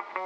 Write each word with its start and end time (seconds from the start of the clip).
Dobrý 0.00 0.16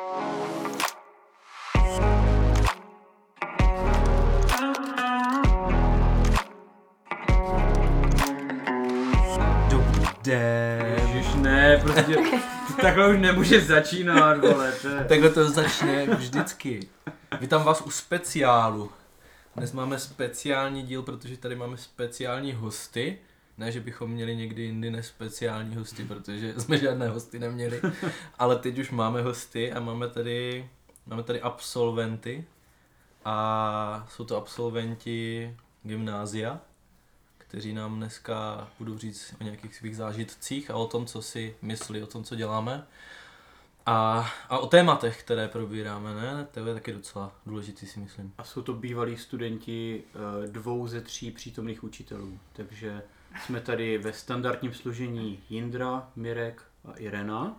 den. 10.24 10.98
Ježiš, 11.06 11.34
ne, 11.34 11.80
prostě 11.82 12.16
takhle 12.80 13.08
už 13.08 13.20
nemůže 13.20 13.60
začínat, 13.60 14.38
vole, 14.38 14.72
to 14.72 14.88
je... 14.88 15.04
Takhle 15.04 15.30
to 15.30 15.50
začne 15.50 16.06
vždycky. 16.06 16.88
Vítám 17.40 17.64
vás 17.64 17.80
u 17.80 17.90
speciálu. 17.90 18.90
Dnes 19.56 19.72
máme 19.72 19.98
speciální 19.98 20.82
díl, 20.82 21.02
protože 21.02 21.36
tady 21.36 21.56
máme 21.56 21.76
speciální 21.76 22.52
hosty. 22.52 23.18
Ne, 23.58 23.72
že 23.72 23.80
bychom 23.80 24.10
měli 24.10 24.36
někdy 24.36 24.62
jindy 24.62 24.90
než 24.90 25.06
speciální 25.06 25.76
hosty, 25.76 26.04
protože 26.04 26.54
jsme 26.60 26.78
žádné 26.78 27.08
hosty 27.08 27.38
neměli. 27.38 27.80
Ale 28.38 28.56
teď 28.56 28.78
už 28.78 28.90
máme 28.90 29.22
hosty 29.22 29.72
a 29.72 29.80
máme 29.80 30.08
tady, 30.08 30.68
máme 31.06 31.22
tady 31.22 31.40
absolventy. 31.40 32.44
A 33.24 34.06
jsou 34.10 34.24
to 34.24 34.36
absolventi 34.36 35.56
gymnázia, 35.82 36.60
kteří 37.38 37.72
nám 37.72 37.96
dneska 37.96 38.68
budou 38.78 38.98
říct 38.98 39.34
o 39.40 39.44
nějakých 39.44 39.76
svých 39.76 39.96
zážitcích 39.96 40.70
a 40.70 40.76
o 40.76 40.86
tom, 40.86 41.06
co 41.06 41.22
si 41.22 41.56
myslí, 41.62 42.02
o 42.02 42.06
tom, 42.06 42.24
co 42.24 42.34
děláme. 42.34 42.86
A, 43.86 44.30
a 44.48 44.58
o 44.58 44.66
tématech, 44.66 45.22
které 45.22 45.48
probíráme, 45.48 46.14
ne? 46.14 46.46
To 46.50 46.66
je 46.66 46.74
taky 46.74 46.92
docela 46.92 47.32
důležitý, 47.46 47.86
si 47.86 48.00
myslím. 48.00 48.32
A 48.38 48.44
jsou 48.44 48.62
to 48.62 48.72
bývalí 48.72 49.16
studenti 49.16 50.02
eh, 50.14 50.46
dvou 50.46 50.86
ze 50.86 51.00
tří 51.00 51.30
přítomných 51.30 51.84
učitelů, 51.84 52.38
takže 52.52 53.02
jsme 53.40 53.60
tady 53.60 53.98
ve 53.98 54.12
standardním 54.12 54.74
složení 54.74 55.40
Jindra, 55.50 56.10
Mirek 56.16 56.62
a 56.84 56.92
Irena. 56.96 57.56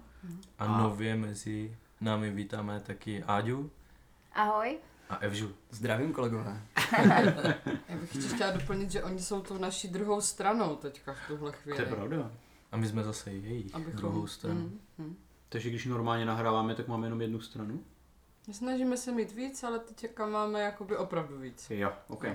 A 0.60 0.66
A- 0.66 0.82
nově 0.82 1.16
mezi 1.16 1.78
námi 2.02 2.30
vítáme 2.32 2.80
taky 2.80 3.24
Áďu 3.24 3.72
Ahoj. 4.34 4.78
a 5.10 5.16
Evžu. 5.16 5.52
Zdravím 5.72 6.14
kolegové. 6.14 6.62
Já 7.90 7.98
bych 8.02 8.16
ještě 8.16 8.36
chtěla 8.36 8.52
doplnit, 8.52 8.92
že 8.92 9.04
oni 9.04 9.20
jsou 9.20 9.42
tou 9.42 9.58
naší 9.58 9.88
druhou 9.88 10.22
stranou 10.22 10.76
teďka 10.76 11.14
v 11.14 11.18
tuhle 11.28 11.52
To 11.52 11.58
chvíli. 11.58 11.80
je 11.80 11.86
pravda. 11.86 12.32
A 12.72 12.78
my 12.78 12.88
jsme 12.88 13.04
zase 13.04 13.32
jejich 13.32 13.76
Abychom- 13.76 13.94
druhou 13.96 14.28
stranu. 14.28 14.60
Mm, 14.60 14.80
mm. 14.98 15.16
Takže 15.50 15.70
když 15.70 15.86
normálně 15.86 16.26
nahráváme, 16.26 16.76
tak 16.76 16.88
máme 16.88 17.08
jenom 17.08 17.22
jednu 17.22 17.42
stranu? 17.42 17.84
Snažíme 18.52 18.98
se 18.98 19.12
mít 19.12 19.32
víc, 19.32 19.64
ale 19.64 19.80
teďka 19.80 20.26
máme 20.28 20.62
jakoby 20.62 20.98
opravdu 20.98 21.38
víc. 21.40 21.70
Jo, 21.70 21.92
ok. 22.08 22.26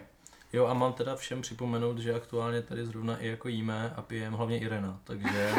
Jo 0.52 0.66
a 0.66 0.74
mám 0.74 0.92
teda 0.92 1.16
všem 1.16 1.42
připomenout, 1.42 1.98
že 1.98 2.14
aktuálně 2.14 2.62
tady 2.62 2.86
zrovna 2.86 3.16
i 3.16 3.28
jako 3.28 3.48
jíme 3.48 3.92
a 3.96 4.02
pijeme 4.02 4.36
hlavně 4.36 4.58
Irena, 4.58 5.00
takže... 5.04 5.52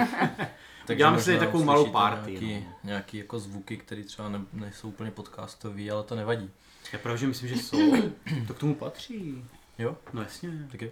Děláme 0.95 1.21
si 1.21 1.31
možná 1.31 1.45
takovou 1.45 1.63
malou 1.63 1.91
party, 1.91 2.31
Nějaký, 2.31 2.65
no. 2.65 2.73
nějaký 2.83 3.17
jako 3.17 3.39
zvuky, 3.39 3.77
které 3.77 4.03
třeba 4.03 4.29
ne, 4.29 4.41
nejsou 4.53 4.87
úplně 4.87 5.11
podcastový, 5.11 5.91
ale 5.91 6.03
to 6.03 6.15
nevadí. 6.15 6.49
Já 6.93 6.99
pravda, 6.99 7.17
že 7.17 7.27
myslím, 7.27 7.49
že 7.49 7.55
jsou. 7.55 7.77
To 8.47 8.53
k 8.53 8.59
tomu 8.59 8.75
patří. 8.75 9.45
Jo, 9.77 9.97
No 10.13 10.21
jasně. 10.21 10.67
tak 10.71 10.81
jo. 10.81 10.89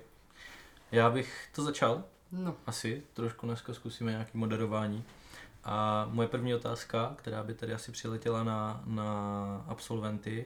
Já 0.91 1.09
bych 1.09 1.49
to 1.55 1.63
začal. 1.63 2.03
No, 2.31 2.55
asi 2.65 3.03
trošku 3.13 3.45
dneska 3.45 3.73
zkusíme 3.73 4.11
nějaký 4.11 4.37
moderování. 4.37 5.03
A 5.63 6.07
moje 6.11 6.27
první 6.27 6.53
otázka, 6.55 7.13
která 7.15 7.43
by 7.43 7.53
tady 7.53 7.73
asi 7.73 7.91
přiletěla 7.91 8.43
na, 8.43 8.81
na 8.85 9.65
absolventy, 9.67 10.45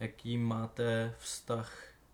jaký 0.00 0.38
máte 0.38 1.14
vztah 1.18 1.72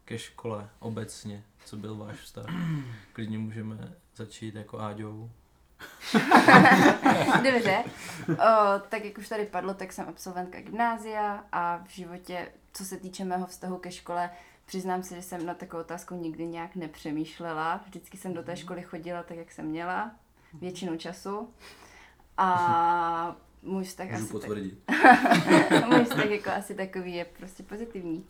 ke 0.08 0.18
škole 0.18 0.68
obecně? 0.78 1.44
Co 1.64 1.76
byl 1.76 1.96
váš 1.96 2.16
vztah? 2.16 2.46
Klidně 3.12 3.38
můžeme 3.38 3.92
začít 4.16 4.54
jako 4.54 4.80
Áďou. 4.80 5.30
Dobře. 7.52 7.84
O, 8.28 8.78
tak 8.88 9.04
jak 9.04 9.18
už 9.18 9.28
tady 9.28 9.46
padlo, 9.46 9.74
tak 9.74 9.92
jsem 9.92 10.08
absolventka 10.08 10.60
gymnázia 10.60 11.44
a 11.52 11.84
v 11.84 11.90
životě, 11.90 12.48
co 12.72 12.84
se 12.84 12.96
týče 12.96 13.24
mého 13.24 13.46
vztahu 13.46 13.78
ke 13.78 13.90
škole, 13.92 14.30
přiznám 14.66 15.02
se, 15.02 15.14
že 15.14 15.22
jsem 15.22 15.46
na 15.46 15.54
takovou 15.54 15.80
otázku 15.80 16.14
nikdy 16.14 16.46
nějak 16.46 16.76
nepřemýšlela. 16.76 17.80
Vždycky 17.86 18.16
jsem 18.16 18.34
do 18.34 18.42
té 18.42 18.56
školy 18.56 18.82
chodila 18.82 19.22
tak, 19.22 19.36
jak 19.36 19.52
jsem 19.52 19.64
měla, 19.66 20.10
většinu 20.52 20.96
času. 20.96 21.54
A 22.36 23.36
můj 23.62 23.84
vztak 23.84 24.10
Můžu 24.10 24.22
asi 24.24 24.32
potvrdit. 24.32 24.78
tak, 24.86 25.86
můj 25.88 26.04
vztah 26.04 26.30
jako 26.30 26.50
asi 26.50 26.74
takový 26.74 27.14
je 27.14 27.24
prostě 27.24 27.62
pozitivní. 27.62 28.26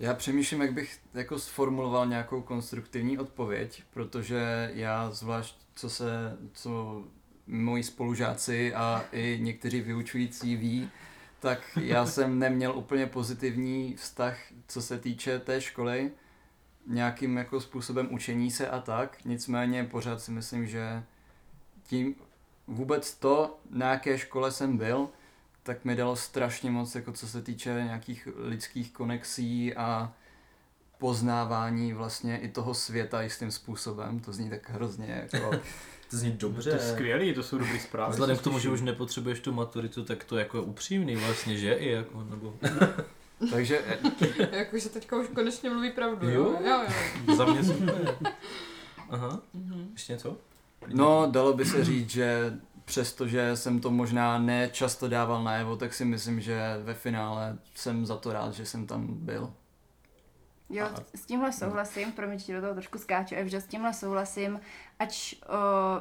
Já 0.00 0.14
přemýšlím, 0.14 0.60
jak 0.60 0.72
bych 0.72 0.98
jako 1.14 1.38
sformuloval 1.38 2.06
nějakou 2.06 2.42
konstruktivní 2.42 3.18
odpověď, 3.18 3.82
protože 3.90 4.70
já 4.74 5.10
zvlášť, 5.10 5.56
co 5.74 5.90
se, 5.90 6.38
co 6.52 7.04
moji 7.46 7.82
spolužáci 7.82 8.74
a 8.74 9.04
i 9.12 9.38
někteří 9.42 9.80
vyučující 9.80 10.56
ví, 10.56 10.90
tak 11.40 11.78
já 11.80 12.06
jsem 12.06 12.38
neměl 12.38 12.78
úplně 12.78 13.06
pozitivní 13.06 13.94
vztah, 13.94 14.38
co 14.68 14.82
se 14.82 14.98
týče 14.98 15.38
té 15.38 15.60
školy, 15.60 16.10
nějakým 16.86 17.36
jako 17.36 17.60
způsobem 17.60 18.14
učení 18.14 18.50
se 18.50 18.68
a 18.68 18.80
tak, 18.80 19.24
nicméně 19.24 19.84
pořád 19.84 20.22
si 20.22 20.30
myslím, 20.30 20.66
že 20.66 21.02
tím 21.82 22.14
vůbec 22.66 23.14
to, 23.14 23.60
na 23.70 23.90
jaké 23.90 24.18
škole 24.18 24.52
jsem 24.52 24.76
byl, 24.76 25.08
tak 25.62 25.84
mi 25.84 25.96
dalo 25.96 26.16
strašně 26.16 26.70
moc, 26.70 26.94
jako 26.94 27.12
co 27.12 27.28
se 27.28 27.42
týče 27.42 27.70
nějakých 27.84 28.28
lidských 28.36 28.92
konexí 28.92 29.74
a 29.74 30.12
poznávání 30.98 31.92
vlastně 31.92 32.38
i 32.38 32.48
toho 32.48 32.74
světa 32.74 33.22
jistým 33.22 33.50
způsobem. 33.50 34.20
To 34.20 34.32
zní 34.32 34.50
tak 34.50 34.70
hrozně 34.70 35.28
jako... 35.32 35.50
To 36.10 36.16
zní 36.16 36.32
To 36.32 36.48
dobře. 36.48 36.70
je 36.70 36.78
skvělý, 36.78 37.34
to 37.34 37.42
jsou 37.42 37.58
dobrý 37.58 37.80
zprávy. 37.80 38.12
Vzhledem 38.12 38.36
k 38.36 38.42
tomu, 38.42 38.58
že 38.58 38.70
už 38.70 38.80
nepotřebuješ 38.80 39.40
tu 39.40 39.52
maturitu, 39.52 40.04
tak 40.04 40.24
to 40.24 40.38
jako 40.38 40.56
je 40.56 40.62
upřímný 40.62 41.16
vlastně, 41.16 41.56
že? 41.56 41.72
I 41.74 41.90
jako, 41.90 42.24
nebo... 42.30 42.54
Takže 43.50 43.80
jakože 44.52 44.88
teďka 44.88 45.16
už 45.16 45.26
konečně 45.34 45.70
mluví 45.70 45.90
pravdu, 45.92 46.28
Jo? 46.30 46.42
jo? 46.44 46.58
Jo, 46.64 46.82
jo. 47.28 47.36
Za 47.36 47.44
mě 47.44 47.64
super. 47.64 48.16
Aha, 49.10 49.40
Mhm. 49.54 49.88
ještě 49.92 50.12
něco? 50.12 50.36
no, 50.86 51.28
dalo 51.30 51.52
by 51.52 51.64
se 51.64 51.84
říct, 51.84 52.10
že 52.10 52.58
přestože 52.90 53.56
jsem 53.56 53.80
to 53.80 53.90
možná 53.90 54.38
nečasto 54.38 55.08
dával 55.08 55.42
najevo, 55.44 55.76
tak 55.76 55.94
si 55.94 56.04
myslím, 56.04 56.40
že 56.40 56.60
ve 56.82 56.94
finále 56.94 57.58
jsem 57.74 58.06
za 58.06 58.16
to 58.16 58.32
rád, 58.32 58.54
že 58.54 58.66
jsem 58.66 58.86
tam 58.86 59.06
byl. 59.06 59.52
Jo, 60.70 60.86
A- 60.86 61.04
s 61.14 61.26
tímhle 61.26 61.52
souhlasím, 61.52 62.12
promiň, 62.12 62.38
že 62.38 62.44
ti 62.44 62.52
do 62.52 62.60
toho 62.60 62.74
trošku 62.74 62.98
skáču, 62.98 63.34
Evžo, 63.34 63.60
s 63.60 63.66
tímhle 63.66 63.94
souhlasím, 63.94 64.60
ač 64.98 65.34
o, 65.34 65.38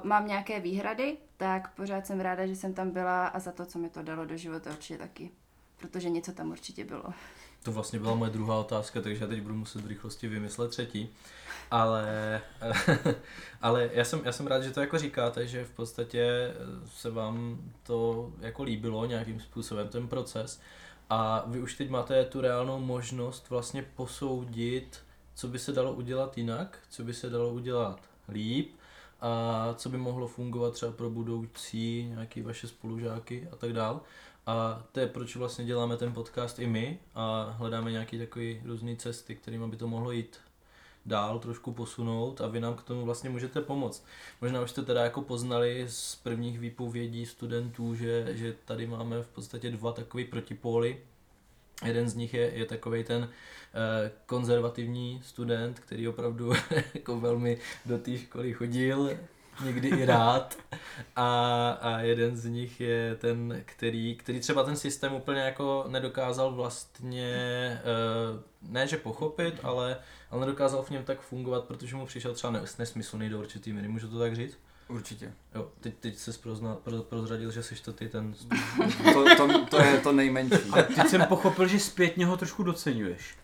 mám 0.07 0.28
nějaké 0.28 0.59
výhrady, 0.59 1.17
tak 1.38 1.75
pořád 1.75 2.07
jsem 2.07 2.19
ráda, 2.19 2.47
že 2.47 2.55
jsem 2.55 2.73
tam 2.73 2.91
byla 2.91 3.28
a 3.28 3.39
za 3.39 3.51
to, 3.51 3.66
co 3.66 3.79
mi 3.79 3.89
to 3.89 4.03
dalo 4.03 4.25
do 4.25 4.38
života 4.38 4.69
určitě 4.69 4.97
taky. 4.97 5.31
Protože 5.78 6.09
něco 6.09 6.31
tam 6.31 6.51
určitě 6.51 6.85
bylo. 6.85 7.13
To 7.64 7.72
vlastně 7.72 8.00
byla 8.00 8.16
moje 8.16 8.31
druhá 8.31 8.56
otázka, 8.56 9.02
takže 9.02 9.24
já 9.24 9.28
teď 9.28 9.42
budu 9.42 9.56
muset 9.56 9.81
v 9.81 9.88
rychlosti 9.88 10.28
vymyslet 10.28 10.72
třetí. 10.72 11.09
Ale, 11.72 12.42
ale 13.62 13.90
já, 13.94 14.03
jsem, 14.03 14.22
já 14.24 14.31
jsem 14.31 14.47
rád, 14.47 14.62
že 14.62 14.72
to 14.72 14.81
jako 14.81 14.97
říkáte, 14.97 15.47
že 15.47 15.66
v 15.66 15.72
podstatě 15.72 16.53
se 16.88 17.09
vám 17.09 17.58
to 17.84 18.31
jako 18.40 18.64
líbilo 18.64 19.06
nějakým 19.06 19.40
způsobem, 19.40 19.88
ten 19.88 20.08
proces. 20.08 20.62
A 21.09 21.44
vy 21.47 21.62
už 21.62 21.75
teď 21.75 21.90
máte 21.90 22.25
tu 22.25 22.42
reálnou 22.42 22.80
možnost 22.80 23.50
vlastně 23.50 23.84
posoudit, 23.96 25.00
co 25.36 25.47
by 25.47 25.59
se 25.59 25.72
dalo 25.72 25.94
udělat 25.94 26.38
jinak, 26.38 26.80
co 26.90 27.03
by 27.03 27.14
se 27.14 27.30
dalo 27.30 27.50
udělat 27.50 28.00
líp 28.30 28.76
a 29.22 29.74
co 29.78 29.90
by 29.90 29.97
mohlo 29.97 30.28
fungovat 30.28 30.74
třeba 30.74 30.91
pro 30.91 31.09
budoucí 31.09 32.06
nějaký 32.09 32.41
vaše 32.41 32.68
spolužáky 32.68 33.47
a 33.52 33.56
tak 33.56 33.74
dál. 33.74 34.02
A 34.49 34.83
to 34.91 34.99
je 34.99 35.07
proč 35.07 35.35
vlastně 35.35 35.65
děláme 35.65 35.97
ten 35.97 36.13
podcast 36.13 36.59
i 36.59 36.67
my 36.67 36.99
a 37.15 37.55
hledáme 37.57 37.91
nějaké 37.91 38.17
takové 38.17 38.45
různé 38.65 38.95
cesty, 38.95 39.35
kterými 39.35 39.67
by 39.67 39.77
to 39.77 39.87
mohlo 39.87 40.11
jít 40.11 40.37
dál, 41.05 41.39
trošku 41.39 41.71
posunout 41.71 42.41
a 42.41 42.47
vy 42.47 42.59
nám 42.59 42.75
k 42.75 42.83
tomu 42.83 43.05
vlastně 43.05 43.29
můžete 43.29 43.61
pomoct. 43.61 44.05
Možná 44.41 44.61
už 44.61 44.69
jste 44.69 44.81
teda 44.81 45.03
jako 45.03 45.21
poznali 45.21 45.85
z 45.89 46.15
prvních 46.15 46.59
výpovědí 46.59 47.25
studentů, 47.25 47.96
že, 47.96 48.28
že 48.37 48.55
tady 48.66 48.87
máme 48.87 49.23
v 49.23 49.28
podstatě 49.28 49.72
dva 49.72 49.91
takové 49.91 50.23
protipóly. 50.23 50.97
Jeden 51.85 52.09
z 52.09 52.16
nich 52.16 52.34
je, 52.34 52.52
je 52.53 52.66
takový 52.66 53.03
ten 53.03 53.29
eh, 53.29 54.11
konzervativní 54.25 55.22
student, 55.23 55.79
který 55.79 56.07
opravdu 56.07 56.53
jako 56.93 57.19
velmi 57.19 57.57
do 57.85 57.97
té 57.97 58.17
školy 58.17 58.53
chodil, 58.53 59.09
někdy 59.64 59.88
i 59.88 60.06
rád. 60.06 60.58
A, 61.16 61.70
a 61.82 62.00
jeden 62.00 62.38
z 62.38 62.46
nich 62.46 62.82
je 62.82 63.16
ten, 63.16 63.61
který, 63.66 64.16
který 64.16 64.40
třeba 64.40 64.64
ten 64.64 64.76
systém 64.76 65.14
úplně 65.14 65.41
jako 65.41 65.85
nedokázal 65.88 66.52
vlastně, 66.52 67.34
eh, 67.84 68.40
ne 68.61 68.88
že 68.88 68.97
pochopit, 68.97 69.59
ale, 69.64 69.97
ale 70.32 70.40
nedokázal 70.41 70.84
v 70.84 70.90
něm 70.90 71.03
tak 71.03 71.22
fungovat, 71.22 71.64
protože 71.64 71.96
mu 71.96 72.06
přišel 72.06 72.34
třeba 72.34 72.53
nes- 72.53 72.76
nesmyslný 72.79 73.29
do 73.29 73.40
určitý 73.40 73.73
míry. 73.73 73.88
Můžu 73.88 74.08
to 74.08 74.20
tak 74.20 74.35
říct? 74.35 74.58
Určitě. 74.88 75.34
Jo, 75.56 75.70
teď, 75.82 75.94
teď 76.00 76.17
se 76.17 76.34
prozna, 76.34 76.76
pro, 76.76 77.03
prozradil, 77.03 77.52
že 77.52 77.64
jsi 77.64 77.76
to 77.84 77.94
ty 77.94 78.09
ten... 78.09 78.34
To, 79.14 79.35
to, 79.35 79.66
to 79.66 79.82
je 79.82 79.97
to 79.97 80.12
nejmenší. 80.12 80.70
A 80.72 80.82
teď 80.84 81.08
jsem 81.08 81.26
pochopil, 81.26 81.67
že 81.67 81.79
zpětně 81.79 82.26
ho 82.26 82.38
trošku 82.38 82.64
doceňuješ. 82.64 83.35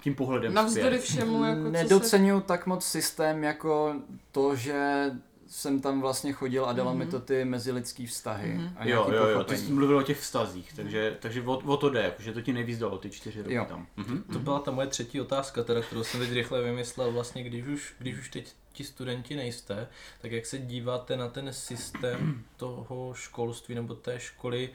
Tím 0.00 0.14
pohledem 0.14 0.54
Navzdory 0.54 0.98
zpět. 0.98 1.00
všemu, 1.10 1.44
jako 1.44 1.60
co 1.60 1.66
se... 1.66 1.70
Nedocenuju 1.70 2.40
tak 2.40 2.66
moc 2.66 2.84
systém 2.84 3.44
jako 3.44 3.94
to, 4.32 4.56
že 4.56 5.10
jsem 5.48 5.80
tam 5.80 6.00
vlastně 6.00 6.32
chodil 6.32 6.66
a 6.66 6.72
dalo 6.72 6.90
Mhm. 6.90 6.98
mi 6.98 7.06
to 7.06 7.20
ty 7.20 7.44
mezilidský 7.44 8.06
vztahy 8.06 8.54
Mhm. 8.54 8.72
a 8.76 8.84
Jo, 8.88 9.08
jo, 9.12 9.26
jo, 9.28 9.44
ty 9.44 9.56
jsi 9.56 9.72
mluvil 9.72 9.98
o 9.98 10.02
těch 10.02 10.20
vztazích, 10.20 10.72
takže, 10.76 11.16
takže 11.20 11.42
o, 11.42 11.52
o 11.58 11.76
to 11.76 11.90
jde, 11.90 12.02
jakože 12.02 12.32
to 12.32 12.42
ti 12.42 12.52
nejvíc 12.52 12.78
dalo 12.78 12.98
ty 12.98 13.10
čtyři 13.10 13.42
roky 13.42 13.54
Jo. 13.54 13.64
tam. 13.68 13.86
Mhm. 13.96 14.22
To 14.32 14.38
byla 14.38 14.58
ta 14.58 14.70
moje 14.70 14.86
třetí 14.86 15.20
otázka, 15.20 15.64
teda, 15.64 15.80
kterou 15.82 16.04
jsem 16.04 16.20
teď 16.20 16.32
rychle 16.32 16.62
vymyslel. 16.62 17.12
Vlastně, 17.12 17.42
když 17.44 17.66
už, 17.66 17.94
když 17.98 18.18
už 18.18 18.28
teď 18.30 18.52
ti 18.72 18.84
studenti 18.84 19.36
nejste, 19.36 19.88
tak 20.22 20.32
jak 20.32 20.46
se 20.46 20.58
díváte 20.58 21.16
na 21.16 21.28
ten 21.28 21.52
systém 21.52 22.42
toho 22.56 23.14
školství 23.14 23.74
nebo 23.74 23.94
té 23.94 24.20
školy 24.20 24.70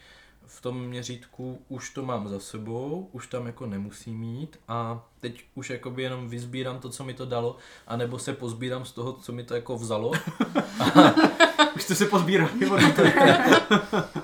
v 0.56 0.62
tom 0.62 0.86
měřítku, 0.86 1.62
už 1.69 1.89
to 1.89 2.06
mám 2.06 2.27
za 2.27 2.39
sebou, 2.39 3.09
už 3.12 3.27
tam 3.27 3.45
jako 3.45 3.65
nemusím 3.65 4.19
mít 4.19 4.59
a 4.68 5.07
teď 5.19 5.44
už 5.56 5.69
jakoby 5.69 6.03
jenom 6.03 6.30
vyzbírám 6.30 6.80
to, 6.80 6.89
co 6.89 7.03
mi 7.03 7.13
to 7.13 7.25
dalo, 7.25 7.57
anebo 7.88 8.19
se 8.19 8.33
pozbírám 8.33 8.86
z 8.86 8.92
toho, 8.92 9.13
co 9.13 9.31
mi 9.31 9.44
to 9.44 9.56
jako 9.56 9.77
vzalo 9.77 10.12
Už 11.75 11.83
jste 11.83 11.95
se 11.95 12.06
pozbírali 12.06 12.69
od 12.71 12.80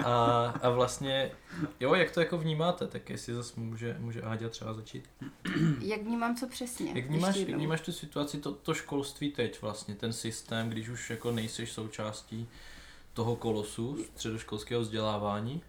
a, 0.05 0.45
a 0.61 0.69
vlastně, 0.69 1.31
jo, 1.79 1.95
jak 1.95 2.11
to 2.11 2.19
jako 2.19 2.37
vnímáte, 2.37 2.87
tak 2.87 3.09
jestli 3.09 3.33
zase 3.33 3.59
může, 3.59 3.95
může 3.99 4.21
Áďa 4.21 4.49
třeba 4.49 4.73
začít. 4.73 5.09
Jak 5.81 6.01
vnímám 6.01 6.35
co 6.35 6.47
přesně? 6.47 6.91
Jak 6.95 7.07
vnímáš, 7.07 7.35
jak 7.35 7.49
vnímáš 7.49 7.81
tu 7.81 7.91
situaci, 7.91 8.37
to, 8.37 8.51
to 8.51 8.73
školství 8.73 9.31
teď 9.31 9.61
vlastně, 9.61 9.95
ten 9.95 10.13
systém, 10.13 10.69
když 10.69 10.89
už 10.89 11.09
jako 11.09 11.31
nejseš 11.31 11.71
součástí 11.71 12.47
toho 13.13 13.35
kolosu 13.35 13.97
středoškolského 14.15 14.81
vzdělávání? 14.81 15.61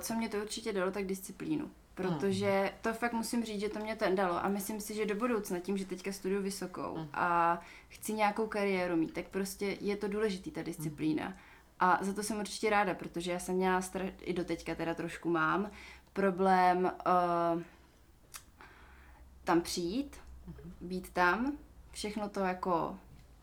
Co 0.00 0.14
mě 0.14 0.28
to 0.28 0.36
určitě 0.36 0.72
dalo, 0.72 0.90
tak 0.90 1.06
disciplínu. 1.06 1.70
Protože 1.94 2.72
to 2.82 2.92
fakt 2.92 3.12
musím 3.12 3.44
říct, 3.44 3.60
že 3.60 3.68
to 3.68 3.78
mě 3.78 3.96
to 3.96 4.04
dalo 4.14 4.44
a 4.44 4.48
myslím 4.48 4.80
si, 4.80 4.94
že 4.94 5.06
do 5.06 5.14
budoucna, 5.14 5.60
tím, 5.60 5.76
že 5.78 5.84
teďka 5.84 6.12
studuju 6.12 6.42
vysokou 6.42 6.96
Mm. 6.96 7.08
a 7.12 7.60
chci 7.88 8.12
nějakou 8.12 8.46
kariéru 8.46 8.96
mít, 8.96 9.12
tak 9.12 9.28
prostě 9.28 9.76
je 9.80 9.96
to 9.96 10.08
důležitý 10.08 10.50
ta 10.50 10.62
disciplína. 10.62 11.36
A 11.80 11.98
za 12.00 12.12
to 12.12 12.22
jsem 12.22 12.38
určitě 12.38 12.70
ráda, 12.70 12.94
protože 12.94 13.32
já 13.32 13.38
jsem 13.38 13.54
měla 13.54 13.80
stra- 13.80 14.12
i 14.20 14.32
do 14.32 14.44
teďka 14.44 14.74
teda 14.74 14.94
trošku 14.94 15.30
mám 15.30 15.70
problém 16.12 16.84
uh, 16.84 17.62
tam 19.44 19.60
přijít, 19.60 20.16
být 20.80 21.10
tam, 21.10 21.52
všechno 21.92 22.28
to 22.28 22.40
jako 22.40 22.98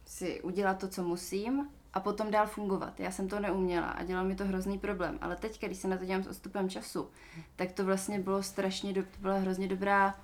si 0.06 0.42
udělat 0.42 0.80
to, 0.80 0.88
co 0.88 1.04
musím 1.04 1.70
a 1.94 2.00
potom 2.00 2.32
dál 2.32 2.48
fungovat. 2.48 3.00
Já 3.00 3.12
jsem 3.12 3.28
to 3.28 3.40
neuměla 3.40 3.88
a 3.90 4.04
dělal 4.04 4.26
mi 4.26 4.36
to 4.36 4.46
hrozný 4.46 4.80
problém. 4.80 5.18
Ale 5.22 5.36
teď, 5.36 5.66
když 5.66 5.78
se 5.78 5.88
na 5.88 5.98
to 5.98 6.06
dělám 6.06 6.24
s 6.24 6.28
odstupem 6.28 6.70
času, 6.70 7.10
tak 7.56 7.72
to 7.72 7.86
vlastně 7.86 8.20
bylo 8.20 8.44
strašně, 8.44 8.94
do, 8.94 9.04
to 9.04 9.10
byla 9.20 9.38
hrozně 9.38 9.68
dobrá, 9.68 10.16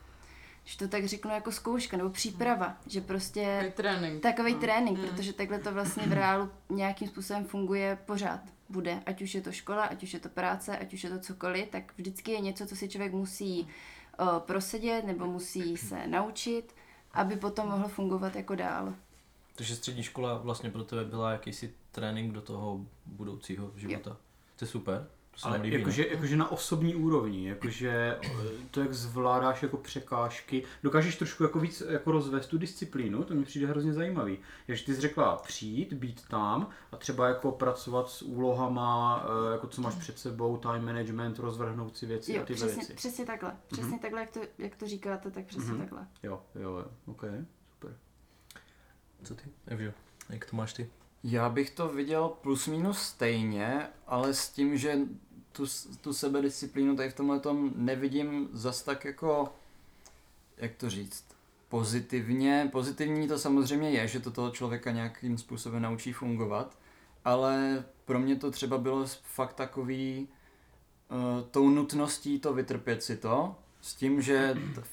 že 0.65 0.77
to 0.77 0.87
tak 0.87 1.05
řeknu 1.05 1.31
jako 1.31 1.51
zkouška 1.51 1.97
nebo 1.97 2.09
příprava, 2.09 2.77
že 2.87 3.01
prostě 3.01 3.55
Takový 3.57 3.71
trénink. 3.73 4.21
takový 4.23 4.53
No. 4.53 4.59
trénink, 4.59 4.99
Mm. 4.99 5.07
protože 5.07 5.33
takhle 5.33 5.59
to 5.59 5.71
vlastně 5.73 6.03
v 6.07 6.13
reálu 6.13 6.49
nějakým 6.69 7.07
způsobem 7.07 7.45
funguje 7.45 7.97
pořád. 8.05 8.41
Bude, 8.69 8.99
ať 9.05 9.21
už 9.21 9.35
je 9.35 9.41
to 9.41 9.51
škola, 9.51 9.83
ať 9.83 10.03
už 10.03 10.13
je 10.13 10.19
to 10.19 10.29
práce, 10.29 10.77
ať 10.77 10.93
už 10.93 11.03
je 11.03 11.09
to 11.09 11.19
cokoliv, 11.19 11.67
tak 11.69 11.83
vždycky 11.97 12.31
je 12.31 12.39
něco, 12.39 12.65
co 12.67 12.75
si 12.75 12.89
člověk 12.89 13.13
musí 13.13 13.67
uh, 14.19 14.39
prosedět 14.39 15.05
nebo 15.05 15.25
musí 15.25 15.77
se 15.77 16.07
naučit, 16.07 16.75
aby 17.13 17.35
potom 17.35 17.67
mohl 17.69 17.87
fungovat 17.87 18.35
jako 18.35 18.55
dál. 18.55 18.93
Takže 19.59 19.75
střední 19.75 20.03
škola 20.03 20.37
vlastně 20.37 20.69
pro 20.71 20.83
tebe 20.83 21.05
byla 21.05 21.31
jakýsi 21.31 21.73
trénink 21.91 22.33
do 22.33 22.41
toho 22.41 22.85
budoucího 23.05 23.71
života. 23.75 24.17
To 24.55 24.65
je 24.65 24.67
super, 24.69 25.07
to 25.31 25.39
se 25.39 25.47
Ale 25.47 25.57
líbí, 25.57 25.77
jakože, 25.79 26.01
ne? 26.01 26.07
jakože 26.07 26.37
na 26.37 26.51
osobní 26.51 26.95
úrovni, 26.95 27.47
jakože 27.47 28.17
eh, 28.25 28.29
to, 28.71 28.81
jak 28.81 28.93
zvládáš 28.93 29.63
jako 29.63 29.77
překážky, 29.77 30.63
dokážeš 30.83 31.15
trošku 31.15 31.43
jako 31.43 31.59
víc 31.59 31.83
jako 31.89 32.11
rozvést 32.11 32.47
tu 32.47 32.57
disciplínu, 32.57 33.23
to 33.23 33.33
mi 33.33 33.43
přijde 33.43 33.67
hrozně 33.67 33.93
zajímavý. 33.93 34.37
Jak 34.67 34.79
ty 34.85 34.95
jsi 34.95 35.01
řekla, 35.01 35.35
přijít, 35.35 35.93
být 35.93 36.27
tam 36.27 36.69
a 36.91 36.97
třeba 36.97 37.27
jako 37.27 37.51
pracovat 37.51 38.09
s 38.09 38.21
úlohama, 38.21 39.25
eh, 39.47 39.51
jako 39.51 39.67
co 39.67 39.81
máš 39.81 39.95
před 39.95 40.19
sebou, 40.19 40.57
time 40.57 40.85
management, 40.85 41.39
rozvrhnout 41.39 41.97
si 41.97 42.05
věci 42.05 42.33
Jo, 42.33 42.41
a 42.41 42.45
tyhle 42.45 42.67
přesně, 42.67 42.81
věci. 42.81 42.93
přesně 42.93 43.25
takhle. 43.25 43.57
Přesně 43.67 43.99
takhle, 43.99 44.19
jak 44.21 44.31
to, 44.31 44.39
jak 44.57 44.75
to 44.75 44.87
říkáte, 44.87 45.31
tak 45.31 45.45
přesně 45.45 45.69
Mhm. 45.71 45.79
takhle. 45.79 46.07
Jo, 46.23 46.41
jo, 46.55 46.61
jo, 46.77 46.85
ok, 47.05 47.21
super. 47.21 47.45
Co 49.23 49.35
ty, 49.35 49.43
Evžo, 49.67 49.91
jak 50.29 50.45
to 50.45 50.55
máš 50.55 50.73
ty? 50.73 50.89
Já 51.23 51.49
bych 51.49 51.69
to 51.69 51.89
viděl 51.89 52.29
plus 52.29 52.67
minus 52.67 52.99
stejně, 52.99 53.87
ale 54.07 54.33
s 54.33 54.49
tím, 54.49 54.77
že 54.77 54.97
tu, 55.51 55.65
tu 56.01 56.13
sebedisciplínu 56.13 56.95
tady 56.95 57.09
v 57.09 57.15
tomhle 57.15 57.39
tom 57.39 57.71
nevidím 57.75 58.49
zas 58.53 58.83
tak 58.83 59.05
jako, 59.05 59.53
jak 60.57 60.75
to 60.75 60.89
říct, 60.89 61.25
pozitivně. 61.69 62.69
Pozitivní 62.71 63.27
to 63.27 63.39
samozřejmě 63.39 63.91
je, 63.91 64.07
že 64.07 64.19
to 64.19 64.31
toho 64.31 64.51
člověka 64.51 64.91
nějakým 64.91 65.37
způsobem 65.37 65.81
naučí 65.81 66.13
fungovat, 66.13 66.77
ale 67.25 67.83
pro 68.05 68.19
mě 68.19 68.35
to 68.35 68.51
třeba 68.51 68.77
bylo 68.77 69.05
fakt 69.23 69.53
takový 69.53 70.27
uh, 71.09 71.49
tou 71.51 71.69
nutností 71.69 72.39
to 72.39 72.53
vytrpět 72.53 73.03
si 73.03 73.17
to, 73.17 73.55
s 73.81 73.95
tím, 73.95 74.21
že 74.21 74.57
t- 74.75 74.81
uh, 74.81 74.85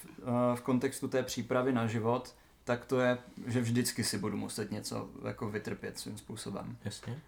v 0.54 0.60
kontextu 0.60 1.08
té 1.08 1.22
přípravy 1.22 1.72
na 1.72 1.86
život, 1.86 2.34
tak 2.66 2.84
to 2.84 3.00
je, 3.00 3.18
že 3.46 3.60
vždycky 3.60 4.04
si 4.04 4.18
budu 4.18 4.36
muset 4.36 4.70
něco 4.70 5.08
jako 5.24 5.50
vytrpět 5.50 5.98
svým 5.98 6.18
způsobem. 6.18 6.76
Jasně? 6.84 7.18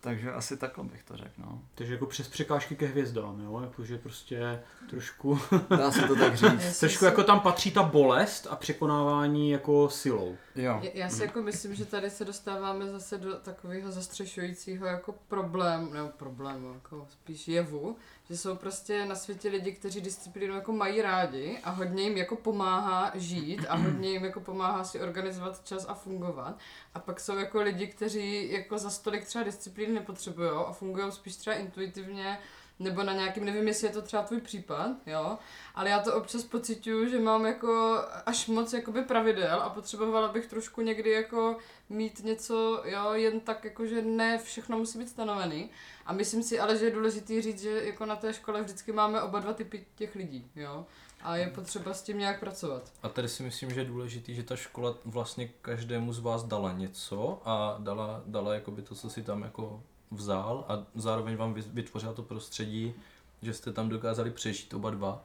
Takže 0.00 0.32
asi 0.32 0.56
takhle 0.56 0.84
bych 0.84 1.02
to 1.04 1.16
řekl, 1.16 1.32
no. 1.38 1.62
Takže 1.74 1.92
jako 1.92 2.06
přes 2.06 2.28
překážky 2.28 2.76
ke 2.76 2.86
hvězdám, 2.86 3.40
jo, 3.40 3.60
jakože 3.60 3.98
prostě 3.98 4.62
trošku, 4.90 5.38
Dá 5.78 5.90
se 5.90 6.02
to 6.02 6.16
tak 6.16 6.36
říct. 6.36 6.78
Trošku 6.80 6.98
si- 6.98 7.04
jako 7.04 7.24
tam 7.24 7.40
patří 7.40 7.70
ta 7.70 7.82
bolest 7.82 8.46
a 8.50 8.56
překonávání 8.56 9.50
jako 9.50 9.90
silou. 9.90 10.36
Jo. 10.56 10.80
Já- 10.82 10.90
Já 10.94 11.08
si 11.08 11.22
jako 11.22 11.42
myslím, 11.42 11.74
že 11.74 11.84
tady 11.84 12.10
se 12.10 12.24
dostáváme 12.24 12.86
zase 12.90 13.18
do 13.18 13.34
takového 13.34 13.92
zastřešujícího 13.92 14.86
jako 14.86 15.14
problém, 15.28 15.92
nebo 15.92 16.08
problému, 16.08 16.74
jako 16.74 17.06
spíš 17.10 17.48
jevu, 17.48 17.96
že 18.30 18.36
jsou 18.36 18.56
prostě 18.56 19.04
na 19.04 19.14
světě 19.14 19.48
lidi, 19.48 19.72
kteří 19.72 20.00
disciplínu 20.00 20.54
jako 20.54 20.72
mají 20.72 21.02
rádi 21.02 21.58
a 21.64 21.70
hodně 21.70 22.02
jim 22.02 22.16
jako 22.16 22.36
pomáhá 22.36 23.12
žít 23.14 23.66
a 23.68 23.76
hodně 23.76 24.10
jim 24.10 24.24
jako 24.24 24.40
pomáhá 24.40 24.84
si 24.84 25.00
organizovat 25.00 25.64
čas 25.64 25.86
a 25.88 25.94
fungovat. 25.94 26.58
A 26.94 26.98
pak 27.00 27.20
jsou 27.20 27.36
jako 27.36 27.62
lidi, 27.62 27.86
kteří 27.86 28.52
jako 28.52 28.78
za 28.78 28.90
stolik 28.90 29.24
třeba 29.24 29.44
disciplíny 29.44 29.92
nepotřebují 29.92 30.50
a 30.50 30.72
fungují 30.72 31.12
spíš 31.12 31.36
třeba 31.36 31.56
intuitivně 31.56 32.38
nebo 32.78 33.02
na 33.02 33.12
nějakým, 33.12 33.44
nevím, 33.44 33.68
jestli 33.68 33.86
je 33.86 33.92
to 33.92 34.02
třeba 34.02 34.22
tvůj 34.22 34.40
případ, 34.40 34.90
jo, 35.06 35.38
ale 35.74 35.90
já 35.90 35.98
to 35.98 36.14
občas 36.14 36.44
pocituju, 36.44 37.08
že 37.08 37.20
mám 37.20 37.46
jako 37.46 37.98
až 38.26 38.46
moc 38.46 38.72
jakoby 38.72 39.02
pravidel 39.02 39.60
a 39.62 39.70
potřebovala 39.70 40.28
bych 40.28 40.46
trošku 40.46 40.80
někdy 40.80 41.10
jako 41.10 41.58
mít 41.88 42.24
něco, 42.24 42.82
jo, 42.84 43.12
jen 43.12 43.40
tak 43.40 43.64
jako, 43.64 43.86
že 43.86 44.02
ne 44.02 44.38
všechno 44.38 44.78
musí 44.78 44.98
být 44.98 45.08
stanovený. 45.08 45.70
A 46.06 46.12
myslím 46.12 46.42
si 46.42 46.58
ale, 46.60 46.78
že 46.78 46.84
je 46.84 46.90
důležitý 46.90 47.42
říct, 47.42 47.62
že 47.62 47.84
jako 47.84 48.06
na 48.06 48.16
té 48.16 48.32
škole 48.32 48.62
vždycky 48.62 48.92
máme 48.92 49.22
oba 49.22 49.40
dva 49.40 49.52
typy 49.52 49.86
těch 49.94 50.14
lidí, 50.14 50.50
jo. 50.56 50.86
A 51.22 51.36
je 51.36 51.46
potřeba 51.46 51.94
s 51.94 52.02
tím 52.02 52.18
nějak 52.18 52.40
pracovat. 52.40 52.92
A 53.02 53.08
tady 53.08 53.28
si 53.28 53.42
myslím, 53.42 53.70
že 53.70 53.80
je 53.80 53.84
důležitý, 53.84 54.34
že 54.34 54.42
ta 54.42 54.56
škola 54.56 54.94
vlastně 55.04 55.48
každému 55.62 56.12
z 56.12 56.18
vás 56.18 56.44
dala 56.44 56.72
něco 56.72 57.42
a 57.44 57.76
dala, 57.78 58.22
dala 58.26 58.54
jakoby 58.54 58.82
to, 58.82 58.94
co 58.94 59.10
si 59.10 59.22
tam 59.22 59.42
jako 59.42 59.82
vzal 60.10 60.64
a 60.68 60.82
zároveň 60.94 61.36
vám 61.36 61.54
vy- 61.54 61.64
vytvořila 61.72 62.12
to 62.12 62.22
prostředí, 62.22 62.94
že 63.42 63.54
jste 63.54 63.72
tam 63.72 63.88
dokázali 63.88 64.30
přežít 64.30 64.74
oba 64.74 64.90
dva. 64.90 65.24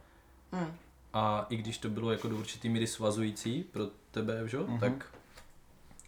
Hmm. 0.52 0.74
A 1.14 1.46
i 1.50 1.58
když 1.58 1.78
to 1.78 1.90
bylo 1.90 2.12
jako 2.12 2.28
do 2.28 2.38
určitý 2.38 2.70
míry 2.70 2.88
svazující 2.88 3.64
pro 3.64 3.88
tebe, 4.12 4.44
že? 4.46 4.58
Mhm. 4.58 4.80
tak 4.80 5.16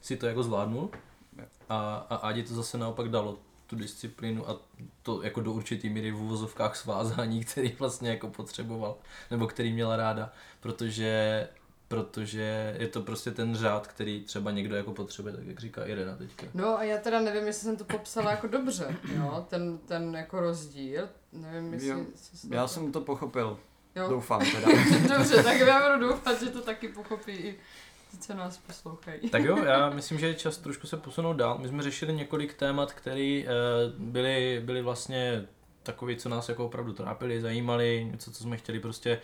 si 0.02 0.18
to 0.18 0.26
jako 0.26 0.44
zvládnul. 0.44 0.90
A, 1.70 2.06
a 2.10 2.16
Adi 2.16 2.44
to 2.44 2.54
zase 2.54 2.78
naopak 2.78 3.10
dalo 3.10 3.40
tu 3.68 3.76
disciplínu 3.76 4.50
a 4.50 4.60
to 5.04 5.24
jako 5.24 5.42
do 5.42 5.54
určitý 5.54 5.90
míry 5.90 6.12
v 6.12 6.22
uvozovkách 6.22 6.76
svázání, 6.76 7.44
který 7.46 7.76
vlastně 7.80 8.10
jako 8.10 8.28
potřeboval, 8.28 8.96
nebo 9.32 9.48
který 9.48 9.74
měla 9.74 9.96
ráda, 9.96 10.34
protože 10.60 11.48
protože 11.96 12.76
je 12.80 12.88
to 12.88 13.02
prostě 13.02 13.32
ten 13.32 13.56
řád, 13.56 13.88
který 13.88 14.24
třeba 14.24 14.52
někdo 14.52 14.76
jako 14.76 14.92
potřebuje, 14.92 15.34
tak 15.36 15.48
jak 15.48 15.60
říká 15.60 15.86
Irena 15.86 16.16
teďka. 16.16 16.46
No 16.54 16.78
a 16.78 16.84
já 16.84 16.98
teda 16.98 17.22
nevím, 17.22 17.48
jestli 17.48 17.64
jsem 17.64 17.78
to 17.78 17.84
popsala 17.84 18.32
jako 18.32 18.48
dobře, 18.48 18.96
jo, 19.16 19.46
ten, 19.50 19.78
ten 19.78 20.16
jako 20.16 20.40
rozdíl. 20.40 21.10
Nevím, 21.34 21.74
jestli... 21.74 21.90
Jo. 21.90 22.06
jestli 22.34 22.56
Já 22.56 22.62
to- 22.62 22.68
jsem 22.68 22.92
to 22.92 23.02
pochopil, 23.02 23.58
Jo. 23.96 24.08
doufám 24.10 24.42
teda. 24.52 24.68
Dobře, 25.18 25.44
tak 25.44 25.60
já 25.60 25.92
budu 25.98 26.08
doufat, 26.10 26.40
že 26.42 26.50
to 26.50 26.62
taky 26.62 26.88
pochopí 26.88 27.32
i 27.32 27.56
ti, 28.12 28.18
co 28.18 28.34
nás 28.34 28.58
poslouchají. 28.58 29.30
Tak 29.30 29.44
jo, 29.44 29.64
já 29.64 29.90
myslím, 29.94 30.20
že 30.20 30.28
je 30.28 30.34
čas 30.34 30.58
trošku 30.58 30.88
se 30.88 30.98
posunout 30.98 31.34
dál. 31.34 31.58
My 31.58 31.68
jsme 31.68 31.84
řešili 31.84 32.14
několik 32.14 32.54
témat, 32.54 32.94
které 32.94 33.44
uh, 33.44 34.02
byly, 34.04 34.62
byly 34.66 34.82
vlastně 34.82 35.46
takové, 35.84 36.16
co 36.16 36.30
nás 36.30 36.50
jako 36.50 36.66
opravdu 36.66 36.94
trápily, 36.94 37.42
zajímaly, 37.42 38.08
něco, 38.12 38.32
co 38.32 38.44
jsme 38.44 38.58
chtěli 38.58 38.80
prostě 38.80 39.20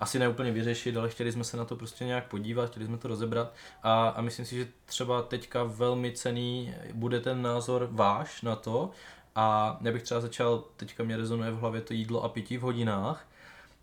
asi 0.00 0.18
neúplně 0.18 0.52
vyřešit, 0.52 0.96
ale 0.96 1.08
chtěli 1.08 1.32
jsme 1.32 1.44
se 1.44 1.56
na 1.56 1.64
to 1.64 1.76
prostě 1.76 2.04
nějak 2.04 2.28
podívat, 2.28 2.70
chtěli 2.70 2.86
jsme 2.86 2.98
to 2.98 3.08
rozebrat. 3.08 3.54
A, 3.82 4.08
a 4.08 4.20
myslím 4.20 4.46
si, 4.46 4.56
že 4.56 4.68
třeba 4.84 5.22
teďka 5.22 5.62
velmi 5.62 6.12
cený 6.12 6.74
bude 6.92 7.20
ten 7.20 7.42
názor 7.42 7.88
váš 7.90 8.42
na 8.42 8.56
to. 8.56 8.90
A 9.34 9.78
já 9.80 9.92
bych 9.92 10.02
třeba 10.02 10.20
začal, 10.20 10.64
teďka 10.76 11.04
mě 11.04 11.16
rezonuje 11.16 11.50
v 11.50 11.58
hlavě 11.58 11.80
to 11.80 11.94
jídlo 11.94 12.24
a 12.24 12.28
pití 12.28 12.56
v 12.56 12.62
hodinách, 12.62 13.26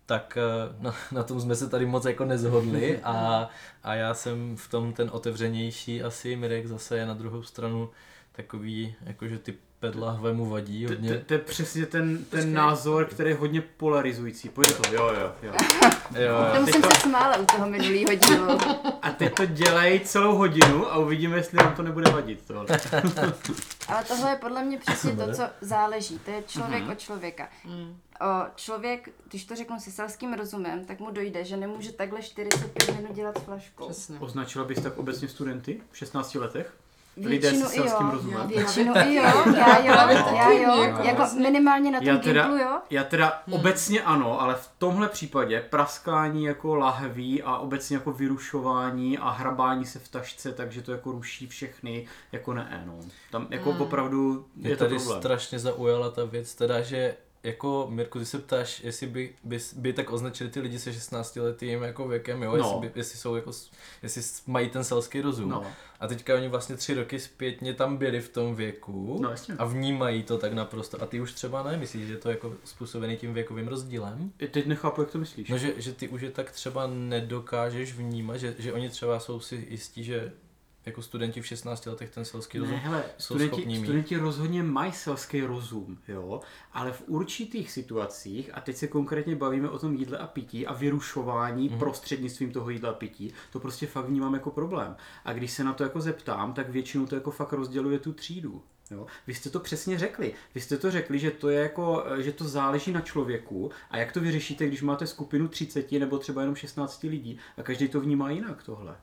tak 0.06 0.38
eh, 0.40 0.76
na, 0.78 0.94
na 1.12 1.22
tom 1.22 1.40
jsme 1.40 1.54
se 1.56 1.68
tady 1.68 1.86
moc 1.86 2.04
jako 2.04 2.24
nezhodli 2.24 3.00
a, 3.02 3.48
a 3.82 3.94
já 3.94 4.14
jsem 4.14 4.56
v 4.56 4.70
tom 4.70 4.92
ten 4.92 5.10
otevřenější 5.12 6.02
asi, 6.02 6.36
Mirek 6.36 6.66
zase 6.66 6.98
je 6.98 7.06
na 7.06 7.14
druhou 7.14 7.42
stranu 7.42 7.90
takový, 8.32 8.94
jakože 9.00 9.38
ty 9.38 9.54
pedlahve 9.80 10.32
mu 10.32 10.46
vadí 10.50 10.86
To- 10.86 10.92
hodně. 10.92 11.14
To 11.18 11.24
to 11.24 11.34
je 11.34 11.38
přesně 11.40 11.86
ten, 11.86 12.24
ten 12.24 12.52
názor, 12.52 13.04
který 13.04 13.30
je 13.30 13.36
hodně 13.36 13.60
polarizující. 13.60 14.48
Pojď 14.48 14.72
to, 14.76 14.94
jo, 14.94 15.10
jo, 15.20 15.32
jo. 15.42 15.52
Jo, 16.18 16.64
teď 16.64 16.72
jsem 16.72 16.82
to- 16.82 16.88
se 16.94 17.00
smála 17.00 17.36
u 17.36 17.44
toho 17.44 17.68
minulýho 17.68 18.14
dílu. 18.14 18.58
A 19.02 19.10
teď 19.10 19.34
to 19.34 19.46
dělají 19.46 20.00
celou 20.00 20.36
hodinu 20.36 20.92
a 20.92 20.98
uvidíme, 20.98 21.36
jestli 21.36 21.56
nám 21.58 21.74
to 21.74 21.82
nebude 21.82 22.10
vadit. 22.10 22.42
Tohle. 22.46 22.66
Ale 23.88 24.04
tohle 24.04 24.30
je 24.30 24.36
podle 24.36 24.64
mě 24.64 24.78
přesně 24.78 25.12
to, 25.16 25.32
co 25.32 25.42
záleží. 25.60 26.18
To 26.18 26.30
je 26.30 26.42
člověk 26.46 26.82
Mhm. 26.82 26.92
od 26.92 26.98
člověka. 26.98 27.48
Mm. 27.64 27.96
O, 28.20 28.26
člověk, 28.56 29.08
když 29.28 29.44
to 29.44 29.56
řeknu 29.56 29.80
si 29.80 29.90
selským 29.92 30.32
rozumem, 30.34 30.84
tak 30.84 31.00
mu 31.00 31.10
dojde, 31.10 31.44
že 31.44 31.56
nemůže 31.56 31.92
takhle 31.92 32.22
45 32.22 32.96
minut 32.96 33.14
dělat 33.16 33.42
flaškou. 33.44 33.84
Přesně. 33.88 34.18
Označila 34.20 34.64
bys 34.64 34.80
tak 34.82 34.98
obecně 34.98 35.28
studenty 35.28 35.80
v 35.90 35.98
16 35.98 36.34
letech? 36.34 36.72
Lidé 37.26 37.50
se 37.50 37.56
selským 37.66 38.06
jo. 38.06 38.12
rozumem. 38.12 38.48
Většinu 38.48 38.92
i 38.96 39.14
jo, 39.14 39.22
já 39.56 39.78
jo, 39.78 39.94
já 40.36 40.50
jo, 40.50 40.82
jako 40.82 41.02
jako 41.02 41.22
minimálně 41.42 41.90
na 41.90 41.98
tom 41.98 42.08
Já 42.08 42.18
teda- 42.18 42.42
Gimplu 42.42 42.58
jo. 42.58 42.78
Já 42.90 43.04
teda 43.04 43.42
Hmm. 43.46 43.54
obecně 43.54 44.02
ano, 44.02 44.40
ale 44.40 44.54
v 44.54 44.68
tomhle 44.78 45.08
případě 45.08 45.60
praskání 45.70 46.44
jako 46.44 46.74
lahví 46.74 47.42
a 47.42 47.56
obecně 47.58 47.96
jako 47.96 48.12
vyrušování 48.12 49.18
a 49.18 49.30
hrabání 49.30 49.84
se 49.86 49.98
v 49.98 50.08
tašce, 50.08 50.52
takže 50.52 50.82
to 50.82 50.92
jako 50.92 51.12
ruší 51.12 51.46
všechny, 51.46 52.06
jako 52.32 52.54
ne, 52.54 52.82
no. 52.86 52.98
Tam 53.30 53.46
jako 53.50 53.72
Hmm. 53.72 53.82
opravdu 53.82 54.46
je, 54.56 54.68
Mě 54.68 54.76
to 54.76 54.84
tady 54.84 54.96
problém. 54.96 55.20
strašně 55.20 55.58
zaujala 55.58 56.10
ta 56.10 56.24
věc, 56.24 56.54
teda, 56.54 56.80
že 56.80 57.14
jako 57.42 57.86
Mirku, 57.90 58.18
ty 58.18 58.24
se 58.24 58.38
ptáš, 58.38 58.84
jestli 58.84 59.06
by, 59.06 59.32
by, 59.44 59.58
by 59.76 59.92
tak 59.92 60.12
označili 60.12 60.50
ty 60.50 60.60
lidi 60.60 60.78
se 60.78 60.92
16 60.92 61.36
letým 61.36 61.82
jako 61.82 62.08
věkem, 62.08 62.42
jo, 62.42 62.50
No. 62.50 62.56
jestli, 62.56 62.80
by, 62.80 62.90
jestli 63.00 63.18
jsou 63.18 63.34
jako, 63.36 63.50
jestli 64.02 64.22
mají 64.46 64.68
ten 64.70 64.84
selský 64.84 65.20
rozum. 65.20 65.48
No, 65.48 65.62
A 66.00 66.06
teďka 66.06 66.34
oni 66.34 66.48
vlastně 66.48 66.76
tři 66.76 66.94
roky 66.94 67.20
zpětně 67.20 67.74
tam 67.74 67.96
byli 67.96 68.20
v 68.20 68.28
tom 68.28 68.54
věku 68.54 69.18
no 69.22 69.30
jasně. 69.30 69.54
a 69.58 69.64
vnímají 69.64 70.22
to 70.22 70.38
tak 70.38 70.52
naprosto. 70.52 71.02
A 71.02 71.06
ty 71.06 71.20
už 71.20 71.32
třeba 71.32 71.62
ne, 71.62 71.76
myslíš, 71.76 72.06
že 72.06 72.12
je 72.12 72.18
to 72.18 72.30
jako 72.30 72.54
způsobený 72.64 73.16
tím 73.16 73.34
věkovým 73.34 73.68
rozdílem? 73.68 74.32
I 74.38 74.48
Teď 74.48 74.66
nechápu, 74.66 75.00
jak 75.00 75.10
to 75.10 75.18
myslíš. 75.18 75.48
No, 75.48 75.58
že, 75.58 75.74
že 75.76 75.92
ty 75.92 76.08
už 76.08 76.20
je 76.22 76.30
tak 76.30 76.50
třeba 76.50 76.86
nedokážeš 76.86 77.92
vnímat, 77.92 78.36
že, 78.36 78.54
že 78.58 78.72
oni 78.72 78.88
třeba 78.88 79.20
jsou 79.20 79.40
si 79.40 79.66
jistí, 79.70 80.04
že 80.04 80.32
jako 80.88 81.02
studenti 81.02 81.40
v 81.40 81.46
16 81.46 81.86
letech 81.86 82.10
ten 82.10 82.24
selský 82.24 82.58
Ne, 82.58 82.64
rozum 82.64 82.78
hele, 82.78 83.04
jsou 83.18 83.34
studenti, 83.34 83.54
schopní 83.56 83.78
mít. 83.78 83.84
studenti 83.84 84.16
rozhodně 84.16 84.62
mají 84.62 84.92
selský 84.92 85.40
rozum, 85.40 85.98
jo, 86.08 86.40
ale 86.72 86.92
v 86.92 87.02
určitých 87.06 87.70
situacích, 87.72 88.50
a 88.54 88.60
teď 88.60 88.76
se 88.76 88.86
konkrétně 88.86 89.36
bavíme 89.36 89.68
o 89.68 89.78
tom 89.78 89.94
jídle 89.94 90.18
a 90.18 90.26
pití 90.26 90.66
a 90.66 90.72
vyrušování 90.72 91.68
Mhm. 91.68 91.78
prostřednictvím 91.78 92.52
toho 92.52 92.70
jídla 92.70 92.90
a 92.90 92.94
pití, 92.94 93.32
to 93.52 93.60
prostě 93.60 93.86
fakt 93.86 94.04
vnímám 94.04 94.34
jako 94.34 94.50
problém. 94.50 94.96
A 95.24 95.32
když 95.32 95.50
se 95.52 95.64
na 95.64 95.72
to 95.72 95.82
jako 95.82 96.00
zeptám, 96.00 96.52
tak 96.52 96.68
většinou 96.70 97.06
to 97.06 97.14
jako 97.14 97.30
fakt 97.30 97.52
rozděluje 97.52 97.98
tu 97.98 98.12
třídu. 98.12 98.62
Jo? 98.90 99.06
Vy 99.26 99.34
jste 99.34 99.50
to 99.50 99.60
přesně 99.60 99.98
řekli. 99.98 100.32
Vy 100.54 100.60
jste 100.60 100.76
to 100.78 100.90
řekli, 100.90 101.18
že 101.18 101.30
to 101.30 101.48
je 101.48 101.60
jako, 101.60 102.04
že 102.18 102.32
to 102.32 102.44
záleží 102.48 102.92
na 102.92 103.00
člověku 103.00 103.70
a 103.90 103.96
jak 103.98 104.12
to 104.12 104.20
vyřešíte, 104.20 104.66
když 104.66 104.82
máte 104.82 105.06
skupinu 105.06 105.48
30 105.48 105.98
nebo 105.98 106.18
třeba 106.18 106.40
jenom 106.40 106.56
16 106.56 107.02
lidí 107.02 107.38
a 107.56 107.62
každý 107.62 107.88
to 107.88 108.00
vnímá 108.00 108.30
jinak 108.30 108.62
tohle. 108.62 108.96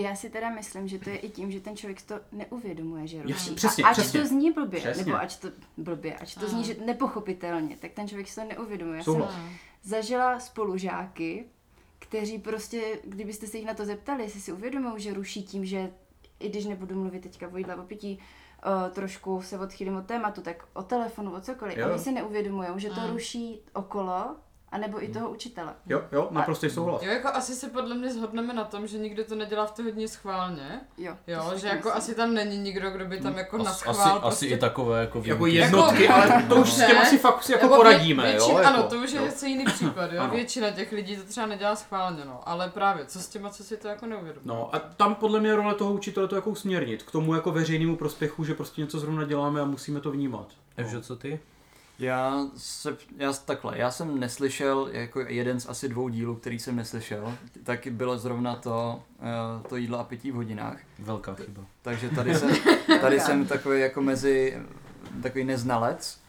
Já 0.00 0.14
si 0.14 0.30
teda 0.30 0.50
myslím, 0.50 0.88
že 0.88 0.98
to 0.98 1.10
je 1.10 1.16
i 1.16 1.28
tím, 1.28 1.50
že 1.50 1.60
ten 1.60 1.76
člověk 1.76 2.02
to 2.02 2.14
neuvědomuje, 2.32 3.06
že 3.06 3.22
ruší. 3.22 3.32
Jasně, 3.34 3.54
přesně, 3.56 3.84
a 3.84 3.88
ať 3.88 3.92
přesně. 3.96 4.20
to 4.20 4.26
zní 4.26 4.52
blbě, 4.52 4.80
Přesně. 4.80 5.04
nebo 5.04 5.16
ať 5.18 5.36
to 5.40 5.48
blbě, 5.76 6.14
ať 6.16 6.34
to 6.34 6.48
zní 6.48 6.64
že 6.64 6.76
nepochopitelně, 6.86 7.76
tak 7.76 7.92
ten 7.92 8.08
člověk 8.08 8.28
si 8.28 8.34
to 8.34 8.44
neuvědomuje. 8.44 8.96
Já 8.98 9.04
jsem 9.04 9.24
zažila 9.82 10.40
spolužáky, 10.40 11.44
kteří 11.98 12.38
prostě, 12.38 12.98
kdybyste 13.04 13.46
se 13.46 13.56
jich 13.56 13.66
na 13.66 13.74
to 13.74 13.84
zeptali, 13.84 14.22
jestli 14.22 14.40
si 14.40 14.52
uvědomují, 14.52 15.02
že 15.02 15.14
ruší 15.14 15.42
tím, 15.42 15.64
že 15.64 15.90
i 16.40 16.48
když 16.48 16.64
nebudu 16.64 16.94
mluvit 16.94 17.22
teďka 17.22 17.48
o 17.48 17.56
jídle, 17.56 17.76
o 17.76 17.82
pití, 17.82 18.18
uh, 18.66 18.90
trošku 18.94 19.42
se 19.42 19.58
odchýlím 19.58 19.96
od 19.96 20.06
tématu, 20.06 20.40
tak 20.40 20.64
o 20.72 20.82
telefonu, 20.82 21.32
o 21.34 21.40
cokoliv. 21.40 21.76
Jo. 21.76 21.88
Oni 21.90 21.98
si 21.98 22.12
neuvědomují, 22.12 22.68
že 22.76 22.88
to 22.90 23.00
Mm. 23.00 23.10
ruší 23.10 23.60
okolo, 23.74 24.36
anebo 24.72 25.04
i 25.04 25.08
toho 25.08 25.30
učitele. 25.30 25.74
Jo, 25.86 26.02
jo, 26.12 26.28
naprosto 26.30 26.70
souhlas. 26.70 27.02
Jo, 27.02 27.10
jako 27.12 27.28
asi 27.28 27.54
se 27.54 27.68
podle 27.68 27.94
mě 27.94 28.12
shodneme 28.12 28.54
na 28.54 28.64
tom, 28.64 28.86
že 28.86 28.98
nikdo 28.98 29.24
to 29.24 29.34
nedělá 29.34 29.66
v 29.66 29.70
té 29.70 29.82
hodině 29.82 30.08
schválně. 30.08 30.80
Jo, 30.98 31.16
Jo, 31.26 31.52
že 31.56 31.66
jako 31.68 31.76
myslím. 31.88 31.92
asi 31.92 32.14
tam 32.14 32.34
není 32.34 32.58
nikdo, 32.58 32.90
kdo 32.90 33.04
by 33.04 33.20
tam 33.20 33.38
jako 33.38 33.58
na 33.58 33.70
asi, 33.70 33.78
schvál 33.80 33.94
asi, 33.96 34.10
prostě... 34.10 34.26
asi 34.26 34.46
i 34.46 34.58
takové 34.58 35.00
jako 35.00 35.22
Jako 35.24 35.44
výjimky. 35.44 35.64
jednotky, 35.66 36.04
Jako- 36.04 36.14
ale 36.32 36.42
to 36.48 36.56
už 36.56 36.72
s 36.72 36.86
těm 36.86 36.98
asi 36.98 37.18
fakt 37.18 37.42
si 37.42 37.52
jako 37.52 37.64
Nebo 37.64 37.74
vě- 37.74 37.76
poradíme, 37.76 38.22
většin, 38.22 38.50
jo? 38.52 38.58
Jako, 38.58 38.68
Ano, 38.74 38.82
to 38.88 38.96
už 38.96 39.12
je 39.12 39.20
něco 39.20 39.46
jiný 39.46 39.64
případ, 39.64 40.12
jo. 40.12 40.20
Ano. 40.22 40.34
Většina 40.34 40.70
těch 40.70 40.92
lidí 40.92 41.16
to 41.16 41.22
třeba 41.22 41.46
nedělá 41.46 41.76
schválně, 41.76 42.24
no. 42.24 42.40
Ale 42.48 42.68
právě, 42.70 43.06
co 43.06 43.18
s 43.18 43.28
těma, 43.28 43.50
co 43.50 43.64
si 43.64 43.76
to 43.76 43.88
jako 43.88 44.06
neuvědomí. 44.06 44.46
No 44.46 44.74
a 44.74 44.78
tam 44.78 45.14
podle 45.14 45.40
mě 45.40 45.56
role 45.56 45.74
toho 45.74 45.92
učitele 45.92 46.28
to 46.28 46.34
jako 46.36 46.50
usměrnit 46.50 47.02
k 47.02 47.10
tomu 47.10 47.34
jako 47.34 47.50
veřejnému 47.52 47.96
prospěchu, 47.96 48.44
že 48.44 48.54
prostě 48.54 48.80
něco 48.80 48.98
zrovna 48.98 49.24
děláme 49.24 49.60
a 49.60 49.64
musíme 49.64 50.00
to 50.00 50.10
vnímat. 50.10 50.46
Evžo, 50.76 51.00
co 51.00 51.16
ty? 51.16 51.40
Já 51.98 52.46
se, 52.56 52.96
já 53.16 53.32
takhle, 53.32 53.78
já 53.78 53.90
jsem 53.90 54.20
neslyšel, 54.20 54.88
jako 54.92 55.20
jeden 55.20 55.60
z 55.60 55.68
asi 55.68 55.88
dvou 55.88 56.08
dílů, 56.08 56.36
který 56.36 56.58
jsem 56.58 56.76
neslyšel, 56.76 57.34
taky 57.62 57.90
bylo 57.90 58.18
zrovna 58.18 58.56
to, 58.56 59.02
eh, 59.20 59.68
to 59.68 59.76
jídlo 59.76 59.98
a 59.98 60.04
pití 60.04 60.30
v 60.30 60.34
hodinách, 60.34 60.78
Velká 60.98 61.34
chyba. 61.34 61.62
takže 61.82 62.10
tady 62.10 62.34
jsem, 62.34 62.50
tady 63.00 63.20
jsem 63.20 63.46
takový 63.46 63.80
jako 63.80 64.02
mezi, 64.02 64.58
takový 65.22 65.44
neznalec, 65.44 66.20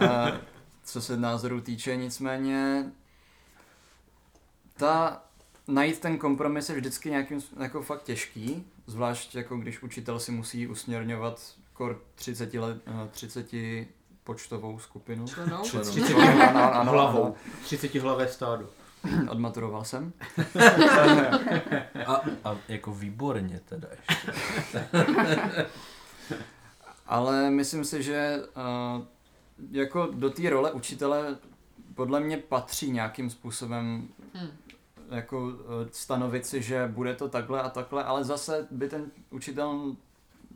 eh, 0.00 0.40
co 0.84 1.02
se 1.02 1.16
názoru 1.16 1.60
týče, 1.60 1.96
nicméně 1.96 2.92
ta, 4.76 5.22
najít 5.68 5.98
ten 5.98 6.18
kompromis 6.18 6.68
je 6.68 6.74
vždycky 6.74 7.10
nějakým 7.10 7.40
jako 7.60 7.82
fakt 7.82 8.02
těžký, 8.02 8.64
zvlášť 8.86 9.34
jako 9.34 9.56
když 9.56 9.82
učitel 9.82 10.20
si 10.20 10.32
musí 10.32 10.66
usměrňovat 10.66 11.54
kor 11.72 12.02
30, 12.14 12.58
let, 12.58 12.82
eh, 12.86 13.08
30 13.10 13.86
počtovou 14.24 14.78
skupinu. 14.78 15.26
Členou? 15.26 15.62
Členou. 15.64 15.90
30 15.90 16.14
Ano, 16.14 16.42
ano, 16.50 16.74
ano, 16.74 16.92
hlavou. 16.92 17.34
30 17.64 17.94
hlavé 17.94 18.28
stádo. 18.28 18.66
ano. 19.04 19.32
Odmaturoval 19.32 19.84
jsem. 19.84 20.12
A, 22.06 22.14
a 22.44 22.56
jako 22.68 22.94
výborně 22.94 23.60
teda 23.64 23.88
ještě. 23.90 24.88
Ale 27.06 27.50
myslím 27.50 27.84
si, 27.84 28.02
že 28.02 28.36
uh, 28.96 29.02
jako 29.70 30.06
do 30.12 30.30
té 30.30 30.50
role 30.50 30.72
učitele 30.72 31.36
podle 31.94 32.20
mě 32.20 32.36
patří 32.36 32.90
nějakým 32.90 33.30
způsobem 33.30 34.08
Hm. 34.34 34.48
jako 35.10 35.40
uh, 35.42 35.50
stanovit 35.92 36.46
si, 36.46 36.62
že 36.62 36.86
bude 36.88 37.14
to 37.14 37.28
takhle 37.28 37.62
a 37.62 37.68
takhle, 37.68 38.04
ale 38.04 38.24
zase 38.24 38.66
by 38.70 38.88
ten 38.88 39.10
učitel 39.30 39.96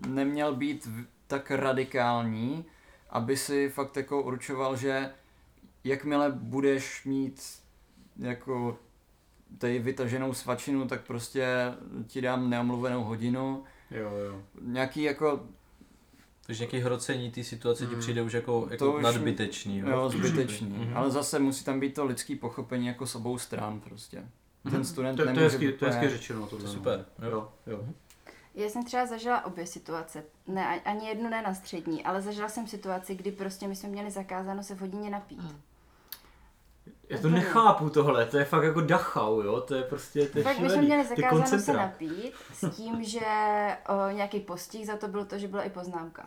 neměl 0.06 0.54
být 0.54 0.88
tak 1.26 1.50
radikální, 1.50 2.64
aby 3.14 3.36
si 3.36 3.68
fakt 3.68 3.96
jako 3.96 4.22
určoval, 4.22 4.76
že 4.76 5.10
jakmile 5.84 6.32
budeš 6.32 7.04
mít 7.04 7.42
jako 8.16 8.78
tady 9.58 9.78
vytaženou 9.78 10.34
svačinu, 10.34 10.88
tak 10.88 11.06
prostě 11.06 11.46
ti 12.06 12.20
dám 12.20 12.50
neomluvenou 12.50 13.04
hodinu. 13.04 13.64
Jo, 13.90 14.10
jo. 14.10 14.42
Nějaký 14.60 15.02
jako 15.02 15.40
Takže 16.46 16.64
nějaký 16.64 16.78
hrocení 16.78 17.30
té 17.30 17.44
situace 17.44 17.86
ti 17.86 17.94
Mm. 17.94 18.00
přijde 18.00 18.22
už 18.22 18.32
jako, 18.32 18.68
jako 18.70 18.84
To 18.84 18.92
už- 18.92 19.02
nadbytečný. 19.02 19.78
Jo? 19.78 19.88
Jo, 19.88 20.08
zbytečný. 20.10 20.68
Mhm. 20.68 20.96
Ale 20.96 21.10
zase 21.10 21.38
musí 21.38 21.64
tam 21.64 21.80
být 21.80 21.94
to 21.94 22.04
lidský 22.04 22.36
pochopení 22.36 22.86
jako 22.86 23.06
s 23.06 23.14
obou 23.14 23.38
stran 23.38 23.80
prostě. 23.80 24.22
Ten 24.70 24.84
student 24.84 25.16
To, 25.16 25.22
to, 25.22 25.28
je 25.28 25.34
nemůže 25.34 25.72
to 25.72 25.84
je 25.86 25.90
hezky 25.92 26.08
řečeno. 26.08 26.46
Tohle, 26.46 26.64
To 26.64 26.64
je 26.64 26.66
no. 26.68 26.72
super, 26.74 27.04
jo. 27.22 27.30
Jo, 27.30 27.48
jo. 27.66 27.84
Já 28.54 28.68
jsem 28.68 28.84
třeba 28.84 29.06
zažila 29.06 29.44
obě 29.44 29.66
situace. 29.66 30.24
Ne, 30.46 30.80
ani 30.84 31.08
jednu 31.08 31.30
ne 31.30 31.42
na 31.42 31.54
střední, 31.54 32.04
ale 32.04 32.22
zažila 32.22 32.48
jsem 32.48 32.66
situaci, 32.66 33.14
kdy 33.14 33.32
prostě 33.32 33.68
my 33.68 33.76
jsme 33.76 33.88
měli 33.88 34.10
zakázáno 34.10 34.62
se 34.62 34.74
v 34.74 34.80
hodině 34.80 35.10
napít. 35.10 35.42
Mm. 35.42 35.60
Já 37.08 37.18
to 37.18 37.28
nechápu 37.28 37.90
tohle, 37.90 38.26
to 38.26 38.38
je 38.38 38.44
fakt 38.44 38.64
jako 38.64 38.80
Dachau, 38.80 39.40
jo, 39.40 39.60
to 39.60 39.74
je 39.74 39.82
prostě, 39.82 40.26
to 40.26 40.38
je 40.38 40.44
Tak 40.44 40.58
my 40.58 40.70
jsme 40.70 40.82
měli 40.82 41.04
zakázáno 41.04 41.60
se 41.60 41.72
napít 41.72 42.34
s 42.52 42.70
tím, 42.76 43.04
že 43.04 43.26
o, 43.88 44.10
nějaký 44.10 44.40
postih 44.40 44.86
za 44.86 44.96
to 44.96 45.08
bylo 45.08 45.24
to, 45.24 45.38
že 45.38 45.48
byla 45.48 45.62
i 45.62 45.70
poznámka. 45.70 46.26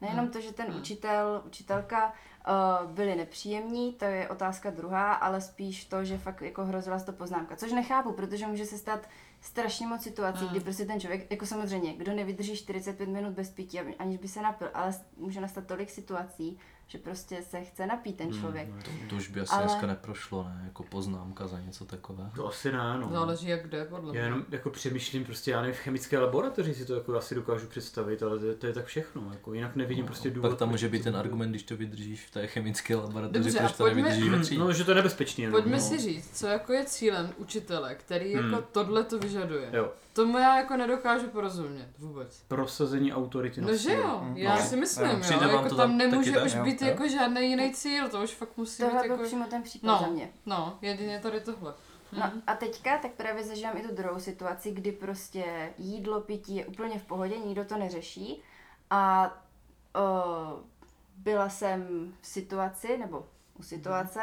Nejenom 0.00 0.28
to, 0.28 0.40
že 0.40 0.52
ten 0.52 0.66
Hmm. 0.66 0.80
učitel, 0.80 1.42
učitelka 1.46 2.12
o, 2.12 2.86
byli 2.86 3.14
nepříjemní, 3.14 3.92
to 3.92 4.04
je 4.04 4.28
otázka 4.28 4.70
druhá, 4.70 5.12
ale 5.12 5.40
spíš 5.40 5.84
to, 5.84 6.04
že 6.04 6.18
fakt 6.18 6.42
jako 6.42 6.64
hrozila 6.64 6.98
to 6.98 7.12
poznámka. 7.12 7.56
Což 7.56 7.72
nechápu, 7.72 8.12
protože 8.12 8.46
může 8.46 8.66
se 8.66 8.78
stát 8.78 9.00
strašně 9.40 9.86
moc 9.86 10.02
situací, 10.02 10.44
Mm. 10.44 10.50
kdy 10.50 10.60
prostě 10.60 10.84
ten 10.84 11.00
člověk, 11.00 11.30
jako 11.30 11.46
samozřejmě, 11.46 11.92
kdo 11.94 12.12
nevydrží 12.14 12.56
45 12.56 13.08
minut 13.08 13.32
bez 13.32 13.50
pití, 13.50 13.78
aniž 13.80 14.18
by 14.18 14.28
se 14.28 14.42
napil, 14.42 14.70
ale 14.74 14.94
může 15.16 15.40
nastat 15.40 15.66
tolik 15.66 15.90
situací, 15.90 16.58
že 16.90 16.98
prostě 16.98 17.42
se 17.42 17.60
chce 17.64 17.86
napít 17.86 18.16
ten 18.16 18.32
člověk. 18.32 18.68
To, 18.84 18.90
to 19.10 19.16
už 19.16 19.28
by 19.28 19.40
asi 19.40 19.52
Ale- 19.54 19.62
dneska 19.62 19.86
neprošlo, 19.86 20.44
ne? 20.44 20.60
Jako 20.64 20.82
poznámka 20.82 21.46
za 21.46 21.60
něco 21.60 21.84
takového. 21.84 22.30
To 22.36 22.46
asi 22.48 22.72
ne, 22.72 22.98
no. 23.00 23.08
Záleží 23.12 23.48
jak 23.48 23.62
kde, 23.62 23.84
podle 23.84 24.08
Já 24.08 24.12
mě. 24.12 24.20
jenom 24.20 24.44
jako 24.50 24.70
přemýšlím, 24.70 25.24
prostě 25.24 25.50
já 25.50 25.60
nevím, 25.60 25.74
v 25.76 25.78
chemické 25.78 26.18
laboratoři 26.18 26.74
si 26.74 26.84
to 26.84 26.94
jako 26.94 27.16
asi 27.16 27.34
dokážu 27.34 27.66
představit, 27.66 28.22
ale 28.22 28.38
to, 28.38 28.54
to 28.54 28.66
je 28.66 28.72
tak 28.72 28.84
všechno, 28.86 29.28
jako 29.32 29.54
jinak 29.54 29.76
nevidím 29.76 30.06
prostě 30.06 30.30
důvod. 30.30 30.48
Pak 30.50 30.58
tam 30.58 30.68
může 30.68 30.88
být 30.88 31.04
ten 31.04 31.16
argument, 31.16 31.50
když 31.50 31.62
to 31.62 31.76
vydržíš 31.76 32.26
v 32.26 32.30
té 32.30 32.46
chemické 32.46 32.96
laboratoři, 32.96 33.38
Dobře, 33.44 33.58
proč 33.58 33.72
to 33.72 33.84
pojďme- 33.84 34.02
nevydržíš 34.02 34.58
ve. 34.58 34.64
No, 34.64 34.72
že 34.72 34.84
to 34.84 34.90
je 34.90 34.94
nebezpečný. 34.94 35.42
jenom, 35.44 35.52
Pojďme 35.62 35.76
no. 35.76 35.82
si 35.82 35.98
říct, 35.98 36.38
co 36.38 36.46
jako 36.46 36.72
je 36.72 36.84
cílem 36.84 37.30
učitele, 37.36 37.94
který 37.94 38.30
jako 38.32 38.46
Hmm. 38.46 38.64
tohle 38.72 39.04
to 39.04 39.18
vyžaduje. 39.18 39.68
Jo, 39.72 39.92
Tomu 40.12 40.38
já 40.38 40.56
jako 40.56 40.76
nedokážu 40.76 41.26
porozumět 41.28 41.88
vůbec. 41.98 42.42
prosazení 42.48 43.12
autority 43.12 43.60
No 43.60 43.76
že 43.76 43.92
jo, 43.94 44.20
Mm. 44.22 44.36
já 44.36 44.54
No. 44.56 44.62
si 44.62 44.76
myslím, 44.76 45.06
Jo. 45.10 45.40
jo, 45.42 45.48
jako 45.48 45.68
tam 45.68 45.76
tam 45.76 45.96
nemůže 45.96 46.42
už 46.42 46.52
tak? 46.52 46.62
být 46.62 46.82
Jo. 46.82 46.88
jako 46.88 47.08
žádný 47.08 47.50
jiný 47.50 47.74
cíl, 47.74 48.08
to 48.08 48.22
už 48.22 48.30
fakt 48.34 48.56
musí 48.56 48.82
Tohle 48.82 49.02
být 49.02 49.08
byl 49.08 49.10
jako... 49.16 49.24
přímo 49.26 49.44
ten 49.46 49.62
případ 49.62 49.86
No. 49.86 49.98
za 50.00 50.06
mě. 50.06 50.30
No, 50.46 50.78
jedině 50.82 51.20
tady 51.20 51.40
tohle. 51.40 51.74
No 52.12 52.18
Mhm. 52.26 52.42
a 52.46 52.54
teďka 52.54 52.98
tak 52.98 53.10
právě 53.12 53.44
zažívám 53.44 53.76
i 53.76 53.82
tu 53.82 53.94
druhou 53.94 54.20
situaci, 54.20 54.70
kdy 54.70 54.92
prostě 54.92 55.72
jídlo, 55.78 56.20
pití 56.20 56.56
je 56.56 56.66
úplně 56.66 56.98
v 56.98 57.04
pohodě, 57.04 57.38
nikdo 57.38 57.64
to 57.64 57.76
neřeší 57.78 58.42
a 58.90 59.24
o, 59.94 60.00
byla 61.16 61.48
jsem 61.48 62.12
v 62.20 62.26
situaci, 62.26 62.98
nebo 62.98 63.26
u 63.58 63.62
situace, 63.62 64.20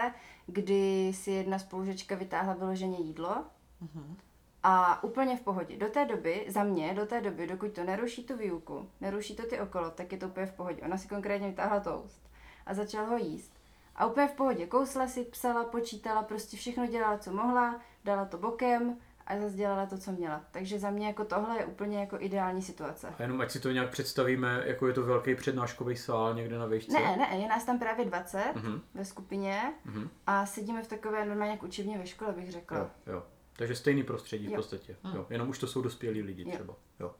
kdy 0.47 1.11
si 1.15 1.31
jedna 1.31 1.59
spolužečka 1.59 2.15
vytáhla 2.15 2.53
vyloženě 2.53 2.97
jídlo 2.99 3.35
Mhm. 3.81 4.17
A 4.63 5.03
úplně 5.03 5.37
v 5.37 5.41
pohodě. 5.41 5.77
Do 5.77 5.87
té 5.87 6.05
doby, 6.05 6.45
za 6.47 6.63
mě, 6.63 6.93
do 6.93 7.05
té 7.05 7.21
doby, 7.21 7.47
dokud 7.47 7.71
to 7.71 7.83
neruší 7.83 8.23
tu 8.23 8.37
výuku, 8.37 8.89
neruší 9.01 9.35
to 9.35 9.43
ty 9.45 9.59
okolo, 9.59 9.89
tak 9.91 10.11
je 10.11 10.17
to 10.17 10.27
úplně 10.27 10.45
v 10.45 10.53
pohodě. 10.53 10.81
Ona 10.81 10.97
si 10.97 11.07
konkrétně 11.07 11.47
vytáhla 11.47 11.79
toast 11.79 12.21
a 12.65 12.73
začala 12.73 13.07
ho 13.07 13.17
jíst. 13.17 13.53
A 13.95 14.05
úplně 14.05 14.27
v 14.27 14.31
pohodě. 14.31 14.67
Kousla 14.67 15.07
si, 15.07 15.23
psala, 15.23 15.63
počítala, 15.63 16.23
prostě 16.23 16.57
všechno 16.57 16.87
dělala, 16.87 17.17
co 17.17 17.31
mohla, 17.33 17.81
dala 18.05 18.25
to 18.25 18.37
bokem 18.37 18.97
a 19.27 19.39
zase 19.39 19.55
dělala 19.55 19.85
to, 19.85 19.97
co 19.97 20.11
měla. 20.11 20.41
Takže 20.51 20.79
za 20.79 20.89
mě 20.89 21.07
jako 21.07 21.25
tohle 21.25 21.57
je 21.57 21.65
úplně 21.65 21.99
jako 21.99 22.17
ideální 22.19 22.61
situace. 22.61 23.07
A 23.19 23.21
jenom 23.21 23.41
ať 23.41 23.51
si 23.51 23.59
to 23.59 23.71
nějak 23.71 23.89
představíme, 23.89 24.63
jako 24.65 24.87
je 24.87 24.93
to 24.93 25.03
velký 25.03 25.35
přednáškový 25.35 25.97
sál 25.97 26.33
někde 26.33 26.57
na 26.57 26.65
výšce. 26.65 26.93
Ne, 26.93 27.17
ne, 27.17 27.37
je 27.37 27.47
nás 27.47 27.63
tam 27.65 27.79
právě 27.79 28.05
20 28.05 28.51
Mhm, 28.55 28.81
ve 28.93 29.05
skupině 29.05 29.73
mhm. 29.85 30.09
a 30.27 30.45
sedíme 30.45 30.83
v 30.83 30.87
takové 30.87 31.25
normálně 31.25 31.51
jak 31.51 31.63
učebně 31.63 31.97
ve 31.97 32.07
škole, 32.07 32.33
bych 32.33 32.51
řekla. 32.51 32.77
Jo, 32.77 32.89
jo. 33.07 33.23
Takže 33.57 33.75
stejný 33.75 34.03
prostředí 34.03 34.47
v 34.47 34.49
Jo. 34.49 34.55
podstatě. 34.55 34.95
Mm. 35.03 35.15
Jo. 35.15 35.27
Jenom 35.29 35.49
už 35.49 35.59
to 35.59 35.67
jsou 35.67 35.81
dospělí 35.81 36.21
lidi 36.21 36.43
Jo. 36.43 36.51
třeba. 36.51 36.75
Jo. 36.99 37.15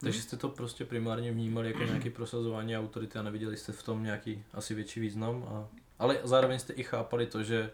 Takže 0.00 0.22
jste 0.22 0.36
to 0.36 0.48
prostě 0.48 0.84
primárně 0.84 1.32
vnímali 1.32 1.66
jako 1.66 1.82
nějaký 1.82 2.10
prosazování 2.10 2.78
autority 2.78 3.18
a 3.18 3.22
neviděli 3.22 3.56
jste 3.56 3.72
v 3.72 3.82
tom 3.82 4.02
nějaký 4.02 4.44
asi 4.52 4.74
větší 4.74 5.00
význam. 5.00 5.44
A... 5.48 5.68
Ale 5.98 6.20
zároveň 6.24 6.58
jste 6.58 6.72
i 6.72 6.82
chápali 6.82 7.26
to, 7.26 7.42
že 7.42 7.70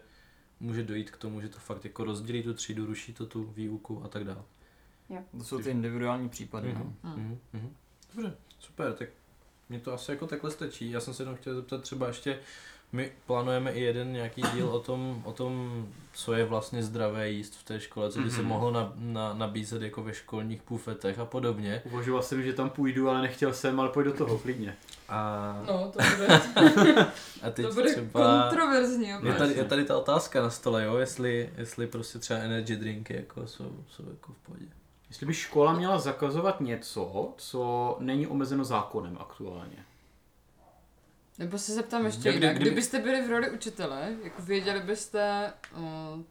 může 0.59 0.83
dojít 0.83 1.11
k 1.11 1.17
tomu, 1.17 1.41
že 1.41 1.49
to 1.49 1.59
fakt 1.59 1.83
jako 1.85 2.03
rozdělí 2.03 2.43
tu 2.43 2.53
třídu, 2.53 2.85
ruší 2.85 3.13
to 3.13 3.25
tu 3.25 3.43
výuku 3.43 4.03
a 4.03 4.07
tak 4.07 4.23
dále. 4.23 4.43
To 5.37 5.43
jsou 5.43 5.61
ty 5.61 5.69
individuální 5.69 6.29
případy. 6.29 6.73
No. 6.73 6.93
Mhm, 7.03 7.15
mhm, 7.15 7.39
mhm. 7.53 7.75
Dobře, 8.15 8.37
super, 8.59 8.93
tak 8.93 9.09
mě 9.69 9.79
to 9.79 9.93
asi 9.93 10.11
jako 10.11 10.27
takhle 10.27 10.51
stačí. 10.51 10.91
Já 10.91 10.99
jsem 10.99 11.13
se 11.13 11.23
jenom 11.23 11.35
chtěl 11.35 11.55
zeptat 11.55 11.81
třeba 11.81 12.07
ještě, 12.07 12.39
my 12.93 13.11
plánujeme 13.27 13.71
i 13.71 13.81
jeden 13.81 14.13
nějaký 14.13 14.41
díl 14.53 14.67
o 14.69 14.79
tom, 14.79 15.21
o 15.25 15.31
tom, 15.31 15.85
co 16.13 16.33
je 16.33 16.45
vlastně 16.45 16.83
zdravé 16.83 17.29
jíst 17.29 17.55
v 17.55 17.63
té 17.63 17.79
škole, 17.79 18.11
co 18.11 18.19
by 18.21 18.31
se 18.31 18.39
Mhm. 18.39 18.47
mohlo 18.49 18.71
na, 18.71 18.93
na, 18.95 19.33
nabízet 19.33 19.81
jako 19.81 20.03
ve 20.03 20.13
školních 20.13 20.61
bufetech 20.69 21.19
a 21.19 21.25
podobně. 21.25 21.81
Uvažoval 21.85 22.21
jsem, 22.23 22.43
že 22.43 22.53
tam 22.53 22.69
půjdu, 22.69 23.09
ale 23.09 23.21
nechtěl 23.21 23.53
jsem, 23.53 23.79
ale 23.79 23.89
pojď 23.89 24.05
do 24.05 24.13
toho, 24.13 24.37
klidně. 24.39 24.75
A, 25.09 25.63
No, 25.67 25.91
to 25.91 25.99
bude, 26.17 26.27
a 27.43 27.49
teď 27.51 27.65
to 27.67 27.73
bude 27.73 27.91
třeba... 27.91 28.41
kontroverzní. 28.49 29.07
Je 29.23 29.33
tady, 29.37 29.53
je 29.53 29.65
tady 29.65 29.85
ta 29.85 29.97
otázka 29.97 30.41
na 30.41 30.49
stole, 30.49 30.83
jo, 30.85 30.97
jestli, 30.97 31.49
jestli 31.57 31.87
prostě 31.87 32.19
třeba 32.19 32.39
energy 32.39 32.75
drinky 32.75 33.15
jako 33.15 33.47
jsou, 33.47 33.71
jsou 33.89 34.03
jako 34.09 34.33
v 34.33 34.37
pohodě. 34.45 34.65
Jestli 35.09 35.25
by 35.25 35.33
škola 35.33 35.73
měla 35.73 35.99
zakazovat 35.99 36.61
něco, 36.61 37.33
co 37.37 37.95
není 37.99 38.27
omezeno 38.27 38.63
zákonem 38.65 39.17
aktuálně. 39.19 39.85
Nebo 41.43 41.57
se 41.57 41.73
zeptám 41.73 42.05
ještě 42.05 42.19
Kdyby- 42.21 42.35
jinak. 42.35 42.55
kdyby- 42.55 42.69
Kdybyste 42.69 42.99
byli 42.99 43.21
v 43.21 43.29
roli 43.29 43.49
učitele, 43.51 44.13
jako 44.23 44.41
věděli 44.41 44.79
byste, 44.79 45.53
uh, 45.77 45.83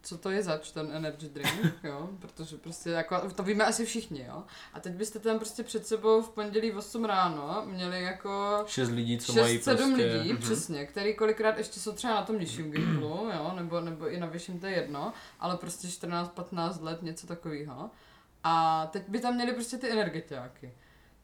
co 0.03 0.19
to 0.19 0.31
je 0.31 0.43
zač, 0.43 0.71
ten 0.71 0.91
energy 0.93 1.29
drink, 1.29 1.75
jo? 1.85 2.09
Protože 2.19 2.57
prostě 2.57 2.91
jako, 2.91 3.31
to 3.31 3.43
víme 3.43 3.65
asi 3.65 3.85
všichni, 3.87 4.25
jo? 4.29 4.43
A 4.75 4.81
teď 4.81 4.93
byste 4.93 5.19
tam 5.19 5.39
prostě 5.39 5.63
před 5.63 5.87
sebou 5.87 6.23
v 6.23 6.31
pondělí 6.31 6.71
v 6.71 6.77
8 6.79 7.05
ráno 7.05 7.63
měli 7.67 8.03
jako 8.03 8.65
Šest 8.67 8.91
lidí, 8.91 9.19
co 9.19 9.33
6-7 9.33 9.41
mají 9.41 9.59
prostě... 9.59 9.87
lidí, 10.05 10.35
přesně, 10.37 10.87
který 10.87 11.15
kolikrát 11.15 11.59
ještě 11.59 11.81
jsou 11.81 11.93
třeba 11.93 12.15
na 12.15 12.23
tom 12.23 12.39
nižším 12.41 12.71
gimplu, 12.73 13.29
jo, 13.35 13.53
nebo, 13.57 13.81
nebo 13.81 14.09
i 14.09 14.21
na 14.21 14.27
vyšším, 14.27 14.61
to 14.61 14.67
je 14.67 14.73
jedno, 14.73 15.13
ale 15.41 15.57
prostě 15.57 15.89
14-15 15.89 16.83
let, 16.83 17.03
něco 17.03 17.27
takového. 17.27 17.91
A 18.45 18.87
teď 18.93 19.03
by 19.09 19.21
tam 19.21 19.35
měli 19.35 19.53
prostě 19.53 19.77
ty 19.79 19.91
energetiáky. 19.91 20.73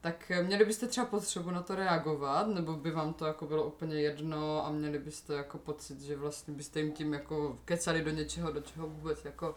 Tak 0.01 0.31
eh, 0.31 0.43
měli 0.43 0.65
byste 0.65 0.87
třeba 0.87 1.05
potřebu 1.07 1.51
na 1.51 1.61
to 1.61 1.75
reagovat, 1.75 2.47
nebo 2.47 2.73
by 2.73 2.91
vám 2.91 3.13
to 3.13 3.25
jako 3.25 3.45
bylo 3.47 3.63
úplně 3.67 3.95
jedno 4.01 4.65
a 4.65 4.71
měli 4.71 4.99
byste 4.99 5.33
jako 5.33 5.57
pocit, 5.57 6.01
že 6.01 6.15
vlastně 6.17 6.53
byste 6.53 6.79
jim 6.79 6.91
tím 6.91 7.13
jako 7.13 7.59
kecali 7.65 8.03
do 8.03 8.09
něčeho, 8.11 8.51
do 8.51 8.61
čeho 8.61 8.87
vůbec 8.87 9.25
jako 9.25 9.55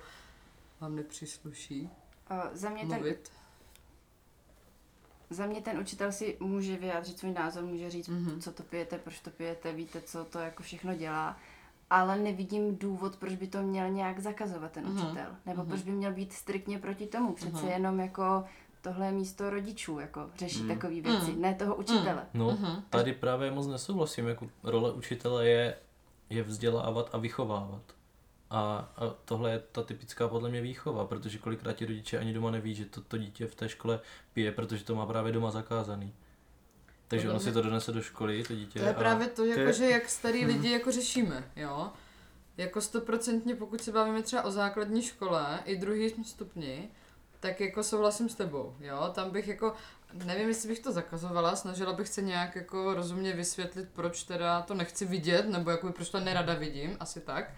vám 0.81 0.97
nepřísluší 0.97 1.91
Uh, 2.31 2.39
za 2.53 2.69
mě 2.71 2.81
ten 2.87 2.89
mluvit. 2.95 3.31
Za 5.31 5.47
mě 5.47 5.61
ten 5.63 5.79
učitel 5.79 6.13
si 6.13 6.37
může 6.41 6.77
vyjádřit 6.77 7.19
svůj 7.19 7.33
názor, 7.33 7.65
může 7.65 7.91
říct, 7.91 8.09
Mhm. 8.09 8.27
mm-hmm. 8.29 8.41
co 8.41 8.53
to 8.53 8.63
pijete, 8.63 8.99
proč 8.99 9.21
to 9.21 9.31
pijete, 9.31 9.73
víte, 9.73 10.01
co 10.01 10.25
to 10.25 10.39
jako 10.39 10.63
všechno 10.63 10.95
dělá. 10.95 11.37
Ale 11.91 12.19
nevidím 12.19 12.77
důvod, 12.79 13.17
proč 13.17 13.35
by 13.35 13.47
to 13.47 13.63
měl 13.63 13.91
nějak 13.91 14.19
zakazovat 14.19 14.73
ten 14.73 14.87
Mhm. 14.87 14.97
učitel. 14.97 15.37
Nebo 15.47 15.61
Mhm. 15.63 15.69
proč 15.69 15.83
by 15.83 15.91
měl 15.91 16.13
být 16.13 16.33
striktně 16.33 16.79
proti 16.79 17.07
tomu. 17.07 17.33
Přece 17.33 17.57
Mhm. 17.57 17.69
jenom 17.69 18.01
jako 18.01 18.45
tohle 18.83 19.07
je 19.07 19.13
místo 19.13 19.51
rodičů, 19.51 19.99
jako 19.99 20.31
řešit 20.39 20.63
Mm. 20.63 20.69
takové 20.69 21.01
věci, 21.01 21.33
Mm. 21.33 21.41
ne 21.41 21.55
toho 21.55 21.75
učitele. 21.75 22.27
No, 22.35 22.51
Mhm. 22.51 22.83
tady 22.91 23.13
právě 23.13 23.51
moc 23.51 23.67
nesouhlasím, 23.67 24.29
jako 24.29 24.47
role 24.63 24.93
učitele 24.93 25.49
je, 25.49 25.77
je 26.31 26.43
vzdělávat 26.43 27.11
a 27.13 27.19
vychovávat. 27.19 27.83
A, 28.51 28.93
a 28.97 29.09
tohle 29.25 29.51
je 29.51 29.59
ta 29.73 29.83
typická 29.83 30.29
podle 30.29 30.49
mě 30.49 30.61
výchova, 30.61 31.05
protože 31.07 31.39
kolikrát 31.39 31.73
ti 31.73 31.87
rodiče 31.87 32.19
ani 32.19 32.33
doma 32.33 32.51
neví, 32.51 32.75
že 32.75 32.85
to, 32.85 33.01
to 33.01 33.19
dítě 33.19 33.47
v 33.47 33.55
té 33.55 33.69
škole 33.69 34.01
pije, 34.33 34.53
protože 34.53 34.85
to 34.85 34.95
má 34.95 35.07
právě 35.07 35.33
doma 35.33 35.51
zakázaný. 35.51 36.15
Takže 37.09 37.31
ono 37.31 37.41
si 37.41 37.53
to 37.53 37.63
donese 37.63 37.93
do 37.93 38.03
školy, 38.03 38.43
to 38.43 38.55
dítě. 38.55 38.79
To 38.79 38.85
je 38.85 38.95
a... 38.95 38.99
právě 38.99 39.27
to, 39.27 39.45
jako, 39.45 39.73
že 39.73 39.85
jak 39.91 40.09
starý 40.09 40.45
lidi 40.47 40.71
jako 40.71 40.93
řešíme, 40.93 41.51
jo. 41.57 41.91
Jako 42.57 42.81
stoprocentně, 42.81 43.55
pokud 43.55 43.81
se 43.81 43.93
bavíme 43.93 44.23
třeba 44.23 44.43
o 44.43 44.51
základní 44.51 45.03
škole 45.03 45.61
i 45.65 45.77
druhý 45.77 46.15
stupni, 46.25 46.89
tak 47.43 47.61
jako 47.61 47.83
souhlasím 47.83 48.29
s 48.29 48.35
tebou, 48.35 48.77
jo. 48.81 49.11
Tam 49.15 49.31
bych 49.31 49.49
jako, 49.49 49.75
nevím, 50.13 50.49
jestli 50.49 50.69
bych 50.69 50.79
to 50.79 50.93
zakazovala, 50.93 51.57
snažila 51.57 51.93
bych 51.93 52.09
se 52.09 52.23
nějak 52.23 52.57
jako 52.57 52.95
rozumně 52.95 53.33
vysvětlit, 53.33 53.89
proč 53.93 54.23
teda 54.23 54.63
to 54.63 54.75
nechci 54.75 55.05
vidět, 55.07 55.49
nebo 55.49 55.71
jako 55.71 55.93
proč 55.93 56.09
to 56.09 56.21
nerada 56.21 56.55
vidím, 56.55 56.97
asi 57.01 57.21
tak. 57.21 57.51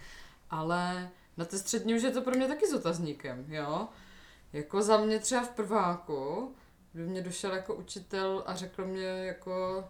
Ale 0.51 1.11
na 1.37 1.44
té 1.44 1.59
střední 1.59 1.94
už 1.94 2.03
je 2.03 2.11
to 2.11 2.23
pro 2.23 2.35
mě 2.35 2.49
taky 2.49 2.66
s 2.66 2.75
otazníkem, 2.75 3.44
jo. 3.49 3.88
Jako 4.53 4.83
za 4.83 4.97
mě 4.97 5.18
třeba 5.18 5.42
v 5.42 5.51
prváku, 5.51 6.55
by 6.94 7.07
mě 7.07 7.23
došel 7.23 7.53
jako 7.53 7.75
učitel 7.75 8.42
a 8.47 8.55
řekl 8.55 8.87
mě 8.87 9.07
jako, 9.07 9.85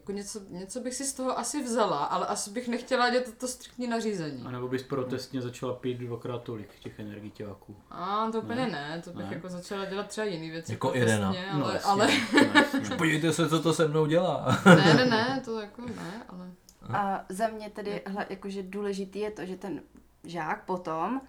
jako 0.00 0.12
něco, 0.12 0.40
něco 0.48 0.80
bych 0.80 0.94
si 0.94 1.04
z 1.04 1.12
toho 1.14 1.38
asi 1.38 1.62
vzala, 1.62 2.04
ale 2.04 2.26
asi 2.26 2.50
bych 2.50 2.68
nechtěla 2.68 3.10
dělat 3.10 3.24
to 3.38 3.48
striktní 3.48 3.86
nařízení. 3.86 4.42
A 4.46 4.50
nebo 4.50 4.68
bys 4.68 4.82
protestně 4.82 5.42
začala 5.42 5.74
pít 5.74 5.98
dvakrát 5.98 6.42
tolik 6.42 6.78
těch 6.78 6.98
energiťáků. 6.98 7.76
A 7.90 8.28
to 8.32 8.38
úplně 8.40 8.60
Ne. 8.66 8.70
ne, 8.70 9.02
to 9.04 9.10
bych 9.10 9.26
Ne. 9.26 9.34
jako 9.34 9.48
začala 9.48 9.84
dělat 9.84 10.06
třeba 10.06 10.24
jiný 10.26 10.50
věci. 10.50 10.72
Jako 10.72 10.88
protestně, 10.88 11.14
Irena. 11.14 11.28
Ale, 11.64 11.74
jasně, 11.74 11.90
ale 11.90 12.06
no, 12.32 12.60
jasně. 12.60 12.96
Podívejte 12.96 13.32
se, 13.32 13.48
co 13.48 13.62
to 13.62 13.72
se 13.74 13.88
mnou 13.88 14.06
dělá. 14.06 14.58
ne, 14.64 14.94
ne, 14.94 15.04
ne, 15.06 15.42
to 15.44 15.60
jako 15.60 15.82
ne, 15.82 16.22
ale... 16.28 16.50
A 16.92 17.24
za 17.28 17.48
mě 17.48 17.70
tedy 17.70 18.02
hla, 18.06 18.24
jakože 18.30 18.62
důležitý 18.62 19.18
je 19.18 19.30
to, 19.30 19.46
že 19.46 19.56
ten 19.56 19.82
žák 20.24 20.64
potom 20.64 21.20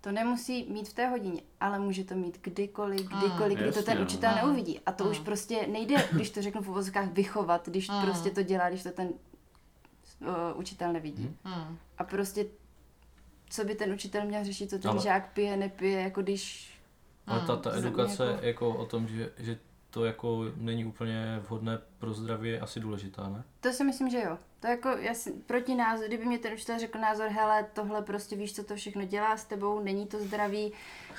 to 0.00 0.12
nemusí 0.12 0.66
mít 0.72 0.88
v 0.88 0.92
té 0.94 1.06
hodině, 1.08 1.42
ale 1.60 1.78
může 1.78 2.04
to 2.04 2.14
mít 2.14 2.38
kdykoliv, 2.42 3.00
kdykoliv, 3.06 3.58
kdy 3.58 3.72
to 3.72 3.82
ten 3.82 4.02
učitel 4.02 4.30
Mm. 4.30 4.36
neuvidí. 4.36 4.80
A 4.86 4.92
to 4.92 5.04
už 5.04 5.18
Mm. 5.18 5.24
prostě 5.24 5.66
nejde, 5.66 5.94
když 6.12 6.30
to 6.30 6.42
řeknu 6.42 6.62
v 6.62 6.68
uvozovkách, 6.68 7.08
vychovat, 7.12 7.68
když 7.68 7.88
Mm. 7.88 8.02
prostě 8.02 8.30
to 8.30 8.42
dělá, 8.42 8.68
když 8.68 8.82
to 8.82 8.90
ten 8.90 9.08
uh, 10.20 10.26
učitel 10.54 10.92
nevidí. 10.92 11.36
Hmm. 11.44 11.78
A 11.98 12.04
prostě, 12.04 12.46
co 13.50 13.64
by 13.64 13.74
ten 13.74 13.92
učitel 13.92 14.24
měl 14.26 14.44
řešit, 14.44 14.70
co 14.70 14.78
ten 14.78 14.90
Ale- 14.90 15.00
žák 15.02 15.32
pije, 15.32 15.56
nepije, 15.56 16.00
jako 16.00 16.22
když... 16.22 16.74
Ale 17.26 17.40
ta, 17.46 17.56
ta 17.56 17.76
edukace 17.76 18.24
jako- 18.26 18.46
jako 18.46 18.68
o 18.76 18.86
tom, 18.86 19.08
že, 19.08 19.32
že 19.38 19.58
to 19.90 20.04
jako 20.04 20.44
není 20.56 20.84
úplně 20.84 21.40
vhodné 21.48 21.78
pro 21.98 22.14
zdraví, 22.14 22.48
je 22.48 22.60
asi 22.60 22.80
důležitá, 22.80 23.28
ne? 23.28 23.44
To 23.60 23.72
si 23.72 23.84
myslím, 23.84 24.10
že 24.10 24.20
jo. 24.22 24.38
To 24.60 24.66
jako, 24.66 24.88
já 24.88 25.14
si, 25.14 25.32
proti 25.46 25.74
názor, 25.74 26.06
kdyby 26.08 26.24
mě 26.24 26.38
ten 26.38 26.52
učitel 26.52 26.78
řekl 26.78 26.98
názor, 26.98 27.28
hele, 27.28 27.66
tohle 27.72 28.02
prostě 28.02 28.36
víš, 28.36 28.54
co 28.54 28.64
to 28.64 28.76
všechno 28.76 29.04
dělá 29.04 29.36
s 29.36 29.44
tebou, 29.44 29.80
není 29.80 30.06
to 30.06 30.18
zdravý, 30.18 30.72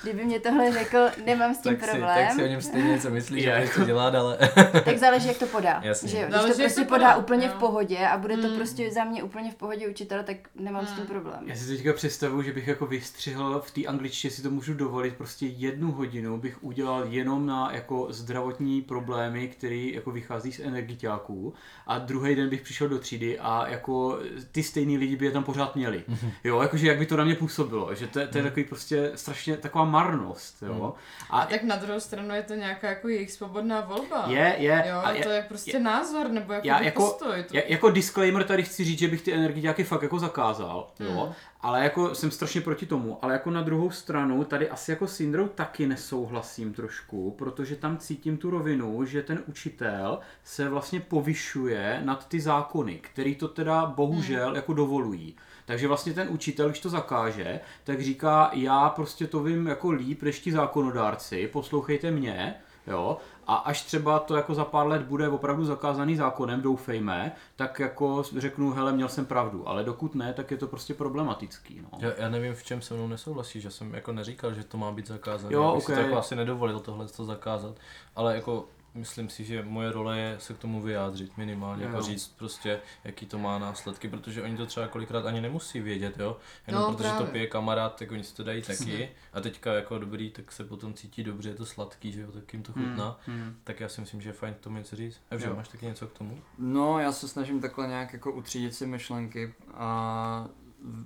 kdyby 0.03 0.25
mě 0.25 0.39
tohle 0.39 0.71
řekl, 0.71 0.97
nemám 1.25 1.55
s 1.55 1.57
tím 1.57 1.75
tak 1.75 1.85
si, 1.85 1.91
problém. 1.91 2.27
tak 2.27 2.35
si 2.35 2.43
o 2.43 2.47
něm 2.47 2.61
stejně 2.61 2.89
něco 2.89 3.09
myslí, 3.09 3.41
že 3.41 3.61
něco 3.65 3.85
dělat, 3.85 4.15
ale... 4.15 4.37
Tak 4.85 4.97
záleží, 4.97 5.27
jak 5.27 5.37
to 5.37 5.45
podá. 5.47 5.81
Jasně. 5.83 6.09
Že 6.09 6.17
jo? 6.17 6.23
Když 6.23 6.35
Záleží, 6.35 6.53
to 6.53 6.59
prostě 6.59 6.81
to 6.81 6.87
podá, 6.87 7.13
podá, 7.13 7.15
úplně 7.17 7.47
jo. 7.47 7.53
v 7.55 7.59
pohodě 7.59 7.97
a 8.07 8.17
bude 8.17 8.37
to 8.37 8.47
Hmm. 8.47 8.55
prostě 8.55 8.91
za 8.91 9.03
mě 9.03 9.23
úplně 9.23 9.51
v 9.51 9.55
pohodě 9.55 9.87
učitel, 9.87 10.23
tak 10.23 10.37
nemám 10.55 10.87
s 10.87 10.91
tím 10.91 11.05
problém. 11.05 11.39
Já 11.45 11.55
si 11.55 11.67
teďka 11.67 11.93
představuju, 11.93 12.41
že 12.41 12.53
bych 12.53 12.67
jako 12.67 12.85
vystřihl 12.85 13.61
v 13.65 13.71
té 13.71 13.85
angličtině 13.85 14.31
si 14.31 14.41
to 14.41 14.49
můžu 14.49 14.73
dovolit, 14.73 15.15
prostě 15.15 15.45
jednu 15.45 15.91
hodinu 15.91 16.37
bych 16.37 16.63
udělal 16.63 17.05
jenom 17.05 17.45
na 17.45 17.71
jako 17.73 18.07
zdravotní 18.09 18.81
problémy, 18.81 19.47
které 19.47 19.75
jako 19.75 20.11
vychází 20.11 20.51
z 20.51 20.59
energiťáků 20.59 21.53
a 21.87 21.99
druhý 21.99 22.35
den 22.35 22.49
bych 22.49 22.61
přišel 22.61 22.89
do 22.89 22.99
třídy 22.99 23.30
a 23.39 23.67
jako 23.67 24.19
ty 24.51 24.63
stejný 24.63 24.97
lidi 24.97 25.15
by 25.15 25.25
je 25.25 25.31
tam 25.31 25.43
pořád 25.43 25.75
měli. 25.75 26.03
Jo, 26.43 26.61
jakože 26.61 26.87
jak 26.87 26.97
by 26.99 27.05
to 27.05 27.17
na 27.17 27.23
mě 27.23 27.35
působilo, 27.35 27.95
že 27.95 28.07
to, 28.07 28.19
je- 28.19 28.27
to 28.27 28.37
je 28.37 28.43
takový 28.43 28.63
prostě 28.63 29.11
strašně 29.15 29.57
taková 29.57 29.85
marnost, 29.85 30.63
jo. 30.67 30.93
A 31.29 31.39
A 31.41 31.45
tak 31.45 31.63
na 31.63 31.75
druhou 31.75 31.99
stranu 31.99 32.35
je 32.35 32.43
to 32.43 32.53
nějaká 32.53 32.89
jako 32.89 33.07
jejich 33.07 33.31
svobodná 33.31 33.81
volba. 33.81 34.23
je, 34.27 34.55
je, 34.57 34.83
Jo, 34.89 35.01
a 35.03 35.11
je, 35.11 35.23
to 35.23 35.29
je 35.29 35.45
prostě 35.47 35.79
názor, 35.79 36.29
nebo 36.29 36.53
jako, 36.53 36.67
já 36.67 36.81
jako- 36.81 37.01
postoj. 37.03 37.43
To... 37.43 37.57
Ja, 37.57 37.63
jako 37.67 37.89
disclaimer 37.89 38.43
tady 38.43 38.63
chci 38.63 38.83
říct, 38.83 38.99
že 38.99 39.07
bych 39.07 39.21
ty 39.21 39.33
energiáky 39.33 39.83
fakt 39.83 40.01
jako 40.03 40.19
zakázal, 40.19 40.87
jo, 40.99 41.11
Hmm. 41.25 41.33
Ale 41.61 41.83
jako 41.83 42.15
jsem 42.15 42.31
strašně 42.31 42.61
proti 42.61 42.85
tomu, 42.85 43.17
ale 43.21 43.33
jako 43.33 43.51
na 43.51 43.61
druhou 43.61 43.89
stranu 43.89 44.43
tady 44.43 44.69
asi 44.69 44.91
jako 44.91 45.07
s 45.07 45.19
Indrou 45.19 45.47
taky 45.47 45.87
nesouhlasím 45.87 46.73
trošku, 46.73 47.31
protože 47.31 47.75
tam 47.75 47.97
cítím 47.97 48.37
tu 48.37 48.49
rovinu, 48.49 49.05
že 49.05 49.23
ten 49.23 49.43
učitel 49.47 50.19
se 50.43 50.69
vlastně 50.69 50.99
povyšuje 50.99 52.01
nad 52.05 52.27
ty 52.27 52.39
zákony, 52.39 52.95
který 52.95 53.35
to 53.35 53.47
teda 53.47 53.85
bohužel 53.85 54.55
jako 54.55 54.73
dovolují. 54.73 55.35
Takže 55.65 55.87
vlastně 55.87 56.13
ten 56.13 56.27
učitel, 56.31 56.69
když 56.69 56.79
to 56.79 56.89
zakáže, 56.89 57.59
tak 57.83 58.01
říká, 58.01 58.51
já 58.53 58.89
prostě 58.89 59.27
to 59.27 59.43
vím 59.43 59.67
jako 59.67 59.91
líp 59.91 60.23
než 60.23 60.39
ti 60.39 60.51
zákonodárci, 60.51 61.47
poslouchejte 61.47 62.11
mě, 62.11 62.55
jo, 62.87 63.17
a 63.51 63.55
až 63.55 63.81
třeba 63.81 64.19
to 64.19 64.35
jako 64.35 64.53
za 64.53 64.65
pár 64.65 64.87
let 64.87 65.01
bude 65.01 65.29
opravdu 65.29 65.65
zakázaný 65.65 66.15
zákonem, 66.15 66.61
doufejme, 66.61 67.31
tak 67.55 67.79
jako 67.79 68.23
řeknu, 68.37 68.71
hele, 68.71 68.91
měl 68.91 69.09
jsem 69.09 69.25
pravdu, 69.25 69.67
ale 69.69 69.83
dokud 69.83 70.15
ne, 70.15 70.33
tak 70.33 70.51
je 70.51 70.57
to 70.57 70.67
prostě 70.67 70.93
problematický, 70.93 71.81
no. 71.81 71.99
Já, 71.99 72.11
já 72.17 72.29
nevím, 72.29 72.53
v 72.53 72.63
čem 72.63 72.81
se 72.81 72.93
mnou 72.93 73.07
nesouhlasí, 73.07 73.61
že 73.61 73.71
jsem 73.71 73.93
jako 73.93 74.11
neříkal, 74.11 74.53
že 74.53 74.63
to 74.63 74.77
má 74.77 74.91
být 74.91 75.07
zakázané. 75.07 75.53
Jo, 75.53 75.63
Já 75.63 75.75
bych 75.75 75.83
si 75.83 75.91
ok. 75.91 75.97
to 75.97 76.03
jako 76.03 76.17
asi 76.17 76.35
nedovolil 76.35 76.79
tohle 76.79 77.07
to 77.07 77.25
zakázat, 77.25 77.75
ale 78.15 78.35
jako 78.35 78.65
myslím 78.93 79.29
si, 79.29 79.45
že 79.45 79.63
moje 79.63 79.91
role 79.91 80.19
je 80.19 80.35
se 80.39 80.53
k 80.53 80.57
tomu 80.57 80.81
vyjádřit 80.81 81.37
minimálně, 81.37 81.83
Jo. 81.83 81.89
jako 81.89 82.01
říct 82.01 82.27
prostě, 82.37 82.79
jaký 83.03 83.25
to 83.25 83.37
má 83.39 83.59
následky, 83.59 84.07
protože 84.09 84.43
oni 84.43 84.57
to 84.57 84.65
třeba 84.65 84.87
kolikrát 84.87 85.25
ani 85.25 85.41
nemusí 85.41 85.79
vědět, 85.79 86.19
jo. 86.19 86.37
Jenom 86.67 86.81
No, 86.83 86.91
protože 86.93 87.09
to 87.09 87.15
právě. 87.15 87.31
pije 87.31 87.47
kamarád, 87.47 87.95
tak 87.99 88.11
oni 88.11 88.23
si 88.23 88.35
to 88.35 88.43
dají 88.43 88.61
taky. 88.61 89.09
A 89.33 89.41
teďka 89.41 89.73
jako 89.73 89.99
dobrý, 89.99 90.29
tak 90.31 90.51
se 90.51 90.63
potom 90.63 90.93
cítí 90.93 91.23
dobře, 91.23 91.49
je 91.49 91.55
to 91.55 91.65
sladký, 91.65 92.11
že 92.11 92.21
jo, 92.21 92.31
tak 92.31 92.53
jim 92.53 92.63
to 92.63 92.73
chutná. 92.73 93.19
Hmm. 93.25 93.55
Tak 93.63 93.79
já 93.79 93.89
si 93.89 94.01
myslím, 94.01 94.21
že 94.21 94.29
je 94.29 94.33
fajn 94.33 94.53
k 94.53 94.59
tomu 94.59 94.77
něco 94.77 94.95
říct. 94.95 95.21
Evže, 95.29 95.47
Jo. 95.47 95.55
máš 95.55 95.67
taky 95.67 95.85
něco 95.85 96.07
k 96.07 96.13
tomu? 96.17 96.39
No, 96.57 96.99
já 96.99 97.11
se 97.11 97.27
snažím 97.27 97.61
takhle 97.61 97.87
nějak 97.87 98.13
jako 98.13 98.31
utřídit 98.31 98.75
si 98.75 98.85
myšlenky 98.85 99.53
a 99.73 100.47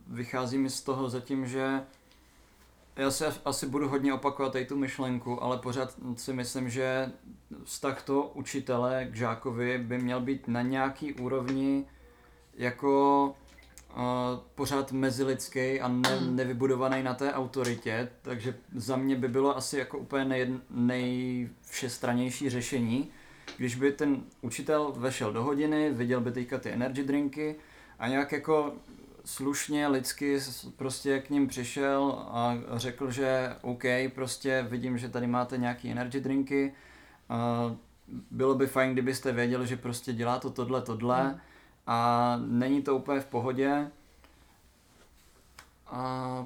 vychází 0.08 0.58
mi 0.58 0.70
z 0.70 0.82
toho 0.82 1.10
zatím, 1.10 1.48
že 1.48 1.82
já 2.96 3.12
se 3.12 3.34
asi 3.46 3.68
budu 3.68 3.90
hodně 3.90 4.14
opakovat 4.14 4.54
tady 4.54 4.66
tu 4.66 4.78
myšlenku, 4.78 5.44
ale 5.44 5.58
pořád 5.58 5.96
si 6.16 6.34
myslím, 6.34 6.70
že 6.70 7.12
vztah 7.64 8.04
toho 8.04 8.32
učitele 8.34 9.08
k 9.12 9.16
žákovi 9.16 9.78
by 9.78 9.98
měl 9.98 10.22
být 10.22 10.48
na 10.48 10.62
nějaký 10.62 11.14
úrovni 11.14 11.86
jako 12.54 13.26
uh, 13.96 14.04
pořád 14.56 14.92
mezilidský 14.92 15.82
a 15.82 15.88
ne, 15.88 16.22
nevybudovaný 16.22 17.04
na 17.04 17.14
té 17.14 17.34
autoritě, 17.34 18.10
takže 18.22 18.56
za 18.76 18.96
mě 18.96 19.16
by 19.16 19.28
bylo 19.28 19.58
asi 19.58 19.78
jako 19.78 19.98
úplně 19.98 20.26
nej, 20.26 20.54
nejvšestranější 20.70 22.50
řešení, 22.50 23.10
když 23.58 23.76
by 23.76 23.92
ten 23.92 24.24
učitel 24.42 24.94
vešel 24.98 25.34
do 25.34 25.44
hodiny, 25.44 25.94
viděl 25.94 26.22
by 26.22 26.32
teďka 26.32 26.58
ty 26.58 26.70
energy 26.70 27.04
drinky 27.04 27.56
a 28.00 28.08
nějak 28.08 28.32
jako 28.32 28.74
slušně, 29.26 29.88
lidsky 29.88 30.40
prostě 30.76 31.20
k 31.20 31.30
ním 31.30 31.48
přišel 31.48 32.26
a 32.28 32.58
řekl, 32.76 33.12
že 33.12 33.56
OK, 33.62 33.84
prostě 34.16 34.66
vidím, 34.70 34.98
že 34.98 35.10
tady 35.10 35.28
máte 35.28 35.58
nějaký 35.58 35.92
energy 35.92 36.20
drinky, 36.20 36.74
a 37.30 37.76
bylo 38.32 38.56
by 38.56 38.68
fajn, 38.68 38.94
kdybyste 38.94 39.32
věděli, 39.32 39.68
že 39.68 39.78
prostě 39.78 40.14
dělá 40.14 40.40
to 40.40 40.50
tohle, 40.50 40.82
tohle. 40.82 41.40
A 41.88 42.38
není 42.46 42.82
to 42.82 42.96
úplně 42.96 43.20
v 43.20 43.26
pohodě. 43.26 43.92
A, 45.88 46.46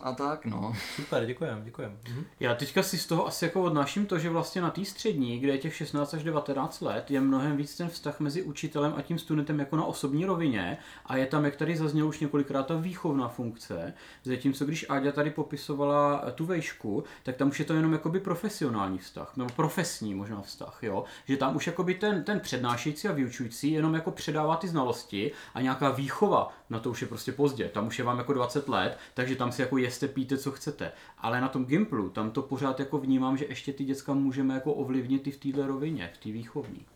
a 0.00 0.12
tak 0.12 0.46
no. 0.46 0.72
Super, 0.96 1.26
děkujem, 1.26 1.62
děkujem. 1.64 1.98
Mhm. 2.08 2.24
Já 2.40 2.54
teďka 2.54 2.82
si 2.82 2.98
z 2.98 3.06
toho 3.06 3.26
asi 3.26 3.44
jako 3.44 3.62
odnáším 3.62 4.06
to, 4.06 4.18
že 4.18 4.30
vlastně 4.30 4.62
na 4.62 4.70
té 4.70 4.84
střední, 4.84 5.38
kde 5.38 5.52
je 5.52 5.58
těch 5.58 5.76
16 5.76 6.14
až 6.14 6.22
19 6.22 6.80
let, 6.80 7.10
je 7.10 7.20
mnohem 7.20 7.56
víc 7.56 7.76
ten 7.76 7.88
vztah 7.88 8.20
mezi 8.20 8.42
učitelem 8.42 8.94
a 8.96 9.02
tím 9.02 9.18
studentem 9.18 9.58
jako 9.58 9.76
na 9.76 9.84
osobní 9.84 10.24
rovině 10.24 10.78
a 11.06 11.16
je 11.16 11.26
tam, 11.26 11.44
jak 11.44 11.56
tady 11.56 11.76
zaznělo 11.76 12.08
už 12.08 12.20
několikrát, 12.20 12.66
ta 12.66 12.76
výchovná 12.76 13.28
funkce. 13.28 13.94
Zatímco 14.24 14.64
když 14.64 14.86
Áďa 14.88 15.12
tady 15.12 15.30
popisovala 15.30 16.22
eh, 16.26 16.32
tu 16.32 16.46
vejšku, 16.46 17.04
tak 17.22 17.36
tam 17.36 17.48
už 17.48 17.58
je 17.58 17.64
to 17.64 17.74
jenom 17.74 17.92
jakoby 17.92 18.20
profesionální 18.20 18.98
vztah, 18.98 19.36
nebo 19.36 19.50
profesní 19.56 20.14
možná 20.14 20.42
vztah, 20.42 20.78
jo? 20.82 21.04
Že 21.24 21.36
tam 21.36 21.56
už 21.56 21.66
jakoby 21.66 21.94
ten, 21.94 22.24
ten 22.24 22.40
přednášející 22.40 23.08
a 23.08 23.12
vyučující 23.12 23.72
jenom 23.72 23.94
jako 23.94 24.10
předává 24.10 24.56
ty 24.56 24.68
znalosti 24.68 25.32
a 25.54 25.60
nějaká 25.60 25.90
výchova, 25.90 26.52
na 26.70 26.78
to 26.78 26.90
už 26.90 27.00
je 27.02 27.08
prostě 27.08 27.32
pozdě, 27.32 27.68
tam 27.68 27.86
už 27.86 27.98
je 27.98 28.04
vám 28.04 28.18
jako 28.18 28.32
20 28.32 28.68
let, 28.68 28.98
takže 29.14 29.36
tam 29.36 29.52
si 29.52 29.62
jako 29.62 29.78
jeste, 29.78 30.08
píte, 30.08 30.38
co 30.38 30.50
chcete. 30.52 30.92
Ale 31.18 31.40
na 31.40 31.48
tom 31.48 31.64
Gimplu, 31.66 32.08
tam 32.10 32.30
to 32.30 32.42
pořád 32.42 32.80
jako 32.80 32.98
vnímám, 32.98 33.36
že 33.36 33.44
ještě 33.48 33.72
ty 33.72 33.84
děcka 33.84 34.14
můžeme 34.14 34.54
jako 34.54 34.72
ovlivnit 34.72 35.26
i 35.26 35.30
v 35.30 35.36
této 35.36 35.66
rovině, 35.66 36.10
v 36.14 36.18
té 36.18 36.30
výchovní. 36.30 36.86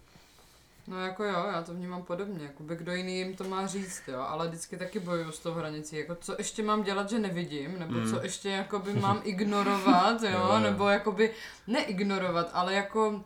No 0.87 1.01
jako 1.01 1.25
jo, 1.25 1.45
já 1.53 1.63
to 1.63 1.75
vnímám 1.75 2.03
podobně, 2.03 2.43
jakoby 2.45 2.77
kdo 2.77 2.95
jiný 2.95 3.19
jim 3.19 3.37
to 3.37 3.45
má 3.45 3.67
říct, 3.67 4.03
jo, 4.09 4.21
ale 4.21 4.49
vždycky 4.49 4.77
taky 4.77 5.01
bojuju 5.01 5.33
s 5.33 5.39
tou 5.39 5.53
hranicí, 5.53 5.97
jako 5.97 6.15
co 6.21 6.35
ještě 6.39 6.63
mám 6.63 6.83
dělat, 6.83 7.11
že 7.11 7.19
nevidím, 7.19 7.79
nebo 7.79 7.93
Mm. 7.95 8.11
co 8.11 8.23
ještě 8.23 8.49
jakoby 8.49 8.93
mám 8.93 9.21
ignorovat, 9.25 10.23
jo, 10.23 10.31
Jo, 10.33 10.49
jo. 10.53 10.59
nebo 10.59 10.89
jakoby 10.89 11.31
neignorovat, 11.67 12.51
ale 12.53 12.75
jako 12.75 13.25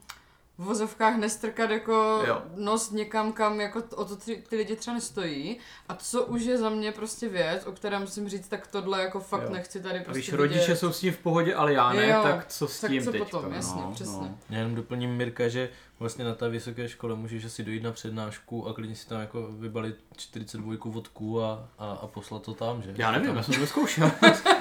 v 0.58 0.64
vozovkách 0.64 1.16
nestrkat 1.16 1.70
jako 1.70 2.22
Jo. 2.26 2.42
nos 2.56 2.90
někam, 2.90 3.32
kam 3.32 3.60
jako 3.60 3.82
o 3.96 4.04
to 4.04 4.16
ty, 4.16 4.42
ty 4.48 4.56
lidi 4.56 4.76
třeba 4.76 4.94
nestojí 4.94 5.58
a 5.88 5.94
co 5.94 6.24
už 6.24 6.42
je 6.42 6.58
za 6.58 6.68
mě 6.70 6.92
prostě 6.92 7.28
věc, 7.28 7.66
o 7.66 7.72
které 7.72 7.98
musím 7.98 8.28
říct, 8.28 8.48
tak 8.48 8.66
tohle 8.66 9.02
jako 9.02 9.20
fakt 9.20 9.42
Jo. 9.42 9.50
nechci 9.52 9.80
tady 9.82 9.98
A 10.00 10.02
prostě 10.04 10.18
když 10.20 10.32
rodiče 10.32 10.60
vidět. 10.60 10.76
jsou 10.76 10.92
s 10.92 11.00
tím 11.00 11.12
v 11.12 11.18
pohodě, 11.18 11.54
ale 11.54 11.72
já 11.72 11.92
ne, 11.92 12.06
Jo, 12.08 12.20
tak 12.22 12.46
co 12.46 12.68
s 12.68 12.80
tak 12.80 12.90
tím 12.90 13.04
co 13.04 13.12
teďka, 13.12 13.24
potom, 13.24 13.52
jasně, 13.52 13.82
no, 13.82 13.92
přesně. 13.92 14.14
No. 14.28 14.38
Já 14.50 14.58
jenom 14.58 14.74
doplním 14.74 15.10
Mirka, 15.16 15.48
že 15.48 15.70
vlastně 16.00 16.24
na 16.24 16.34
té 16.34 16.48
vysoké 16.48 16.88
škole 16.88 17.14
můžeš 17.14 17.44
asi 17.44 17.62
dojít 17.64 17.82
na 17.82 17.92
přednášku 17.92 18.68
a 18.68 18.74
klidně 18.74 18.96
si 18.96 19.08
tam 19.08 19.20
jako 19.20 19.46
vybalit 19.52 19.96
42 20.16 20.74
vodku 20.84 21.42
a, 21.42 21.68
a, 21.78 21.90
a 22.02 22.06
poslat 22.06 22.42
to 22.42 22.54
tam, 22.54 22.82
že? 22.82 22.94
Já 22.96 23.10
nevím, 23.10 23.26
tam, 23.26 23.36
já 23.36 23.42
jsem 23.42 23.54
to 23.54 23.60
neskoušel. 23.60 24.10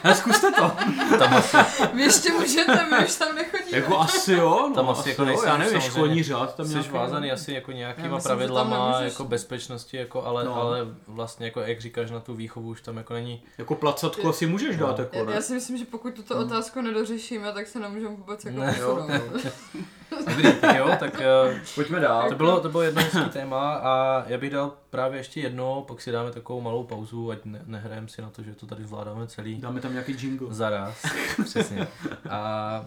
Ale 0.03 0.15
zkuste 0.15 0.51
to. 0.51 0.71
tam 1.19 1.33
asi, 1.33 1.57
Vy 1.93 2.01
ještě 2.01 2.31
můžete, 2.31 2.85
my 2.85 3.05
už 3.05 3.15
tam 3.15 3.35
nechodíme. 3.35 3.77
Jako 3.77 3.99
asi 3.99 4.33
jo, 4.33 4.65
no, 4.69 4.75
Tam 4.75 4.89
asi 4.89 4.99
asi 4.99 5.09
jako 5.09 5.21
jo, 5.21 5.25
nejsem 5.27 5.47
já 5.47 5.57
nevím, 5.57 5.81
školní 5.81 6.23
řád 6.23 6.55
tam 6.55 6.65
jsi 6.65 6.73
nějaký- 6.73 6.89
vázaný 6.89 7.31
asi 7.31 7.53
jako 7.53 7.71
nějakýma 7.71 8.15
myslím, 8.15 8.29
pravidlama 8.29 8.77
nemůžeš- 8.91 9.11
jako 9.13 9.23
bezpečnosti, 9.23 9.97
jako, 9.97 10.23
ale, 10.25 10.45
No. 10.45 10.55
ale 10.55 10.79
vlastně 11.07 11.45
jako 11.45 11.59
jak 11.61 11.81
říkáš 11.81 12.11
na 12.11 12.19
tu 12.19 12.35
výchovu 12.35 12.69
už 12.69 12.81
tam 12.81 12.97
jako 12.97 13.13
není. 13.13 13.43
Jako 13.57 13.75
placatku 13.75 14.29
asi 14.29 14.45
můžeš 14.45 14.77
dát, 14.77 14.97
No. 14.97 15.03
jako 15.03 15.17
Já, 15.17 15.23
ne? 15.25 15.33
já 15.33 15.41
si 15.41 15.53
myslím, 15.53 15.77
že 15.77 15.85
pokud 15.85 16.13
tuto 16.13 16.35
Hmm. 16.35 16.43
otázku 16.45 16.81
nedořešíme, 16.81 17.53
tak 17.53 17.67
se 17.67 17.79
nemůžeme 17.79 18.15
vůbec 18.15 18.45
jako 18.45 18.59
Ne. 18.59 18.75
Dobrý, 20.29 20.53
tak 20.61 20.77
jo, 20.77 20.89
tak 20.99 21.21
eh, 21.21 21.61
Pojďme 21.75 21.99
dál. 21.99 22.29
to 22.29 22.35
bylo, 22.35 22.59
to 22.59 22.69
bylo 22.69 22.83
jedno 22.83 23.01
hezký 23.01 23.29
téma 23.29 23.75
a 23.75 24.23
já 24.27 24.37
bych 24.37 24.49
dal 24.51 24.73
právě 24.89 25.19
ještě 25.19 25.39
jedno, 25.39 25.81
pak 25.87 26.01
si 26.01 26.11
dáme 26.11 26.31
takovou 26.31 26.61
malou 26.61 26.83
pauzu, 26.83 27.31
ať 27.31 27.45
ne, 27.45 27.61
nehrajeme 27.65 28.07
si 28.07 28.21
na 28.21 28.29
to, 28.29 28.43
že 28.43 28.55
to 28.55 28.65
tady 28.67 28.83
zvládáme 28.83 29.27
celý. 29.27 29.55
Dáme 29.61 29.81
tam 29.81 29.91
nějaký 29.91 30.15
jingle. 30.19 30.47
Zaraz, 30.53 31.01
přesně. 31.43 31.87
A 32.29 32.85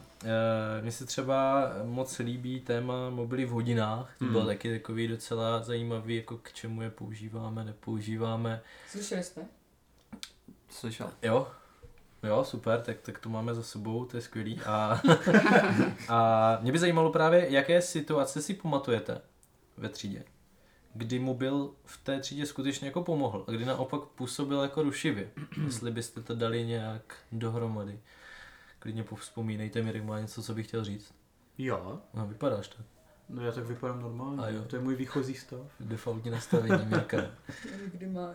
e, 0.79 0.83
mně 0.83 0.93
se 0.93 1.07
třeba 1.07 1.71
moc 1.85 2.19
líbí 2.19 2.61
téma 2.61 3.11
mobily 3.11 3.45
v 3.45 3.51
hodinách. 3.51 4.11
To 4.19 4.25
bylo 4.25 4.41
Hmm. 4.41 4.49
taky 4.49 4.79
takový 4.79 5.09
docela 5.09 5.63
zajímavý, 5.63 6.17
jako 6.17 6.37
k 6.43 6.53
čemu 6.53 6.83
je 6.83 6.91
používáme, 6.91 7.65
nepoužíváme. 7.65 8.61
Slyšeli 8.91 9.23
jste? 9.23 9.41
Slyšel. 10.69 11.11
Jo, 11.23 11.47
jo, 12.23 12.45
super, 12.45 12.81
tak, 12.81 13.01
tak 13.01 13.19
to 13.19 13.29
máme 13.29 13.55
za 13.55 13.63
sebou, 13.63 14.05
to 14.05 14.17
je 14.17 14.21
skvělý. 14.21 14.61
A, 14.61 15.03
a 16.09 16.59
mě 16.61 16.73
by 16.73 16.79
zajímalo 16.79 17.13
právě, 17.13 17.51
jaké 17.51 17.83
situace 17.83 18.43
si 18.43 18.55
pamatujete 18.55 19.21
ve 19.77 19.89
třídě, 19.89 20.25
kdy 20.95 21.19
mu 21.19 21.35
byl 21.35 21.75
v 21.85 22.05
té 22.05 22.21
třídě 22.21 22.47
skutečně 22.47 22.87
jako 22.89 23.03
pomohl 23.03 23.45
a 23.49 23.51
kdy 23.51 23.65
naopak 23.65 24.01
působil 24.03 24.63
jako 24.63 24.83
rušivě. 24.83 25.31
Jestli 25.65 25.91
byste 25.91 26.23
to 26.23 26.35
dali 26.35 26.67
nějak 26.67 27.17
dohromady. 27.33 28.01
Klidně 28.79 29.05
povzpomínejte 29.05 29.83
mi, 29.83 30.01
má 30.01 30.21
něco, 30.21 30.43
co 30.43 30.55
bych 30.55 30.67
chtěl 30.67 30.85
říct. 30.85 31.15
Jo. 31.59 32.01
No, 32.15 32.27
vypadáš 32.27 32.69
tak. 32.69 32.87
No 33.29 33.43
já 33.43 33.53
tak 33.53 33.67
vypadám 33.67 34.03
normálně, 34.03 34.43
A 34.43 34.49
jo. 34.49 34.65
to 34.65 34.77
je 34.77 34.83
můj 34.83 34.95
výchozí 34.95 35.35
stav. 35.35 35.61
Defaultní 35.81 36.31
nastavení 36.31 36.87
Mirka. 36.87 37.17
Někdy 37.83 38.07
má 38.13 38.35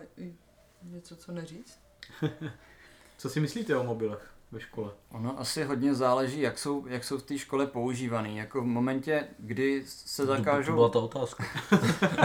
něco, 0.82 1.16
co 1.16 1.32
neříct. 1.32 1.80
Co 3.18 3.30
si 3.30 3.40
myslíte 3.40 3.76
o 3.76 3.84
mobilech 3.84 4.30
ve 4.52 4.60
škole? 4.60 4.90
Ono 5.10 5.40
asi 5.40 5.64
hodně 5.64 5.94
záleží, 5.94 6.40
jak 6.40 6.58
jsou, 6.58 6.86
jak 6.86 7.04
jsou 7.04 7.18
v 7.18 7.22
té 7.22 7.38
škole 7.38 7.66
používaný. 7.66 8.36
Jako 8.36 8.60
v 8.60 8.64
momentě, 8.64 9.24
kdy 9.38 9.82
se 9.86 10.22
To 10.22 10.26
byla 10.26 10.38
zakážou... 10.38 10.88
ta 10.88 10.98
otázka. 10.98 11.44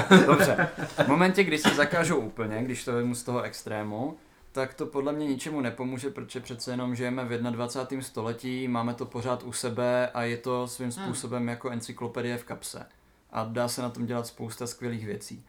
Dobře. 0.26 0.70
V 1.04 1.08
momentě, 1.08 1.44
kdy 1.44 1.58
se 1.58 1.70
zakážou 1.70 2.20
úplně, 2.20 2.64
když 2.64 2.86
to 2.86 2.94
vemu 2.94 3.16
z 3.16 3.24
toho 3.24 3.42
extrému, 3.42 4.18
tak 4.52 4.74
to 4.74 4.86
podle 4.86 5.14
mě 5.14 5.28
ničemu 5.28 5.62
nepomůže, 5.62 6.10
protože 6.10 6.40
přece 6.40 6.72
jenom 6.72 6.96
žijeme 6.96 7.26
v 7.26 7.42
21. 7.52 8.04
století, 8.04 8.68
máme 8.68 8.94
to 8.94 9.06
pořád 9.06 9.44
u 9.44 9.52
sebe 9.52 10.08
a 10.08 10.24
je 10.24 10.38
to 10.38 10.68
svým 10.68 10.92
způsobem 10.92 11.48
jako 11.48 11.70
encyklopedie 11.70 12.38
v 12.38 12.44
kapse. 12.44 12.86
A 13.32 13.44
dá 13.44 13.68
se 13.68 13.82
na 13.82 13.90
tom 13.90 14.06
dělat 14.06 14.28
spousta 14.28 14.68
skvělých 14.68 15.06
věcí. 15.06 15.46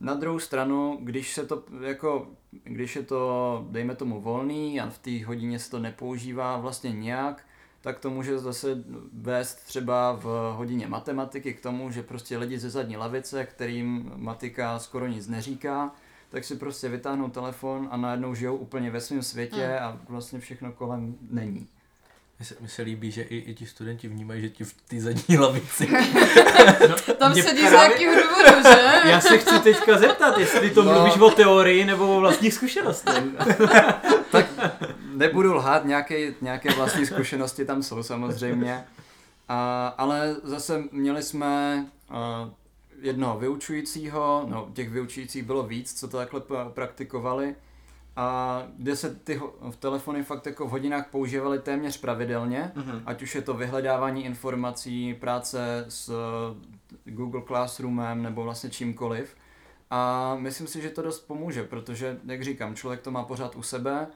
Na 0.00 0.14
druhou 0.14 0.38
stranu, 0.38 0.98
když 1.02 1.32
se 1.32 1.46
to 1.46 1.64
jako, 1.80 2.28
když 2.50 2.96
je 2.96 3.02
to, 3.02 3.66
dejme 3.70 3.94
tomu, 3.94 4.20
volný 4.20 4.80
a 4.80 4.90
v 4.90 4.98
té 4.98 5.24
hodině 5.24 5.58
se 5.58 5.70
to 5.70 5.78
nepoužívá 5.78 6.56
vlastně 6.56 6.92
nějak, 6.92 7.46
tak 7.80 7.98
to 7.98 8.10
může 8.10 8.38
zase 8.38 8.84
vést 9.12 9.54
třeba 9.54 10.12
v 10.12 10.54
hodině 10.56 10.86
matematiky 10.86 11.54
k 11.54 11.60
tomu, 11.60 11.90
že 11.90 12.02
prostě 12.02 12.38
lidi 12.38 12.58
ze 12.58 12.70
zadní 12.70 12.96
lavice, 12.96 13.44
kterým 13.44 14.12
matika 14.16 14.78
skoro 14.78 15.06
nic 15.06 15.28
neříká, 15.28 15.92
tak 16.28 16.44
si 16.44 16.56
prostě 16.56 16.88
vytáhnou 16.88 17.28
telefon 17.28 17.88
a 17.90 17.96
najednou 17.96 18.34
žijou 18.34 18.56
úplně 18.56 18.90
ve 18.90 19.00
svém 19.00 19.22
světě 19.22 19.78
a 19.78 20.00
vlastně 20.08 20.40
všechno 20.40 20.72
kolem 20.72 21.16
není. 21.30 21.68
Mně 22.38 22.46
se, 22.46 22.54
mně 22.60 22.68
se 22.68 22.82
líbí, 22.82 23.10
že 23.10 23.22
i, 23.22 23.36
i 23.36 23.54
ti 23.54 23.66
studenti 23.66 24.08
vnímají, 24.08 24.40
že 24.42 24.48
ti 24.50 24.64
v 24.64 24.72
té 24.88 25.00
zadní 25.00 25.38
lavici. 25.38 25.86
Tam 27.18 27.32
Mě 27.32 27.42
sedí 27.42 27.60
z 27.66 27.68
právě- 27.70 27.88
nějakého 27.98 28.14
důvodu, 28.14 28.62
že? 28.62 29.00
Já 29.10 29.20
se 29.20 29.38
chci 29.38 29.58
teďka 29.60 29.98
zeptat, 29.98 30.38
jestli 30.38 30.70
to 30.70 30.82
No. 30.82 30.92
mluvíš 30.94 31.14
o 31.18 31.30
teorii 31.30 31.84
nebo 31.84 32.16
o 32.16 32.20
vlastních 32.20 32.54
zkušenostech. 32.54 33.24
Tak 34.32 34.46
nebudu 35.14 35.54
lhát, 35.54 35.84
nějaké, 35.84 36.34
nějaké 36.40 36.70
vlastní 36.74 37.06
zkušenosti 37.06 37.64
tam 37.64 37.82
jsou 37.82 38.02
samozřejmě. 38.02 38.84
A, 39.48 39.86
ale 39.98 40.36
zase 40.42 40.82
měli 40.92 41.22
jsme 41.22 41.84
a, 42.10 42.50
jednoho 43.00 43.38
vyučujícího, 43.38 44.44
no 44.48 44.68
těch 44.72 44.90
vyučujících 44.90 45.42
bylo 45.42 45.62
víc, 45.62 46.00
co 46.00 46.08
to 46.08 46.16
takhle 46.16 46.40
praktikovali, 46.74 47.54
a 48.16 48.62
kde 48.76 48.96
se 48.96 49.14
ty 49.14 49.40
v 49.70 49.76
telefony 49.76 50.22
fakt 50.22 50.46
jako 50.46 50.66
v 50.66 50.70
hodinách 50.70 51.06
používaly 51.10 51.58
téměř 51.58 52.00
pravidelně, 52.00 52.72
Mhm. 52.74 53.02
ať 53.06 53.22
už 53.22 53.34
je 53.34 53.42
to 53.42 53.54
vyhledávání 53.54 54.24
informací, 54.24 55.14
práce 55.14 55.84
s 55.88 56.08
eh, 57.06 57.10
Google 57.10 57.42
Classroomem 57.46 58.22
nebo 58.22 58.42
vlastně 58.42 58.70
čímkoliv. 58.70 59.36
A 59.90 60.34
myslím 60.38 60.66
si, 60.66 60.82
že 60.82 60.90
to 60.90 61.02
dost 61.02 61.20
pomůže, 61.20 61.64
protože, 61.64 62.18
jak 62.26 62.44
říkám, 62.44 62.74
člověk 62.74 63.00
to 63.00 63.10
má 63.10 63.22
pořád 63.24 63.56
u 63.56 63.62
sebe 63.62 64.06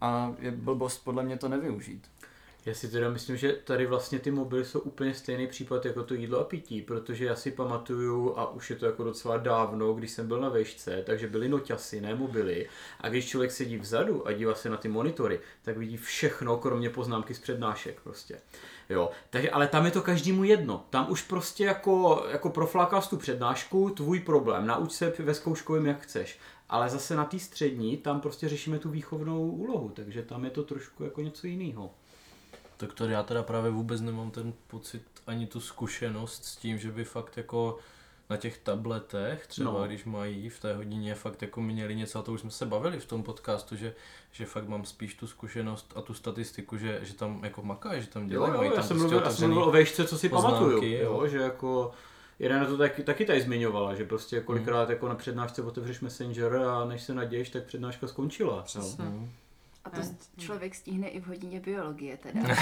a 0.00 0.32
je 0.38 0.50
blbost 0.50 1.04
podle 1.04 1.22
mě 1.22 1.36
to 1.36 1.48
nevyužít. 1.48 2.10
Já 2.68 2.74
si 2.74 2.88
teda 2.88 3.10
myslím, 3.10 3.36
že 3.36 3.52
tady 3.52 3.86
vlastně 3.86 4.18
ty 4.18 4.30
mobily 4.30 4.64
jsou 4.64 4.80
úplně 4.80 5.14
stejný 5.14 5.46
případ 5.46 5.84
jako 5.84 6.02
to 6.02 6.14
jídlo 6.14 6.40
a 6.40 6.44
pití, 6.44 6.82
protože 6.82 7.24
já 7.24 7.36
si 7.36 7.50
pamatuju, 7.50 8.38
a 8.38 8.50
už 8.50 8.70
je 8.70 8.76
to 8.76 8.86
jako 8.86 9.04
docela 9.04 9.36
dávno, 9.36 9.92
když 9.92 10.10
jsem 10.10 10.28
byl 10.28 10.40
na 10.40 10.48
vešce, 10.48 11.02
takže 11.06 11.26
byly 11.26 11.48
noťasy, 11.48 12.00
ne 12.00 12.14
mobily. 12.14 12.68
A 13.00 13.08
když 13.08 13.28
člověk 13.28 13.52
sedí 13.52 13.76
vzadu 13.76 14.26
a 14.26 14.32
dívá 14.32 14.54
se 14.54 14.70
na 14.70 14.76
ty 14.76 14.88
monitory, 14.88 15.40
tak 15.62 15.76
vidí 15.76 15.96
všechno, 15.96 16.56
kromě 16.56 16.90
poznámky 16.90 17.34
z 17.34 17.38
přednášek 17.38 18.00
prostě. 18.00 18.40
Jo, 18.90 19.10
takže, 19.30 19.50
ale 19.50 19.68
tam 19.68 19.84
je 19.84 19.90
to 19.90 20.02
každému 20.02 20.44
jedno. 20.44 20.84
Tam 20.90 21.10
už 21.10 21.22
prostě 21.22 21.64
jako, 21.64 22.26
jako 22.30 22.50
proflákáš 22.50 23.06
tu 23.06 23.16
přednášku, 23.16 23.90
tvůj 23.90 24.20
problém, 24.20 24.66
nauč 24.66 24.92
se 24.92 25.12
ve 25.18 25.34
zkouškovém, 25.34 25.86
jak 25.86 26.00
chceš. 26.00 26.38
Ale 26.68 26.88
zase 26.88 27.16
na 27.16 27.24
té 27.24 27.38
střední, 27.38 27.96
tam 27.96 28.20
prostě 28.20 28.48
řešíme 28.48 28.78
tu 28.78 28.90
výchovnou 28.90 29.50
úlohu, 29.50 29.88
takže 29.88 30.22
tam 30.22 30.44
je 30.44 30.50
to 30.50 30.62
trošku 30.62 31.04
jako 31.04 31.20
něco 31.20 31.46
jiného. 31.46 31.90
Tak 32.78 32.92
to 32.92 33.04
já 33.08 33.22
teda 33.22 33.42
právě 33.42 33.70
vůbec 33.70 34.00
nemám 34.00 34.30
ten 34.30 34.52
pocit, 34.66 35.02
ani 35.26 35.46
tu 35.46 35.60
zkušenost 35.60 36.44
s 36.44 36.56
tím, 36.56 36.78
že 36.78 36.90
by 36.90 37.04
fakt 37.04 37.36
jako 37.36 37.78
na 38.30 38.36
těch 38.36 38.58
tabletech, 38.58 39.46
třeba 39.46 39.72
No. 39.72 39.78
no. 39.78 39.86
když 39.86 40.04
mají 40.04 40.48
v 40.48 40.60
té 40.60 40.74
hodině 40.74 41.14
fakt 41.14 41.42
jako 41.42 41.60
měli 41.60 41.96
něco, 41.96 42.18
a 42.18 42.22
to 42.22 42.32
už 42.32 42.40
jsme 42.40 42.50
se 42.50 42.66
bavili 42.66 43.00
v 43.00 43.04
tom 43.06 43.22
podcastu, 43.22 43.76
že, 43.76 43.94
že 44.32 44.46
fakt 44.46 44.68
mám 44.68 44.84
spíš 44.84 45.14
tu 45.14 45.26
zkušenost 45.26 45.92
a 45.96 46.00
tu 46.02 46.14
statistiku, 46.14 46.76
že, 46.76 46.98
že 47.02 47.14
tam 47.14 47.44
jako 47.44 47.62
makají, 47.62 48.02
že 48.02 48.08
tam 48.08 48.22
Jo, 48.22 48.28
dělají, 48.28 48.52
jo, 48.52 48.58
mají 48.58 48.70
já 48.70 48.74
tam 48.76 48.84
jsem, 48.84 48.96
prostě 48.96 49.14
mluvil, 49.14 49.26
já 49.30 49.30
jsem 49.36 49.50
mluvil 49.50 49.68
o 49.68 49.72
vejšce, 49.72 50.06
co 50.06 50.18
si 50.18 50.28
poznámky, 50.28 50.58
pamatuju, 50.58 50.82
jo. 50.92 50.98
jo, 51.02 51.28
že 51.28 51.38
jako 51.38 51.90
Irena 52.38 52.66
to 52.66 52.76
taky, 52.78 53.02
taky 53.02 53.24
tady 53.24 53.40
zmiňovala, 53.40 53.94
že 53.94 54.04
prostě 54.04 54.36
Hmm. 54.36 54.44
kolikrát 54.46 54.90
jako 54.90 55.08
na 55.08 55.14
přednášce 55.14 55.62
otevřeš 55.62 56.00
Messenger 56.00 56.56
a 56.56 56.84
než 56.84 57.02
se 57.02 57.14
naděješ, 57.14 57.50
tak 57.50 57.64
přednáška 57.64 58.06
skončila. 58.08 58.56
Jo. 58.56 58.62
Přesně. 58.64 59.04
Mhm. 59.04 59.30
A 59.92 59.96
to 59.96 60.02
člověk 60.38 60.74
stihne 60.74 61.08
i 61.08 61.20
v 61.20 61.26
hodině 61.26 61.60
biologie 61.60 62.16
teda. 62.16 62.40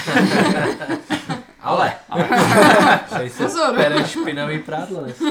Ale, 1.61 1.93
Tady 3.11 3.31
se 3.31 3.43
Pozor. 3.45 3.75
pere 3.77 4.05
špinavý 4.09 4.59
prádlo 4.59 5.01
dneska. 5.05 5.25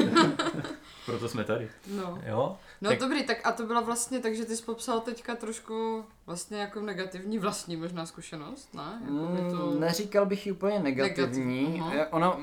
proto 1.06 1.28
jsme 1.28 1.44
tady. 1.44 1.68
No. 1.86 2.18
Jo? 2.26 2.56
No 2.80 2.90
Tak- 2.90 2.98
dobrý, 2.98 3.22
tak 3.26 3.38
a 3.46 3.52
to 3.52 3.66
byla 3.66 3.80
vlastně, 3.80 4.18
takže 4.18 4.44
ty 4.44 4.56
jsi 4.56 4.62
popsal 4.62 5.00
teďka 5.00 5.34
trošku 5.34 6.04
vlastně 6.26 6.58
jako 6.60 6.80
negativní 6.80 7.38
vlastní 7.38 7.76
možná 7.76 8.06
zkušenost, 8.06 8.74
ne? 8.74 9.00
Jakoby 9.04 9.50
to... 9.50 9.66
Mm, 9.70 9.80
Neříkal 9.80 10.26
bych 10.26 10.46
ji 10.46 10.52
úplně 10.52 10.78
negativní. 10.78 11.66
Negativ-. 11.80 11.92
Je- 11.94 12.06
Ono 12.06 12.40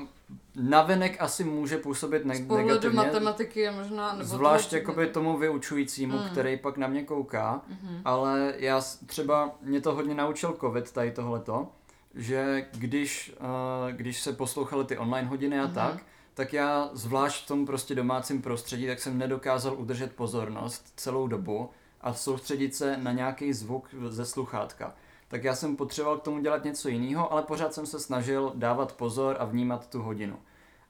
navenek 0.56 1.16
asi 1.20 1.44
může 1.44 1.78
působit 1.78 2.24
ne- 2.24 2.36
Z 2.36 2.48
negativně. 2.48 2.96
matematiky 2.96 3.60
je 3.60 3.70
možná... 3.70 4.12
Nebo 4.12 4.24
Zvlášť 4.24 4.70
toho- 4.70 4.78
jakoby 4.80 5.06
tomu 5.06 5.38
vyučujícímu, 5.38 6.16
Mm. 6.18 6.28
který 6.32 6.56
pak 6.56 6.76
na 6.76 6.86
mě 6.86 7.02
kouká. 7.02 7.62
Mhm. 7.68 8.00
Ale 8.04 8.54
já 8.58 8.80
třeba, 9.06 9.50
mě 9.62 9.80
to 9.80 9.94
hodně 9.94 10.14
naučil 10.14 10.56
covid 10.60 10.92
tady 10.92 11.10
tohleto, 11.12 11.68
že 12.14 12.66
když, 12.74 13.32
uh, 13.40 13.90
když 13.92 14.20
se 14.20 14.32
poslouchaly 14.32 14.84
ty 14.84 14.98
online 14.98 15.28
hodiny 15.28 15.60
a 15.60 15.64
Mhm. 15.64 15.74
tak, 15.74 16.02
tak 16.34 16.52
já 16.52 16.90
zvlášť 16.92 17.44
v 17.44 17.48
tom 17.48 17.66
prostě 17.66 17.94
domácím 17.94 18.42
prostředí, 18.42 18.86
tak 18.86 19.00
jsem 19.00 19.18
nedokázal 19.18 19.74
udržet 19.78 20.12
pozornost 20.16 20.92
celou 20.96 21.26
dobu 21.26 21.70
a 22.00 22.14
soustředit 22.14 22.74
se 22.74 22.96
na 22.96 23.12
nějaký 23.12 23.52
zvuk 23.52 23.88
ze 24.08 24.24
sluchátka. 24.24 24.94
Tak 25.28 25.44
já 25.44 25.54
jsem 25.54 25.76
potřeboval 25.76 26.18
k 26.18 26.22
tomu 26.22 26.40
dělat 26.40 26.64
něco 26.64 26.88
jiného, 26.88 27.32
ale 27.32 27.42
pořád 27.42 27.74
jsem 27.74 27.86
se 27.86 27.98
snažil 28.00 28.52
dávat 28.54 28.92
pozor 28.92 29.36
a 29.38 29.44
vnímat 29.44 29.90
tu 29.90 30.02
hodinu. 30.02 30.38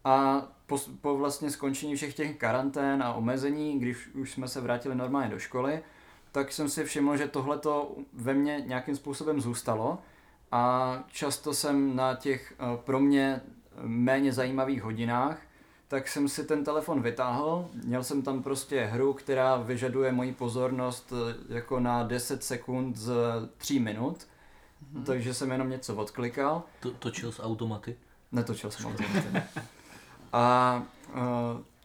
A 0.05 0.43
po, 0.67 0.79
po 1.01 1.17
vlastně 1.17 1.51
skončení 1.51 1.97
všech 1.97 2.15
těch 2.15 2.37
karantén 2.37 3.03
a 3.03 3.13
omezení, 3.13 3.79
když 3.79 4.09
už 4.15 4.33
jsme 4.33 4.49
se 4.49 4.61
vrátili 4.61 4.95
normálně 4.95 5.31
do 5.31 5.39
školy, 5.39 5.83
tak 6.33 6.53
jsem 6.53 6.69
si 6.69 6.85
všiml, 6.85 7.17
že 7.17 7.29
tohle 7.29 7.59
to 7.59 7.97
ve 8.13 8.35
mně 8.35 8.63
nějakým 8.67 8.97
způsobem 8.97 9.41
zůstalo 9.41 9.99
a 10.53 10.99
často 11.13 11.55
jsem 11.55 11.97
na 11.97 12.15
těch 12.15 12.55
eh, 12.59 12.77
pro 12.85 13.01
mě 13.01 13.41
méně 13.83 14.33
zajímavých 14.33 14.83
hodinách, 14.83 15.39
tak 15.89 16.09
jsem 16.09 16.29
si 16.29 16.45
ten 16.45 16.65
telefon 16.65 17.03
vytáhl, 17.03 17.69
měl 17.85 18.05
jsem 18.05 18.23
tam 18.23 18.43
prostě 18.43 18.85
hru, 18.85 19.13
která 19.13 19.57
vyžaduje 19.57 20.13
moji 20.13 20.33
pozornost 20.33 21.13
eh, 21.13 21.55
jako 21.55 21.81
na 21.81 22.03
10 22.03 22.45
sekund 22.45 22.97
z 22.97 23.13
3 23.57 23.79
minut, 23.79 24.27
Mhm. 24.93 25.05
takže 25.05 25.35
jsem 25.35 25.51
jenom 25.51 25.71
něco 25.71 25.95
odklikal. 25.97 26.63
To, 26.81 26.91
točil 26.91 27.33
s 27.33 27.43
automaty. 27.43 27.97
Netočil 28.33 28.71
jsem 28.71 28.87
automaty. 28.87 29.43
A 30.33 30.83
uh, 31.15 31.21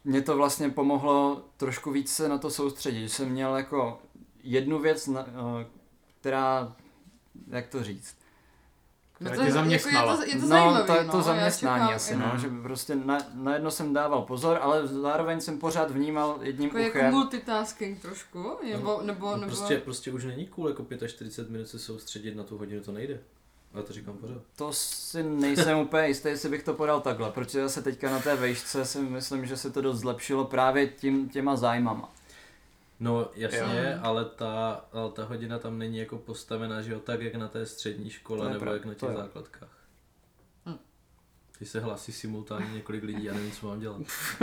mě 0.03 0.21
to 0.21 0.37
vlastně 0.37 0.69
pomohlo 0.69 1.41
trošku 1.57 1.91
víc 1.91 2.13
se 2.15 2.29
na 2.29 2.37
to 2.37 2.49
soustředit, 2.49 3.01
že 3.01 3.09
jsem 3.09 3.29
měl 3.29 3.55
jako 3.57 3.99
jednu 4.43 4.79
věc, 4.79 5.07
na, 5.07 5.21
uh, 5.23 5.27
která, 6.19 6.73
jak 7.47 7.67
to 7.67 7.83
říct, 7.83 8.15
No 9.21 9.25
Která 9.25 9.35
to 9.35 9.41
tě 9.41 9.47
je, 9.47 9.53
zaměstnala. 9.53 10.11
Jako 10.11 10.23
je 10.23 10.27
to, 10.27 10.31
je 10.35 10.35
to 10.35 10.41
no, 10.41 10.47
zajímavý, 10.47 10.87
to, 10.87 10.93
no, 11.03 11.11
to 11.11 11.17
já 11.17 11.23
zaměstnání 11.23 11.81
čekám, 11.83 11.95
asi, 11.95 12.13
jako- 12.13 12.25
no, 12.33 12.39
že 12.39 12.49
prostě 12.63 12.95
na, 12.95 13.17
na 13.33 13.53
jedno 13.53 13.71
jsem 13.71 13.93
dával 13.93 14.21
pozor, 14.21 14.59
ale 14.61 14.87
zároveň 14.87 15.41
jsem 15.41 15.59
pořád 15.59 15.91
vnímal 15.91 16.37
jedním 16.41 16.65
Jako, 16.67 16.77
jako 16.77 16.97
uchem. 16.97 17.11
multitasking 17.13 18.01
trošku, 18.01 18.57
nebo, 18.71 19.01
nebo, 19.03 19.37
nebo... 19.37 19.45
Prostě, 19.55 19.77
prostě 19.77 20.11
už 20.11 20.25
není 20.25 20.47
cool 20.47 20.67
jako 20.69 20.85
45 21.07 21.51
minut 21.51 21.67
se 21.67 21.79
soustředit 21.79 22.35
na 22.35 22.43
tu 22.43 22.57
hodinu, 22.57 22.81
to 22.81 22.91
nejde. 22.91 23.19
Já 23.73 23.81
to 23.81 23.93
říkám 23.93 24.17
pořád. 24.17 24.41
To 24.55 24.73
si 24.73 25.23
nejsem 25.23 25.77
úplně 25.85 26.07
jistý, 26.07 26.27
jestli 26.29 26.49
bych 26.49 26.63
to 26.63 26.73
podal 26.73 27.01
takhle, 27.01 27.31
protože 27.31 27.61
zase 27.63 27.81
teďka 27.81 28.11
na 28.11 28.19
té 28.19 28.35
vejšce 28.35 28.85
si 28.85 28.99
myslím, 28.99 29.45
že 29.45 29.57
se 29.57 29.71
to 29.71 29.81
dost 29.81 29.99
zlepšilo 29.99 30.45
právě 30.45 30.87
tím, 30.87 31.29
těma 31.29 31.55
zájmama. 31.55 32.09
No 32.99 33.29
jasně, 33.35 33.93
Jo. 33.95 33.99
ale 34.01 34.25
ta, 34.25 34.85
ale 34.93 35.11
ta 35.11 35.25
hodina 35.25 35.59
tam 35.59 35.77
není 35.77 35.97
jako 35.97 36.17
postavená, 36.17 36.81
že 36.81 36.91
jo, 36.91 36.99
tak 36.99 37.21
jak 37.21 37.35
na 37.35 37.47
té 37.47 37.65
střední 37.65 38.09
škole 38.09 38.45
je 38.45 38.53
nebo 38.53 38.65
prav- 38.65 38.73
jak 38.73 38.85
na 38.85 38.93
těch 38.93 39.09
základkách. 39.15 39.77
Hm. 40.65 40.77
Ty 41.59 41.65
se 41.65 41.79
hlásí 41.79 42.11
simultánně 42.11 42.73
několik 42.73 43.03
lidí, 43.03 43.23
já 43.23 43.33
nevím, 43.33 43.51
co 43.51 43.67
mám 43.67 43.79
dělat. 43.79 44.01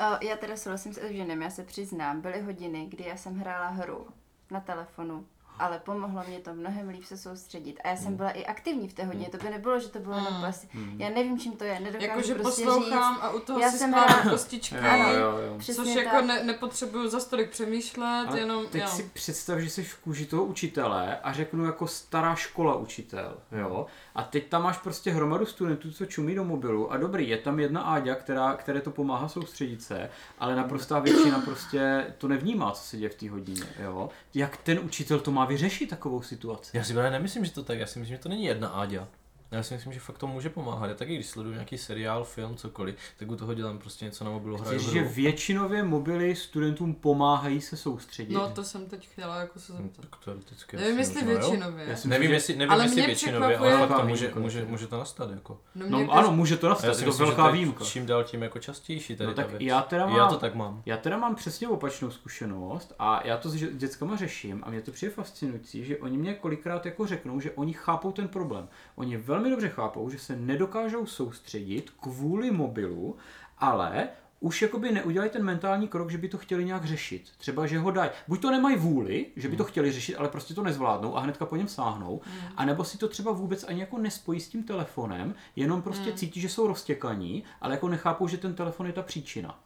O, 0.00 0.24
já 0.24 0.36
teda 0.36 0.56
souhlasím 0.56 0.94
s 0.94 0.98
Evženem, 0.98 1.42
já 1.42 1.50
se 1.50 1.64
přiznám, 1.64 2.20
byly 2.20 2.40
hodiny, 2.40 2.86
kdy 2.86 3.04
já 3.04 3.16
jsem 3.16 3.38
hrála 3.38 3.68
hru 3.68 4.06
na 4.50 4.60
telefonu 4.60 5.26
ale 5.58 5.78
pomohlo 5.78 6.22
mě 6.28 6.38
to 6.38 6.54
mnohem 6.54 6.88
líp 6.88 7.04
se 7.04 7.16
soustředit. 7.18 7.80
A 7.84 7.88
já 7.88 7.96
jsem 7.96 8.16
byla 8.16 8.30
i 8.30 8.46
aktivní 8.46 8.88
v 8.88 8.94
té 8.94 9.04
hodině, 9.04 9.28
to 9.28 9.36
by 9.36 9.50
nebylo, 9.50 9.80
že 9.80 9.88
to 9.88 9.98
bylo 9.98 10.16
jenom 10.16 10.32
Mm. 10.34 10.42
prostě, 10.42 10.68
já 10.96 11.08
nevím, 11.10 11.38
čím 11.38 11.52
to 11.52 11.64
je, 11.64 11.80
nedokážu 11.80 12.06
Jakože 12.10 12.34
prostě 12.34 12.64
poslouchám 12.64 13.14
říct. 13.14 13.22
a 13.24 13.30
u 13.30 13.40
toho 13.40 13.58
Já 13.60 13.70
si 13.70 13.78
jsem 13.78 13.94
ráda- 13.94 14.30
kostičky. 14.30 14.76
Ano, 14.78 15.12
jo, 15.12 15.36
jo. 15.38 15.58
Přesně 15.58 15.84
Což 15.84 15.94
tak. 15.94 16.04
jako 16.04 16.26
ne, 16.26 16.44
nepotřebuju 16.44 17.08
za 17.08 17.20
stolik 17.20 17.50
přemýšlet, 17.50 18.26
Ale 18.28 18.38
jenom 18.38 18.66
teď 18.66 18.82
jo. 18.82 18.88
si 18.88 19.02
představ, 19.12 19.58
že 19.58 19.70
jsi 19.70 19.84
v 19.84 19.98
kůži 19.98 20.26
toho 20.26 20.44
učitele 20.44 21.18
a 21.20 21.32
řeknu 21.32 21.64
jako 21.64 21.86
stará 21.86 22.34
škola 22.34 22.74
učitel, 22.74 23.36
jo. 23.52 23.86
A 24.14 24.22
teď 24.22 24.48
tam 24.48 24.62
máš 24.62 24.78
prostě 24.78 25.10
hromadu 25.10 25.46
studentů, 25.46 25.90
co 25.90 26.06
čumí 26.06 26.34
do 26.34 26.44
mobilu 26.44 26.92
a 26.92 26.96
dobrý, 26.96 27.28
je 27.28 27.38
tam 27.38 27.60
jedna 27.60 27.80
Áďa, 27.80 28.14
která, 28.14 28.54
které 28.54 28.80
to 28.80 28.90
pomáhá 28.90 29.28
soustředit 29.28 29.82
se, 29.82 30.10
ale 30.38 30.56
naprostá 30.56 30.98
většina 30.98 31.40
prostě 31.40 32.06
to 32.18 32.28
nevnímá, 32.28 32.70
co 32.70 32.82
se 32.82 32.96
děje 32.96 33.10
v 33.10 33.14
té 33.14 33.30
hodině, 33.30 33.66
jo. 33.82 34.10
Jak 34.34 34.56
ten 34.56 34.78
učitel 34.78 35.20
to 35.20 35.30
má 35.30 35.44
vyřešit 35.44 35.90
takovou 35.90 36.22
situaci? 36.22 36.76
Já 36.76 36.84
si 36.84 36.92
právě 36.92 37.10
nemyslím, 37.10 37.44
že 37.44 37.52
to 37.52 37.62
tak, 37.62 37.78
já 37.78 37.86
si 37.86 37.98
myslím, 37.98 38.16
že 38.16 38.22
to 38.22 38.28
není 38.28 38.44
jedna 38.44 38.68
Áďa. 38.68 39.08
Já 39.52 39.62
si 39.62 39.74
myslím, 39.74 39.92
že 39.92 40.00
fakt 40.00 40.18
to 40.18 40.26
může 40.26 40.50
pomáhat. 40.50 40.86
Já 40.88 40.94
taky, 40.94 41.14
když 41.14 41.26
sleduju 41.26 41.54
nějaký 41.54 41.78
seriál, 41.78 42.24
film, 42.24 42.56
cokoliv, 42.56 42.96
tak 43.18 43.30
u 43.30 43.36
toho 43.36 43.54
dělám 43.54 43.78
prostě 43.78 44.04
něco 44.04 44.24
na 44.24 44.30
mobilu, 44.30 44.56
hraju 44.56 44.78
Chci, 44.78 44.84
hru. 44.86 44.94
že 44.94 45.02
většinově 45.02 45.82
mobily 45.82 46.36
studentům 46.36 46.94
pomáhají 46.94 47.60
se 47.60 47.76
soustředit. 47.76 48.34
No 48.34 48.50
to 48.50 48.64
jsem 48.64 48.86
teď 48.86 49.08
chtěla 49.08 49.36
jako 49.40 49.58
se 49.58 49.72
Hm, 49.72 49.76
zeptat. 49.82 50.06
tak 50.10 50.24
teoreticky 50.24 50.76
Nevím, 50.76 50.92
asi 50.92 51.00
jestli 51.00 51.14
možná, 51.24 51.32
jo. 51.32 51.38
většinově. 51.50 51.84
Já 51.88 51.96
si 51.96 52.08
Nevím, 52.08 52.28
že- 52.28 52.34
jestli, 52.34 52.56
nevím, 52.56 52.72
Ale 52.72 52.84
jestli 52.84 53.02
většinově, 53.06 53.58
ale 53.58 53.78
fakt 53.88 53.96
to 54.00 54.06
může, 54.06 54.32
může, 54.36 54.64
může 54.64 54.86
to 54.86 54.98
nastat. 54.98 55.30
Jako. 55.30 55.60
No, 55.74 55.86
No 55.88 56.12
ano, 56.12 56.32
může 56.32 56.56
to 56.56 56.68
nastat, 56.68 56.84
já 56.84 56.90
je 56.90 56.94
si 56.94 57.04
to 57.04 57.10
myslím, 57.10 57.26
velká 57.26 57.42
to 57.42 57.48
je 57.48 57.52
výjimka. 57.52 57.84
čím 57.84 58.06
dál 58.06 58.24
tím 58.24 58.42
jako 58.42 58.58
častější 58.58 59.16
tady 59.16 59.28
No 59.28 59.34
ta 59.34 59.42
tak 59.42 59.50
věc. 59.50 59.62
já 59.62 59.82
teda 59.82 60.06
mám, 60.06 60.16
já 60.16 60.26
to 60.28 60.36
tak 60.36 60.54
mám. 60.54 60.82
Já 60.86 60.96
teda 60.96 61.16
mám 61.18 61.34
přesně 61.34 61.68
opačnou 61.68 62.10
zkušenost 62.10 62.94
a 62.98 63.26
já 63.26 63.36
to 63.36 63.50
s 63.50 63.54
dě- 63.54 63.72
dětskama 63.76 64.16
řeším 64.16 64.62
a 64.66 64.70
mě 64.70 64.80
to 64.80 64.90
přijde 64.90 65.12
fascinující, 65.12 65.84
že 65.84 65.96
oni 65.96 66.16
mě 66.18 66.34
kolikrát 66.34 66.86
jako 66.86 67.06
řeknou, 67.06 67.40
že 67.40 67.50
oni 67.50 67.72
chápou 67.72 68.12
ten 68.12 68.28
problém. 68.28 68.68
Oni 68.96 69.16
velmi 69.16 69.41
dobře 69.50 69.68
chápou, 69.68 70.10
že 70.10 70.18
se 70.18 70.36
nedokážou 70.36 71.06
soustředit 71.06 71.90
kvůli 71.90 72.50
mobilu, 72.50 73.16
ale 73.58 74.08
už 74.40 74.62
jakoby 74.62 74.92
neudělají 74.92 75.30
ten 75.30 75.44
mentální 75.44 75.88
krok, 75.88 76.10
že 76.10 76.18
by 76.18 76.28
to 76.28 76.38
chtěli 76.38 76.64
nějak 76.64 76.84
řešit. 76.84 77.30
Třeba, 77.38 77.66
že 77.66 77.78
ho 77.78 77.90
dají. 77.90 78.10
Buď 78.28 78.42
to 78.42 78.50
nemají 78.50 78.76
vůli, 78.76 79.26
že 79.36 79.48
by 79.48 79.56
to 79.56 79.64
chtěli 79.64 79.92
řešit, 79.92 80.16
ale 80.16 80.28
prostě 80.28 80.54
to 80.54 80.62
nezvládnou 80.62 81.16
a 81.16 81.20
hnedka 81.20 81.46
po 81.46 81.56
něm 81.56 81.68
sáhnou, 81.68 82.20
anebo 82.56 82.84
si 82.84 82.98
to 82.98 83.08
třeba 83.08 83.32
vůbec 83.32 83.64
ani 83.64 83.80
jako 83.80 83.98
nespojí 83.98 84.40
s 84.40 84.48
tím 84.48 84.62
telefonem, 84.62 85.34
jenom 85.56 85.82
prostě 85.82 86.12
cítí, 86.12 86.40
že 86.40 86.48
jsou 86.48 86.66
roztěkaní, 86.66 87.44
ale 87.60 87.74
jako 87.74 87.88
nechápou, 87.88 88.28
že 88.28 88.38
ten 88.38 88.54
telefon 88.54 88.86
je 88.86 88.92
ta 88.92 89.02
příčina. 89.02 89.58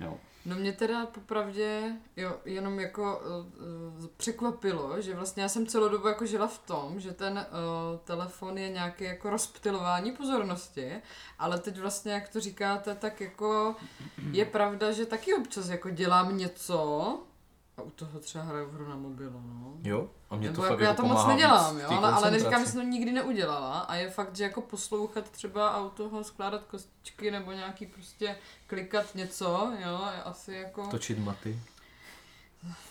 Jo. 0.00 0.18
No 0.44 0.56
mě 0.56 0.72
teda 0.72 1.06
popravdě 1.06 1.96
jo, 2.16 2.36
jenom 2.44 2.80
jako 2.80 3.22
uh, 4.00 4.06
překvapilo, 4.16 5.00
že 5.00 5.14
vlastně 5.14 5.42
já 5.42 5.48
jsem 5.48 5.66
celou 5.66 5.88
dobu 5.88 6.08
jako 6.08 6.26
žila 6.26 6.46
v 6.46 6.58
tom, 6.58 7.00
že 7.00 7.12
ten 7.12 7.32
uh, 7.32 7.98
telefon 8.04 8.58
je 8.58 8.68
nějaké 8.68 9.04
jako 9.04 9.30
rozptilování 9.30 10.12
pozornosti, 10.12 10.92
ale 11.38 11.58
teď 11.58 11.78
vlastně, 11.78 12.12
jak 12.12 12.28
to 12.28 12.40
říkáte, 12.40 12.94
tak 12.94 13.20
jako 13.20 13.76
je 14.32 14.44
pravda, 14.44 14.92
že 14.92 15.06
taky 15.06 15.34
občas 15.34 15.68
jako 15.68 15.90
dělám 15.90 16.36
něco 16.36 17.18
a 17.80 17.82
u 17.82 17.90
toho 17.90 18.18
třeba 18.18 18.44
hraju 18.44 18.70
hru 18.70 18.88
na 18.88 18.96
mobilu, 18.96 19.40
no. 19.44 19.90
Jo? 19.90 20.10
A 20.30 20.36
mě 20.36 20.48
Nebo 20.48 20.56
to 20.56 20.62
jako 20.62 20.74
fakt 20.74 20.80
já 20.80 20.88
jako 20.88 21.02
to 21.02 21.08
moc 21.08 21.26
nedělám, 21.26 21.78
jo, 21.78 21.88
ale, 21.90 22.12
ale 22.12 22.30
neříkám, 22.30 22.64
že 22.64 22.70
jsem 22.70 22.80
to 22.80 22.86
nikdy 22.86 23.12
neudělala 23.12 23.78
a 23.78 23.94
je 23.94 24.10
fakt, 24.10 24.36
že 24.36 24.44
jako 24.44 24.60
poslouchat 24.60 25.30
třeba 25.30 25.68
a 25.68 25.80
u 25.80 25.90
toho 25.90 26.24
skládat 26.24 26.62
kostičky 26.64 27.30
nebo 27.30 27.52
nějaký 27.52 27.86
prostě 27.86 28.36
klikat 28.66 29.14
něco, 29.14 29.72
jo, 29.84 30.00
je 30.16 30.22
asi 30.22 30.52
jako, 30.52 30.86
Točit 30.86 31.18
maty. 31.18 31.58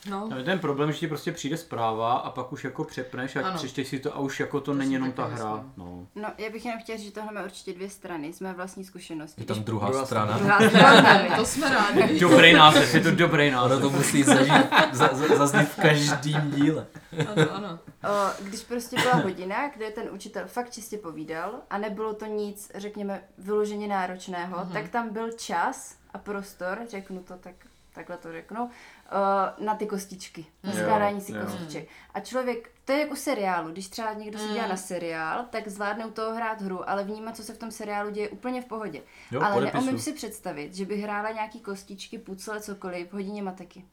No, 0.10 0.28
No, 0.30 0.38
je 0.38 0.44
ten 0.44 0.60
problém, 0.60 0.92
že 0.92 0.98
ti 1.00 1.08
prostě 1.08 1.32
přijde 1.32 1.58
zpráva 1.58 2.14
a 2.14 2.30
pak 2.30 2.52
už 2.54 2.64
jako 2.64 2.84
přepneš 2.84 3.36
a 3.36 3.42
Ano. 3.48 3.58
přečteš 3.58 3.88
si 3.88 4.00
to 4.00 4.16
a 4.16 4.20
už 4.20 4.40
jako 4.40 4.60
to, 4.60 4.66
To 4.72 4.78
není 4.78 4.94
jenom 4.94 5.12
ta 5.12 5.24
taky 5.24 5.36
hra. 5.36 5.52
myslím. 5.56 5.74
No. 5.78 6.08
No, 6.16 6.30
já 6.38 6.50
bych 6.50 6.66
jenom 6.66 6.82
chtěla 6.82 6.98
říct, 6.98 7.06
že 7.08 7.12
tohle 7.12 7.34
má 7.34 7.44
určitě 7.44 7.74
dvě 7.74 7.90
strany, 7.90 8.34
z 8.34 8.40
mé 8.40 8.54
vlastní 8.54 8.84
zkušenosti. 8.84 9.42
Je 9.42 9.46
tam 9.46 9.64
druhá, 9.64 9.90
Druhá 9.90 10.06
strana. 10.06 10.38
druhá 10.38 10.60
strana. 10.70 11.36
to 11.36 11.46
jsme 11.46 11.70
rádi. 11.70 12.20
Dobrý 12.20 12.54
název, 12.54 12.94
je 12.96 13.02
to 13.02 13.12
dobrý 13.12 13.52
název. 13.52 13.82
to 13.82 13.90
musí 13.90 14.24
zažít, 14.24 14.54
za, 14.92 15.10
za, 15.14 15.36
zaznít 15.36 15.70
v 15.70 15.82
každém 15.82 16.52
díle. 16.52 16.88
Ano, 17.36 17.52
ano. 17.52 17.80
O, 18.04 18.44
když 18.44 18.60
prostě 18.62 18.96
byla 19.02 19.16
hodina, 19.16 19.70
kde 19.76 19.92
ten 19.92 20.08
učitel 20.12 20.44
fakt 20.48 20.70
čistě 20.74 20.98
povídal 20.98 21.52
a 21.70 21.78
nebylo 21.78 22.14
to 22.14 22.26
nic, 22.26 22.72
řekněme, 22.76 23.22
vyloženě 23.38 23.88
náročného, 23.88 24.58
Mhm. 24.64 24.74
tak 24.74 24.90
tam 24.90 25.10
byl 25.14 25.32
čas 25.32 25.96
a 26.14 26.18
prostor, 26.18 26.80
řeknu 26.90 27.20
to 27.24 27.34
tak, 27.38 27.56
takhle 27.94 28.18
to 28.18 28.32
řeknu, 28.32 28.70
o, 29.12 29.64
na 29.66 29.76
ty 29.76 29.86
kostičky, 29.88 30.46
na 30.64 30.72
skládání 30.72 31.22
si 31.22 31.32
jo. 31.32 31.40
kostiček. 31.46 31.88
A 32.14 32.20
člověk, 32.20 32.72
to 32.86 32.92
je 32.92 33.00
jako 33.00 33.16
seriálu, 33.16 33.72
když 33.72 33.88
třeba 33.88 34.14
někdo 34.14 34.40
si 34.40 34.48
dělá 34.48 34.64
Mm. 34.64 34.70
na 34.70 34.78
seriál, 34.78 35.46
tak 35.50 35.68
zvládne 35.68 36.06
u 36.06 36.12
toho 36.12 36.36
hrát 36.36 36.62
hru, 36.62 36.90
ale 36.90 37.04
vnímat, 37.04 37.36
co 37.36 37.44
se 37.44 37.54
v 37.54 37.58
tom 37.58 37.72
seriálu 37.72 38.10
děje 38.10 38.30
úplně 38.30 38.62
v 38.62 38.66
pohodě. 38.66 39.02
Jo, 39.32 39.42
ale 39.42 39.54
podepisuju. 39.54 39.86
neumím 39.86 40.02
si 40.02 40.14
představit, 40.14 40.76
že 40.76 40.86
bych 40.86 41.04
hrála 41.04 41.32
nějaký 41.32 41.60
kostičky, 41.60 42.18
pucle, 42.20 42.62
cokoliv 42.62 43.10
v 43.10 43.14
hodině 43.14 43.44
matiky. 43.44 43.86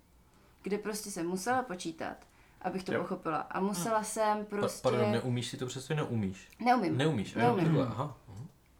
Kde 0.62 0.78
prostě 0.78 1.10
jsem 1.10 1.26
musela 1.26 1.62
počítat, 1.62 2.16
abych 2.62 2.84
to 2.84 2.92
Jo. 2.92 3.00
pochopila. 3.00 3.36
A 3.36 3.60
musela 3.60 4.02
jsem 4.02 4.38
Pa, 4.38 4.56
prostě... 4.56 4.82
pardon, 4.82 5.12
neumíš 5.12 5.46
si 5.48 5.56
to 5.56 5.66
představit? 5.66 5.96
Neumíš. 6.00 6.48
Neumím. 6.60 6.96
Neumíš, 6.96 7.34
jo, 7.34 7.40
Neumím. 7.42 7.64
takhle, 7.64 7.82
aha. 7.86 8.16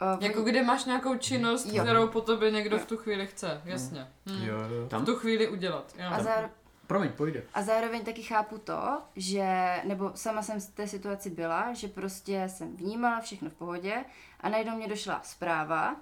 V 0.01 0.23
Jako 0.23 0.43
kdy 0.43 0.63
máš 0.63 0.85
nějakou 0.85 1.17
činnost, 1.17 1.67
Jo. 1.73 1.83
kterou 1.83 2.09
po 2.09 2.21
tobě 2.21 2.51
někdo 2.51 2.79
v 2.79 2.87
tu 2.87 2.97
chvíli 2.97 3.27
chce, 3.27 3.61
jasně. 3.65 4.09
Hm. 4.31 4.43
Jo, 4.45 4.57
jo. 4.59 4.87
V 4.87 4.89
Tam, 4.89 5.05
tu 5.05 5.17
chvíli 5.17 5.49
udělat, 5.49 5.95
jo. 5.99 6.05
a, 6.11 6.23
záro... 6.23 6.49
promiň, 6.87 7.11
pojde. 7.13 7.43
a 7.55 7.63
zároveň 7.63 8.05
taky 8.05 8.23
chápu 8.23 8.59
to, 8.59 8.99
že, 9.17 9.77
nebo 9.85 10.11
sama 10.15 10.43
jsem 10.43 10.61
v 10.61 10.67
té 10.71 10.87
situaci 10.89 11.31
byla, 11.31 11.73
že 11.73 11.89
prostě 11.89 12.45
jsem 12.47 12.77
vnímala 12.77 13.21
všechno 13.21 13.51
v 13.51 13.55
pohodě 13.55 14.05
a 14.41 14.49
najednou 14.49 14.77
mě 14.77 14.89
došla 14.89 15.21
zpráva 15.25 15.97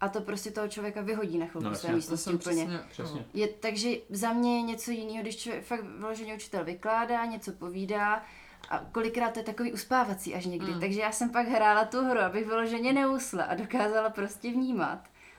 a 0.00 0.08
to 0.08 0.20
prostě 0.20 0.50
toho 0.50 0.68
člověka 0.68 1.00
vyhodí 1.00 1.38
na 1.38 1.46
chvilku 1.46 1.68
No, 1.68 1.74
své 1.74 1.92
místnosti 1.92 2.24
jsem 2.24 2.34
úplně. 2.34 2.64
přesně, 2.64 2.80
Přesně. 2.90 3.24
Je, 3.34 3.48
takže 3.48 3.90
za 4.10 4.32
mě 4.32 4.56
je 4.56 4.62
něco 4.62 4.90
jiného, 4.90 5.22
když 5.22 5.36
člověk 5.36 5.64
fakt 5.64 5.84
vyloženě 5.84 6.34
učitel 6.34 6.64
vykládá, 6.64 7.24
něco 7.24 7.52
povídá 7.52 8.22
a 8.68 8.78
kolikrát 8.92 9.32
to 9.32 9.38
je 9.38 9.44
takový 9.44 9.72
uspávací 9.72 10.34
až 10.34 10.46
někdy. 10.46 10.66
Mm. 10.66 10.74
Mm. 10.74 10.80
Takže 10.80 11.00
já 11.00 11.12
jsem 11.12 11.30
pak 11.30 11.48
hrála 11.48 11.84
tu 11.84 12.04
hru, 12.04 12.20
abych 12.20 12.46
vyloženě 12.46 12.92
neusla 12.92 13.44
a 13.44 13.54
dokázala 13.54 14.10
prostě 14.10 14.50
vnímat. 14.50 14.98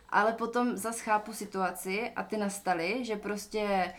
Ale 0.10 0.34
potom 0.34 0.78
zas 0.78 1.00
chápu 1.00 1.34
situaci 1.34 2.12
a 2.16 2.24
ty 2.24 2.38
nastaly, 2.38 3.06
že 3.06 3.16
prostě 3.16 3.94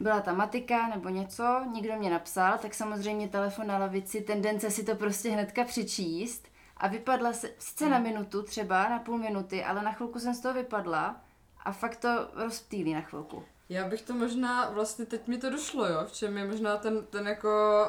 byla 0.00 0.20
ta 0.20 0.32
matika 0.32 0.88
nebo 0.88 1.08
něco, 1.08 1.64
někdo 1.72 1.96
mě 1.96 2.10
napsal, 2.10 2.58
tak 2.58 2.74
samozřejmě 2.74 3.28
telefon 3.28 3.66
na 3.66 3.78
lavici, 3.78 4.20
tendence 4.20 4.70
si 4.70 4.84
to 4.84 4.94
prostě 4.94 5.30
hnedka 5.30 5.64
přečíst 5.64 6.48
a 6.76 6.88
vypadla 6.88 7.32
se, 7.32 7.50
sice 7.58 7.88
na 7.88 7.98
minutu 7.98 8.42
třeba, 8.42 8.88
na 8.88 8.98
půl 8.98 9.18
minuty, 9.18 9.64
ale 9.64 9.82
na 9.82 9.92
chvilku 9.92 10.18
jsem 10.18 10.34
z 10.34 10.40
toho 10.40 10.54
vypadla 10.54 11.20
a 11.64 11.72
fakt 11.72 11.96
to 11.96 12.08
rozptýlí 12.34 12.94
na 12.94 13.00
chvilku. 13.00 13.44
Já 13.68 13.88
bych 13.88 14.02
to 14.02 14.14
možná, 14.14 14.70
vlastně 14.70 15.06
teď 15.06 15.26
mi 15.26 15.38
to 15.38 15.50
došlo, 15.50 15.86
jo, 15.86 15.98
v 16.06 16.12
čem 16.12 16.38
je 16.38 16.44
možná 16.44 16.76
ten, 16.76 17.06
ten 17.10 17.28
jako 17.28 17.84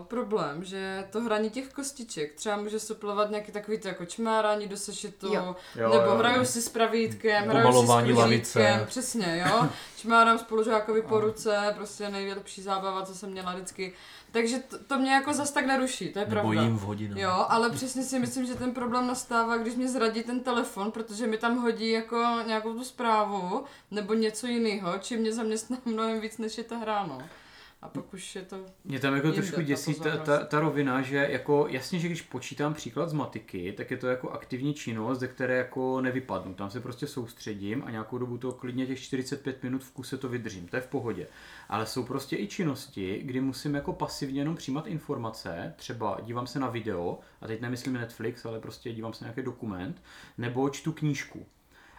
uh, 0.00 0.06
problém, 0.06 0.64
že 0.64 1.08
to 1.10 1.20
hraní 1.20 1.50
těch 1.50 1.72
kostiček 1.72 2.34
třeba 2.34 2.56
může 2.56 2.80
suplovat 2.80 3.30
nějaký 3.30 3.52
takový 3.52 3.78
to 3.78 3.88
jako 3.88 4.04
čmárání 4.04 4.68
do 4.68 4.76
sešitu, 4.76 5.34
Jo. 5.34 5.56
Jo, 5.76 5.92
nebo 5.92 6.10
jo, 6.10 6.16
hraju 6.16 6.38
jo. 6.38 6.44
si 6.44 6.62
s 6.62 6.68
pravítkem, 6.68 7.48
hraju 7.48 7.72
si 7.72 7.86
s 7.86 8.14
kružítkem, 8.14 8.86
přesně, 8.86 9.44
jo, 9.46 9.68
čmárám 9.96 10.38
spolužákovi 10.38 11.02
po 11.02 11.20
ruce, 11.20 11.72
prostě 11.76 12.08
nejlepší 12.08 12.62
zábava, 12.62 13.06
co 13.06 13.14
jsem 13.14 13.30
měla 13.30 13.54
vždycky, 13.54 13.92
takže 14.30 14.58
to, 14.58 14.78
to 14.78 14.98
mě 14.98 15.12
jako 15.12 15.32
zas 15.32 15.50
tak 15.50 15.66
neruší, 15.66 16.08
to 16.12 16.18
je 16.18 16.24
Nebo 16.24 16.34
pravda. 16.40 16.62
jím 16.62 16.76
v 16.76 16.80
hodinu. 16.82 17.20
Jo, 17.20 17.46
ale 17.48 17.70
přesně 17.70 18.02
si 18.02 18.18
myslím, 18.18 18.46
že 18.46 18.54
ten 18.54 18.74
problém 18.74 19.06
nastává, 19.06 19.56
když 19.56 19.74
mě 19.74 19.88
zradí 19.88 20.22
ten 20.22 20.40
telefon, 20.40 20.90
protože 20.92 21.26
mi 21.26 21.38
tam 21.38 21.56
hodí 21.56 21.90
jako 21.90 22.24
nějakou 22.46 22.72
tu 22.74 22.84
zprávu 22.84 23.64
nebo 23.90 24.14
něco 24.14 24.46
jiného, 24.46 24.92
čím 25.00 25.20
mě 25.20 25.32
zaměstná 25.32 25.78
mnohem 25.84 26.20
víc, 26.20 26.38
než 26.38 26.58
je 26.58 26.64
ta 26.64 26.76
hra, 26.76 27.06
no. 27.06 27.22
A 27.82 27.88
pak 27.88 28.14
už 28.14 28.36
je 28.36 28.42
to... 28.42 28.66
Mě 28.84 29.00
tam 29.00 29.14
jako 29.14 29.26
Jinde 29.26 29.42
trošku 29.42 29.60
děsí 29.60 29.94
ta, 29.94 30.16
ta, 30.16 30.44
ta 30.44 30.60
rovina, 30.60 31.02
že 31.02 31.16
jako 31.30 31.66
jasně, 31.68 31.98
že 31.98 32.08
když 32.08 32.22
počítám 32.22 32.74
příklad 32.74 33.08
z 33.08 33.12
matiky, 33.12 33.72
tak 33.72 33.90
je 33.90 33.96
to 33.96 34.06
jako 34.06 34.30
aktivní 34.30 34.74
činnost, 34.74 35.18
ze 35.18 35.28
které 35.28 35.56
jako 35.56 36.00
nevypadnu. 36.00 36.54
Tam 36.54 36.70
se 36.70 36.80
prostě 36.80 37.06
soustředím 37.06 37.82
a 37.86 37.90
nějakou 37.90 38.18
dobu 38.18 38.38
to 38.38 38.52
klidně 38.52 38.86
těch 38.86 39.00
45 39.00 39.62
minut 39.62 39.84
v 39.84 39.92
kuse 39.92 40.18
to 40.18 40.28
vydržím. 40.28 40.68
To 40.68 40.76
je 40.76 40.82
v 40.82 40.86
pohodě. 40.86 41.26
Ale 41.68 41.86
jsou 41.86 42.04
prostě 42.04 42.36
i 42.36 42.48
činnosti, 42.48 43.20
kdy 43.24 43.40
musím 43.40 43.74
jako 43.74 43.92
pasivně 43.92 44.40
jenom 44.40 44.56
přijímat 44.56 44.86
informace, 44.86 45.74
třeba 45.76 46.20
dívám 46.22 46.46
se 46.46 46.58
na 46.58 46.68
video, 46.68 47.18
a 47.40 47.46
teď 47.46 47.60
nemyslím 47.60 47.92
Netflix, 47.92 48.46
ale 48.46 48.60
prostě 48.60 48.92
dívám 48.92 49.12
se 49.12 49.24
na 49.24 49.26
nějaký 49.28 49.42
dokument, 49.42 50.02
nebo 50.38 50.70
čtu 50.70 50.92
knížku. 50.92 51.46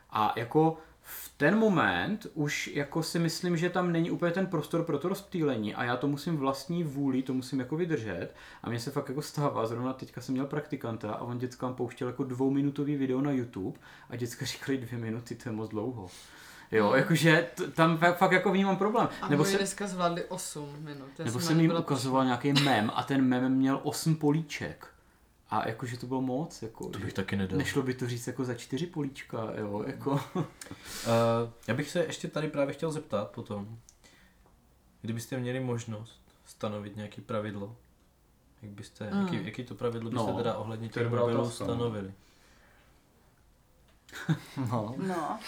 A 0.09 0.33
jako 0.35 0.77
ten 1.41 1.59
moment 1.59 2.27
už 2.33 2.67
jako 2.73 3.03
si 3.03 3.19
myslím, 3.19 3.57
že 3.57 3.69
tam 3.69 3.91
není 3.91 4.11
úplně 4.11 4.31
ten 4.31 4.47
prostor 4.47 4.83
pro 4.83 4.99
to 4.99 5.09
rozptýlení 5.09 5.75
a 5.75 5.83
já 5.83 5.97
to 5.97 6.07
musím 6.07 6.37
vlastní 6.37 6.83
vůli, 6.83 7.21
to 7.23 7.33
musím 7.33 7.59
jako 7.59 7.75
vydržet 7.77 8.29
a 8.63 8.69
mně 8.69 8.79
se 8.79 8.91
fakt 8.91 9.09
jako 9.09 9.21
stává, 9.21 9.65
zrovna 9.67 9.93
teďka 9.93 10.21
jsem 10.21 10.33
měl 10.33 10.45
praktikanta 10.45 11.11
a 11.13 11.21
on 11.21 11.37
dětskám 11.37 11.73
pouštěl 11.73 12.07
jako 12.07 12.23
dvouminutový 12.23 12.95
video 12.95 13.21
na 13.21 13.31
YouTube 13.31 13.79
a 14.09 14.15
děcka 14.15 14.45
říkali 14.45 14.77
dvě 14.77 14.99
minuty, 14.99 15.35
to 15.35 15.49
je 15.49 15.53
moc 15.53 15.69
dlouho. 15.69 16.07
Jo, 16.71 16.89
Mm. 16.89 16.95
jakože 16.97 17.47
t- 17.55 17.67
tam 17.71 17.97
fa- 17.97 18.13
fakt 18.15 18.31
jako 18.31 18.51
vnímám 18.51 18.77
problém. 18.77 19.09
A 19.21 19.29
Nebo 19.29 19.45
se, 19.45 19.57
dneska 19.57 19.87
zvládli 19.87 20.23
8 20.23 20.69
minut. 20.79 21.07
Já 21.19 21.25
nebo 21.25 21.39
jsem 21.39 21.59
jim 21.59 21.73
ukazoval 21.79 22.25
nějaký 22.25 22.53
mem 22.53 22.91
a 22.95 23.03
ten 23.03 23.21
mem 23.21 23.51
měl 23.55 23.79
8 23.83 24.15
políček. 24.15 24.87
A 25.51 25.67
jakože 25.67 25.97
to 25.97 26.07
bylo 26.07 26.21
moc, 26.21 26.61
jako, 26.61 26.89
To 26.89 26.99
bych 26.99 27.13
taky 27.13 27.35
nedal. 27.35 27.57
nešlo 27.57 27.83
by 27.83 27.93
to 27.93 28.07
říct 28.07 28.27
jako 28.27 28.43
za 28.45 28.53
čtyři 28.53 28.87
políčka, 28.87 29.47
jo, 29.57 29.83
jako. 29.87 30.11
Uh, 30.11 30.41
já 31.67 31.73
bych 31.73 31.89
se 31.89 31.99
ještě 32.05 32.27
tady 32.27 32.47
právě 32.47 32.73
chtěl 32.73 32.91
zeptat 32.91 33.29
potom, 33.31 33.77
kdybyste 35.01 35.37
měli 35.37 35.59
možnost 35.59 36.21
stanovit 36.45 36.95
nějaké 36.95 37.21
pravidlo, 37.21 37.75
jak 38.61 38.71
byste, 38.71 39.11
Mm. 39.13 39.21
jaký, 39.23 39.45
jaký 39.45 39.63
to 39.63 39.75
pravidlo 39.75 40.09
byste 40.11 40.31
No, 40.31 40.37
teda 40.37 40.55
ohledně 40.57 40.89
těch 40.89 41.09
mobilů 41.09 41.37
no. 41.37 41.49
stanovili? 41.51 42.13
No. 44.71 44.95
No, 45.07 45.39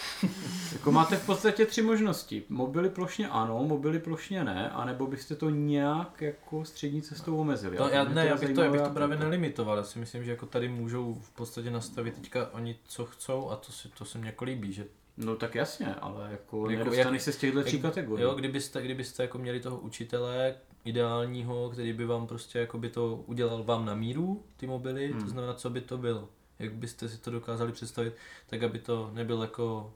Jako 0.72 0.92
máte 0.92 1.16
v 1.16 1.26
podstatě 1.26 1.66
tři 1.66 1.82
možnosti. 1.82 2.42
Mobily 2.48 2.90
plošně 2.90 3.28
ano, 3.28 3.64
mobily 3.64 3.98
plošně 3.98 4.44
ne, 4.44 4.70
anebo 4.70 5.06
byste 5.06 5.36
to 5.36 5.50
nějak 5.50 6.22
jako 6.22 6.64
střední 6.64 7.02
cestou 7.02 7.36
omezili. 7.36 7.76
To, 7.76 7.82
Ale 7.82 7.92
já, 7.94 8.04
ne, 8.04 8.26
já 8.26 8.36
bych 8.36 8.50
to, 8.54 8.62
já 8.62 8.70
bych 8.72 8.80
to 8.80 8.90
právě 8.90 9.14
jako- 9.14 9.24
nelimitoval, 9.24 9.76
já 9.76 9.82
si 9.82 9.98
myslím, 9.98 10.24
že 10.24 10.30
jako 10.30 10.46
tady 10.46 10.68
můžou 10.68 11.14
v 11.20 11.30
podstatě 11.30 11.70
nastavit 11.70 12.14
teďka 12.14 12.48
oni 12.52 12.76
co 12.84 13.04
chcou 13.06 13.50
a 13.50 13.56
to, 13.56 13.72
si, 13.72 13.88
to 13.88 14.04
se 14.04 14.18
mně 14.18 14.26
jako 14.28 14.44
líbí, 14.44 14.72
že 14.72 14.86
No 15.16 15.36
tak 15.36 15.54
jasně, 15.54 15.94
ale 15.94 16.28
jako, 16.30 16.56
Jako 16.56 16.70
jako 16.70 16.84
nedostaneš 16.90 17.20
jak- 17.20 17.24
se 17.24 17.32
z 17.32 17.36
těchto 17.36 17.62
tří 17.62 17.80
kategorií. 17.82 18.24
Jo, 18.24 18.34
kdybyste, 18.34 18.82
kdybyste 18.82 19.22
jako 19.22 19.38
měli 19.38 19.60
toho 19.60 19.78
učitele 19.78 20.54
ideálního, 20.84 21.70
který 21.70 21.92
by 21.92 22.04
vám 22.04 22.26
prostě 22.26 22.58
jako 22.58 22.78
by 22.78 22.88
to 22.90 23.16
udělal 23.26 23.64
vám 23.64 23.84
na 23.86 23.94
míru, 23.94 24.44
ty 24.56 24.66
mobily, 24.66 25.12
Hmm. 25.12 25.20
to 25.22 25.28
znamená, 25.28 25.54
co 25.54 25.70
by 25.70 25.80
to 25.80 25.98
bylo. 25.98 26.28
Jak 26.64 26.72
byste 26.74 27.08
si 27.08 27.18
to 27.18 27.30
dokázali 27.30 27.72
představit, 27.72 28.14
tak 28.46 28.62
aby 28.62 28.78
to 28.78 29.10
nebylo 29.14 29.42
jako 29.42 29.92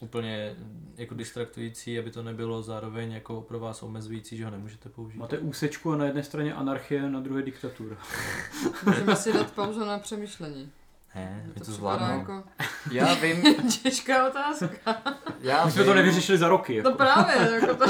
úplně 0.00 0.56
jako 0.96 1.14
distraktující, 1.14 1.98
aby 1.98 2.10
to 2.10 2.22
nebylo 2.22 2.62
zároveň 2.62 3.12
jako 3.12 3.40
pro 3.40 3.60
vás 3.60 3.82
omezující, 3.82 4.36
že 4.36 4.44
ho 4.44 4.50
nemůžete 4.50 4.88
použít. 4.88 5.18
Máte 5.18 5.38
úsečku 5.38 5.92
a 5.92 5.96
na 5.96 6.04
jedné 6.04 6.22
straně 6.22 6.54
anarchie, 6.54 7.10
na 7.10 7.20
druhé 7.20 7.42
diktatura. 7.42 7.96
Můžeme 8.86 9.16
si 9.16 9.32
dát 9.32 9.52
pauzu 9.52 9.84
na 9.84 9.98
přemýšlení. 9.98 10.70
Ne, 11.14 11.42
my 11.46 11.52
to 11.52 11.60
připadá 11.60 11.76
zvládnou. 11.76 12.18
jako 12.18 12.44
Já 12.90 13.14
vím, 13.14 13.42
těžká 13.82 14.28
otázka. 14.28 15.02
já 15.40 15.64
My 15.64 15.72
jsme 15.72 15.84
to 15.84 15.90
vím, 15.90 15.96
nevyřešili 15.96 16.38
za 16.38 16.48
roky. 16.48 16.74
Jako. 16.74 16.90
No 16.90 16.96
právě, 16.96 17.50
jako 17.54 17.74
to... 17.74 17.84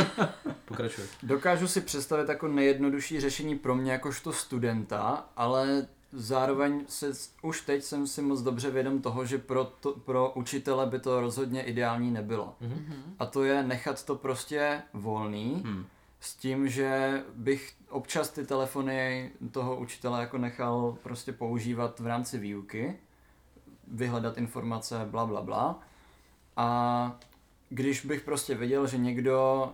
Pokračuj. 0.64 1.04
Dokážu 1.22 1.68
si 1.68 1.80
představit 1.80 2.28
jako 2.28 2.48
nejjednodušší 2.48 3.20
řešení 3.20 3.58
pro 3.58 3.74
mě 3.74 3.92
jakožto 3.92 4.32
studenta, 4.32 5.24
ale 5.36 5.86
zároveň 6.14 6.84
se, 6.88 7.12
už 7.42 7.60
teď 7.60 7.82
jsem 7.82 8.06
si 8.06 8.22
moc 8.22 8.42
dobře 8.42 8.70
vědom 8.70 9.02
toho, 9.02 9.26
že 9.26 9.38
pro, 9.38 9.64
to, 9.64 9.92
pro 9.92 10.32
učitele 10.34 10.86
by 10.86 10.98
to 10.98 11.20
rozhodně 11.20 11.62
ideální 11.62 12.10
nebylo. 12.10 12.54
Mhm. 12.60 13.14
A 13.18 13.26
to 13.26 13.44
je 13.44 13.62
nechat 13.62 14.04
to 14.04 14.16
prostě 14.16 14.82
volný, 14.92 15.62
Hmm. 15.64 15.86
s 16.20 16.36
tím, 16.36 16.68
že 16.68 17.22
bych 17.34 17.72
občas 17.88 18.30
ty 18.30 18.46
telefony 18.46 19.30
toho 19.50 19.76
učitele 19.76 20.20
jako 20.20 20.38
nechal 20.38 20.96
prostě 21.02 21.32
používat 21.32 22.00
v 22.00 22.06
rámci 22.06 22.38
výuky, 22.38 22.96
vyhledat 23.88 24.38
informace, 24.38 25.06
bla 25.10 25.26
bla 25.26 25.42
bla. 25.42 25.80
A 26.56 27.18
když 27.68 28.06
bych 28.06 28.22
prostě 28.22 28.54
viděl, 28.54 28.86
že 28.86 28.98
někdo 28.98 29.68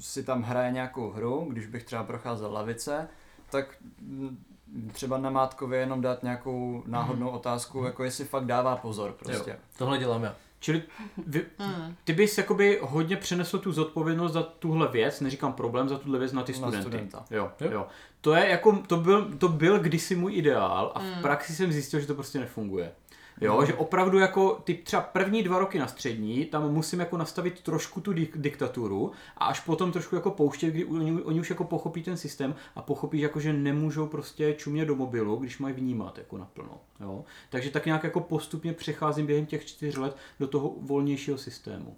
si 0.00 0.24
tam 0.24 0.42
hraje 0.42 0.72
nějakou 0.72 1.10
hru, 1.10 1.46
když 1.50 1.66
bych 1.66 1.84
třeba 1.84 2.04
procházel 2.04 2.52
lavice, 2.52 3.08
tak 3.50 3.76
mm, 4.00 4.44
třeba 4.92 5.18
na 5.18 5.30
Mátkově 5.30 5.80
jenom 5.80 6.00
dát 6.00 6.22
nějakou 6.22 6.82
náhodnou 6.86 7.28
otázku, 7.28 7.84
jako 7.84 8.04
jestli 8.04 8.24
fakt 8.24 8.44
dává 8.46 8.76
pozor 8.76 9.12
prostě. 9.12 9.50
Jo. 9.50 9.56
Tohle 9.78 9.98
dělám 9.98 10.22
já. 10.24 10.34
Čili 10.60 10.82
vy, 11.26 11.44
Hmm. 11.58 11.94
ty 12.04 12.12
bys 12.12 12.38
jakoby 12.38 12.78
hodně 12.82 13.16
přenesl 13.16 13.58
tu 13.58 13.72
zodpovědnost 13.72 14.32
za 14.32 14.42
tuhle 14.42 14.88
věc, 14.88 15.20
neříkám 15.20 15.52
problém, 15.52 15.88
za 15.88 15.98
tuhle 15.98 16.18
věc 16.18 16.32
na 16.32 16.42
ty 16.42 16.52
Na 16.52 16.56
studenty. 16.58 16.80
studenta. 16.82 17.24
Jo, 17.30 17.50
Jo. 17.60 17.70
jo. 17.72 17.86
To 18.20 18.34
je 18.34 18.48
jako, 18.48 18.82
to 18.86 18.96
byl, 18.96 19.30
to 19.38 19.48
byl 19.48 19.78
kdysi 19.78 20.14
můj 20.16 20.36
ideál 20.36 20.92
a 20.94 20.98
v 21.00 21.02
Mm. 21.02 21.22
praxi 21.22 21.52
jsem 21.54 21.72
zjistil, 21.72 22.00
že 22.00 22.06
to 22.06 22.14
prostě 22.14 22.38
nefunguje. 22.40 22.92
Jo, 23.40 23.64
že 23.66 23.74
opravdu 23.74 24.18
jako 24.18 24.60
ty 24.64 24.74
třeba 24.74 25.02
první 25.02 25.42
dva 25.42 25.58
roky 25.58 25.78
na 25.78 25.86
střední, 25.86 26.44
tam 26.44 26.72
musím 26.72 27.00
jako 27.00 27.16
nastavit 27.16 27.60
trošku 27.60 28.00
tu 28.00 28.12
dik- 28.12 28.36
diktaturu 28.36 29.12
a 29.36 29.44
až 29.44 29.60
potom 29.60 29.92
trošku 29.92 30.14
jako 30.14 30.30
pouštět, 30.30 30.70
kdy 30.70 30.84
oni, 30.84 31.22
oni 31.22 31.40
už 31.40 31.50
jako 31.50 31.64
pochopí 31.64 32.02
ten 32.02 32.16
systém 32.16 32.54
a 32.74 32.82
pochopí, 32.82 33.18
že 33.18 33.22
jako, 33.24 33.40
že 33.40 33.52
nemůžou 33.52 34.06
prostě 34.06 34.54
čumět 34.54 34.88
do 34.88 34.96
mobilu, 34.96 35.36
když 35.36 35.58
mají 35.58 35.74
vnímat 35.74 36.18
jako 36.18 36.38
naplno. 36.38 36.80
Jo. 37.00 37.24
Takže 37.50 37.70
tak 37.70 37.86
nějak 37.86 38.04
jako 38.04 38.20
postupně 38.20 38.72
přecházím 38.72 39.26
během 39.26 39.46
těch 39.46 39.66
čtyř 39.66 39.96
let 39.96 40.16
do 40.40 40.46
toho 40.46 40.74
volnějšího 40.80 41.38
systému. 41.38 41.96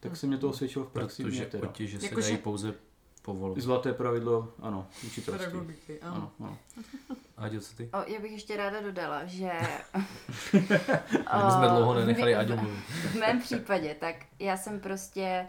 Tak 0.00 0.16
se 0.16 0.26
mě 0.26 0.38
to 0.38 0.48
osvědčilo 0.48 0.84
v 0.84 0.88
praxi. 0.88 1.22
Protože 1.22 1.46
potíže 1.60 2.00
se 2.00 2.06
Jakože- 2.06 2.28
dají 2.28 2.42
pouze 2.42 2.74
povolovat. 3.22 3.60
Zlaté 3.62 3.92
pravidlo, 3.92 4.52
ano, 4.60 4.86
učitelství. 5.06 5.46
Pedagogiky, 5.50 6.00
ano. 6.00 6.14
Ano, 6.14 6.30
ano. 6.40 6.58
Aďo, 7.38 7.60
co 7.60 7.76
ty? 7.76 7.88
o, 7.92 8.12
já 8.12 8.20
bych 8.20 8.32
ještě 8.32 8.56
ráda 8.56 8.80
dodala, 8.80 9.24
že... 9.24 9.50
My 10.52 11.50
jsme 11.50 11.68
dlouho 11.68 11.94
nenechali 11.94 12.34
Aďo 12.34 12.56
mluvit. 12.56 12.78
V 12.88 13.14
mém 13.14 13.40
případě, 13.40 13.94
tak 14.00 14.14
já 14.38 14.56
jsem 14.56 14.80
prostě, 14.80 15.46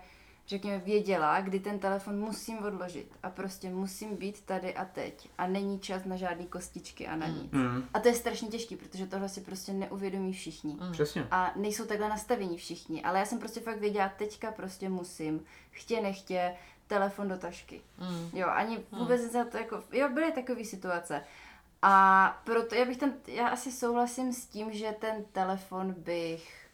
řekněme, 0.48 0.80
věděla, 0.80 1.42
kdy 1.42 1.60
ten 1.60 1.80
telefon 1.80 2.20
musím 2.20 2.58
odložit 2.66 3.12
a 3.24 3.30
prostě 3.30 3.70
musím 3.70 4.16
být 4.18 4.42
tady 4.42 4.74
a 4.76 4.86
teď 4.86 5.30
a 5.38 5.48
není 5.48 5.80
čas 5.80 6.06
na 6.06 6.16
žádný 6.16 6.48
kostičky 6.48 7.08
a 7.08 7.16
na 7.16 7.28
Mm. 7.28 7.34
nic. 7.36 7.52
Mm, 7.52 7.84
A 7.94 8.00
to 8.00 8.08
je 8.08 8.14
strašně 8.14 8.48
těžký, 8.48 8.76
protože 8.76 9.08
tohle 9.08 9.30
si 9.30 9.42
prostě 9.42 9.74
neuvědomí 9.74 10.34
všichni. 10.34 10.78
Mm. 10.82 10.92
přesně. 10.92 11.28
A 11.32 11.54
nejsou 11.56 11.86
takhle 11.86 12.10
nastavení 12.10 12.58
všichni, 12.58 13.04
ale 13.04 13.20
já 13.20 13.26
jsem 13.26 13.40
prostě 13.40 13.60
fakt 13.60 13.80
věděla, 13.80 14.10
teďka 14.18 14.52
prostě 14.52 14.90
musím, 14.90 15.44
chtě 15.72 16.02
nechtě, 16.02 16.54
telefon 16.88 17.28
do 17.28 17.38
tašky. 17.38 17.82
Mm. 17.98 18.30
Jo, 18.40 18.48
ani 18.48 18.80
vůbec 18.92 19.22
za 19.32 19.46
to 19.46 19.58
jako, 19.58 19.84
jo, 19.92 20.10
byly 20.10 20.32
takové 20.32 20.66
situace. 20.66 21.22
A 21.82 22.42
proto 22.44 22.76
já 22.76 22.86
bych 22.86 22.98
ten, 22.98 23.14
já 23.28 23.48
asi 23.48 23.72
souhlasím 23.72 24.34
s 24.34 24.46
tím, 24.46 24.74
že 24.74 24.96
ten 25.00 25.24
telefon 25.32 25.94
bych 25.98 26.68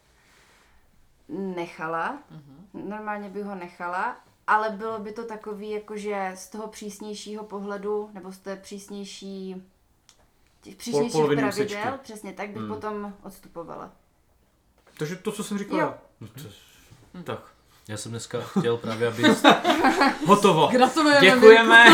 nechala, 1.30 2.18
Mhm. 2.32 2.68
normálně 2.74 3.30
bych 3.30 3.43
ho 3.43 3.56
nechala, 3.56 4.16
ale 4.47 4.70
bylo 4.70 4.99
by 4.99 5.12
to 5.12 5.26
takový, 5.26 5.70
jakože 5.72 6.32
z 6.36 6.47
toho 6.49 6.68
přísnějšího 6.68 7.43
pohledu, 7.43 8.10
nebo 8.14 8.32
z 8.32 8.38
té 8.38 8.56
přísnější, 8.56 9.64
těch 10.62 10.76
přísnějších 10.76 11.12
poloviny 11.12 11.41
pravidel, 11.41 11.66
úsečky. 11.82 12.03
přesně 12.03 12.34
tak 12.34 12.49
bych 12.49 12.58
Hmm. 12.58 12.68
potom 12.74 13.14
odstupovala. 13.24 13.91
Takže 14.97 15.16
to, 15.16 15.32
co 15.32 15.43
jsem 15.43 15.58
říkal, 15.58 15.80
Jo. 15.80 15.93
No 16.22 16.28
to, 16.28 16.41
tak, 17.24 17.55
Já 17.88 17.97
jsem 17.97 18.11
dneska 18.11 18.41
chtěl 18.41 18.77
právě, 18.77 19.07
aby 19.07 19.23
hotovo. 20.25 20.67
Gratulujeme. 20.71 21.21
Děkujeme. 21.21 21.86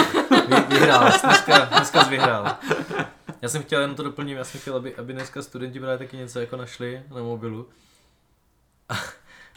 vy- 0.48 0.80
vyhrál, 0.80 1.12
dneska, 1.24 1.58
dneska 1.66 2.04
jsi 2.04 2.10
vyhrál. 2.10 2.56
Já 3.42 3.50
jsem 3.50 3.64
chtěl, 3.64 3.82
jenom 3.82 3.96
to 3.96 4.04
doplním, 4.04 4.38
já 4.38 4.44
jsem 4.44 4.62
chtěl, 4.62 4.76
aby, 4.76 4.96
aby 4.96 5.14
dneska 5.14 5.42
studenti 5.42 5.80
právě 5.80 5.98
taky 5.98 6.18
něco 6.18 6.40
jako 6.40 6.58
našli 6.58 7.04
na 7.16 7.22
mobilu. 7.24 7.70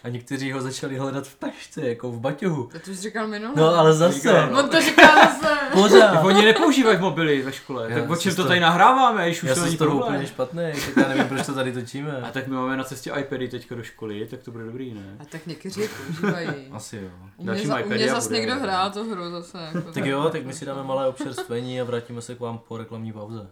A, 0.04 0.06
a 0.06 0.10
někteří 0.10 0.52
ho 0.52 0.60
začali 0.60 0.98
hledat 0.98 1.26
v 1.26 1.34
tašce, 1.38 1.88
jako 1.88 2.10
v 2.12 2.20
baťohu. 2.20 2.68
To 2.84 2.90
už 2.90 2.98
říkal 2.98 3.28
minule. 3.28 3.52
No 3.56 3.74
ale 3.74 3.92
zase, 3.94 4.14
Říkal, 4.14 4.58
On 4.58 4.68
to 4.68 4.80
říká 4.80 5.06
zase. 5.14 5.54
pořád. 5.72 6.24
Oni 6.24 6.44
nepoužívají 6.44 6.98
mobily 6.98 7.42
ve 7.42 7.52
škole, 7.52 7.86
Já 7.90 8.00
tak 8.00 8.10
o 8.10 8.16
čem 8.16 8.34
to 8.34 8.44
tady 8.44 8.60
nahráváme, 8.60 9.26
když 9.26 9.42
už 9.42 9.48
Já 9.48 9.54
to 9.54 9.60
jsem 9.60 9.64
není 9.64 9.76
z 9.76 9.78
toho 9.78 9.90
problém. 9.90 10.12
úplně 10.14 10.26
špatný, 10.26 10.72
tak 10.72 10.96
já 10.96 11.08
nevím, 11.08 11.24
proč 11.28 11.46
to 11.46 11.54
tady 11.54 11.70
A 11.70 11.74
točíme. 11.74 12.30
tak 12.32 12.46
my 12.46 12.54
máme 12.54 12.76
na 12.76 12.84
cestě 12.84 13.12
iPady 13.20 13.48
teďka 13.48 13.74
do 13.74 13.82
školy, 13.82 14.26
tak 14.30 14.42
to 14.42 14.50
bude 14.50 14.64
dobrý, 14.64 14.94
ne? 14.94 15.16
A 15.20 15.24
tak 15.24 15.46
někteří 15.46 15.80
je 15.80 15.88
používají. 15.88 16.48
Asi 16.72 16.96
jo. 16.96 17.08
U 17.36 17.42
mě, 17.42 17.52
Další 17.52 17.66
za, 17.66 17.76
u 17.76 17.78
iPady 17.78 17.94
mě 17.94 18.10
a 18.10 18.14
zase 18.14 18.28
bude. 18.28 18.38
někdo 18.40 18.54
hrál 18.54 18.90
tu 18.90 19.10
hru 19.10 19.30
zase. 19.30 19.58
Jako 19.74 19.92
Tak 19.92 20.04
jo, 20.06 20.28
tak 20.32 20.44
my 20.44 20.52
si 20.52 20.64
dáme 20.66 20.82
malé 20.82 21.08
občerstvení 21.08 21.80
a 21.80 21.84
vrátíme 21.84 22.22
se 22.22 22.34
k 22.34 22.40
vám 22.40 22.58
po 22.58 22.76
reklamní 22.76 23.12
pauze. 23.12 23.46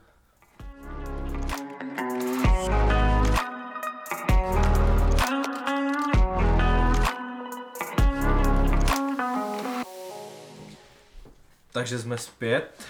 Takže 11.73 11.99
jsme 11.99 12.19
zpět 12.19 12.85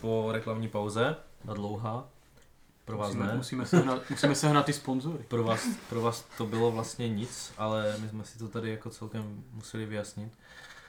po 0.00 0.28
reklamní 0.32 0.68
pauze, 0.68 1.16
na 1.44 1.54
dlouhá. 1.54 2.08
Pro 2.84 2.98
vás 2.98 3.08
Musíme, 3.08 3.26
ne. 3.26 3.34
musíme, 3.36 3.66
sehnat, 3.66 4.10
musíme 4.10 4.34
sehnat 4.34 4.66
ty 4.66 4.72
sponzory. 4.72 5.24
Pro 5.28 5.44
vás, 5.44 5.66
pro 5.88 6.00
vás 6.00 6.24
to 6.38 6.46
bylo 6.46 6.70
vlastně 6.70 7.08
nic, 7.08 7.52
ale 7.58 7.96
my 7.98 8.08
jsme 8.08 8.24
si 8.24 8.38
to 8.38 8.48
tady 8.48 8.70
jako 8.70 8.90
celkem 8.90 9.44
museli 9.52 9.86
vyjasnit. 9.86 10.32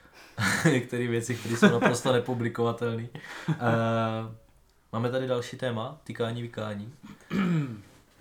Některé 0.71 1.07
věci, 1.07 1.35
které 1.35 1.57
jsou 1.57 1.69
naprosto 1.69 2.11
nepublikovatelné. 2.11 3.07
Uh, 3.47 3.55
máme 4.91 5.11
tady 5.11 5.27
další 5.27 5.57
téma, 5.57 5.97
tykání, 6.03 6.41
vykání. 6.41 6.93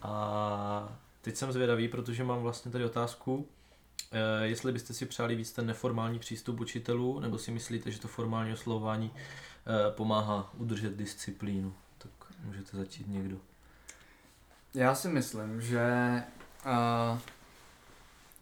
A 0.03 0.89
teď 1.21 1.37
jsem 1.37 1.53
zvědavý, 1.53 1.89
protože 1.89 2.25
mám 2.25 2.43
vlastně 2.43 2.73
tady 2.73 2.85
otázku, 2.85 3.49
jestli 4.43 4.73
byste 4.73 4.95
si 4.95 5.07
přáli 5.07 5.35
víc 5.35 5.53
ten 5.53 5.67
neformální 5.67 6.19
přístup 6.19 6.61
učitelů, 6.61 7.21
nebo 7.21 7.39
si 7.39 7.51
myslíte, 7.51 7.91
že 7.91 8.01
to 8.01 8.09
formální 8.09 8.53
oslovování 8.53 9.11
eh, 9.17 9.91
pomáhá 9.91 10.51
udržet 10.57 10.97
disciplínu. 10.97 11.75
Tak 11.99 12.11
můžete 12.45 12.77
začít 12.77 13.09
někdo. 13.09 13.37
Já 14.75 14.95
si 14.95 15.09
myslím, 15.09 15.61
že 15.61 16.23
uh, 16.67 17.19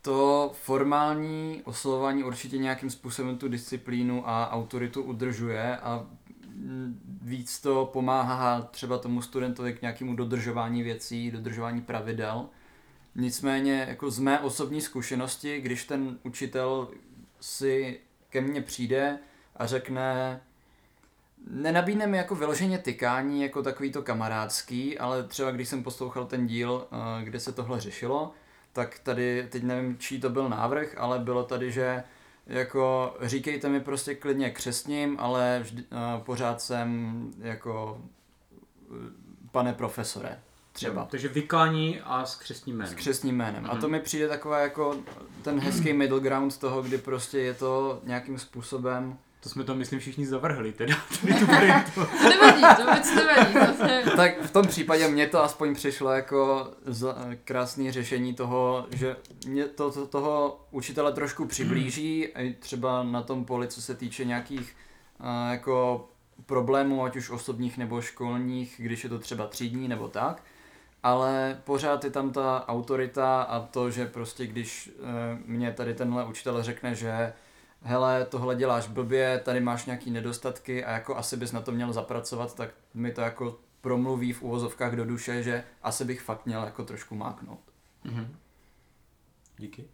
to 0.02 0.52
formální 0.62 1.62
oslovování 1.64 2.24
určitě 2.24 2.58
nějakým 2.58 2.90
způsobem 2.90 3.38
tu 3.38 3.48
disciplínu 3.48 4.28
a 4.28 4.50
autoritu 4.50 5.02
udržuje 5.02 5.76
a 5.76 6.06
víc 7.22 7.60
to 7.60 7.90
pomáhá 7.92 8.62
třeba 8.62 8.98
tomu 8.98 9.22
studentovi 9.22 9.74
k 9.74 9.82
nějakému 9.82 10.16
dodržování 10.16 10.82
věcí, 10.82 11.30
dodržování 11.30 11.80
pravidel. 11.80 12.48
Nicméně 13.14 13.86
jako 13.88 14.10
z 14.10 14.18
mé 14.18 14.40
osobní 14.40 14.80
zkušenosti, 14.80 15.60
když 15.60 15.84
ten 15.84 16.18
učitel 16.22 16.88
si 17.40 18.00
ke 18.28 18.40
mně 18.40 18.62
přijde 18.62 19.18
a 19.56 19.66
řekne, 19.66 20.40
nenabídne 21.50 22.06
mi 22.06 22.16
jako 22.16 22.34
vyloženě 22.34 22.78
tykání, 22.78 23.42
jako 23.42 23.62
takový 23.62 23.92
to 23.92 24.02
kamarádský, 24.02 24.98
ale 24.98 25.22
třeba 25.22 25.50
když 25.50 25.68
jsem 25.68 25.82
poslouchal 25.82 26.26
ten 26.26 26.46
díl, 26.46 26.86
eh, 26.92 27.24
kde 27.24 27.40
se 27.40 27.52
tohle 27.52 27.80
řešilo, 27.80 28.32
tak 28.72 28.98
tady, 28.98 29.48
teď 29.50 29.62
nevím, 29.62 29.98
čí 29.98 30.20
to 30.20 30.30
byl 30.30 30.48
návrh, 30.48 30.94
ale 30.98 31.18
bylo 31.18 31.44
tady, 31.44 31.72
že 31.72 32.04
jako 32.46 33.16
říkejte 33.20 33.68
mi 33.68 33.80
prostě 33.80 34.14
klidně 34.14 34.50
křesním, 34.50 35.16
ale 35.20 35.60
vždy, 35.62 35.82
uh, 35.82 36.22
pořád 36.22 36.60
jsem 36.60 37.30
jako 37.38 38.02
uh, 38.90 38.96
pane 39.50 39.72
profesore, 39.72 40.40
třeba. 40.86 41.06
Takže 41.10 41.28
vykání 41.28 42.00
a 42.04 42.26
s 42.26 42.36
křesním 42.36 42.76
jménem. 42.76 42.92
S 42.92 42.96
křesním 42.96 43.36
jménem. 43.36 43.66
A 43.66 43.68
to 43.68 43.76
Mhm. 43.76 43.90
mi 43.90 44.00
přijde 44.00 44.28
taková 44.28 44.58
jako 44.58 44.96
ten 45.42 45.60
hezký 45.60 45.92
middle 45.92 46.20
ground 46.20 46.58
toho, 46.58 46.82
kdy 46.82 46.98
prostě 46.98 47.38
je 47.38 47.54
to 47.54 48.00
nějakým 48.04 48.38
způsobem 48.38 49.18
To 49.42 49.48
jsme 49.48 49.64
to, 49.64 49.74
myslím, 49.74 50.00
všichni 50.00 50.26
zavrhli, 50.26 50.72
teda 50.72 50.94
tady 51.20 51.34
tu 51.34 51.46
variantu. 51.46 51.90
To 52.22 52.28
nevadí, 52.28 52.62
to 52.76 52.82
vůbec 52.90 53.14
nevadí. 53.14 53.54
To 53.78 53.84
je... 53.84 54.02
tak 54.16 54.42
v 54.42 54.50
tom 54.50 54.66
případě 54.66 55.08
mně 55.08 55.26
to 55.26 55.44
aspoň 55.44 55.74
přišlo 55.74 56.10
jako 56.10 56.70
za, 56.86 57.16
krásné 57.44 57.92
řešení 57.92 58.34
toho, 58.34 58.86
že 58.90 59.16
mě 59.46 59.64
to, 59.64 59.90
to 59.90 60.06
toho 60.06 60.60
učitele 60.70 61.12
trošku 61.12 61.44
přiblíží, 61.46 62.24
i 62.38 62.54
třeba 62.60 63.02
na 63.02 63.22
tom 63.22 63.44
poli, 63.44 63.68
co 63.68 63.82
se 63.82 63.94
týče 63.94 64.24
nějakých 64.24 64.76
uh, 65.20 65.26
jako 65.50 66.06
problémů, 66.46 67.04
ať 67.04 67.16
už 67.16 67.30
osobních 67.30 67.78
nebo 67.78 68.00
školních, 68.00 68.74
když 68.78 69.04
je 69.04 69.10
to 69.10 69.18
třeba 69.18 69.46
třídní 69.46 69.88
nebo 69.88 70.08
tak, 70.08 70.42
ale 71.02 71.60
pořád 71.64 72.04
je 72.04 72.10
tam 72.10 72.32
ta 72.32 72.68
autorita 72.68 73.42
a 73.42 73.60
to, 73.60 73.90
že 73.90 74.06
prostě 74.06 74.46
když 74.46 74.92
uh, 74.98 75.06
mě 75.46 75.72
tady 75.72 75.94
tenhle 75.94 76.24
učitel 76.24 76.62
řekne, 76.62 76.94
že 76.94 77.32
hele, 77.82 78.24
tohle 78.24 78.56
děláš 78.56 78.88
blbě, 78.88 79.38
tady 79.44 79.60
máš 79.60 79.86
nějaký 79.86 80.10
nedostatky 80.10 80.84
a 80.84 80.90
jako 80.90 81.16
asi 81.16 81.36
bys 81.36 81.52
na 81.52 81.60
to 81.60 81.72
měl 81.72 81.92
zapracovat, 81.92 82.54
tak 82.54 82.70
mi 82.94 83.12
to 83.12 83.20
jako 83.20 83.58
promluví 83.80 84.32
v 84.32 84.42
úvozovkách 84.42 84.92
do 84.92 85.04
duše, 85.04 85.42
že 85.42 85.64
asi 85.82 86.04
bych 86.04 86.20
fakt 86.20 86.46
měl 86.46 86.64
jako 86.64 86.84
trošku 86.84 87.14
máknout. 87.14 87.60
Mhm. 88.04 88.36
Díky. 89.58 89.88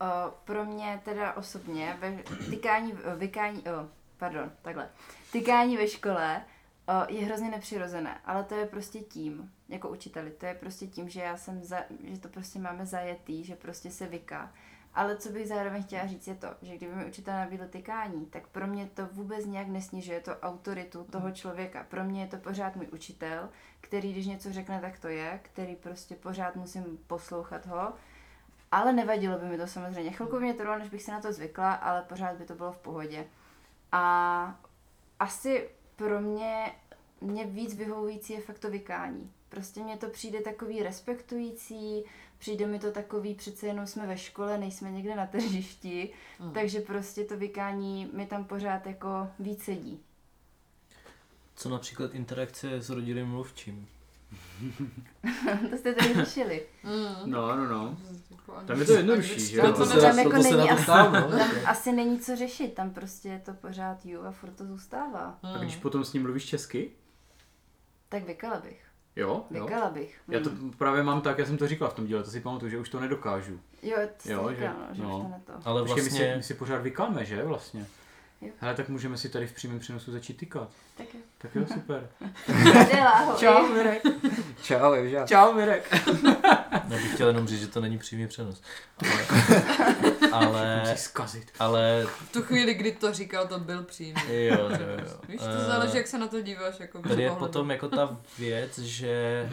O, 0.00 0.30
pro 0.44 0.64
mě 0.64 1.00
teda 1.04 1.32
osobně, 1.32 1.96
ve, 2.00 2.22
tykání, 2.50 2.94
vykání, 3.16 3.62
o, 3.62 3.88
pardon, 4.16 4.52
takhle, 4.62 4.88
tykání 5.32 5.76
ve 5.76 5.88
škole 5.88 6.42
o, 6.88 7.12
je 7.12 7.26
hrozně 7.26 7.50
nepřirozené, 7.50 8.20
ale 8.24 8.44
to 8.44 8.54
je 8.54 8.66
prostě 8.66 8.98
tím, 8.98 9.50
jako 9.68 9.88
učiteli, 9.88 10.30
to 10.30 10.46
je 10.46 10.54
prostě 10.54 10.86
tím, 10.86 11.08
že 11.08 11.20
já 11.20 11.36
jsem, 11.36 11.64
za, 11.64 11.84
že 12.04 12.20
to 12.20 12.28
prostě 12.28 12.58
máme 12.58 12.86
zajetý, 12.86 13.44
že 13.44 13.56
prostě 13.56 13.90
se 13.90 14.06
vyká. 14.06 14.52
Ale 14.94 15.16
co 15.16 15.28
bych 15.28 15.48
zároveň 15.48 15.82
chtěla 15.82 16.06
říct 16.06 16.26
je 16.26 16.34
to, 16.34 16.48
že 16.62 16.76
kdyby 16.76 16.94
mi 16.94 17.06
učitel 17.06 17.34
nabídl 17.34 17.68
tykání, 17.68 18.26
tak 18.26 18.46
pro 18.46 18.66
mě 18.66 18.86
to 18.86 19.06
vůbec 19.06 19.46
nějak 19.46 19.68
nesnižuje 19.68 20.20
to 20.20 20.38
autoritu 20.40 21.04
toho 21.04 21.30
člověka. 21.30 21.86
Pro 21.88 22.04
mě 22.04 22.20
je 22.20 22.26
to 22.26 22.36
pořád 22.36 22.76
můj 22.76 22.88
učitel, 22.92 23.48
který 23.80 24.12
když 24.12 24.26
něco 24.26 24.52
řekne, 24.52 24.80
tak 24.80 24.98
to 24.98 25.08
je, 25.08 25.40
který 25.42 25.76
prostě 25.76 26.14
pořád 26.14 26.56
musím 26.56 26.98
poslouchat 27.06 27.66
ho. 27.66 27.92
Ale 28.72 28.92
nevadilo 28.92 29.38
by 29.38 29.46
mi 29.46 29.58
to 29.58 29.66
samozřejmě. 29.66 30.10
Chvilku 30.10 30.36
by 30.36 30.42
mě 30.42 30.54
trvalo, 30.54 30.78
než 30.78 30.88
bych 30.88 31.02
se 31.02 31.12
na 31.12 31.20
to 31.20 31.32
zvykla, 31.32 31.74
ale 31.74 32.02
pořád 32.02 32.36
by 32.36 32.44
to 32.44 32.54
bylo 32.54 32.72
v 32.72 32.78
pohodě. 32.78 33.26
A 33.92 34.60
asi 35.20 35.68
pro 35.96 36.20
mě, 36.20 36.72
mě 37.26 37.44
víc 37.46 37.74
vyhovující 37.74 38.32
je 38.32 38.40
fakt 38.40 38.58
to 38.58 38.70
vykání. 38.70 39.30
Prostě 39.48 39.80
mně 39.80 39.96
to 39.96 40.06
přijde 40.08 40.40
takový 40.40 40.82
respektující, 40.82 42.04
přijde 42.38 42.66
mi 42.66 42.78
to 42.78 42.90
takový, 42.92 43.34
přece 43.34 43.66
jenom 43.66 43.86
jsme 43.86 44.06
ve 44.06 44.16
škole, 44.18 44.58
nejsme 44.58 44.90
někde 44.90 45.16
na 45.16 45.26
tržišti, 45.26 46.10
Mm. 46.40 46.50
takže 46.52 46.80
prostě 46.80 47.24
to 47.24 47.36
vykání 47.36 48.10
mi 48.12 48.26
tam 48.26 48.44
pořád 48.44 48.86
jako 48.86 49.28
víc 49.38 49.62
sedí. 49.64 50.00
Co 51.56 51.68
například 51.68 52.14
interakce 52.14 52.72
s 52.82 52.90
rodinným 52.90 53.26
mluvčím? 53.26 53.88
to 55.70 55.76
jste 55.76 55.94
tady 55.94 56.14
řešili. 56.14 56.62
Mm. 56.84 57.30
No, 57.30 57.56
no, 57.56 57.64
no. 57.68 57.96
Tam 58.66 58.80
je 58.80 58.86
to 58.86 58.92
jednodušší, 58.92 59.40
že? 59.40 59.60
To, 59.60 59.66
To 59.72 59.78
to, 59.78 59.86
se 59.86 59.94
to, 59.94 60.00
tam 60.00 60.18
jako 60.18 60.32
není 60.36 60.70
asi- 60.70 60.82
ptám, 60.82 61.12
no. 61.12 61.38
Tam 61.38 61.50
asi 61.66 61.92
není 61.92 62.18
co 62.20 62.36
řešit, 62.36 62.74
tam 62.74 62.90
prostě 62.90 63.28
je 63.28 63.38
to 63.38 63.52
pořád 63.54 64.06
you 64.06 64.20
a 64.22 64.30
furt 64.30 64.50
to 64.50 64.66
zůstává. 64.66 65.38
A 65.42 65.58
když 65.58 65.76
potom 65.76 66.04
s 66.04 66.12
ním 66.12 66.22
mluvíš 66.22 66.44
česky? 66.44 66.90
Tak 68.08 68.24
vykala 68.24 68.60
bych. 68.60 68.82
Jo, 69.16 69.44
jo. 69.50 69.64
Vykala 69.64 69.90
bych. 69.90 70.20
Já 70.28 70.40
to 70.40 70.50
Mm. 70.50 70.70
právě 70.78 71.02
mám 71.02 71.20
tak, 71.20 71.38
já 71.38 71.46
jsem 71.46 71.56
to 71.58 71.68
říkal 71.68 71.88
v 71.90 71.94
tom 71.94 72.06
díle, 72.06 72.22
to 72.22 72.30
si 72.30 72.40
pamatuju, 72.40 72.70
že 72.70 72.78
už 72.78 72.88
to 72.88 73.00
nedokážu. 73.00 73.60
Jo, 73.82 73.96
to 74.22 74.32
Jo, 74.32 74.42
jo, 74.42 74.54
že- 74.54 74.68
no, 74.68 74.86
že 74.92 75.02
no. 75.02 75.16
už 75.16 75.22
to 75.22 75.28
ne 75.28 75.40
to. 75.46 75.52
Ale 75.64 75.82
Počkej, 75.82 76.04
my, 76.04 76.10
si, 76.10 76.16
vlastně, 76.18 76.36
my 76.36 76.42
si 76.42 76.54
pořád 76.54 76.78
vykáme, 76.82 77.24
že 77.24 77.44
vlastně? 77.44 77.86
Jo. 78.40 78.48
Hele, 78.58 78.74
tak 78.74 78.88
můžeme 78.88 79.18
si 79.18 79.28
tady 79.28 79.46
v 79.46 79.52
přímém 79.52 79.78
přenosu 79.78 80.12
začít 80.12 80.36
tykat. 80.36 80.70
Tak 80.96 81.14
jo. 81.14 81.20
Tak 81.38 81.54
jo, 81.54 81.66
super. 81.74 82.08
Dělá 82.92 83.18
ho. 83.18 83.36
Čau, 83.38 83.66
Mirek. 83.74 84.02
Čau, 84.62 84.92
Evža. 84.92 85.26
Čau, 85.26 85.52
Mirek. 85.52 85.92
já 86.72 86.88
bych 86.88 87.14
chtěl 87.14 87.28
jenom 87.28 87.46
říct, 87.46 87.60
že 87.60 87.66
to 87.66 87.80
není 87.80 87.98
přímý 87.98 88.26
přenos. 88.26 88.62
Ale, 89.02 89.26
ale, 90.32 90.94
zkazit. 90.96 91.52
ale 91.58 92.06
V 92.06 92.32
tu 92.32 92.42
chvíli, 92.42 92.74
kdy 92.74 92.92
to 92.92 93.12
říkal, 93.12 93.46
to 93.46 93.58
byl 93.58 93.82
přímý. 93.82 94.14
jo, 94.28 94.56
jo, 94.58 94.78
jo. 95.06 95.20
Víš, 95.28 95.40
to 95.40 95.66
záleží, 95.66 95.96
jak 95.96 96.06
se 96.06 96.18
na 96.18 96.26
to 96.26 96.40
díváš. 96.40 96.80
Jako 96.80 96.98
Tady 96.98 97.22
je 97.22 97.28
pohledem. 97.28 97.48
potom 97.48 97.70
jako 97.70 97.88
ta 97.88 98.16
věc, 98.38 98.78
že, 98.78 99.48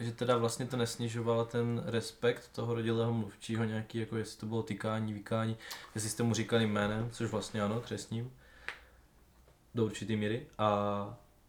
že 0.00 0.12
teda 0.12 0.36
vlastně 0.36 0.66
to 0.66 0.76
nesnižovalo 0.76 1.44
ten 1.44 1.82
respekt 1.86 2.48
toho 2.52 2.74
rodilého 2.74 3.12
mluvčího 3.12 3.64
nějaký, 3.64 3.98
jako 3.98 4.16
jestli 4.16 4.40
to 4.40 4.46
bylo 4.46 4.62
tykání, 4.62 5.12
vykání, 5.12 5.56
jestli 5.94 6.10
jste 6.10 6.22
mu 6.22 6.34
říkali 6.34 6.66
jménem, 6.66 7.08
což 7.12 7.30
vlastně 7.30 7.62
ano, 7.62 7.80
křesním, 7.80 8.21
do 9.74 9.84
určitý 9.84 10.16
míry 10.16 10.46
a, 10.58 10.68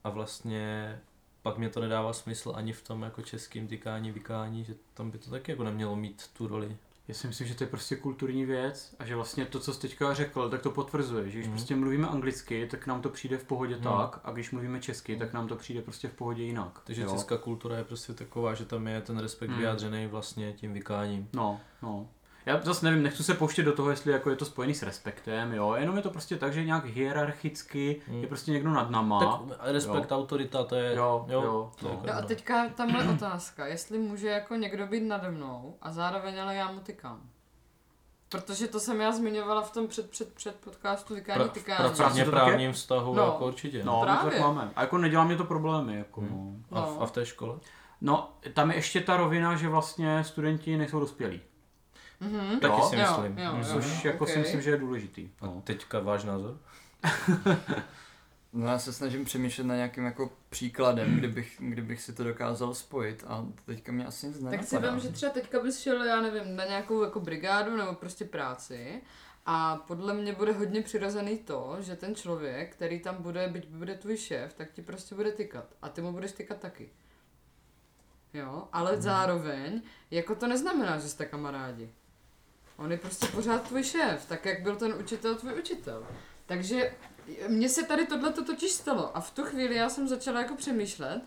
a 0.03 0.09
vlastně 0.09 0.99
pak 1.41 1.57
mě 1.57 1.69
to 1.69 1.80
nedává 1.82 2.13
smysl 2.13 2.51
ani 2.55 2.74
v 2.74 2.82
tom 2.84 3.01
jako 3.01 3.21
českým 3.21 3.67
tykání, 3.67 4.11
vykání, 4.11 4.63
že 4.63 4.76
tam 4.93 5.11
by 5.11 5.17
to 5.17 5.30
taky 5.30 5.51
jako 5.51 5.63
nemělo 5.63 5.95
mít 5.95 6.30
tu 6.38 6.47
roli. 6.47 6.78
Já 7.07 7.13
si 7.15 7.28
myslím, 7.28 7.47
že 7.47 7.55
to 7.55 7.63
je 7.63 7.67
prostě 7.67 7.95
kulturní 7.95 8.45
věc 8.45 8.95
a 8.99 9.05
že 9.05 9.15
vlastně 9.15 9.45
to, 9.45 9.59
co 9.59 9.74
jsi 9.74 9.80
teďka 9.82 10.13
řekl, 10.13 10.49
tak 10.49 10.61
to 10.61 10.71
potvrzuje, 10.71 11.30
že 11.30 11.38
když 11.38 11.47
Mhm. 11.47 11.55
prostě 11.55 11.76
mluvíme 11.76 12.07
anglicky, 12.07 12.67
tak 12.71 12.88
nám 12.88 13.01
to 13.01 13.09
přijde 13.09 13.38
v 13.38 13.43
pohodě 13.43 13.76
Mhm. 13.76 13.84
tak 13.84 14.19
a 14.24 14.32
když 14.32 14.51
mluvíme 14.51 14.80
česky, 14.80 15.15
tak 15.17 15.34
nám 15.34 15.47
to 15.47 15.55
přijde 15.55 15.82
prostě 15.82 16.07
v 16.07 16.13
pohodě 16.13 16.43
jinak. 16.43 16.82
Takže 16.84 17.01
jo? 17.01 17.11
česká 17.11 17.38
kultura 17.38 17.78
je 17.78 17.84
prostě 17.84 18.13
taková, 18.13 18.53
že 18.53 18.65
tam 18.65 18.88
je 18.88 19.01
ten 19.01 19.17
respekt 19.17 19.49
Hmm. 19.49 19.57
vyjádřený 19.59 20.07
vlastně 20.07 20.53
tím 20.53 20.74
vykáním. 20.74 21.30
No, 21.34 21.59
no. 21.82 22.07
Já 22.45 22.59
zase 22.61 22.85
nevím, 22.85 23.03
nechci 23.03 23.23
se 23.23 23.33
pouštět 23.33 23.63
do 23.63 23.73
toho, 23.73 23.89
jestli 23.89 24.11
jako 24.11 24.29
je 24.29 24.35
to 24.35 24.45
spojený 24.45 24.73
s 24.73 24.83
respektem, 24.83 25.53
jo, 25.53 25.73
jenom 25.73 25.95
je 25.95 26.01
to 26.01 26.09
prostě 26.09 26.35
tak, 26.37 26.53
že 26.53 26.63
nějak 26.65 26.85
hierarchicky 26.85 28.01
Hmm. 28.07 28.21
je 28.21 28.27
prostě 28.27 28.51
někdo 28.51 28.69
nad 28.69 28.89
náma. 28.89 29.19
Tak 29.47 29.57
respekt, 29.61 30.11
autorita, 30.11 30.63
to 30.63 30.75
je... 30.75 30.95
Jo, 30.95 31.25
jo, 31.29 31.71
to 31.79 31.87
je 31.87 31.93
no. 31.93 31.99
jako 32.03 32.07
No 32.07 32.13
a 32.13 32.21
teďka 32.21 32.69
tamhle 32.69 33.09
otázka, 33.13 33.65
jestli 33.67 33.97
může 33.97 34.27
jako 34.27 34.55
někdo 34.55 34.87
být 34.87 35.03
nade 35.03 35.31
mnou 35.31 35.77
a 35.81 35.91
zároveň 35.91 36.41
ale 36.41 36.55
já 36.55 36.71
mu 36.71 36.79
tykám. 36.79 37.21
Protože 38.29 38.67
to 38.67 38.79
jsem 38.79 39.01
já 39.01 39.11
zmiňovala 39.11 39.61
v 39.61 39.71
tom 39.71 39.87
před, 39.87 40.09
před, 40.09 40.33
před 40.33 40.55
podcastu 40.55 41.15
tykání 41.15 41.39
Pra, 41.39 41.47
v 41.47 41.51
tykání. 41.51 41.77
pracovně 41.77 42.25
to 42.25 42.31
tak 42.31 42.39
je? 42.39 42.45
právním 42.45 42.71
vztahu 42.73 43.15
No. 43.15 43.23
jako 43.23 43.47
určitě. 43.47 43.83
No, 43.83 44.01
Právě. 44.01 44.31
tak 44.31 44.39
máme. 44.41 44.71
A 44.75 44.81
jako 44.81 44.97
nedělá 44.97 45.23
mě 45.23 45.35
to 45.35 45.43
problémy, 45.43 45.97
jako 45.97 46.21
Hmm. 46.21 46.63
no. 46.71 46.77
A, 46.77 46.85
v, 46.85 46.97
a 47.01 47.05
v 47.05 47.11
té 47.11 47.25
škole? 47.25 47.55
No, 48.01 48.29
tam 48.53 48.69
je 48.71 48.77
ještě 48.77 49.01
ta 49.01 49.17
rovina, 49.17 49.55
že 49.55 49.69
vlastně 49.69 50.23
studenti 50.23 50.77
nejsou 50.77 50.99
dospělí. 50.99 51.41
Mhm. 52.20 52.59
Taky 52.59 52.74
Jo, 52.82 52.88
si 52.89 52.95
jo, 52.95 53.01
myslím. 53.01 53.38
jo, 53.38 53.51
Mhm. 53.51 53.61
jo. 53.61 53.68
Což 53.82 54.05
jako 54.05 54.24
ok. 54.24 54.30
si 54.30 54.39
myslím, 54.39 54.61
že 54.61 54.70
je 54.70 54.78
důležitý. 54.78 55.30
A 55.41 55.45
No. 55.45 55.61
teďka 55.66 55.99
váš 55.99 56.24
názor? 56.24 56.57
No 58.55 58.68
já 58.68 58.80
se 58.80 58.93
snažím 58.93 59.26
přemýšlet 59.26 59.64
na 59.64 59.76
nějakým 59.76 60.05
jako 60.05 60.32
příkladem, 60.49 61.16
kdybych, 61.16 61.55
kdybych 61.59 62.01
si 62.01 62.14
to 62.14 62.24
dokázal 62.24 62.74
spojit 62.74 63.24
a 63.28 63.45
teďka 63.66 63.91
mě 63.91 64.05
asi 64.05 64.28
nic 64.28 64.38
Tak 64.49 64.64
si 64.64 64.78
vím, 64.78 64.99
že 64.99 65.09
třeba 65.09 65.32
teďka 65.32 65.59
bys 65.59 65.80
šel, 65.80 66.03
já 66.03 66.22
nevím, 66.22 66.55
na 66.55 66.66
nějakou 66.66 67.03
jako 67.03 67.20
brigádu 67.20 67.78
nebo 67.78 67.93
prostě 67.93 68.26
práci 68.26 69.01
a 69.45 69.76
podle 69.76 70.14
mě 70.14 70.34
bude 70.34 70.51
hodně 70.51 70.82
přirozený 70.82 71.38
to, 71.38 71.78
že 71.80 71.95
ten 71.95 72.16
člověk, 72.16 72.74
který 72.76 72.99
tam 72.99 73.16
bude, 73.20 73.47
byť 73.47 73.68
bude 73.68 73.95
tvůj 73.95 74.18
šéf, 74.18 74.53
tak 74.53 74.72
ti 74.72 74.82
prostě 74.82 75.16
bude 75.16 75.32
tykat 75.32 75.66
a 75.82 75.89
ty 75.89 76.01
mu 76.01 76.11
budeš 76.11 76.32
tykat 76.32 76.57
taky. 76.59 76.89
Jo, 78.34 78.68
ale 78.74 78.91
Mhm. 78.91 79.01
zároveň, 79.01 79.82
jako 80.11 80.36
to 80.36 80.47
neznamená, 80.47 80.97
že 80.99 81.09
jste 81.09 81.26
kamarádi. 81.26 81.89
On 82.78 82.91
je 82.91 82.97
prostě 82.97 83.28
pořád 83.28 83.67
tvůj 83.67 83.84
šéf, 83.84 84.26
tak 84.26 84.45
jak 84.45 84.61
byl 84.61 84.76
ten 84.76 84.93
učitel 84.93 85.36
tvůj 85.36 85.59
učitel. 85.59 86.07
Takže 86.45 86.95
mně 87.47 87.69
se 87.69 87.84
tady 87.84 88.07
tohle 88.07 88.34
totiž 88.34 88.71
stalo 88.71 89.17
a 89.17 89.21
v 89.21 89.32
tu 89.32 89.43
chvíli 89.43 89.76
já 89.76 89.89
jsem 89.89 90.07
začala 90.07 90.41
jako 90.41 90.55
přemýšlet, 90.55 91.21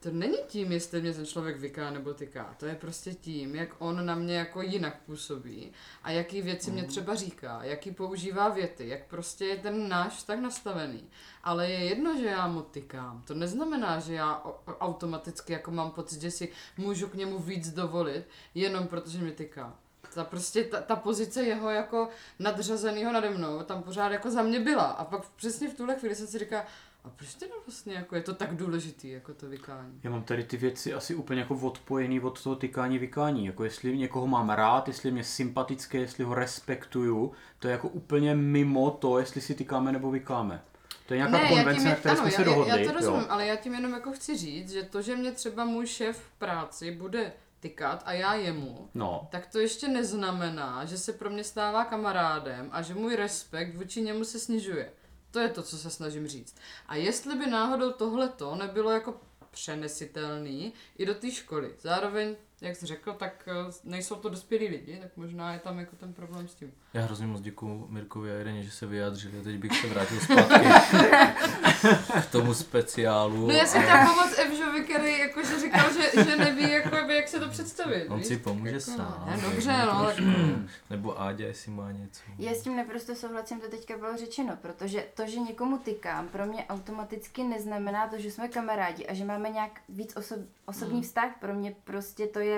To 0.00 0.10
není 0.10 0.36
tím, 0.46 0.72
jestli 0.72 1.00
mě 1.00 1.12
ten 1.12 1.26
člověk 1.26 1.56
vyká 1.56 1.90
nebo 1.90 2.14
tyká. 2.14 2.54
To 2.58 2.66
je 2.66 2.74
prostě 2.74 3.14
tím, 3.14 3.54
jak 3.54 3.68
on 3.78 4.06
na 4.06 4.14
mě 4.14 4.36
jako 4.36 4.62
jinak 4.62 5.02
působí 5.02 5.72
a 6.02 6.10
jaký 6.10 6.42
věci 6.42 6.70
mě 6.70 6.84
třeba 6.84 7.14
říká, 7.14 7.60
jaký 7.62 7.90
používá 7.90 8.48
věty, 8.48 8.88
jak 8.88 9.06
prostě 9.06 9.44
je 9.44 9.56
ten 9.56 9.88
náš 9.88 10.12
vztah 10.12 10.38
nastavený. 10.38 11.10
Ale 11.42 11.70
je 11.70 11.84
jedno, 11.84 12.16
že 12.18 12.26
já 12.26 12.48
mu 12.48 12.62
tykám. 12.62 13.22
To 13.26 13.34
neznamená, 13.34 14.00
že 14.00 14.14
já 14.14 14.42
automaticky 14.66 15.52
jako 15.52 15.70
mám 15.70 15.90
pocit, 15.90 16.20
že 16.20 16.30
si 16.30 16.52
můžu 16.76 17.08
k 17.08 17.14
němu 17.14 17.38
víc 17.38 17.70
dovolit, 17.70 18.24
jenom 18.54 18.86
protože 18.86 19.18
mě 19.18 19.32
tyká. 19.32 19.78
Ta 20.14 20.24
prostě 20.24 20.64
ta, 20.64 20.80
ta 20.80 20.96
pozice 20.96 21.42
jeho 21.42 21.70
jako 21.70 22.08
nadřazenýho 22.38 23.12
nade 23.12 23.30
mnou 23.30 23.62
tam 23.62 23.82
pořád 23.82 24.12
jako 24.12 24.30
za 24.30 24.42
mě 24.42 24.60
byla. 24.60 24.84
A 24.84 25.04
pak 25.04 25.22
přesně 25.36 25.68
v 25.68 25.74
tuhle 25.74 25.96
chvíli 25.96 26.14
jsem 26.14 26.26
si 26.26 26.38
říká, 26.38 26.64
a 27.04 27.08
proč 27.08 27.34
teda 27.34 27.54
vlastně 27.66 27.94
jako 27.94 28.16
je 28.16 28.22
to 28.22 28.34
tak 28.34 28.56
důležitý, 28.56 29.10
jako 29.10 29.34
to 29.34 29.48
vykání? 29.48 30.00
Já 30.02 30.10
mám 30.10 30.22
tady 30.22 30.44
ty 30.44 30.56
věci 30.56 30.94
asi 30.94 31.14
úplně 31.14 31.40
jako 31.40 31.54
odpojený 31.54 32.20
od 32.20 32.42
toho 32.42 32.56
tykání 32.56 32.98
vykání. 32.98 33.46
Jako 33.46 33.64
jestli 33.64 33.98
někoho 33.98 34.26
mám 34.26 34.50
rád, 34.50 34.88
jestli 34.88 35.08
je 35.08 35.12
mě 35.12 35.24
sympatické, 35.24 35.98
jestli 35.98 36.24
ho 36.24 36.34
respektuju, 36.34 37.32
to 37.58 37.68
je 37.68 37.72
jako 37.72 37.88
úplně 37.88 38.34
mimo 38.34 38.90
to, 38.90 39.18
jestli 39.18 39.40
si 39.40 39.54
tykáme 39.54 39.92
nebo 39.92 40.10
vykáme. 40.10 40.62
To 41.06 41.14
je 41.14 41.18
nějaká 41.18 41.38
já 41.38 41.48
konvence, 41.48 41.88
na 41.88 41.94
které 41.94 42.16
jsme 42.16 42.26
já, 42.26 42.30
se 42.30 42.40
já- 42.40 42.44
dohodli. 42.44 42.84
Já 42.84 42.92
to 42.92 42.98
rozumím, 42.98 43.20
jo. 43.20 43.26
ale 43.28 43.46
já 43.46 43.56
tím 43.56 43.74
jenom 43.74 43.92
jako 43.92 44.12
chci 44.12 44.36
říct, 44.36 44.70
že 44.70 44.82
to, 44.82 45.02
že 45.02 45.16
mě 45.16 45.32
třeba 45.32 45.64
můj 45.64 45.86
šéf 45.86 46.18
v 46.18 46.38
práci 46.38 46.90
bude 46.90 47.32
tykat 47.60 48.02
a 48.06 48.12
já 48.12 48.34
jemu, 48.34 48.90
No, 48.94 49.28
tak 49.30 49.46
to 49.46 49.58
ještě 49.58 49.88
neznamená, 49.88 50.84
že 50.84 50.98
se 50.98 51.12
pro 51.12 51.30
mě 51.30 51.44
stává 51.44 51.84
kamarádem 51.84 52.68
a 52.72 52.82
že 52.82 52.94
můj 52.94 53.16
respekt 53.16 53.76
vůči 53.76 54.02
němu 54.02 54.24
se 54.24 54.38
snižuje. 54.38 54.92
To 55.30 55.40
je 55.40 55.48
to, 55.48 55.62
co 55.62 55.78
se 55.78 55.90
snažím 55.90 56.26
říct. 56.26 56.56
A 56.86 56.96
jestli 56.96 57.34
by 57.36 57.46
náhodou 57.46 57.92
tohleto 57.92 58.54
nebylo 58.54 58.90
jako 58.90 59.20
přenesitelný 59.50 60.72
i 60.98 61.06
do 61.06 61.14
té 61.14 61.30
školy. 61.30 61.74
Zároveň, 61.80 62.36
jak 62.60 62.76
jsi 62.76 62.86
řekl, 62.86 63.12
tak 63.12 63.48
eh, 63.48 63.72
nejsou 63.84 64.14
to 64.14 64.28
dospělí 64.28 64.68
lidi, 64.68 64.98
tak 65.02 65.10
možná 65.16 65.52
je 65.52 65.58
tam 65.58 65.78
jako 65.78 65.96
ten 65.96 66.12
problém 66.12 66.48
s 66.48 66.54
tím. 66.54 66.72
Já 66.94 67.02
hrozně 67.02 67.26
moc 67.26 67.40
děkuju 67.40 67.86
Mirkovi 67.90 68.32
a 68.32 68.40
Ireně, 68.40 68.62
že 68.62 68.70
se 68.70 68.86
vyjádřili 68.86 69.40
a 69.40 69.42
teď 69.42 69.56
bych 69.56 69.80
se 69.80 69.86
vrátil 69.86 70.20
zpátky 70.20 70.66
k 72.22 72.26
tomu 72.32 72.54
speciálu. 72.54 73.46
No 73.46 73.52
já 73.52 73.66
jsem 73.66 73.82
chtěla 73.82 74.06
pomoct 74.06 74.38
Evžovi, 74.38 74.84
který 74.84 75.18
jakože 75.18 75.60
říkal, 75.60 75.86
že, 75.92 76.24
že 76.24 76.36
neví, 76.36 76.70
jako, 76.70 76.96
jak 76.96 77.28
se 77.28 77.40
to 77.40 77.48
představit. 77.48 78.06
On 78.08 78.18
víš? 78.18 78.26
si 78.26 78.36
pomůže 78.36 78.70
Jako, 78.70 78.80
sám. 78.80 79.24
Ne, 79.26 79.32
takže 79.32 79.50
dobře, 79.50 79.86
no, 79.86 80.06
tak... 80.06 80.16
Nebo 80.90 81.20
Áďa, 81.20 81.46
jestli 81.46 81.72
má 81.72 81.92
něco. 81.92 82.22
Já 82.38 82.52
s 82.54 82.62
tím 82.62 82.76
naprosto 82.76 83.14
souhlasím, 83.14 83.60
to 83.60 83.68
teďka 83.68 83.98
bylo 83.98 84.16
řečeno, 84.16 84.56
protože 84.62 85.06
to, 85.14 85.26
že 85.26 85.40
někomu 85.40 85.78
tykám, 85.78 86.28
pro 86.28 86.46
mě 86.46 86.66
automaticky 86.68 87.44
neznamená 87.44 88.08
to, 88.08 88.18
že 88.18 88.30
jsme 88.30 88.48
kamarádi 88.48 89.06
a 89.06 89.14
že 89.14 89.24
máme 89.24 89.50
nějak 89.50 89.80
víc 89.88 90.16
osob, 90.16 90.38
osobní 90.66 91.02
vztah. 91.02 91.30
Pro 91.40 91.54
mě 91.54 91.74
prostě 91.84 92.26
to 92.26 92.38
je 92.38 92.49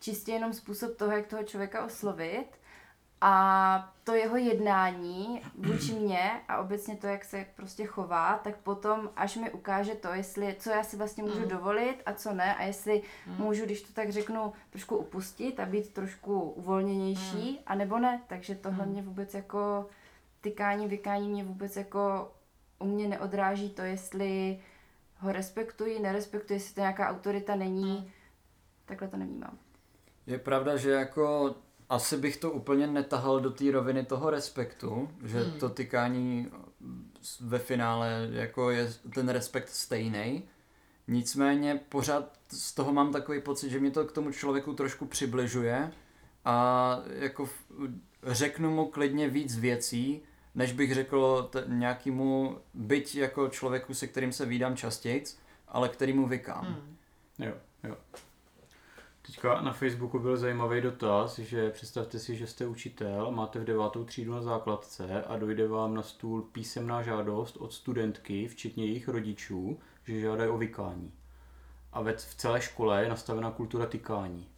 čistě 0.00 0.32
jenom 0.32 0.52
způsob 0.52 0.96
toho, 0.96 1.12
jak 1.12 1.26
toho 1.26 1.42
člověka 1.42 1.84
oslovit. 1.84 2.46
A 3.20 3.92
to 4.04 4.14
jeho 4.14 4.36
jednání 4.36 5.42
vůči 5.54 5.92
mně 6.00 6.30
a 6.48 6.58
obecně 6.58 6.96
to, 6.96 7.06
jak 7.06 7.24
se 7.24 7.46
prostě 7.56 7.86
chová, 7.86 8.40
tak 8.44 8.56
potom, 8.56 9.10
až 9.16 9.36
mi 9.36 9.50
ukáže 9.50 9.94
to, 9.94 10.08
jestli, 10.08 10.56
co 10.58 10.70
já 10.70 10.82
si 10.82 10.96
vlastně 10.96 11.22
můžu 11.22 11.44
dovolit 11.48 12.02
a 12.06 12.12
co 12.12 12.32
ne, 12.32 12.54
a 12.54 12.62
jestli 12.62 13.02
můžu, 13.26 13.64
když 13.64 13.82
to 13.82 13.92
tak 13.92 14.10
řeknu, 14.10 14.52
trošku 14.70 14.96
upustit 14.96 15.60
a 15.60 15.66
být 15.66 15.92
trošku 15.92 16.40
uvolněnější, 16.40 17.60
a 17.66 17.74
nebo 17.74 17.98
ne. 17.98 18.22
Takže 18.26 18.54
tohle 18.54 18.86
mě 18.86 19.02
vůbec 19.02 19.34
jako 19.34 19.86
tykání, 20.40 20.88
vykání 20.88 21.28
mě 21.28 21.44
vůbec 21.44 21.76
jako 21.76 22.32
u 22.78 22.86
mě 22.86 23.08
neodráží 23.08 23.70
to, 23.70 23.82
jestli 23.82 24.60
ho 25.18 25.32
respektuji, 25.32 26.00
nerespektuji, 26.00 26.56
jestli 26.56 26.74
to 26.74 26.80
nějaká 26.80 27.10
autorita 27.10 27.56
není. 27.56 28.12
Takhle 28.86 29.08
to 29.08 29.16
nevnímám. 29.16 29.58
Je 30.26 30.38
pravda, 30.38 30.76
že 30.76 30.90
jako 30.90 31.54
asi 31.88 32.16
bych 32.16 32.36
to 32.36 32.50
úplně 32.50 32.86
netahal 32.86 33.40
do 33.40 33.50
té 33.50 33.70
roviny 33.70 34.04
toho 34.04 34.30
respektu, 34.30 35.10
že 35.24 35.40
Hmm. 35.42 35.58
to 35.60 35.68
tykání 35.68 36.50
ve 37.40 37.58
finále 37.58 38.28
jako 38.32 38.70
je 38.70 38.92
ten 39.14 39.28
respekt 39.28 39.68
stejný. 39.68 40.42
Nicméně 41.08 41.80
pořád 41.88 42.38
z 42.52 42.74
toho 42.74 42.92
mám 42.92 43.12
takový 43.12 43.40
pocit, 43.40 43.70
že 43.70 43.80
mě 43.80 43.90
to 43.90 44.04
k 44.04 44.12
tomu 44.12 44.32
člověku 44.32 44.72
trošku 44.72 45.06
přibližuje 45.06 45.92
a 46.44 46.98
jako 47.06 47.46
v- 47.46 47.62
řeknu 48.22 48.70
mu 48.70 48.86
klidně 48.86 49.28
víc 49.28 49.58
věcí, 49.58 50.22
než 50.54 50.72
bych 50.72 50.94
řekl 50.94 51.48
t- 51.52 51.64
nějakému, 51.66 52.58
byť 52.74 53.14
jako 53.16 53.48
člověku, 53.48 53.94
se 53.94 54.06
kterým 54.06 54.32
se 54.32 54.46
vídám 54.46 54.76
častějc, 54.76 55.38
ale 55.68 55.88
kterýmu 55.88 56.26
vykám. 56.26 56.64
Hmm. 56.64 56.96
Jo, 57.38 57.54
jo. 57.84 57.96
Teďka 59.26 59.60
na 59.60 59.72
Facebooku 59.72 60.18
byl 60.18 60.36
zajímavý 60.36 60.80
dotaz, 60.80 61.38
že 61.38 61.70
představte 61.70 62.18
si, 62.18 62.36
že 62.36 62.46
jste 62.46 62.66
učitel, 62.66 63.30
máte 63.30 63.58
v 63.58 63.64
devátou 63.64 64.04
třídu 64.04 64.32
na 64.32 64.42
základce 64.42 65.22
a 65.22 65.36
dojde 65.38 65.68
vám 65.68 65.94
na 65.94 66.02
stůl 66.02 66.42
písemná 66.42 67.02
žádost 67.02 67.56
od 67.56 67.72
studentky, 67.72 68.48
včetně 68.48 68.86
jejich 68.86 69.08
rodičů, 69.08 69.78
že 70.04 70.20
žádají 70.20 70.50
o 70.50 70.58
vykání. 70.58 71.12
A 71.92 72.02
ve, 72.02 72.12
v 72.12 72.34
celé 72.34 72.60
škole 72.60 73.02
je 73.02 73.08
nastavená 73.08 73.50
kultura 73.50 73.86
tykání. 73.86 74.48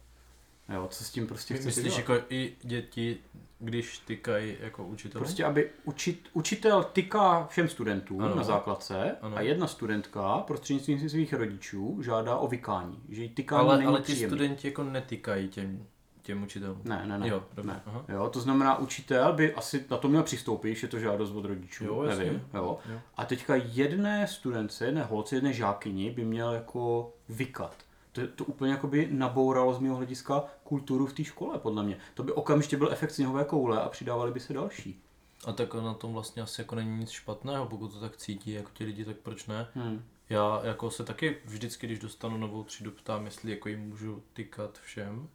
Jo, 0.73 0.87
co 0.91 1.03
s 1.03 1.11
tím 1.11 1.27
prostě 1.27 1.53
chcete 1.53 1.67
Myslíš 1.67 1.83
dělat? 1.85 1.97
jako 1.97 2.25
i 2.29 2.55
děti, 2.63 3.17
když 3.59 3.99
tykají 3.99 4.55
jako 4.59 4.83
učitel? 4.85 5.21
Prostě, 5.21 5.45
aby 5.45 5.69
učit, 5.83 6.29
učitel 6.33 6.83
tyká 6.83 7.47
všem 7.47 7.67
studentům 7.67 8.21
Ano. 8.21 8.35
na 8.35 8.43
základce 8.43 9.15
Ano. 9.21 9.37
a 9.37 9.41
jedna 9.41 9.67
studentka 9.67 10.37
prostřednictvím 10.37 11.09
svých 11.09 11.33
rodičů 11.33 12.01
žádá 12.01 12.37
o 12.37 12.47
vykání. 12.47 12.99
Že 13.09 13.23
jí 13.23 13.29
tykání 13.29 13.67
ale, 13.67 13.77
není 13.77 13.87
ale 13.87 13.99
ti 13.99 14.03
příjemný. 14.03 14.29
studenti 14.37 14.67
jako 14.67 14.83
netykají 14.83 15.47
těm, 15.47 15.85
těm 16.21 16.43
učitelům. 16.43 16.81
Ne, 16.83 17.03
ne, 17.05 17.19
ne. 17.19 17.27
Jo, 17.27 17.43
dobře. 17.55 17.71
ne. 17.71 17.81
Aha. 17.85 18.05
Jo, 18.09 18.29
to 18.29 18.39
znamená, 18.39 18.77
učitel 18.79 19.33
by 19.33 19.53
asi 19.53 19.85
na 19.91 19.97
to 19.97 20.07
měl 20.07 20.23
přistoupit, 20.23 20.75
že 20.75 20.85
je 20.87 20.91
to 20.91 20.99
žádost 20.99 21.31
od 21.31 21.45
rodičů, 21.45 21.85
Jo, 21.85 22.03
jasně. 22.03 22.23
nevím. 22.25 22.41
Jo. 22.53 22.79
Jo. 22.91 22.99
A 23.17 23.25
teďka 23.25 23.55
jedné 23.55 24.27
studence, 24.27 24.85
jedné 24.85 25.03
holce, 25.03 25.35
jedné 25.35 25.53
žákyni 25.53 26.11
by 26.11 26.25
měl 26.25 26.51
jako 26.53 27.13
vykat. 27.29 27.75
To, 28.21 28.27
to 28.27 28.45
úplně 28.45 28.71
jako 28.71 28.87
by 28.87 29.07
nabouralo 29.11 29.73
z 29.73 29.79
mého 29.79 29.95
hlediska 29.95 30.43
kulturu 30.63 31.05
v 31.05 31.13
té 31.13 31.23
škole, 31.23 31.59
podle 31.59 31.83
mě. 31.83 31.97
To 32.13 32.23
by 32.23 32.31
okamžitě 32.31 32.77
byl 32.77 32.91
efekt 32.91 33.11
sněhové 33.11 33.45
koule 33.45 33.81
a 33.81 33.89
přidávali 33.89 34.31
by 34.31 34.39
se 34.39 34.53
další. 34.53 35.01
A 35.45 35.51
tak 35.51 35.73
na 35.73 35.93
tom 35.93 36.13
vlastně 36.13 36.41
asi 36.41 36.61
jako 36.61 36.75
není 36.75 36.97
nic 36.99 37.09
špatného, 37.09 37.65
pokud 37.65 37.93
to 37.93 37.99
tak 37.99 38.17
cítí 38.17 38.51
jako 38.51 38.69
ti 38.73 38.85
lidi, 38.85 39.05
tak 39.05 39.17
proč 39.17 39.47
ne? 39.47 39.67
Hmm. 39.73 40.03
Já 40.29 40.61
jako 40.63 40.91
se 40.91 41.03
taky 41.03 41.37
vždycky, 41.45 41.87
když 41.87 41.99
dostanu 41.99 42.37
novou 42.37 42.63
třídu, 42.63 42.91
ptám, 42.91 43.25
jestli 43.25 43.51
jako 43.51 43.69
jim 43.69 43.79
můžu 43.89 44.23
tykat 44.33 44.79
všem. 44.79 45.29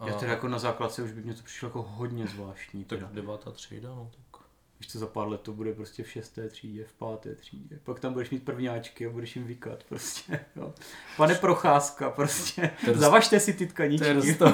A 0.00 0.08
Já 0.08 0.14
teda 0.14 0.32
jako 0.32 0.48
na 0.48 0.58
základce 0.58 1.02
už 1.02 1.12
by 1.12 1.22
mě 1.22 1.34
to 1.34 1.42
přišlo 1.42 1.68
jako 1.68 1.82
hodně 1.82 2.26
zvláštní. 2.26 2.84
tak 2.84 2.98
Teda. 2.98 3.10
devátá 3.12 3.50
třída, 3.50 3.88
no 3.88 4.10
tak. 4.16 4.23
Víš 4.84 4.92
co, 4.92 4.98
za 4.98 5.06
pár 5.06 5.28
let 5.28 5.40
to 5.40 5.52
bude 5.52 5.72
prostě 5.72 6.02
v 6.02 6.10
šesté 6.10 6.48
třídě, 6.48 6.84
v 6.84 6.92
páté 6.92 7.34
třídě. 7.34 7.78
Pak 7.84 8.00
tam 8.00 8.12
budeš 8.12 8.30
mít 8.30 8.42
prvňáčky 8.44 9.06
a 9.06 9.10
budeš 9.10 9.36
jim 9.36 9.44
vykat 9.46 9.84
prostě. 9.84 10.40
Jo. 10.56 10.74
Pane 11.16 11.34
Procházka, 11.34 12.10
prostě. 12.10 12.70
Dost- 12.86 12.96
Zavažte 12.98 13.40
si 13.40 13.52
ty 13.52 13.58
To 13.58 13.62
je 13.62 13.68
tkaničky. 13.68 14.06
to, 14.06 14.14
dost 14.14 14.38
to 14.38 14.44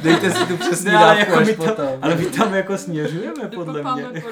Dejte 0.00 0.30
si 0.30 0.46
tu 0.46 0.56
ale, 0.96 1.16
dávku 1.16 1.18
jako 1.18 1.34
až 1.36 1.46
my 1.46 1.56
tam, 1.56 1.66
potom. 1.68 1.86
ale 2.02 2.14
my 2.16 2.26
tam 2.26 2.54
jako 2.54 2.78
směřujeme, 2.78 3.48
podle 3.54 3.94
mě. 3.94 4.22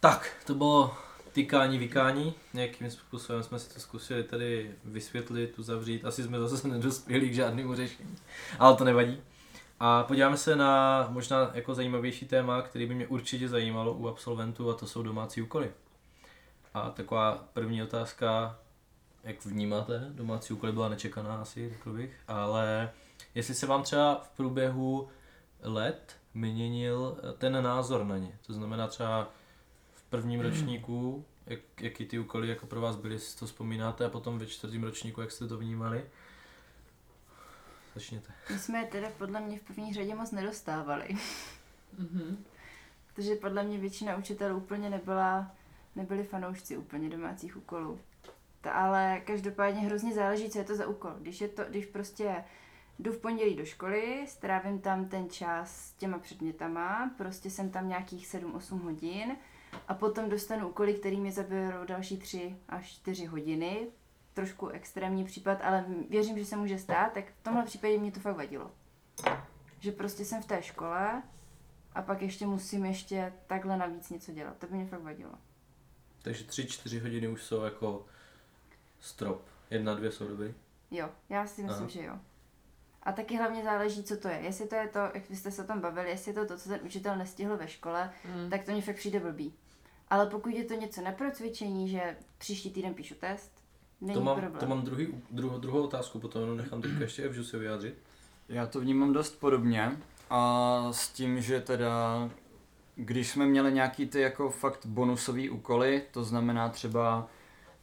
Tak, 0.00 0.30
to 0.46 0.54
bylo 0.54 0.94
tykání, 1.32 1.78
vykání. 1.78 2.34
Nějakým 2.54 2.90
způsobem 2.90 3.42
jsme 3.42 3.58
si 3.58 3.74
to 3.74 3.80
zkusili 3.80 4.22
tady 4.24 4.70
vysvětlit, 4.84 5.58
uzavřít. 5.58 6.04
Asi 6.04 6.22
jsme 6.22 6.38
zase 6.40 6.68
nedospěli 6.68 7.28
k 7.28 7.34
žádnému 7.34 7.74
řešení. 7.74 8.16
Ale 8.58 8.76
to 8.76 8.84
nevadí. 8.84 9.20
A 9.82 10.02
podíváme 10.02 10.36
se 10.36 10.56
na 10.56 11.06
možná 11.10 11.50
jako 11.54 11.74
zajímavější 11.74 12.26
téma, 12.26 12.62
který 12.62 12.86
by 12.86 12.94
mě 12.94 13.06
určitě 13.06 13.48
zajímalo 13.48 13.94
u 13.94 14.08
absolventů 14.08 14.70
a 14.70 14.74
to 14.74 14.86
jsou 14.86 15.02
domácí 15.02 15.42
úkoly. 15.42 15.72
A 16.74 16.90
taková 16.90 17.48
první 17.52 17.82
otázka, 17.82 18.58
jak 19.24 19.44
vnímáte, 19.44 20.06
domácí 20.08 20.52
úkoly 20.52 20.72
byla 20.72 20.88
nečekaná 20.88 21.40
asi, 21.40 21.68
řekl 21.68 21.92
bych, 21.92 22.16
ale 22.28 22.90
jestli 23.34 23.54
se 23.54 23.66
vám 23.66 23.82
třeba 23.82 24.14
v 24.14 24.28
průběhu 24.36 25.08
let 25.62 26.16
měnil 26.34 27.16
ten 27.38 27.64
názor 27.64 28.04
na 28.04 28.18
ně. 28.18 28.38
To 28.46 28.52
znamená 28.52 28.86
třeba 28.86 29.30
v 29.94 30.02
prvním 30.02 30.40
ročníku, 30.40 31.24
jak, 31.46 31.60
jaký 31.80 32.06
ty 32.06 32.18
úkoly 32.18 32.48
jako 32.48 32.66
pro 32.66 32.80
vás 32.80 32.96
byly, 32.96 33.18
si 33.18 33.38
to 33.38 33.46
vzpomínáte, 33.46 34.04
a 34.04 34.08
potom 34.08 34.38
ve 34.38 34.46
čtvrtém 34.46 34.82
ročníku, 34.82 35.20
jak 35.20 35.30
jste 35.30 35.48
to 35.48 35.58
vnímali? 35.58 36.04
Začněte. 37.94 38.32
My 38.50 38.58
jsme 38.58 38.78
je 38.78 38.86
teda 38.86 39.08
podle 39.18 39.40
mě 39.40 39.58
v 39.58 39.62
první 39.62 39.94
řadě 39.94 40.14
moc 40.14 40.30
nedostávali. 40.30 41.08
Mhm. 41.98 42.44
Protože 43.06 43.34
podle 43.34 43.62
mě 43.62 43.78
většina 43.78 44.16
učitelů 44.16 44.56
úplně 44.56 44.90
nebyla, 44.90 45.50
nebyli 45.96 46.24
fanoušci 46.24 46.76
úplně 46.76 47.08
domácích 47.08 47.56
úkolů. 47.56 47.98
Ta, 48.60 48.72
ale 48.72 49.20
každopádně 49.26 49.80
hrozně 49.80 50.14
záleží, 50.14 50.50
co 50.50 50.58
je 50.58 50.64
to 50.64 50.76
za 50.76 50.86
úkol. 50.86 51.10
Když 51.18 51.40
je 51.40 51.48
to, 51.48 51.64
když 51.64 51.86
prostě 51.86 52.44
jdu 52.98 53.12
v 53.12 53.18
pondělí 53.18 53.56
do 53.56 53.64
školy, 53.64 54.24
strávím 54.28 54.80
tam 54.80 55.08
ten 55.08 55.30
čas 55.30 55.76
s 55.76 55.92
těma 55.92 56.18
předmětama, 56.18 57.10
prostě 57.16 57.50
jsem 57.50 57.70
tam 57.70 57.88
nějakých 57.88 58.26
7-8 58.34 58.82
hodin 58.82 59.36
a 59.88 59.94
potom 59.94 60.28
dostanu 60.28 60.68
úkoly, 60.68 60.94
které 60.94 61.16
mi 61.16 61.32
zaberou 61.32 61.84
další 61.84 62.18
3 62.18 62.56
až 62.68 62.92
4 62.92 63.26
hodiny, 63.26 63.86
trošku 64.34 64.68
extrémní 64.68 65.24
případ, 65.24 65.58
ale 65.62 65.84
věřím, 66.10 66.38
že 66.38 66.44
se 66.44 66.56
může 66.56 66.78
stát, 66.78 67.12
tak 67.12 67.24
v 67.40 67.42
tomhle 67.42 67.64
případě 67.64 67.98
mě 67.98 68.12
to 68.12 68.20
fakt 68.20 68.36
vadilo. 68.36 68.70
Že 69.80 69.92
prostě 69.92 70.24
jsem 70.24 70.42
v 70.42 70.46
té 70.46 70.62
škole 70.62 71.22
a 71.94 72.02
pak 72.02 72.22
ještě 72.22 72.46
musím 72.46 72.84
ještě 72.84 73.32
takhle 73.46 73.76
navíc 73.76 74.10
něco 74.10 74.32
dělat. 74.32 74.56
To 74.58 74.66
by 74.66 74.74
mě 74.76 74.86
fakt 74.86 75.02
vadilo. 75.02 75.32
Takže 76.22 76.44
tři, 76.44 76.66
čtyři 76.66 76.98
hodiny 76.98 77.28
už 77.28 77.42
jsou 77.42 77.62
jako 77.62 78.06
strop. 79.00 79.42
Jedna, 79.70 79.94
dvě 79.94 80.12
jsou 80.12 80.28
dobrý. 80.28 80.54
Jo, 80.90 81.08
já 81.28 81.46
si 81.46 81.62
myslím, 81.62 81.80
Aha. 81.82 81.88
že 81.90 82.04
jo. 82.04 82.18
A 83.02 83.12
taky 83.12 83.36
hlavně 83.36 83.64
záleží, 83.64 84.04
co 84.04 84.16
to 84.16 84.28
je. 84.28 84.34
Jestli 84.40 84.66
to 84.68 84.74
je 84.74 84.88
to, 84.88 84.98
jak 84.98 85.28
vy 85.30 85.36
jste 85.36 85.50
se 85.50 85.64
o 85.64 85.66
tom 85.66 85.80
bavili, 85.80 86.10
jestli 86.10 86.30
je 86.30 86.34
to 86.34 86.46
to, 86.46 86.58
co 86.58 86.68
ten 86.68 86.80
učitel 86.82 87.16
nestihl 87.16 87.56
ve 87.56 87.68
škole, 87.68 88.12
Mm. 88.24 88.50
tak 88.50 88.64
to 88.64 88.72
mě 88.72 88.82
fakt 88.82 88.96
přijde 88.96 89.20
blbý. 89.20 89.54
Ale 90.08 90.26
pokud 90.26 90.48
je 90.48 90.64
to 90.64 90.74
něco 90.74 91.00
na 91.00 91.12
procvičení, 91.12 91.88
že 91.88 92.16
příští 92.38 92.70
týden 92.70 92.94
píšu 92.94 93.14
test, 93.14 93.59
není 94.00 94.14
To 94.14 94.24
mám, 94.24 94.40
problém. 94.40 94.60
to 94.60 94.66
mám 94.66 94.82
druhý, 94.82 95.08
druhou, 95.30 95.58
druhou 95.58 95.82
otázku, 95.82 96.18
potom 96.18 96.42
jenom 96.42 96.56
nechám 96.56 96.82
teďka 96.82 97.00
ještě 97.00 97.22
Evžu 97.22 97.44
se 97.44 97.58
vyjádřit. 97.58 97.94
Já 98.48 98.66
to 98.66 98.80
vnímám 98.80 99.12
dost 99.12 99.40
podobně 99.40 99.96
a 100.30 100.88
s 100.90 101.08
tím, 101.08 101.40
že 101.40 101.60
teda 101.60 102.28
když 102.96 103.28
jsme 103.30 103.46
měli 103.46 103.72
nějaký 103.72 104.06
ty 104.06 104.20
jako 104.20 104.50
fakt 104.50 104.86
bonusové 104.86 105.50
úkoly, 105.50 106.02
to 106.10 106.24
znamená 106.24 106.68
třeba 106.68 107.28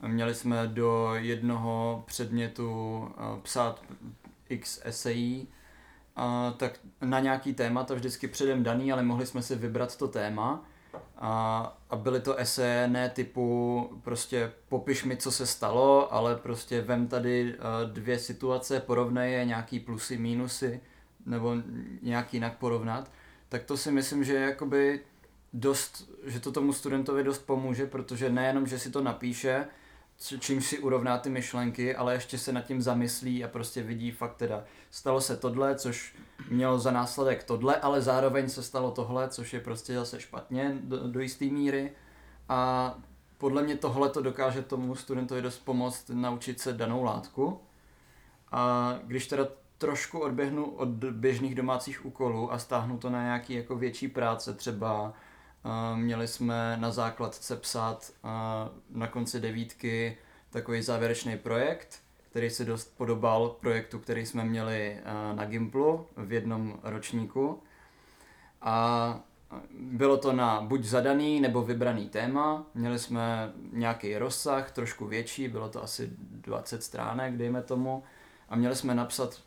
měli 0.07 0.35
jsme 0.35 0.67
do 0.67 1.11
jednoho 1.15 2.03
předmětu 2.07 3.01
eh, 3.09 3.41
psát 3.41 3.83
x 4.49 4.81
esejí, 4.83 5.47
a 6.15 6.53
tak 6.57 6.79
na 7.01 7.19
nějaký 7.19 7.53
téma 7.53 7.83
to 7.83 7.95
vždycky 7.95 8.27
předem 8.27 8.63
daný, 8.63 8.91
ale 8.91 9.03
mohli 9.03 9.25
jsme 9.25 9.41
si 9.41 9.55
vybrat 9.55 9.97
to 9.97 10.07
téma 10.07 10.63
a, 11.17 11.77
a 11.89 11.95
byly 11.95 12.21
to 12.21 12.35
eseje 12.35 12.87
ne 12.87 13.09
typu 13.09 13.89
prostě 14.03 14.51
popiš 14.69 15.03
mi, 15.03 15.17
co 15.17 15.31
se 15.31 15.45
stalo, 15.45 16.13
ale 16.13 16.35
prostě 16.35 16.81
vem 16.81 17.07
tady 17.07 17.55
eh, 17.55 17.85
dvě 17.85 18.19
situace, 18.19 18.79
porovnej 18.79 19.33
je, 19.33 19.45
nějaký 19.45 19.79
plusy, 19.79 20.17
mínusy, 20.17 20.81
nebo 21.25 21.55
nějak 22.01 22.33
jinak 22.33 22.57
porovnat, 22.57 23.11
tak 23.49 23.63
to 23.63 23.77
si 23.77 23.91
myslím, 23.91 24.23
že 24.23 24.33
jakoby 24.33 24.99
dost, 25.53 26.09
že 26.25 26.39
to 26.39 26.51
tomu 26.51 26.73
studentovi 26.73 27.23
dost 27.23 27.45
pomůže, 27.45 27.85
protože 27.85 28.29
nejenom, 28.29 28.67
že 28.67 28.79
si 28.79 28.91
to 28.91 29.01
napíše, 29.01 29.67
č- 30.19 30.39
čímž 30.39 30.65
si 30.65 30.79
urovná 30.79 31.17
ty 31.17 31.29
myšlenky, 31.29 31.95
ale 31.95 32.13
ještě 32.13 32.37
se 32.37 32.53
nad 32.53 32.61
tím 32.61 32.81
zamyslí 32.81 33.43
a 33.43 33.47
prostě 33.47 33.83
vidí 33.83 34.11
fakt 34.11 34.35
teda, 34.35 34.63
stalo 34.91 35.21
se 35.21 35.37
tohle, 35.37 35.75
což 35.75 36.15
mělo 36.49 36.79
za 36.79 36.91
následek 36.91 37.43
tohle, 37.43 37.75
ale 37.75 38.01
zároveň 38.01 38.49
se 38.49 38.63
stalo 38.63 38.91
tohle, 38.91 39.29
což 39.29 39.53
je 39.53 39.59
prostě 39.59 39.93
zase 39.95 40.19
špatně 40.19 40.77
do, 40.83 41.07
do 41.07 41.19
jisté 41.19 41.45
míry 41.45 41.91
a 42.49 42.93
podle 43.37 43.63
mě 43.63 43.77
tohle 43.77 44.09
to 44.09 44.21
dokáže 44.21 44.61
tomu 44.61 44.95
studentovi 44.95 45.41
dost 45.41 45.59
pomoct 45.59 46.09
naučit 46.13 46.59
se 46.59 46.73
danou 46.73 47.03
látku. 47.03 47.59
A 48.51 48.93
když 49.03 49.27
teda 49.27 49.47
trošku 49.77 50.19
odběhnu 50.19 50.65
od 50.65 50.87
běžných 50.89 51.55
domácích 51.55 52.05
úkolů 52.05 52.53
a 52.53 52.59
stáhnu 52.59 52.97
to 52.97 53.09
na 53.09 53.23
nějaký 53.23 53.53
jako 53.53 53.75
větší 53.75 54.07
práce, 54.07 54.53
třeba 54.53 55.13
měli 55.95 56.27
jsme 56.27 56.77
na 56.79 56.91
základce 56.91 57.55
psát 57.55 58.11
na 58.89 59.07
konci 59.07 59.39
devítky 59.39 60.17
takový 60.49 60.81
závěrečný 60.81 61.37
projekt, 61.37 61.99
který 62.29 62.49
se 62.49 62.65
dost 62.65 62.97
podobal 62.97 63.49
projektu, 63.49 63.99
který 63.99 64.25
jsme 64.25 64.45
měli 64.45 64.97
na 65.33 65.45
Gimplu 65.45 66.07
v 66.17 66.33
jednom 66.33 66.79
ročníku. 66.83 67.63
A 68.61 69.19
bylo 69.79 70.17
to 70.17 70.33
na 70.33 70.61
buď 70.61 70.83
zadaný 70.83 71.39
nebo 71.41 71.61
vybraný 71.61 72.09
téma. 72.09 72.65
Měli 72.73 72.99
jsme 72.99 73.51
nějaký 73.71 74.17
rozsah, 74.17 74.71
trošku 74.71 75.07
větší, 75.07 75.47
bylo 75.47 75.69
to 75.69 75.83
asi 75.83 76.09
20 76.17 76.83
stránek, 76.83 77.37
dejme 77.37 77.61
tomu. 77.61 78.03
A 78.49 78.55
měli 78.55 78.75
jsme 78.75 78.95
napsat 78.95 79.41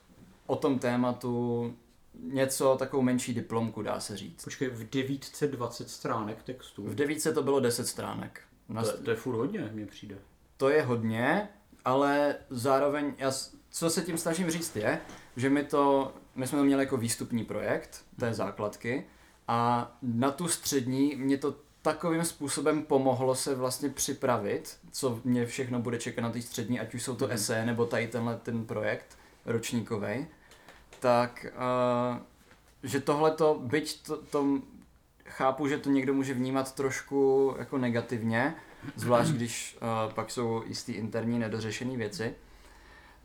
o 0.47 0.57
tom 0.57 0.79
tématu 0.79 1.75
něco, 2.23 2.77
takovou 2.79 3.03
menší 3.03 3.35
diplomku, 3.35 3.83
dá 3.83 4.01
se 4.01 4.17
říct. 4.17 4.45
Počkej, 4.45 4.69
v 4.69 4.91
devítce 4.91 5.47
20 5.49 5.91
stránek 5.91 6.43
textu. 6.43 6.85
V 6.85 6.95
devíce 6.95 7.33
to 7.33 7.43
bylo 7.43 7.61
10 7.61 7.87
stránek. 7.87 8.41
Na, 8.69 8.83
To, 8.83 9.03
to 9.03 9.11
je 9.11 9.17
furt 9.17 9.37
hodně, 9.37 9.71
mně 9.73 9.87
přijde. 9.87 10.19
to 10.57 10.69
je 10.69 10.83
hodně, 10.83 11.49
ale 11.85 12.35
zároveň, 12.51 13.15
já, 13.19 13.33
co 13.71 13.91
se 13.91 14.03
tím 14.03 14.19
snažím 14.19 14.51
říct 14.51 14.77
je, 14.77 15.01
že 15.37 15.51
my 15.51 15.65
to, 15.65 16.13
my 16.35 16.47
jsme 16.47 16.59
to 16.59 16.65
měli 16.65 16.83
jako 16.85 16.97
výstupní 16.97 17.45
projekt 17.45 18.05
té 18.21 18.35
základky 18.35 19.07
a 19.49 19.91
na 20.03 20.31
tu 20.31 20.49
střední 20.49 21.17
mě 21.17 21.39
to 21.39 21.55
takovým 21.83 22.25
způsobem 22.25 22.83
pomohlo 22.83 23.35
se 23.35 23.55
vlastně 23.55 23.89
připravit, 23.89 24.77
co 24.93 25.21
mě 25.25 25.47
všechno 25.47 25.81
bude 25.81 25.99
čekat 25.99 26.23
na 26.23 26.31
té 26.31 26.43
střední, 26.43 26.81
ať 26.81 26.95
už 26.95 27.03
jsou 27.03 27.17
to 27.17 27.25
Mhm. 27.25 27.35
esé 27.35 27.67
nebo 27.67 27.87
tady 27.87 28.07
tenhle 28.09 28.37
ten 28.37 28.65
projekt 28.67 29.19
ročníkový, 29.47 30.27
tak 31.01 31.47
uh, 31.57 32.19
že 32.83 33.01
tohle 33.01 33.31
to, 33.31 33.61
byť 33.63 34.03
to, 34.03 34.17
to 34.17 34.59
chápu, 35.25 35.69
že 35.69 35.79
to 35.79 35.91
někdo 35.91 36.15
může 36.15 36.35
vnímat 36.35 36.75
trošku 36.75 37.55
jako 37.59 37.79
negativně, 37.79 38.55
zvlášť 38.97 39.31
když 39.31 39.79
uh, 39.83 40.13
pak 40.13 40.31
jsou 40.31 40.63
jistý 40.67 40.93
interní 40.93 41.39
nedořešené 41.39 41.97
věci, 41.97 42.35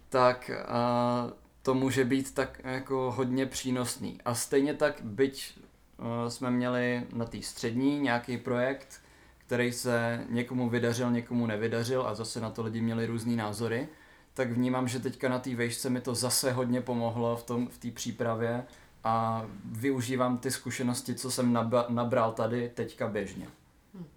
tak 0.09 0.51
uh, 0.53 1.32
to 1.61 1.73
může 1.73 2.05
být 2.05 2.34
tak 2.34 2.61
jako 2.63 3.13
hodně 3.15 3.45
přínosný. 3.45 4.19
A 4.26 4.36
stejně 4.36 4.73
tak, 4.73 5.01
byť 5.01 5.57
uh, 5.97 6.30
jsme 6.30 6.51
měli 6.51 7.03
na 7.13 7.26
té 7.26 7.41
střední 7.41 7.99
nějaký 7.99 8.38
projekt, 8.38 9.01
který 9.38 9.71
se 9.71 10.26
někomu 10.30 10.69
vydařil, 10.69 11.11
někomu 11.11 11.47
nevydařil 11.47 12.07
a 12.07 12.15
zase 12.15 12.41
na 12.41 12.49
to 12.49 12.63
lidi 12.63 12.82
měli 12.82 13.05
různý 13.05 13.36
názory, 13.36 13.88
tak 14.36 14.52
vnímám, 14.52 14.88
že 14.88 15.00
teďka 15.00 15.30
na 15.30 15.40
té 15.40 15.56
vejšce 15.56 15.90
mi 15.90 16.02
to 16.02 16.16
zase 16.16 16.52
hodně 16.52 16.82
pomohlo 16.82 17.38
v 17.38 17.44
tom 17.44 17.68
v 17.68 17.78
té 17.78 17.92
přípravě 17.92 18.66
a 19.04 19.46
využívám 19.66 20.38
ty 20.38 20.52
zkušenosti, 20.52 21.16
co 21.16 21.32
jsem 21.32 21.54
nabra- 21.54 21.86
nabral 21.90 22.32
tady 22.34 22.70
teďka 22.70 23.08
běžně. 23.08 23.48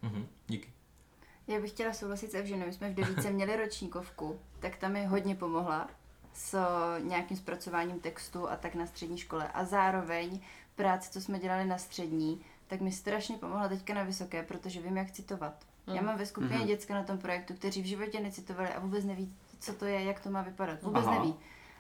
Mhm, 0.03 0.27
díky. 0.47 0.69
Já 1.49 1.61
bych 1.61 1.71
chtěla 1.71 1.93
souhlasit 1.93 2.31
s 2.31 2.35
Evženou, 2.35 2.66
my 2.66 2.73
jsme 2.73 2.91
v 2.91 2.95
devíce 2.95 3.31
měli 3.31 3.57
ročníkovku, 3.57 4.39
tak 4.61 4.77
tam 4.77 4.93
mi 4.93 5.05
hodně 5.07 5.35
pomohla 5.35 5.89
s 6.35 6.59
nějakým 6.99 7.37
zpracováním 7.37 8.01
textu 8.01 8.51
a 8.51 8.57
tak 8.57 8.75
na 8.75 8.87
střední 8.87 9.19
škole. 9.19 9.49
A 9.55 9.64
zároveň 9.64 10.41
práce, 10.77 11.11
co 11.11 11.21
jsme 11.21 11.39
dělali 11.39 11.64
na 11.64 11.79
střední, 11.79 12.41
tak 12.66 12.81
mi 12.81 12.93
strašně 12.93 13.37
pomohla 13.37 13.69
teďka 13.69 13.95
na 13.95 14.03
vysoké, 14.03 14.43
protože 14.43 14.81
vím, 14.81 14.97
jak 14.97 15.11
citovat. 15.11 15.55
Já 15.95 16.03
mám 16.03 16.19
ve 16.19 16.27
skupině 16.27 16.59
Mhm. 16.59 16.66
děcka 16.66 16.95
na 16.95 17.03
tom 17.03 17.19
projektu, 17.19 17.55
kteří 17.55 17.83
v 17.83 17.87
životě 17.87 18.21
necitovali 18.21 18.69
a 18.69 18.81
vůbec 18.81 19.05
neví, 19.05 19.35
co 19.61 19.72
to 19.72 19.84
je, 19.84 20.04
jak 20.04 20.20
to 20.20 20.30
má 20.30 20.42
vypadat. 20.42 20.82
Vůbec 20.82 21.04
Aha. 21.06 21.14
neví. 21.18 21.34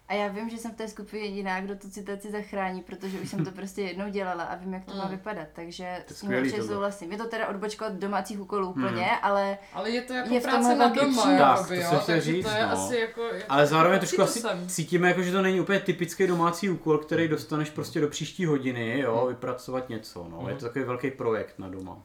A 0.08 0.14
já 0.14 0.28
vím, 0.28 0.50
že 0.50 0.58
jsem 0.58 0.70
v 0.70 0.74
té 0.76 0.88
skupině 0.88 1.22
jediná, 1.24 1.60
kdo 1.60 1.76
tu 1.76 1.90
citaci 1.90 2.30
zachrání, 2.30 2.82
protože 2.82 3.18
už 3.20 3.28
jsem 3.28 3.44
to 3.44 3.50
prostě 3.56 3.82
jednou 3.82 4.08
dělala 4.08 4.44
a 4.44 4.54
vím, 4.56 4.74
jak 4.74 4.84
to 4.84 4.94
má 4.96 5.04
Mm. 5.04 5.10
vypadat. 5.10 5.46
Takže 5.52 6.02
To 6.06 6.12
je 6.12 6.16
s 6.16 6.20
tím 6.20 6.30
určitě 6.38 6.62
souhlasím. 6.62 7.12
Je 7.12 7.18
to 7.18 7.26
teda 7.28 7.48
odbočka 7.48 7.86
od 7.86 7.92
domácích 7.92 8.40
úkolů 8.40 8.72
Hmm. 8.72 8.84
úplně, 8.84 9.10
ale 9.22 9.58
Ale 9.72 9.90
je 9.90 10.02
to 10.02 10.12
jako 10.12 10.34
Je 10.34 10.40
práce 10.40 10.76
na 10.76 10.88
doma, 10.88 11.22
Tak, 11.38 11.68
to 11.68 11.74
jo, 11.74 12.00
takže 12.06 12.20
říct, 12.32 12.44
to 12.46 12.50
je 12.50 12.66
no. 12.66 12.72
asi 12.72 12.96
jako... 12.96 13.22
Ale 13.48 13.66
zároveň 13.66 13.98
trošku 13.98 14.22
asi 14.22 14.40
jsem. 14.40 14.68
cítíme, 14.68 15.08
jako, 15.08 15.22
že 15.22 15.32
to 15.32 15.42
není 15.42 15.60
úplně 15.60 15.80
typický 15.80 16.26
domácí 16.26 16.70
úkol, 16.70 16.98
který 16.98 17.28
dostaneš 17.28 17.70
prostě 17.70 18.00
do 18.00 18.08
příští 18.08 18.46
hodiny, 18.46 18.98
jo, 19.00 19.26
vypracovat 19.28 19.88
něco, 19.88 20.26
no. 20.30 20.48
Je 20.48 20.54
to 20.54 20.66
takový 20.66 20.84
velký 20.84 21.10
projekt 21.10 21.58
na 21.58 21.68
doma. 21.68 21.96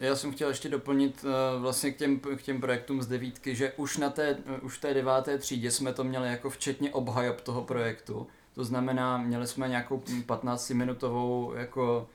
Já 0.00 0.16
jsem 0.16 0.32
chtěl 0.32 0.48
ještě 0.48 0.68
doplnit 0.68 1.24
uh, 1.24 1.62
vlastně 1.62 1.90
k 1.90 1.96
těm, 1.96 2.20
k 2.20 2.42
těm 2.42 2.60
projektům 2.60 3.02
z 3.02 3.06
devítky, 3.06 3.54
že 3.54 3.72
už 3.76 3.96
na 3.96 4.10
té, 4.10 4.34
uh, 4.34 4.64
už 4.64 4.78
té 4.78 4.94
deváté 4.94 5.38
třídě 5.38 5.70
jsme 5.70 5.92
to 5.92 6.04
měli 6.04 6.28
jako 6.28 6.50
včetně 6.50 6.92
obhajob 6.92 7.40
toho 7.40 7.62
projektu. 7.64 8.26
To 8.54 8.64
znamená, 8.64 9.18
měli 9.18 9.46
jsme 9.46 9.68
nějakou 9.68 10.02
15-minutovou 10.26 11.54
jako 11.54 12.08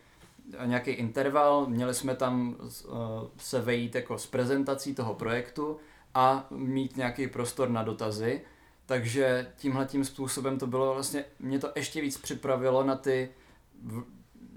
nějaký 0.65 0.91
interval, 0.91 1.65
měli 1.65 1.93
jsme 1.93 2.15
tam 2.15 2.55
uh, 2.59 2.93
se 3.38 3.61
vejít 3.61 3.95
jako 3.95 4.17
s 4.17 4.27
prezentací 4.27 4.95
toho 4.95 5.13
projektu 5.13 5.77
a 6.13 6.47
mít 6.49 6.97
nějaký 6.97 7.27
prostor 7.27 7.69
na 7.69 7.83
dotazy. 7.83 8.41
Takže 8.86 9.51
tímhle 9.57 9.86
tím 9.86 10.05
způsobem 10.05 10.59
to 10.59 10.67
bylo 10.67 10.93
vlastně, 10.93 11.25
mě 11.39 11.59
to 11.59 11.71
ještě 11.75 12.01
víc 12.01 12.17
připravilo 12.17 12.83
na 12.83 12.95
ty 12.95 13.29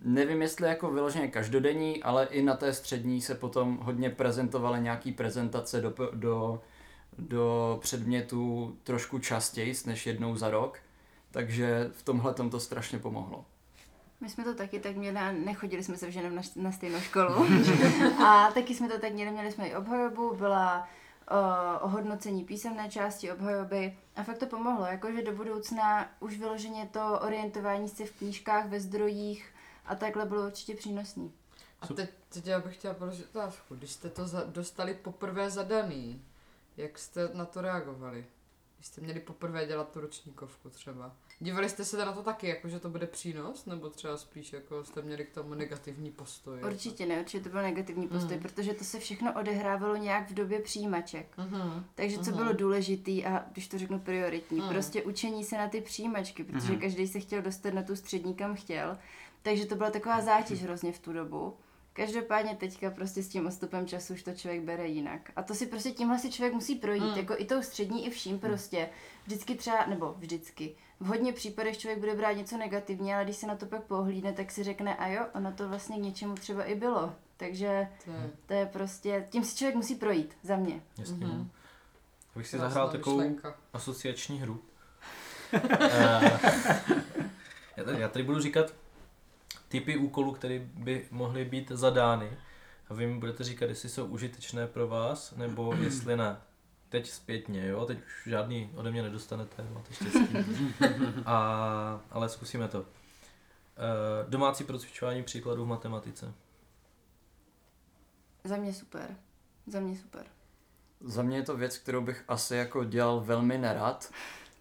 nevím 0.02 0.42
jestli 0.42 0.68
jako 0.68 0.90
vyloženě 0.90 1.28
každodenní, 1.28 2.02
ale 2.02 2.26
i 2.26 2.42
na 2.42 2.56
té 2.56 2.72
střední 2.72 3.20
se 3.20 3.34
potom 3.34 3.78
hodně 3.82 4.10
prezentovaly 4.10 4.80
nějaký 4.80 5.12
prezentace 5.12 5.80
do, 5.80 5.94
do, 6.12 6.60
do 7.18 7.78
předmětů 7.82 8.76
trošku 8.82 9.18
častěji 9.18 9.74
než 9.86 10.06
jednou 10.06 10.36
za 10.36 10.50
rok. 10.50 10.78
Takže 11.30 11.90
v 11.92 12.02
tomhle 12.02 12.34
tom 12.34 12.50
to 12.50 12.60
strašně 12.60 12.98
pomohlo. 12.98 13.44
My 14.20 14.28
jsme 14.28 14.44
to 14.44 14.54
taky 14.54 14.80
tak 14.80 14.96
měli 14.96 15.16
a 15.16 15.32
nechodili 15.32 15.84
jsme 15.84 15.96
se 15.96 16.06
v 16.06 16.10
ženem 16.10 16.34
na, 16.34 16.42
na 16.56 16.72
stejnou 16.72 17.00
školu. 17.00 17.46
a 18.26 18.50
taky 18.54 18.74
jsme 18.74 18.88
to 18.88 18.98
tak 18.98 19.12
měli, 19.12 19.30
měli 19.30 19.52
jsme 19.52 19.68
i 19.68 19.76
obhajobu, 19.76 20.34
byla 20.34 20.88
o, 21.30 21.80
ohodnocení 21.80 22.44
písemné 22.44 22.88
části 22.90 23.32
obhajoby 23.32 23.96
a 24.16 24.22
fakt 24.22 24.38
to 24.38 24.46
pomohlo, 24.46 24.86
jakože 24.86 25.22
do 25.22 25.32
budoucna 25.32 26.10
už 26.20 26.38
vyloženě 26.38 26.88
to 26.92 27.20
orientování 27.20 27.88
se 27.88 28.04
v 28.04 28.12
knížkách, 28.12 28.68
ve 28.68 28.80
zdrojích 28.80 29.54
a 29.88 29.94
takhle 29.94 30.24
bylo 30.26 30.46
určitě 30.46 30.74
přínosný. 30.74 31.32
A 31.80 31.86
teď, 31.86 32.10
teď 32.28 32.46
já 32.46 32.60
bych 32.60 32.74
chtěla 32.74 32.94
položit 32.94 33.26
otázku. 33.30 33.74
Když 33.74 33.90
jste 33.90 34.08
to 34.10 34.26
za, 34.26 34.44
dostali 34.44 34.94
poprvé 34.94 35.50
zadaný, 35.50 36.22
jak 36.76 36.98
jste 36.98 37.30
na 37.34 37.44
to 37.44 37.60
reagovali? 37.60 38.26
Když 38.76 38.86
jste 38.86 39.00
měli 39.00 39.20
poprvé 39.20 39.66
dělat 39.66 39.92
tu 39.92 40.00
ročníkovku 40.00 40.70
třeba. 40.70 41.12
Dívali 41.40 41.68
jste 41.68 41.84
se 41.84 42.04
na 42.04 42.12
to 42.12 42.22
taky, 42.22 42.48
jako 42.48 42.68
že 42.68 42.80
to 42.80 42.90
bude 42.90 43.06
přínos, 43.06 43.66
nebo 43.66 43.90
třeba 43.90 44.16
spíš 44.16 44.52
jako 44.52 44.84
jste 44.84 45.02
měli 45.02 45.24
k 45.24 45.30
tomu 45.34 45.54
negativní 45.54 46.10
postoj? 46.10 46.64
Určitě 46.64 47.06
ne, 47.06 47.20
určitě 47.20 47.44
to 47.44 47.48
byl 47.50 47.62
negativní 47.62 48.08
postoj, 48.08 48.36
Mm. 48.36 48.42
protože 48.42 48.74
to 48.74 48.84
se 48.84 48.98
všechno 49.00 49.32
odehrávalo 49.40 49.96
nějak 49.96 50.30
v 50.30 50.34
době 50.34 50.60
přijímaček. 50.60 51.26
Mhm. 51.38 51.84
Takže 51.94 52.16
co 52.18 52.30
Mhm. 52.30 52.36
bylo 52.36 52.52
důležitý 52.52 53.24
a 53.26 53.44
když 53.52 53.68
to 53.68 53.78
řeknu 53.78 53.98
prioritní, 54.00 54.60
Mm. 54.60 54.68
prostě 54.68 55.02
učení 55.02 55.44
se 55.44 55.56
na 55.58 55.68
ty 55.68 55.80
přijímačky, 55.80 56.44
protože 56.44 56.72
Mhm. 56.72 56.80
každý 56.80 57.06
se 57.08 57.20
chtěl 57.20 57.42
dostat 57.42 57.74
na 57.74 57.82
tu 57.82 57.96
střední, 57.96 58.34
kam 58.34 58.54
chtěl. 58.56 58.98
Takže 59.42 59.66
to 59.66 59.74
byla 59.74 59.90
taková 59.90 60.20
zátěž 60.20 60.62
hrozně 60.62 60.92
v 60.92 60.98
tu 60.98 61.12
dobu. 61.12 61.56
Každopádně 61.92 62.56
teďka 62.56 62.90
prostě 62.90 63.22
s 63.22 63.28
tím 63.28 63.46
odstupem 63.46 63.86
času 63.86 64.12
už 64.14 64.22
to 64.22 64.32
člověk 64.34 64.62
bere 64.62 64.86
jinak. 64.86 65.30
A 65.36 65.42
to 65.42 65.54
si 65.54 65.66
prostě 65.66 65.90
tímhle 65.90 66.18
si 66.18 66.30
člověk 66.32 66.54
musí 66.54 66.74
projít, 66.74 67.02
Mm. 67.12 67.16
jako 67.18 67.34
i 67.38 67.44
tou 67.44 67.62
střední, 67.62 68.06
i 68.06 68.10
vším 68.10 68.38
prostě. 68.38 68.88
Vždycky 69.26 69.54
třeba, 69.54 69.86
nebo 69.86 70.14
vždycky, 70.18 70.74
v 71.00 71.06
hodně 71.06 71.32
případech 71.32 71.78
člověk 71.78 71.98
bude 71.98 72.14
brát 72.14 72.32
něco 72.32 72.56
negativně, 72.56 73.14
ale 73.14 73.24
když 73.24 73.36
se 73.36 73.46
na 73.46 73.56
to 73.56 73.66
pak 73.66 73.82
pohlídne, 73.82 74.32
tak 74.32 74.50
si 74.50 74.62
řekne, 74.62 74.96
a 74.96 75.08
jo, 75.08 75.22
ono 75.34 75.52
to 75.52 75.68
vlastně 75.68 75.96
k 75.96 76.00
něčemu 76.02 76.34
třeba 76.34 76.64
i 76.64 76.74
bylo. 76.74 77.14
Takže 77.36 77.88
To 78.04 78.10
je 78.10 78.30
to 78.46 78.52
je 78.54 78.66
prostě, 78.66 79.26
tím 79.30 79.44
si 79.44 79.56
člověk 79.56 79.76
musí 79.76 79.94
projít, 79.94 80.36
za 80.42 80.56
mě. 80.56 80.82
Jasně. 80.98 81.26
Mhm. 81.26 81.30
Mm-hmm. 81.42 81.48
Abych 82.34 82.46
si 82.46 82.56
krásná 82.56 82.68
zahrál 82.68 82.90
takovou 82.90 83.16
myšlenka. 83.16 83.54
asociační 83.72 84.38
hru. 84.40 84.60
Eh, 85.80 86.38
já, 87.76 87.84
tady, 87.84 88.00
já 88.00 88.08
tady 88.08 88.24
budu 88.24 88.40
říkat 88.40 88.74
typy 89.68 89.96
úkolů, 89.96 90.32
které 90.32 90.58
by 90.58 91.06
mohly 91.10 91.44
být 91.44 91.70
zadány. 91.70 92.30
A 92.88 92.94
vy 92.94 93.06
mi 93.06 93.18
budete 93.18 93.44
říkat, 93.44 93.68
jestli 93.68 93.88
jsou 93.88 94.06
užitečné 94.06 94.66
pro 94.66 94.88
vás, 94.88 95.34
nebo 95.36 95.74
jestli 95.80 96.16
ne. 96.16 96.36
Teď 96.88 97.10
zpětně, 97.10 97.66
jo? 97.66 97.84
Teď 97.84 97.98
už 97.98 98.22
žádný 98.26 98.70
ode 98.74 98.90
mě 98.90 99.02
nedostanete, 99.02 99.66
máte 99.74 99.94
štěstí. 99.94 100.36
A, 101.26 102.00
ale 102.10 102.28
zkusíme 102.28 102.68
to. 102.68 102.80
Eh, 102.80 104.30
domácí 104.30 104.64
procvičování 104.64 105.22
příkladů 105.22 105.64
v 105.64 105.68
matematice. 105.68 106.34
Za 108.44 108.56
mě 108.56 108.74
super. 108.74 109.16
Za 109.66 109.80
mě 109.80 109.96
super. 109.96 110.26
Za 111.00 111.22
mě 111.22 111.36
je 111.36 111.42
to 111.42 111.56
věc, 111.56 111.78
kterou 111.78 112.00
bych 112.00 112.24
asi 112.28 112.56
jako 112.56 112.84
dělal 112.84 113.20
velmi 113.20 113.58
nerad, 113.58 114.12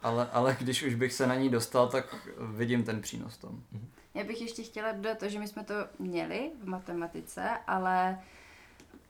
ale, 0.01 0.29
ale 0.31 0.57
když 0.59 0.83
už 0.83 0.95
bych 0.95 1.13
se 1.13 1.27
na 1.27 1.35
ní 1.35 1.49
dostal, 1.49 1.87
tak 1.87 2.29
vidím 2.37 2.83
ten 2.83 3.01
přínos 3.01 3.37
tom. 3.37 3.63
Já 4.17 4.23
bych 4.23 4.41
ještě 4.41 4.63
chtěla 4.63 4.91
dodat 4.91 5.17
to, 5.17 5.29
že 5.29 5.39
my 5.39 5.47
jsme 5.47 5.63
to 5.63 5.73
měli 5.99 6.51
v 6.61 6.67
matematice, 6.67 7.49
ale 7.67 8.19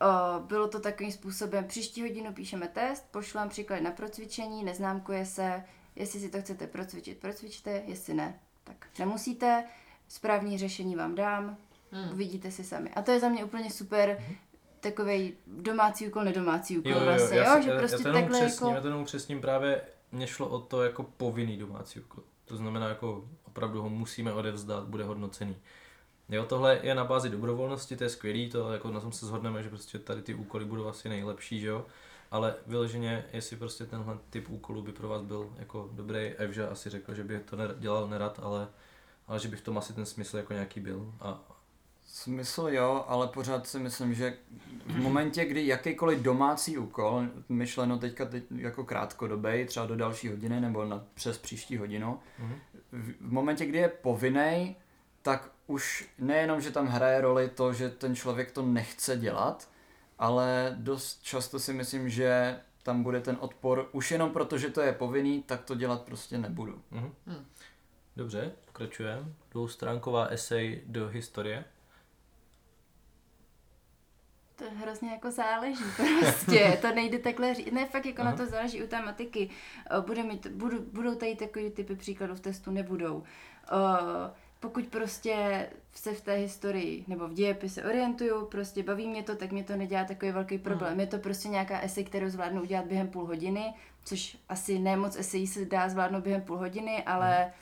o, 0.01 0.39
bylo 0.39 0.67
to 0.67 0.79
takovým 0.79 1.11
způsobem, 1.11 1.67
příští 1.67 2.01
hodinu 2.01 2.33
píšeme 2.33 2.67
test, 2.67 3.07
pošlám 3.11 3.49
příklad 3.49 3.81
na 3.81 3.91
procvičení, 3.91 4.63
neznámkuje 4.63 5.25
se, 5.25 5.63
jestli 5.95 6.19
si 6.19 6.29
to 6.29 6.41
chcete 6.41 6.67
procvičit, 6.67 7.17
procvičte, 7.17 7.83
jestli 7.85 8.13
ne, 8.13 8.39
tak 8.63 8.87
nemusíte, 8.99 9.63
správní 10.07 10.57
řešení 10.57 10.95
vám 10.95 11.15
dám, 11.15 11.57
Hmm. 11.91 12.11
uvidíte 12.11 12.51
si 12.51 12.63
sami. 12.63 12.89
A 12.89 13.01
to 13.01 13.11
je 13.11 13.19
za 13.19 13.29
mě 13.29 13.45
úplně 13.45 13.71
super 13.71 14.23
takový 14.79 15.33
domácí 15.47 16.07
úkol, 16.07 16.23
nedomácí 16.23 16.77
úkol 16.77 16.91
Jo, 16.91 16.97
jo, 16.97 17.03
jo, 17.03 17.11
vlastně, 17.11 17.37
já, 17.37 17.55
jo, 17.57 17.63
že 17.63 17.69
já, 17.69 17.77
prostě 17.77 17.95
já 17.97 18.03
to 18.03 18.07
jenom 18.07 18.21
takhle 18.21 18.39
přesním, 18.39 18.67
jako... 18.67 18.75
já 18.75 18.81
to 18.81 18.87
jenom 18.87 19.05
přesním 19.05 19.41
právě 19.41 19.81
mě 20.11 20.27
šlo 20.27 20.47
o 20.47 20.59
to 20.59 20.83
jako 20.83 21.03
povinný 21.03 21.57
domácí 21.57 21.99
úkol. 21.99 22.23
To 22.45 22.57
znamená 22.57 22.89
jako 22.89 23.29
opravdu 23.57 23.81
ho 23.81 23.89
musíme 23.89 24.33
odevzdat, 24.33 24.83
bude 24.83 25.03
hodnocený. 25.03 25.55
Jo, 26.29 26.45
tohle 26.45 26.79
je 26.83 26.95
na 26.95 27.03
bázi 27.03 27.29
dobrovolnosti, 27.29 27.95
to 27.95 28.03
je 28.03 28.09
skvělý, 28.09 28.49
to 28.49 28.71
jako 28.73 28.91
na 28.91 28.99
tom 28.99 29.11
se 29.11 29.25
shodneme, 29.25 29.63
že 29.63 29.69
prostě 29.69 29.99
tady 29.99 30.21
ty 30.21 30.33
úkoly 30.33 30.65
budou 30.65 30.87
asi 30.87 31.09
nejlepší, 31.09 31.59
že 31.59 31.67
jo. 31.67 31.85
Ale 32.31 32.55
vyloženě, 32.67 33.25
jestli 33.33 33.55
prostě 33.55 33.85
tenhle 33.85 34.17
typ 34.29 34.49
úkolů 34.49 34.81
by 34.81 34.91
pro 34.91 35.07
vás 35.07 35.21
byl 35.21 35.53
jako 35.57 35.89
dobrý, 35.91 36.19
Evža 36.19 36.67
asi 36.67 36.89
řekl, 36.89 37.13
že 37.13 37.23
by 37.23 37.39
to 37.39 37.57
ner- 37.57 37.75
dělal 37.79 38.07
nerad, 38.07 38.39
ale, 38.43 38.67
ale 39.27 39.39
že 39.39 39.47
by 39.47 39.55
v 39.55 39.61
tom 39.61 39.77
asi 39.77 39.93
ten 39.93 40.05
smysl 40.05 40.37
jako 40.37 40.53
nějaký 40.53 40.79
byl. 40.79 41.13
A 41.19 41.57
Smysl 42.07 42.67
jo, 42.71 43.05
ale 43.07 43.27
pořád 43.27 43.67
si 43.67 43.79
myslím, 43.79 44.13
že 44.13 44.37
v 44.85 44.97
momentě, 44.97 45.45
kdy 45.45 45.67
jakýkoliv 45.67 46.19
domácí 46.19 46.77
úkol, 46.77 47.23
myšleno 47.49 47.97
teďka 47.97 48.25
teď 48.25 48.43
jako 48.55 48.83
krátkodobej, 48.83 49.65
třeba 49.65 49.85
do 49.85 49.95
další 49.95 50.27
hodiny 50.29 50.61
nebo 50.61 50.85
na, 50.85 51.05
přes 51.13 51.37
příští 51.37 51.77
hodinu, 51.77 52.19
mhm. 52.39 52.55
V, 52.91 53.31
momentě, 53.31 53.65
kdy 53.65 53.77
je 53.77 53.89
povinný, 53.89 54.75
tak 55.21 55.51
už 55.67 56.09
nejenom, 56.19 56.61
že 56.61 56.71
tam 56.71 56.87
hraje 56.87 57.21
roli 57.21 57.49
to, 57.49 57.73
že 57.73 57.89
ten 57.89 58.15
člověk 58.15 58.51
to 58.51 58.61
nechce 58.61 59.17
dělat, 59.17 59.69
ale 60.19 60.75
dost 60.77 61.23
často 61.23 61.59
si 61.59 61.73
myslím, 61.73 62.09
že 62.09 62.59
tam 62.83 63.03
bude 63.03 63.21
ten 63.21 63.37
odpor, 63.39 63.89
už 63.91 64.11
jenom 64.11 64.31
proto, 64.31 64.57
že 64.57 64.69
to 64.69 64.81
je 64.81 64.93
povinný, 64.93 65.43
tak 65.43 65.63
to 65.63 65.75
dělat 65.75 66.01
prostě 66.01 66.37
nebudu. 66.37 66.81
Mhm. 66.91 67.11
Hmm. 67.25 67.45
Dobře, 68.15 68.51
pokračujeme. 68.65 69.33
Dvoustránková 69.51 70.25
esej 70.25 70.81
do 70.85 71.07
historie. 71.07 71.65
To 74.57 74.65
hrozně 74.75 75.11
jako 75.11 75.31
záleží 75.31 75.83
prostě, 75.95 76.77
to 76.81 76.95
nejde 76.95 77.19
takhle 77.19 77.53
říct. 77.53 77.71
Ne, 77.71 77.85
fakt 77.85 78.05
jako 78.05 78.21
Aha. 78.21 78.31
na 78.31 78.37
to 78.37 78.45
záleží 78.45 78.83
u 78.83 78.87
té 78.87 79.01
matiky. 79.01 79.49
Eh, 79.91 80.01
Bude 80.01 80.23
mít, 80.23 80.47
budu, 80.47 80.81
budou 80.93 81.15
tady 81.15 81.35
takový 81.35 81.71
typy 81.71 81.95
příkladů 81.95 82.35
v 82.35 82.39
testu, 82.39 82.71
nebudou. 82.71 83.23
Eh, 83.71 84.31
Pokud 84.59 84.87
prostě 84.87 85.67
se 85.93 86.13
v 86.13 86.21
té 86.21 86.33
historii 86.33 87.05
nebo 87.07 87.27
v 87.27 87.33
dějepise 87.33 87.83
orientuju, 87.83 88.45
prostě 88.45 88.83
baví 88.83 89.07
mě 89.07 89.23
to, 89.23 89.35
tak 89.35 89.51
mě 89.51 89.63
to 89.63 89.75
nedělá 89.75 90.03
takový 90.03 90.31
velký 90.31 90.57
problém. 90.57 90.99
Je 90.99 91.07
to 91.07 91.17
prostě 91.17 91.49
nějaká 91.49 91.79
esej, 91.79 92.03
kterou 92.03 92.29
zvládnu 92.29 92.61
udělat 92.61 92.85
během 92.85 93.07
půl 93.07 93.25
hodiny, 93.25 93.73
což 94.03 94.37
asi 94.49 94.79
ne 94.79 94.97
moc 94.97 95.15
esejí 95.17 95.47
se 95.47 95.65
dá 95.65 95.89
zvládnout 95.89 96.23
během 96.23 96.41
půl 96.41 96.57
hodiny, 96.57 97.03
ale 97.03 97.53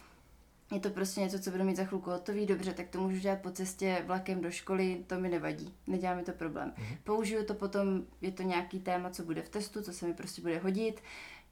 je 0.73 0.79
to 0.79 0.89
prostě 0.89 1.21
něco, 1.21 1.39
co 1.39 1.51
budu 1.51 1.63
mít 1.63 1.75
za 1.77 1.83
chvilku 1.85 2.09
hotový, 2.09 2.45
dobře, 2.45 2.73
tak 2.73 2.87
to 2.89 2.99
můžu 3.01 3.19
dělat 3.19 3.39
po 3.41 3.51
cestě 3.51 4.03
vlakem 4.05 4.41
do 4.41 4.51
školy, 4.51 5.03
to 5.07 5.19
mi 5.19 5.29
nevadí, 5.29 5.73
nedělá 5.87 6.15
mi 6.15 6.23
to 6.23 6.31
problém. 6.31 6.73
Mhm. 6.77 6.95
Použiju 7.03 7.45
to 7.45 7.53
potom, 7.53 8.03
je 8.21 8.31
to 8.31 8.43
nějaký 8.43 8.79
téma, 8.79 9.09
co 9.09 9.23
bude 9.23 9.41
v 9.41 9.49
testu, 9.49 9.81
co 9.81 9.93
se 9.93 10.05
mi 10.07 10.13
prostě 10.13 10.41
bude 10.41 10.57
hodit, 10.59 11.01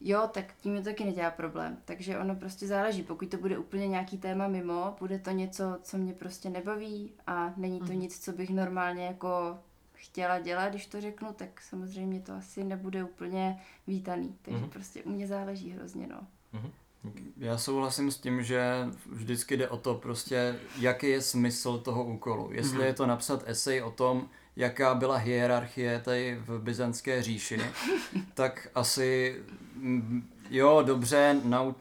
jo, 0.02 0.30
tak 0.34 0.54
tím 0.62 0.74
mi 0.74 0.80
to 0.80 0.86
taky 0.86 1.06
nedělá 1.06 1.32
problém. 1.32 1.78
Takže 1.86 2.18
ono 2.20 2.36
prostě 2.36 2.68
záleží, 2.68 3.04
pokud 3.04 3.30
to 3.30 3.38
bude 3.38 3.58
úplně 3.58 3.88
nějaký 3.88 4.18
téma 4.18 4.48
mimo, 4.48 4.96
bude 5.00 5.20
to 5.20 5.32
něco, 5.32 5.80
co 5.84 5.98
mě 5.98 6.14
prostě 6.14 6.50
nebaví 6.50 7.12
a 7.28 7.54
není 7.58 7.80
to 7.80 7.86
Mhm. 7.86 8.00
nic, 8.00 8.20
co 8.20 8.32
bych 8.32 8.50
normálně 8.50 9.06
jako 9.06 9.60
chtěla 9.94 10.40
dělat, 10.40 10.70
když 10.70 10.86
to 10.88 11.02
řeknu, 11.02 11.34
tak 11.34 11.62
samozřejmě 11.62 12.20
to 12.20 12.34
asi 12.34 12.64
nebude 12.64 13.04
úplně 13.04 13.62
vítaný. 13.88 14.36
Takže 14.42 14.60
Mhm. 14.62 14.70
prostě 14.70 15.04
u 15.04 15.10
mě 15.10 15.28
záleží 15.28 15.70
hrozně, 15.70 16.08
no. 16.08 16.28
Já 17.38 17.58
souhlasím 17.58 18.12
s 18.12 18.18
tím, 18.18 18.44
že 18.44 18.88
vždycky 19.12 19.58
jde 19.58 19.70
o 19.70 19.78
to 19.78 19.96
prostě, 19.96 20.56
jaký 20.80 21.10
je 21.10 21.22
smysl 21.22 21.78
toho 21.78 22.04
úkolu. 22.04 22.50
Jestli 22.52 22.78
Mhm. 22.78 22.88
je 22.88 22.94
to 22.94 23.06
napsat 23.06 23.44
esej 23.46 23.82
o 23.82 23.92
tom, 23.92 24.30
jaká 24.56 24.96
byla 24.96 25.16
hierarchie 25.18 26.02
tady 26.06 26.38
v 26.46 26.60
byzantské 26.60 27.24
říši, 27.24 27.62
tak 28.34 28.68
asi 28.76 29.36
jo, 30.50 30.84
dobře, 30.86 31.36
nau, 31.44 31.72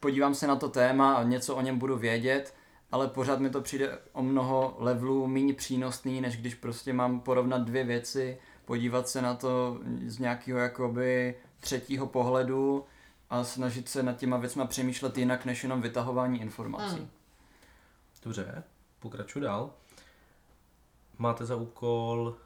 podívám 0.00 0.34
se 0.34 0.46
na 0.46 0.56
to 0.56 0.68
téma 0.68 1.14
a 1.14 1.22
něco 1.22 1.56
o 1.56 1.60
něm 1.60 1.78
budu 1.78 1.96
vědět, 1.98 2.54
ale 2.92 3.08
pořád 3.08 3.40
mi 3.40 3.50
to 3.50 3.60
přijde 3.60 3.98
o 4.12 4.22
mnoho 4.22 4.76
levelů 4.78 5.26
méně 5.26 5.54
přínosný, 5.54 6.20
než 6.20 6.36
když 6.36 6.54
prostě 6.54 6.92
mám 6.92 7.20
porovnat 7.20 7.58
dvě 7.62 7.84
věci, 7.84 8.38
podívat 8.64 9.08
se 9.08 9.22
na 9.22 9.34
to 9.34 9.78
z 10.06 10.18
nějakého 10.18 10.58
jakoby 10.58 11.34
třetího 11.60 12.06
pohledu 12.06 12.84
a 13.32 13.44
snažit 13.44 13.88
se 13.88 14.02
nad 14.02 14.16
těma 14.16 14.36
věcma 14.36 14.66
přemýšlet 14.66 15.18
jinak, 15.18 15.44
než 15.44 15.62
jenom 15.62 15.82
vytahování 15.82 16.40
informací. 16.40 17.00
Mm. 17.00 17.10
Dobře, 18.22 18.62
pokračuji 18.98 19.40
dál. 19.40 19.70
Máte 21.18 21.46
za 21.46 21.56
úkol 21.56 22.36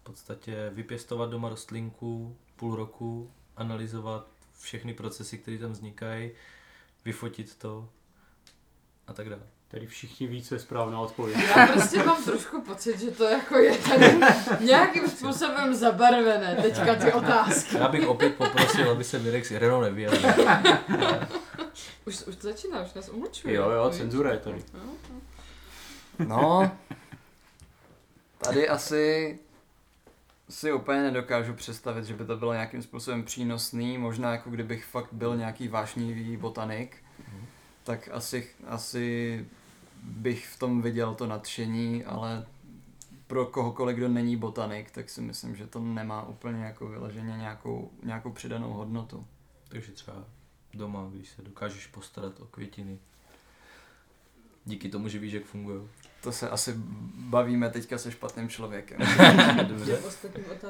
v 0.00 0.04
podstatě 0.04 0.70
vypěstovat 0.74 1.30
doma 1.30 1.48
rostlinku 1.48 2.36
půl 2.56 2.76
roku, 2.76 3.32
analyzovat 3.56 4.28
všechny 4.58 4.94
procesy, 4.94 5.38
které 5.38 5.58
tam 5.58 5.72
vznikají, 5.72 6.30
vyfotit 7.04 7.56
to 7.56 7.88
a 9.06 9.12
tak 9.12 9.28
dále. 9.28 9.42
Tady 9.70 9.86
všichni 9.86 10.26
ví, 10.26 10.42
co 10.42 10.54
je 10.54 10.58
správná 10.58 11.00
odpověď. 11.00 11.38
Já 11.56 11.66
prostě 11.66 12.02
mám 12.02 12.24
trošku 12.24 12.62
pocit, 12.62 13.00
že 13.00 13.10
to 13.10 13.24
jako 13.24 13.58
je 13.58 13.78
tady 13.78 14.20
nějakým 14.60 15.08
způsobem 15.08 15.74
zabarvené 15.74 16.56
teďka 16.62 16.94
ty 16.94 17.12
otázky. 17.12 17.76
Já 17.76 17.88
bych 17.88 18.08
opět 18.08 18.34
poprosil, 18.34 18.90
aby 18.90 19.04
se 19.04 19.18
Mirek 19.18 19.46
s 19.46 19.50
Irenou 19.50 19.80
nevyjadřil. 19.80 20.30
Už, 22.06 22.22
už 22.26 22.36
to 22.36 22.48
začíná, 22.48 22.82
už 22.82 22.94
nás 22.94 23.08
umlčuje. 23.08 23.54
Jo, 23.54 23.70
jo, 23.70 23.90
cenzura 23.90 24.32
je 24.32 24.38
tady. 24.38 24.64
No, 26.18 26.72
tady 28.38 28.68
asi 28.68 29.38
si 30.48 30.72
úplně 30.72 31.02
nedokážu 31.02 31.54
představit, 31.54 32.04
že 32.04 32.14
by 32.14 32.24
to 32.24 32.36
bylo 32.36 32.52
nějakým 32.52 32.82
způsobem 32.82 33.22
přínosný, 33.22 33.98
možná 33.98 34.32
jako 34.32 34.50
kdybych 34.50 34.84
fakt 34.84 35.12
byl 35.12 35.36
nějaký 35.36 35.68
vášnivý 35.68 36.36
botanik, 36.36 36.96
tak 37.84 38.08
asi, 38.12 38.48
asi 38.66 39.46
bych 40.02 40.48
v 40.48 40.58
tom 40.58 40.82
viděl 40.82 41.14
to 41.14 41.26
nadšení, 41.26 42.04
ale 42.04 42.46
pro 43.26 43.46
kohokoliv, 43.46 43.96
kdo 43.96 44.08
není 44.08 44.36
botanik, 44.36 44.90
tak 44.90 45.10
si 45.10 45.20
myslím, 45.20 45.56
že 45.56 45.66
to 45.66 45.80
nemá 45.80 46.28
úplně 46.28 46.64
jako 46.64 46.88
vyloženě 46.88 47.36
nějakou, 47.36 47.90
nějakou 48.02 48.32
přidanou 48.32 48.72
hodnotu. 48.72 49.26
Takže 49.68 49.92
třeba 49.92 50.24
doma, 50.74 51.08
když 51.12 51.28
se 51.28 51.42
dokážeš 51.42 51.86
postarat 51.86 52.40
o 52.40 52.44
květiny. 52.44 52.98
Díky 54.64 54.88
tomu, 54.88 55.08
že 55.08 55.18
víš, 55.18 55.32
jak 55.32 55.44
fungují. 55.44 55.88
To 56.22 56.32
se 56.32 56.50
asi 56.50 56.74
bavíme 57.14 57.70
teďka 57.70 57.98
se 57.98 58.12
špatným 58.12 58.48
člověkem. 58.48 58.98
Dobře. 59.68 59.98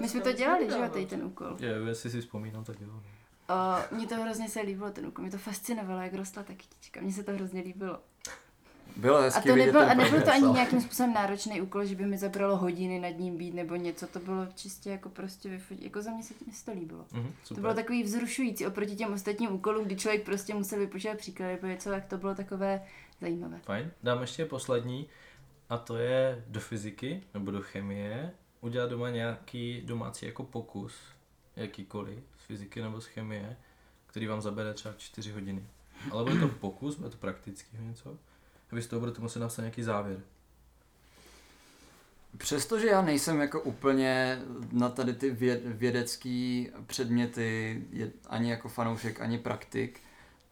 My 0.01 0.09
jsme 0.09 0.20
to 0.20 0.33
dělali, 0.33 0.70
že 0.70 0.78
jo, 0.78 0.89
tady 0.93 1.07
ten 1.07 1.24
úkol. 1.24 1.57
Je, 1.61 1.70
jestli 1.89 2.11
si 2.11 2.20
vzpomínám, 2.20 2.64
tak 2.64 2.81
jo. 2.81 2.89
Uh, 2.89 3.99
mně 3.99 4.07
to 4.07 4.22
hrozně 4.22 4.49
se 4.49 4.61
líbilo, 4.61 4.91
ten 4.91 5.07
úkol. 5.07 5.22
Mě 5.22 5.31
to 5.31 5.39
fascinovalo, 5.39 6.01
jak 6.01 6.14
rostla 6.14 6.43
ta 6.43 6.55
kytička. 6.55 7.01
Mně 7.01 7.12
se 7.12 7.22
to 7.22 7.33
hrozně 7.33 7.61
líbilo. 7.61 8.01
Bylo 9.01 9.17
A 9.17 9.21
hezky 9.21 9.49
to 9.49 9.55
vidět 9.55 9.67
nebyl, 9.67 9.91
a 9.91 9.95
nebyl 9.95 10.23
to 10.23 10.31
ani 10.33 10.47
nějakým 10.47 10.81
způsobem 10.81 11.15
náročný 11.15 11.61
úkol, 11.61 11.85
že 11.85 11.95
by 11.95 12.07
mi 12.07 12.19
zabralo 12.19 12.57
hodiny 12.57 13.01
nad 13.01 13.19
ním 13.19 13.37
být 13.37 13.55
nebo 13.55 13.75
něco. 13.77 14.07
To 14.07 14.19
bylo 14.19 14.47
čistě 14.55 14.91
jako 14.91 15.09
prostě 15.09 15.49
vyfotit. 15.49 15.85
Jako 15.85 16.03
za 16.03 16.11
mě 16.11 16.23
se, 16.23 16.35
se 16.53 16.65
to 16.65 16.73
líbilo. 16.73 17.05
Mhm, 17.13 17.33
To 17.49 17.61
bylo 17.61 17.75
takový 17.75 18.03
vzrušující 18.03 18.67
oproti 18.67 18.97
těm 18.97 19.13
ostatním 19.13 19.53
úkolům, 19.53 19.85
kdy 19.85 19.97
člověk 19.97 20.25
prostě 20.25 20.55
musel 20.55 20.79
vypočítat 20.79 21.19
příklady 21.19 21.53
nebo 21.53 21.67
něco, 21.67 21.91
tak 21.91 22.07
to 22.07 22.19
bylo 22.19 22.35
takové 22.35 22.83
zajímavé. 23.21 23.59
Fajn. 23.63 23.91
Dám 24.03 24.21
ještě 24.21 24.45
poslední 24.45 25.07
a 25.69 25.79
to 25.79 25.97
je 25.97 26.45
do 26.49 26.61
fyziky 26.61 27.23
nebo 27.35 27.51
do 27.51 27.63
chemie 27.63 28.31
udělat 28.61 28.91
doma 28.91 29.11
nějaký 29.11 29.83
domácí 29.85 30.27
jako 30.27 30.43
pokus, 30.45 30.95
jakýkoliv, 31.57 32.19
z 32.39 32.45
fyziky 32.45 32.83
nebo 32.83 33.01
z 33.01 33.07
chemie, 33.07 33.57
který 34.07 34.27
vám 34.27 34.41
zabere 34.41 34.75
třeba 34.75 34.95
4 34.99 35.33
hodiny. 35.33 35.65
Ale 36.11 36.25
bude 36.25 36.41
to 36.41 36.49
pokus, 36.49 36.97
bude 36.97 37.11
to 37.11 37.17
praktický 37.17 37.77
něco. 37.81 38.19
A 38.73 38.75
vy 38.75 38.83
z 38.83 38.87
toho 38.87 39.01
budete 39.01 39.21
muset 39.21 39.39
napsat 39.39 39.62
nějaký 39.62 39.83
závěr. 39.83 40.21
Přestože 42.37 42.87
já 42.87 43.03
nejsem 43.03 43.41
jako 43.41 43.61
úplně 43.61 44.43
na 44.73 44.89
tady 44.89 45.12
ty 45.12 45.31
věd, 45.31 45.61
vědecký 45.64 46.71
předměty, 46.87 47.83
ani 48.27 48.51
jako 48.51 48.68
fanoušek, 48.68 49.21
ani 49.21 49.39
praktik, 49.39 50.01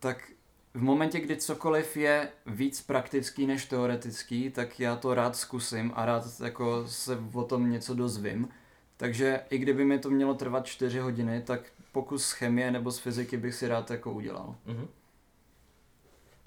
tak 0.01 0.31
v 0.75 0.83
momentě, 0.83 1.21
kdy 1.21 1.37
cokoliv 1.37 1.97
je 1.97 2.29
víc 2.47 2.83
praktický 2.83 3.47
než 3.47 3.66
teoretický, 3.66 4.51
tak 4.51 4.81
já 4.81 4.97
to 4.97 5.14
rád 5.14 5.37
zkusím 5.37 5.93
a 5.95 6.05
rád 6.05 6.41
jako 6.45 6.87
se 6.89 7.19
o 7.33 7.43
tom 7.43 7.71
něco 7.71 7.95
dozvím. 7.95 8.49
Takže 8.97 9.41
i 9.51 9.59
kdyby 9.59 9.85
mi 9.85 9.99
to 9.99 10.11
mělo 10.11 10.35
trvat 10.35 10.66
4 10.66 10.99
hodiny, 10.99 11.43
tak 11.43 11.61
pokus 11.93 12.25
z 12.27 12.33
chemie 12.33 12.71
nebo 12.71 12.91
z 12.91 12.99
fyziky 12.99 13.37
bych 13.37 13.55
si 13.55 13.69
rád 13.69 13.91
jako 13.91 14.12
udělal. 14.12 14.57
Mhm. 14.66 14.89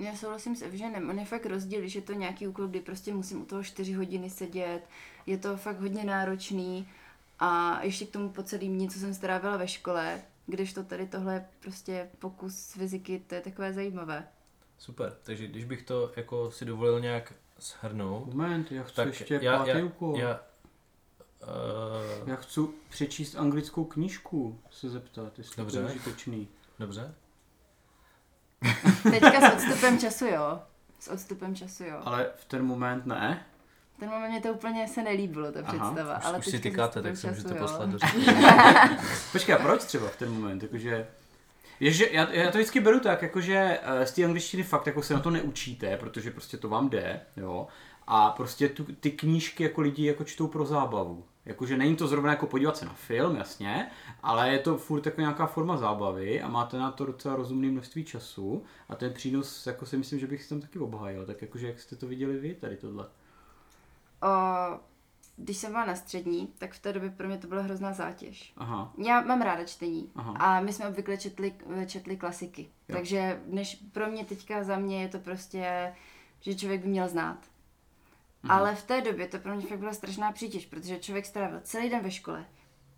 Já 0.01 0.15
souhlasím 0.15 0.55
s 0.55 0.61
Evženem, 0.61 1.09
on 1.09 1.19
je 1.19 1.25
fakt 1.25 1.45
rozdíl, 1.45 1.87
že 1.87 1.99
je 1.99 2.03
to 2.03 2.13
nějaký 2.13 2.47
úkol, 2.47 2.67
kdy 2.67 2.79
prostě 2.81 3.13
musím 3.13 3.41
u 3.41 3.45
toho 3.45 3.63
4 3.63 3.93
hodiny 3.93 4.29
sedět, 4.29 4.81
je 5.25 5.37
to 5.37 5.57
fakt 5.57 5.79
hodně 5.79 6.03
náročný 6.03 6.87
a 7.39 7.81
ještě 7.83 8.05
k 8.05 8.11
tomu 8.11 8.29
po 8.29 8.43
celým 8.43 8.73
dní, 8.75 8.89
co 8.89 8.99
jsem 8.99 9.13
strávila 9.13 9.57
ve 9.57 9.67
škole, 9.67 10.21
kdežto 10.47 10.83
tady 10.83 11.07
tohle 11.07 11.33
je 11.33 11.45
prostě 11.59 12.09
pokus 12.19 12.55
z 12.55 12.73
fyziky, 12.73 13.21
to 13.27 13.35
je 13.35 13.41
takové 13.41 13.73
zajímavé. 13.73 14.27
Super, 14.77 15.17
takže 15.23 15.47
když 15.47 15.65
bych 15.65 15.83
to 15.83 16.11
jako 16.15 16.51
si 16.51 16.65
dovolil 16.65 16.99
nějak 16.99 17.33
shrnout, 17.59 18.33
Moment, 18.33 18.71
já 18.71 18.83
chci 18.83 18.95
tak 18.95 19.07
ještě 19.07 19.39
já, 19.41 19.57
pátý 19.57 19.69
já, 19.69 19.85
úkol. 19.85 20.17
já, 20.19 20.39
uh, 22.21 22.29
Já 22.29 22.35
chci 22.35 22.61
přečíst 22.89 23.35
anglickou 23.35 23.85
knížku, 23.85 24.59
se 24.71 24.89
zeptat, 24.89 25.37
jestli 25.37 25.57
Dobře. 25.57 25.77
to 25.81 25.87
je 25.87 25.95
užitečný. 25.95 26.47
dobře, 26.79 27.13
Teďka 29.03 29.49
s 29.49 29.53
odstupem 29.53 29.99
času, 29.99 30.25
jo. 30.25 30.59
S 30.99 31.07
odstupem 31.07 31.55
času, 31.55 31.83
jo. 31.83 32.01
Ale 32.05 32.29
v 32.35 32.45
ten 32.45 32.65
moment 32.65 33.05
ne. 33.05 33.45
Ten 33.99 34.09
moment 34.09 34.29
mě 34.29 34.41
to 34.41 34.53
úplně 34.53 34.87
se 34.87 35.03
nelíbilo, 35.03 35.51
ta 35.51 35.59
Aha, 35.59 35.91
představa. 35.91 36.17
už, 36.17 36.25
ale 36.25 36.37
už 36.37 36.45
si 36.45 36.59
tykáte, 36.59 37.01
tak 37.01 37.17
si 37.17 37.27
můžete 37.27 37.53
poslat 37.53 37.89
do 37.89 37.97
Počkej, 39.31 39.55
a 39.55 39.57
proč 39.57 39.83
třeba 39.83 40.07
v 40.07 40.15
ten 40.15 40.33
moment? 40.33 40.63
Jakože, 40.63 41.07
je, 41.79 41.91
že 41.91 42.07
já, 42.11 42.31
já, 42.31 42.51
to 42.51 42.57
vždycky 42.57 42.79
beru 42.79 42.99
tak, 42.99 43.21
jakože 43.21 43.79
eh, 43.83 44.05
z 44.05 44.11
té 44.11 44.25
angličtiny 44.25 44.63
fakt 44.63 44.87
jako 44.87 45.01
se 45.01 45.13
na 45.13 45.19
to 45.19 45.29
neučíte, 45.29 45.97
protože 45.97 46.31
prostě 46.31 46.57
to 46.57 46.69
vám 46.69 46.89
jde, 46.89 47.21
jo. 47.37 47.67
A 48.07 48.29
prostě 48.29 48.69
tu, 48.69 48.83
ty 48.83 49.11
knížky 49.11 49.63
jako 49.63 49.81
lidi 49.81 50.05
jako 50.05 50.23
čtou 50.23 50.47
pro 50.47 50.65
zábavu. 50.65 51.25
Jakože 51.45 51.77
není 51.77 51.95
to 51.95 52.07
zrovna 52.07 52.29
jako 52.29 52.47
podívat 52.47 52.77
se 52.77 52.85
na 52.85 52.93
film, 52.93 53.35
jasně, 53.35 53.91
ale 54.23 54.49
je 54.49 54.59
to 54.59 54.77
furt 54.77 55.05
jako 55.05 55.21
nějaká 55.21 55.45
forma 55.45 55.77
zábavy 55.77 56.41
a 56.41 56.47
máte 56.47 56.77
na 56.77 56.91
to 56.91 57.05
docela 57.05 57.35
rozumné 57.35 57.67
množství 57.67 58.05
času 58.05 58.63
a 58.89 58.95
ten 58.95 59.13
přínos 59.13 59.67
jako 59.67 59.85
si 59.85 59.97
myslím, 59.97 60.19
že 60.19 60.27
bych 60.27 60.43
si 60.43 60.49
tam 60.49 60.61
taky 60.61 60.79
obhájil. 60.79 61.25
Tak 61.25 61.41
jakože 61.41 61.67
jak 61.67 61.79
jste 61.79 61.95
to 61.95 62.07
viděli 62.07 62.37
vy 62.37 62.55
tady 62.55 62.77
tohle? 62.77 63.05
O, 64.23 64.29
když 65.37 65.57
jsem 65.57 65.71
byla 65.71 65.85
na 65.85 65.95
střední, 65.95 66.53
tak 66.57 66.73
v 66.73 66.81
té 66.81 66.93
době 66.93 67.09
pro 67.09 67.27
mě 67.27 67.37
to 67.37 67.47
byla 67.47 67.61
hrozná 67.61 67.93
zátěž. 67.93 68.53
Aha, 68.57 68.93
Já 68.97 69.21
mám 69.21 69.41
ráda 69.41 69.63
čtení 69.65 70.11
Aha. 70.15 70.31
a 70.31 70.59
my 70.61 70.73
jsme 70.73 70.87
obvykle 70.87 71.17
četli, 71.17 71.55
četli 71.87 72.17
klasiky. 72.17 72.61
Jo. 72.61 72.95
Takže 72.95 73.41
než 73.45 73.83
pro 73.91 74.07
mě 74.07 74.25
teďka 74.25 74.63
za 74.63 74.77
mě 74.77 75.01
je 75.01 75.07
to 75.07 75.19
prostě, 75.19 75.93
že 76.41 76.55
člověk 76.55 76.81
by 76.81 76.87
měl 76.87 77.07
znát. 77.07 77.50
Mhm. 78.43 78.51
Ale 78.51 78.75
v 78.75 78.83
té 78.83 79.01
době 79.01 79.27
to 79.27 79.39
pro 79.39 79.55
mě 79.55 79.67
fakt 79.67 79.79
byla 79.79 79.93
strašná 79.93 80.31
přítěž, 80.31 80.65
protože 80.65 80.99
člověk 80.99 81.25
strávil 81.25 81.59
celý 81.63 81.89
den 81.89 82.01
ve 82.03 82.11
škole, 82.11 82.45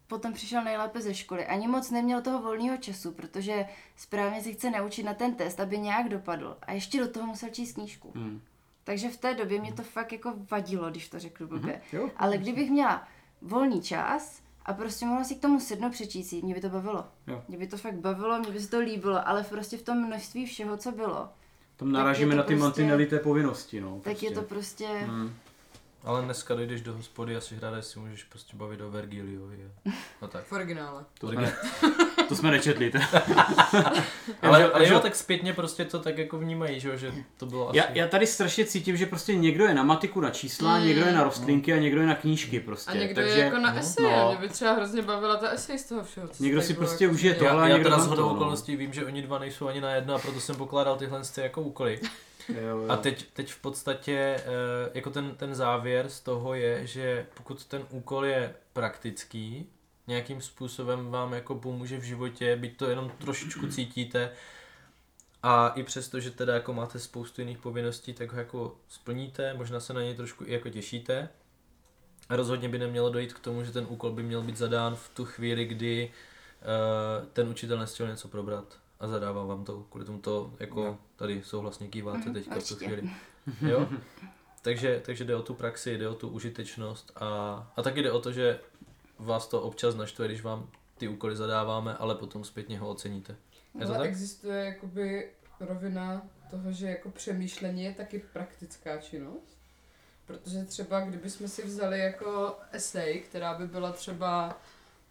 potom 0.08 0.34
přišel 0.34 0.64
nejlépe 0.64 1.02
ze 1.02 1.14
školy, 1.14 1.46
ani 1.46 1.68
moc 1.68 1.92
neměl 1.92 2.22
toho 2.22 2.42
volného 2.42 2.78
času, 2.78 3.12
protože 3.12 3.66
správně 3.96 4.42
se 4.44 4.52
chce 4.52 4.70
naučit 4.70 5.04
na 5.04 5.14
ten 5.14 5.36
test, 5.36 5.60
aby 5.60 5.78
nějak 5.78 6.10
dopadl. 6.10 6.58
A 6.62 6.72
ještě 6.72 7.00
do 7.00 7.08
toho 7.08 7.28
musel 7.28 7.50
číst 7.50 7.74
knížku. 7.74 8.12
Hmm. 8.16 8.42
Takže 8.84 9.10
v 9.10 9.18
té 9.18 9.34
době 9.34 9.60
mě 9.60 9.74
to 9.74 9.84
fakt 9.84 10.12
jako 10.12 10.34
vadilo, 10.52 10.90
když 10.90 11.10
to 11.10 11.20
řeknu 11.20 11.48
blbě. 11.48 11.82
jo. 11.94 12.10
Ale 12.18 12.38
kdybych 12.38 12.72
měla 12.72 13.08
volný 13.42 13.82
čas 13.82 14.42
a 14.66 14.74
prostě 14.74 15.06
mohla 15.06 15.24
si 15.24 15.36
k 15.36 15.42
tomu 15.42 15.60
sednout 15.60 15.92
přečíst, 15.92 16.30
si, 16.30 16.42
mě 16.42 16.54
by 16.54 16.62
to 16.62 16.70
bavilo. 16.70 17.08
Jo. 17.28 17.44
Mě 17.48 17.58
by 17.58 17.68
to 17.68 17.78
fakt 17.78 17.96
bavilo, 17.96 18.40
mě 18.40 18.52
by 18.52 18.60
se 18.60 18.70
to 18.70 18.80
líbilo, 18.80 19.28
ale 19.28 19.44
prostě 19.44 19.78
v 19.78 19.82
tom 19.84 20.06
množství 20.08 20.46
všeho, 20.46 20.78
co 20.78 20.92
bylo, 20.92 21.30
Tam 21.78 21.92
narážíme 21.92 22.32
to 22.32 22.38
na 22.38 22.44
ty 22.44 22.48
prostě- 22.48 22.64
mantinely 22.64 23.06
té 23.06 23.20
povinnosti, 23.20 23.82
no. 23.82 24.02
tak 24.04 24.24
je 24.24 24.32
to 24.32 24.42
prostě... 24.42 24.88
Hmm. 24.88 25.34
Ale 26.04 26.22
dneska 26.22 26.56
dojdeš 26.56 26.82
do 26.82 26.94
hospody 26.94 27.36
a 27.36 27.42
si 27.42 27.56
hráda 27.56 27.82
si 27.82 28.00
můžeš 28.00 28.24
prostě 28.24 28.58
bavit 28.58 28.82
o 28.82 28.92
Vergiliovi 28.92 29.58
a, 29.66 29.90
a 30.22 30.28
tak. 30.28 30.46
V 30.46 30.52
originále. 30.52 31.06
To, 31.20 31.32
jsme, 31.32 31.54
to 32.30 32.36
jsme 32.36 32.52
nečetli. 32.52 32.92
to- 32.92 32.98
Ale, 34.42 34.60
že- 34.62 34.72
ale 34.72 34.86
že- 34.86 34.94
jo, 34.94 35.00
tak 35.00 35.16
zpětně 35.16 35.54
prostě 35.54 35.86
to 35.86 36.00
tak 36.00 36.18
jako 36.18 36.38
vnímají, 36.38 36.80
že, 36.80 36.90
jo, 36.90 36.98
že 36.98 37.12
to 37.38 37.46
bylo 37.46 37.70
asi... 37.70 37.78
Já, 37.78 37.86
já 37.94 38.08
tady 38.08 38.28
strašně 38.28 38.66
cítím, 38.66 38.98
že 38.98 39.06
prostě 39.06 39.36
někdo 39.36 39.66
je 39.66 39.74
na 39.74 39.84
matiku 39.84 40.22
na 40.22 40.30
čísla, 40.30 40.78
Mm. 40.78 40.86
někdo 40.88 41.06
je 41.06 41.12
na 41.14 41.24
rostlinky 41.24 41.74
a 41.74 41.78
někdo 41.78 42.02
je 42.02 42.08
na 42.08 42.16
knížky 42.16 42.60
prostě. 42.60 42.92
A 42.92 42.96
někdo 42.96 43.16
Takže 43.16 43.34
je 43.40 43.46
jako 43.46 43.58
na 43.58 43.72
no, 43.74 43.80
esej, 43.80 44.06
no. 44.06 44.28
mě 44.30 44.38
by 44.48 44.50
třeba 44.54 44.74
hrozně 44.74 45.02
bavila 45.02 45.36
ta 45.36 45.50
esej 45.50 45.80
z 45.80 45.84
toho 45.90 46.04
všeho. 46.04 46.28
co 46.28 46.44
Někdo 46.44 46.62
si 46.62 46.74
bylo 46.74 46.86
prostě 46.88 47.04
jako 47.04 47.14
užije 47.14 47.34
dělat. 47.34 47.48
tohle 47.50 47.64
a 47.64 47.66
já, 47.66 47.70
já 47.72 47.76
někdo 47.78 47.90
teda 47.90 47.98
na 47.98 48.04
z 48.04 48.06
to, 48.06 48.10
hodou 48.10 48.24
no. 48.30 48.36
okolností 48.36 48.76
vím, 48.76 48.94
že 48.94 49.06
oni 49.06 49.22
dva 49.22 49.40
nejsou 49.40 49.68
ani 49.68 49.82
na 49.82 49.92
jedno 49.92 50.16
a 50.16 50.20
proto 50.20 50.40
jsem 50.40 50.56
pokládal 50.56 50.96
tyhle 50.98 51.22
ty 51.36 51.42
jako 51.42 51.62
úkoly. 51.62 52.00
jo, 52.50 52.56
jo. 52.78 52.86
A 52.90 52.98
teď, 52.98 53.26
teď 53.34 53.52
v 53.52 53.62
podstatě 53.62 54.14
eh, 54.38 54.42
jako 54.94 55.10
ten, 55.10 55.32
ten 55.38 55.56
závěr 55.56 56.10
z 56.10 56.20
toho 56.20 56.54
je, 56.54 56.88
že 56.88 57.26
pokud 57.34 57.66
ten 57.66 57.82
úkol 57.90 58.26
je 58.26 58.54
praktický, 58.74 59.70
nějakým 60.08 60.42
způsobem 60.42 61.08
vám 61.12 61.34
jako 61.34 61.56
pomůže 61.56 61.98
v 61.98 62.04
životě, 62.04 62.56
byť 62.56 62.78
to 62.78 62.90
jenom 62.90 63.10
trošičku 63.10 63.68
cítíte, 63.68 64.32
a 65.46 65.68
i 65.70 65.84
přesto, 65.84 66.20
že 66.20 66.32
teda 66.32 66.54
jako 66.54 66.74
máte 66.74 67.00
spoustu 67.00 67.42
jiných 67.42 67.58
povinností, 67.58 68.14
tak 68.14 68.32
ho 68.34 68.40
jako 68.40 68.76
splníte, 68.88 69.54
možná 69.54 69.80
se 69.80 69.94
na 69.94 70.02
něj 70.02 70.16
trošku 70.16 70.44
i 70.48 70.54
jako 70.54 70.70
těšíte. 70.70 71.30
A 72.30 72.36
rozhodně 72.36 72.70
by 72.70 72.80
nemělo 72.80 73.10
dojít 73.10 73.34
k 73.34 73.40
tomu, 73.40 73.64
že 73.64 73.72
ten 73.72 73.86
úkol 73.90 74.12
by 74.12 74.24
měl 74.24 74.42
být 74.42 74.58
zadán 74.58 74.96
v 74.96 75.10
tu 75.14 75.26
chvíli, 75.26 75.66
kdy 75.66 76.12
uh, 77.22 77.28
ten 77.34 77.48
učitel 77.50 77.78
nestihl 77.80 78.10
něco 78.10 78.28
probrat 78.28 78.78
a 79.00 79.08
zadává 79.08 79.46
vám 79.46 79.66
to. 79.66 79.86
Kvůli 79.90 80.06
tomu 80.06 80.20
to 80.20 80.54
jako 80.60 80.82
Jo. 80.84 80.98
tady 81.16 81.42
souhlasně 81.44 81.88
kýváte 81.88 82.18
Mhm, 82.20 82.34
teďka 82.34 82.60
v 82.60 82.68
tu 82.68 82.76
chvíli. 82.76 83.10
Jo? 83.62 83.90
Takže, 84.62 85.02
takže 85.06 85.24
jde 85.24 85.36
o 85.36 85.42
tu 85.42 85.54
praxi, 85.54 85.98
jde 85.98 86.10
o 86.10 86.16
tu 86.16 86.30
užitečnost 86.30 87.12
a, 87.16 87.28
a 87.76 87.82
taky 87.82 88.04
jde 88.04 88.12
o 88.12 88.20
to, 88.22 88.32
že 88.32 88.60
vás 89.26 89.48
to 89.48 89.62
občas 89.62 89.96
naštve, 89.96 90.28
když 90.28 90.42
vám 90.42 90.70
ty 90.98 91.08
úkoly 91.08 91.36
zadáváme, 91.36 91.96
ale 91.98 92.16
potom 92.16 92.44
zpětně 92.44 92.80
ho 92.80 92.90
oceníte. 92.90 93.36
Je 93.80 93.86
to 93.86 93.88
Ale 93.88 93.98
tak? 93.98 94.08
existuje 94.08 94.66
jakoby 94.66 95.30
rovina 95.60 96.22
toho, 96.50 96.72
že 96.72 96.88
jako 96.88 97.10
přemýšlení 97.10 97.84
je 97.84 97.94
taky 97.94 98.20
praktická 98.34 98.98
činnost. 98.98 99.58
Protože 100.26 100.64
třeba 100.64 101.00
kdybychom 101.00 101.48
si 101.48 101.66
vzali 101.66 102.00
jako 102.00 102.56
esej, 102.72 103.20
která 103.20 103.54
by 103.54 103.68
byla 103.68 103.92
třeba, 103.92 104.60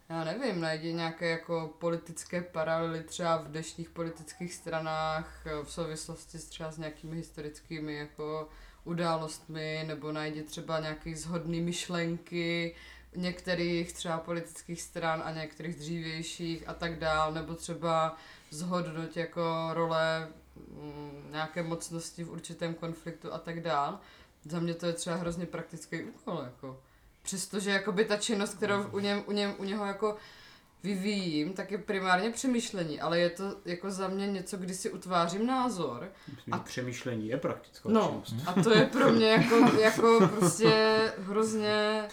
já 0.09 0.23
nevím, 0.23 0.61
najdi 0.61 0.93
nějaké 0.93 1.29
jako 1.29 1.73
politické 1.79 2.41
paralely 2.41 3.03
třeba 3.03 3.37
v 3.37 3.47
dnešních 3.47 3.89
politických 3.89 4.53
stranách 4.53 5.45
v 5.63 5.71
souvislosti 5.71 6.39
s 6.39 6.45
třeba 6.45 6.71
s 6.71 6.77
nějakými 6.77 7.15
historickými 7.15 7.95
jako 7.95 8.49
událostmi, 8.83 9.83
nebo 9.87 10.11
najdi 10.11 10.43
třeba 10.43 10.79
nějaké 10.79 11.15
zhodné 11.15 11.57
myšlenky 11.57 12.75
některých 13.15 13.93
třeba 13.93 14.17
politických 14.17 14.81
stran 14.81 15.21
a 15.25 15.31
některých 15.31 15.75
dřívějších 15.75 16.63
a 16.69 16.73
tak 16.73 16.99
dál, 16.99 17.33
nebo 17.33 17.53
třeba 17.55 18.17
zhodnot 18.49 19.17
jako 19.17 19.69
role 19.73 20.27
mm, 20.81 21.27
nějaké 21.31 21.63
mocnosti 21.63 22.23
v 22.23 22.31
určitém 22.31 22.73
konfliktu 22.73 23.33
a 23.33 23.37
tak 23.37 23.59
dál. 23.61 23.99
Za 24.45 24.59
mě 24.59 24.73
to 24.73 24.85
je 24.85 24.93
třeba 24.93 25.15
hrozně 25.15 25.45
praktický 25.45 26.03
úkol, 26.03 26.41
jako. 26.43 26.79
Přestože 27.23 27.71
jakoby 27.71 28.05
ta 28.05 28.17
činnost, 28.17 28.53
kterou 28.53 28.83
u, 28.83 28.99
něm, 28.99 29.23
u, 29.27 29.31
něm, 29.31 29.53
u 29.57 29.63
něho 29.63 29.85
jako 29.85 30.17
vyvíjím, 30.83 31.53
tak 31.53 31.71
je 31.71 31.77
primárně 31.77 32.29
přemýšlení, 32.31 33.01
ale 33.01 33.19
je 33.19 33.29
to 33.29 33.55
jako 33.65 33.91
za 33.91 34.07
mě 34.07 34.27
něco, 34.27 34.57
kdy 34.57 34.73
si 34.73 34.89
utvářím 34.89 35.45
názor. 35.47 36.11
Myslím, 36.35 36.53
A- 36.53 36.59
přemýšlení 36.59 37.27
je 37.27 37.37
praktická 37.37 37.89
No, 37.89 38.21
činnost. 38.25 38.47
a 38.47 38.63
to 38.63 38.73
je 38.77 38.85
pro 38.85 39.11
mě 39.11 39.27
jako, 39.27 39.55
jako 39.79 40.29
prostě 40.39 40.69
hrozně 41.17 42.03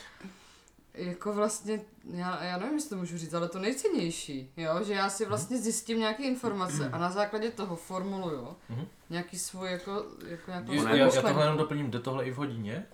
jako 0.94 1.32
vlastně, 1.32 1.80
já, 2.04 2.44
já 2.44 2.56
nevím, 2.58 2.74
jestli 2.74 2.90
to 2.90 2.96
můžu 2.96 3.18
říct, 3.18 3.34
ale 3.34 3.48
to 3.48 3.58
nejcennější, 3.58 4.52
jo, 4.56 4.84
že 4.84 4.92
já 4.92 5.10
si 5.10 5.26
vlastně 5.26 5.58
zjistím 5.58 5.98
nějaké 5.98 6.22
informace 6.22 6.88
a 6.92 6.98
na 6.98 7.10
základě 7.10 7.50
toho 7.50 7.76
formuluju 7.76 8.56
Mhm. 8.68 8.86
nějaký 9.10 9.38
svůj 9.38 9.70
jako, 9.70 10.04
jako 10.26 10.50
nějakou 10.50 10.72
Já, 10.72 10.82
svou 10.82 10.94
já 10.94 11.04
myšlenku. 11.06 11.28
tohle 11.28 11.44
jenom 11.44 11.58
doplním, 11.58 11.90
jde 11.90 11.98
tohle 12.00 12.24
i 12.24 12.30
v 12.30 12.36
hodině? 12.36 12.86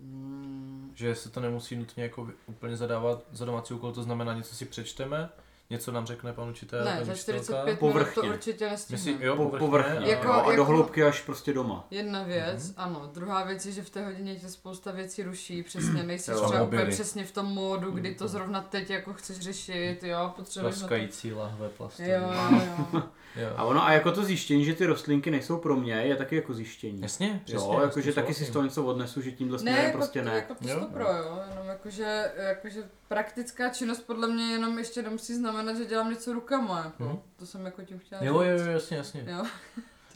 Mm, 0.00 0.92
Že 0.94 1.14
se 1.14 1.30
to 1.30 1.40
nemusí 1.40 1.76
nutně 1.76 2.02
jako 2.02 2.28
úplně 2.46 2.76
zadávat 2.76 3.22
za 3.32 3.44
domácí 3.44 3.74
úkol, 3.74 3.92
to 3.92 4.02
znamená 4.02 4.34
něco 4.34 4.54
si 4.54 4.64
přečteme, 4.64 5.28
něco 5.70 5.92
nám 5.92 6.06
řekne 6.06 6.32
pan 6.32 6.48
učitel, 6.48 6.84
Ne, 6.84 7.00
za 7.04 7.12
učitelka. 7.12 7.40
45 7.42 7.64
minut 7.64 7.78
Povrchně. 7.78 8.22
to 8.22 8.28
určitě 8.28 8.68
nestihne. 8.70 9.02
si, 9.02 9.16
jo, 9.20 9.36
Po, 9.36 9.42
povrchně, 9.44 9.66
povrchně. 9.66 9.98
a- 9.98 10.06
Jako- 10.06 10.26
jo, 10.26 10.32
a 10.32 10.56
do 10.56 10.64
hloubky 10.64 11.02
až 11.04 11.20
prostě 11.22 11.52
doma. 11.52 11.86
Jedna 11.90 12.22
věc, 12.22 12.64
Mhm. 12.64 12.74
ano. 12.76 13.10
Druhá 13.14 13.44
věc 13.44 13.66
je, 13.66 13.72
že 13.72 13.82
v 13.82 13.90
té 13.90 14.04
hodině 14.06 14.36
tě 14.36 14.48
spousta 14.48 14.92
věcí 14.92 15.22
ruší, 15.22 15.62
přesně 15.62 16.02
nejsi 16.02 16.30
Jo. 16.30 16.48
třeba 16.48 16.62
úplně 16.62 16.84
přesně 16.86 17.24
v 17.24 17.32
tom 17.32 17.46
módu, 17.46 17.90
kdy 17.90 18.14
to 18.14 18.24
Mhm. 18.24 18.32
zrovna 18.32 18.60
teď 18.60 18.90
jako 18.90 19.12
chceš 19.14 19.38
řešit, 19.38 19.98
jo, 20.02 20.32
potřebuješ 20.36 20.74
na 20.76 20.80
to... 20.80 20.86
Praskající 20.88 21.32
lahve 21.32 21.68
plastové. 21.68 22.08
Jo, 22.08 22.20
jo, 22.52 23.02
jo. 23.36 23.50
A 23.56 23.64
ono, 23.64 23.84
a 23.86 23.92
jako 23.92 24.12
to 24.12 24.24
zjištění, 24.24 24.64
že 24.64 24.74
ty 24.74 24.86
rostlinky 24.86 25.30
nejsou 25.30 25.56
pro 25.58 25.76
mě, 25.76 25.92
je 25.94 26.16
taky 26.16 26.36
jako 26.36 26.54
zjištění. 26.54 27.00
Jasně, 27.02 27.40
přesně. 27.44 27.68
jo, 27.74 27.80
jakože 27.82 28.12
taky 28.12 28.34
si 28.34 28.44
z 28.44 28.50
toho 28.50 28.62
něco 28.64 28.84
odnesu, 28.84 29.20
že 29.22 29.32
tímhle 29.32 29.58
směrem 29.58 29.84
jako, 29.84 29.98
prostě 29.98 30.22
ne. 30.22 30.34
jako 30.34 30.54
to 30.54 30.68
Jo. 30.68 30.76
stopro, 30.76 31.04
jo, 31.12 31.38
jenom 31.50 31.66
jakože, 31.66 32.32
jakože 32.36 32.82
praktická 33.08 33.68
činnost 33.68 34.00
podle 34.00 34.28
mě 34.28 34.44
jenom 34.44 34.78
ještě 34.78 35.02
nemusí 35.02 35.34
znamenat, 35.34 35.57
že 35.76 35.84
dělám 35.84 36.10
něco 36.10 36.32
rukama, 36.32 36.78
jako. 36.84 37.04
Mhm. 37.04 37.18
To 37.36 37.46
jsem 37.46 37.64
jako 37.64 37.82
tím 37.82 37.98
chtěla 37.98 38.24
Jo, 38.24 38.42
říct. 38.42 38.60
jo, 38.60 38.66
jo, 38.66 38.72
jasně, 38.72 38.96
jasně. 38.96 39.24
Jo. 39.28 39.44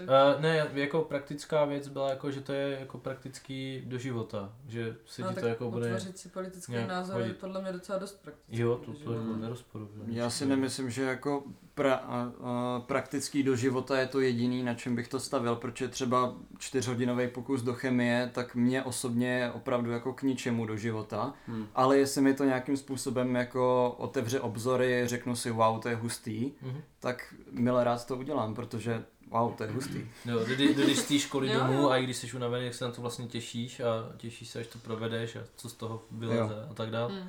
Uh, 0.01 0.41
ne, 0.41 0.71
jako 0.75 1.03
praktická 1.03 1.65
věc 1.65 1.89
byla 1.89 2.11
jako, 2.11 2.31
že 2.31 2.41
to 2.41 2.53
je 2.53 2.77
jako 2.81 2.99
praktický 2.99 3.83
do 3.87 3.99
života, 3.99 4.53
že 4.67 4.97
se 5.07 5.23
No, 5.23 5.29
ti 5.35 5.41
to 5.41 5.47
jako 5.47 5.71
bude... 5.71 5.87
utvořit 5.87 6.19
si 6.19 6.29
politický 6.29 6.73
nějak 6.73 6.89
názor 6.89 7.17
je 7.17 7.23
hodit. 7.23 7.39
podle 7.39 7.63
mě 7.63 7.73
docela 7.73 7.99
dost 7.99 8.23
praktický. 8.23 8.59
Jo, 8.63 8.77
to, 8.77 8.93
to 8.93 9.13
jako 9.13 9.37
nerozporu. 9.37 9.91
Já 10.07 10.31
si 10.31 10.47
nemyslím, 10.47 10.91
že 10.91 11.03
jako 11.03 11.45
pra, 11.75 11.95
a, 11.95 12.21
a, 12.43 12.81
praktický 12.87 13.43
do 13.43 13.57
života 13.57 13.99
je 13.99 14.07
to 14.07 14.21
jediný, 14.21 14.63
na 14.63 14.75
čem 14.75 14.97
bych 14.97 15.09
to 15.09 15.21
stavil, 15.21 15.57
protože 15.57 15.89
třeba 15.89 16.35
čtyřhodinový 16.59 17.29
pokus 17.29 17.63
do 17.63 17.75
chemie, 17.75 18.31
tak 18.35 18.55
mě 18.55 18.83
osobně 18.83 19.29
je 19.39 19.53
opravdu 19.53 19.91
jako 19.91 20.13
k 20.13 20.23
ničemu 20.23 20.67
do 20.67 20.77
života, 20.77 21.35
Hmm. 21.47 21.67
ale 21.75 21.99
jestli 21.99 22.21
mi 22.21 22.35
to 22.35 22.45
nějakým 22.45 22.77
způsobem 22.77 23.35
jako 23.35 23.95
otevře 23.99 24.41
obzory, 24.41 25.03
řeknu 25.07 25.37
si 25.37 25.51
wow, 25.51 25.81
to 25.81 25.89
je 25.89 25.97
hustý, 25.97 26.53
Mhm. 26.63 26.81
tak 27.01 27.35
milé 27.51 27.85
rád 27.85 28.07
to 28.07 28.17
udělám, 28.17 28.55
protože 28.55 29.05
wow, 29.31 29.55
to 29.55 29.65
je 29.65 29.71
hustý. 29.71 30.09
Jo, 30.25 30.45
kdy, 30.47 30.75
kdy 30.75 30.95
z 30.97 31.05
té 31.09 31.19
školy 31.19 31.49
Jo, 31.53 31.61
domů 31.61 31.73
jo. 31.73 31.89
a 31.91 31.97
i 31.97 32.05
když 32.05 32.17
jsi 32.17 32.33
unavený, 32.37 32.65
jak 32.65 32.75
se 32.75 32.85
na 32.85 32.91
to 32.91 33.01
vlastně 33.01 33.27
těšíš 33.27 33.81
a 33.81 34.17
těšíš 34.17 34.49
se, 34.49 34.59
až 34.61 34.67
to 34.67 34.79
provedeš 34.79 35.37
a 35.37 35.41
co 35.57 35.69
z 35.69 35.73
toho 35.73 36.03
vyleze 36.11 36.67
a 36.71 36.75
tak 36.75 36.91
dále. 36.91 37.13
Hmm. 37.13 37.29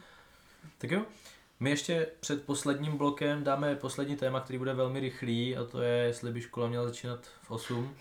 Tak 0.77 0.91
jo, 0.91 1.01
my 1.63 1.69
ještě 1.69 2.07
před 2.19 2.45
posledním 2.45 2.97
blokem 2.97 3.43
dáme 3.43 3.75
poslední 3.75 4.15
téma, 4.15 4.39
který 4.39 4.59
bude 4.59 4.73
velmi 4.73 4.99
rychlý 4.99 5.57
a 5.57 5.63
to 5.63 5.81
je, 5.81 6.03
jestli 6.03 6.31
by 6.31 6.41
škola 6.41 6.67
měla 6.67 6.85
začínat 6.85 7.25
v 7.41 7.51
8. 7.51 7.95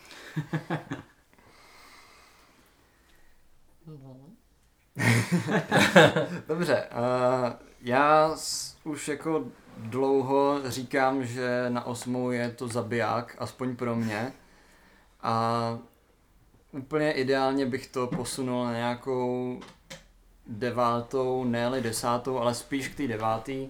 No. 3.86 4.16
Dobře, 6.48 6.88
uh, 6.92 7.52
já 7.80 8.36
už 8.84 9.08
jako 9.08 9.44
dlouho 9.76 10.60
říkám, 10.70 11.26
že 11.26 11.66
na 11.68 11.84
osmou 11.86 12.30
je 12.30 12.50
to 12.50 12.68
zabiják, 12.68 13.36
aspoň 13.38 13.76
pro 13.76 13.96
mě. 13.96 14.32
A 15.20 15.78
úplně 16.70 17.12
ideálně 17.12 17.66
bych 17.66 17.86
to 17.86 18.06
posunul 18.06 18.64
na 18.64 18.72
nějakou 18.72 19.60
devátou, 20.46 21.44
ne 21.44 21.80
desátou, 21.80 22.38
ale 22.38 22.54
spíš 22.54 22.88
k 22.88 22.96
té 22.96 23.08
devátý, 23.08 23.68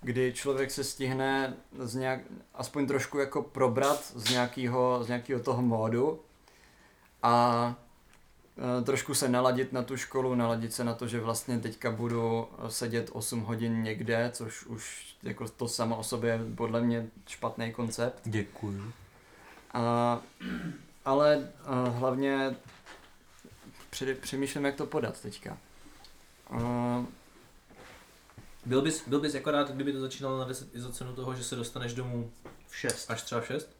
kdy 0.00 0.32
člověk 0.32 0.70
se 0.70 0.84
stihne 0.84 1.54
z 1.78 1.94
nějak, 1.94 2.20
aspoň 2.54 2.86
trošku 2.86 3.18
jako 3.18 3.42
probrat 3.42 4.12
z 4.14 4.30
nějakého, 4.30 5.04
z 5.04 5.08
nějakého 5.08 5.40
toho 5.40 5.62
módu 5.62 6.20
a 7.22 7.74
eh, 8.80 8.84
trošku 8.84 9.14
se 9.14 9.28
naladit 9.28 9.72
na 9.72 9.82
tu 9.82 9.96
školu, 9.96 10.34
naladit 10.34 10.72
se 10.72 10.84
na 10.84 10.94
to, 10.94 11.06
že 11.06 11.20
vlastně 11.20 11.58
teďka 11.58 11.90
budu 11.90 12.48
sedět 12.68 13.10
8 13.12 13.40
hodin 13.40 13.82
někde, 13.82 14.30
což 14.34 14.66
už 14.66 15.14
jako 15.22 15.48
to 15.48 15.68
samo 15.68 15.96
o 15.96 16.02
sobě 16.02 16.32
je 16.32 16.54
podle 16.54 16.80
mě 16.80 17.06
špatný 17.26 17.72
koncept. 17.72 18.20
Děkuju. 18.24 18.92
A, 19.72 20.20
ale 21.04 21.48
a 21.64 21.84
hlavně 21.88 22.56
před, 23.90 24.18
přemýšlím, 24.18 24.64
jak 24.64 24.74
to 24.74 24.86
podat 24.86 25.20
teďka. 25.20 25.58
A, 26.50 27.04
Byl 28.66 28.82
bys, 28.82 29.08
byl 29.08 29.20
bys 29.20 29.34
jako 29.34 29.50
rád, 29.50 29.70
kdyby 29.70 29.92
to 29.92 30.00
začínalo 30.00 30.38
na 30.38 30.44
10 30.44 30.74
i 30.74 30.80
za 30.80 30.92
cenu 30.92 31.12
toho, 31.12 31.34
že 31.34 31.44
se 31.44 31.56
dostaneš 31.56 31.94
domů 31.94 32.30
V 32.66 32.76
šest. 32.76 33.10
až 33.10 33.22
třeba 33.22 33.40
v 33.40 33.46
6? 33.46 33.76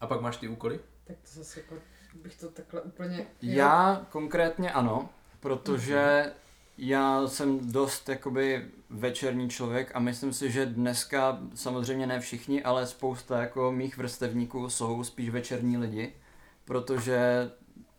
A 0.00 0.06
pak 0.06 0.20
máš 0.20 0.36
ty 0.36 0.48
úkoly? 0.48 0.80
Tak 1.04 1.16
to 1.16 1.38
zase 1.38 1.60
jako 1.60 1.74
bych 2.14 2.36
to 2.36 2.48
takhle 2.48 2.80
úplně... 2.80 3.26
já 3.42 4.06
konkrétně 4.10 4.72
ano, 4.72 5.08
protože 5.40 6.32
já 6.78 7.28
jsem 7.28 7.72
dost 7.72 8.08
jakoby 8.08 8.70
večerní 8.90 9.50
člověk 9.50 9.90
a 9.94 9.98
myslím 9.98 10.32
si, 10.32 10.50
že 10.50 10.66
dneska 10.66 11.38
samozřejmě 11.54 12.06
ne 12.06 12.20
všichni, 12.20 12.62
ale 12.62 12.86
spousta 12.86 13.40
jako 13.40 13.72
mých 13.72 13.96
vrstevníků 13.96 14.70
jsou 14.70 15.04
spíš 15.04 15.30
večerní 15.30 15.76
lidi, 15.78 16.12
protože 16.64 17.50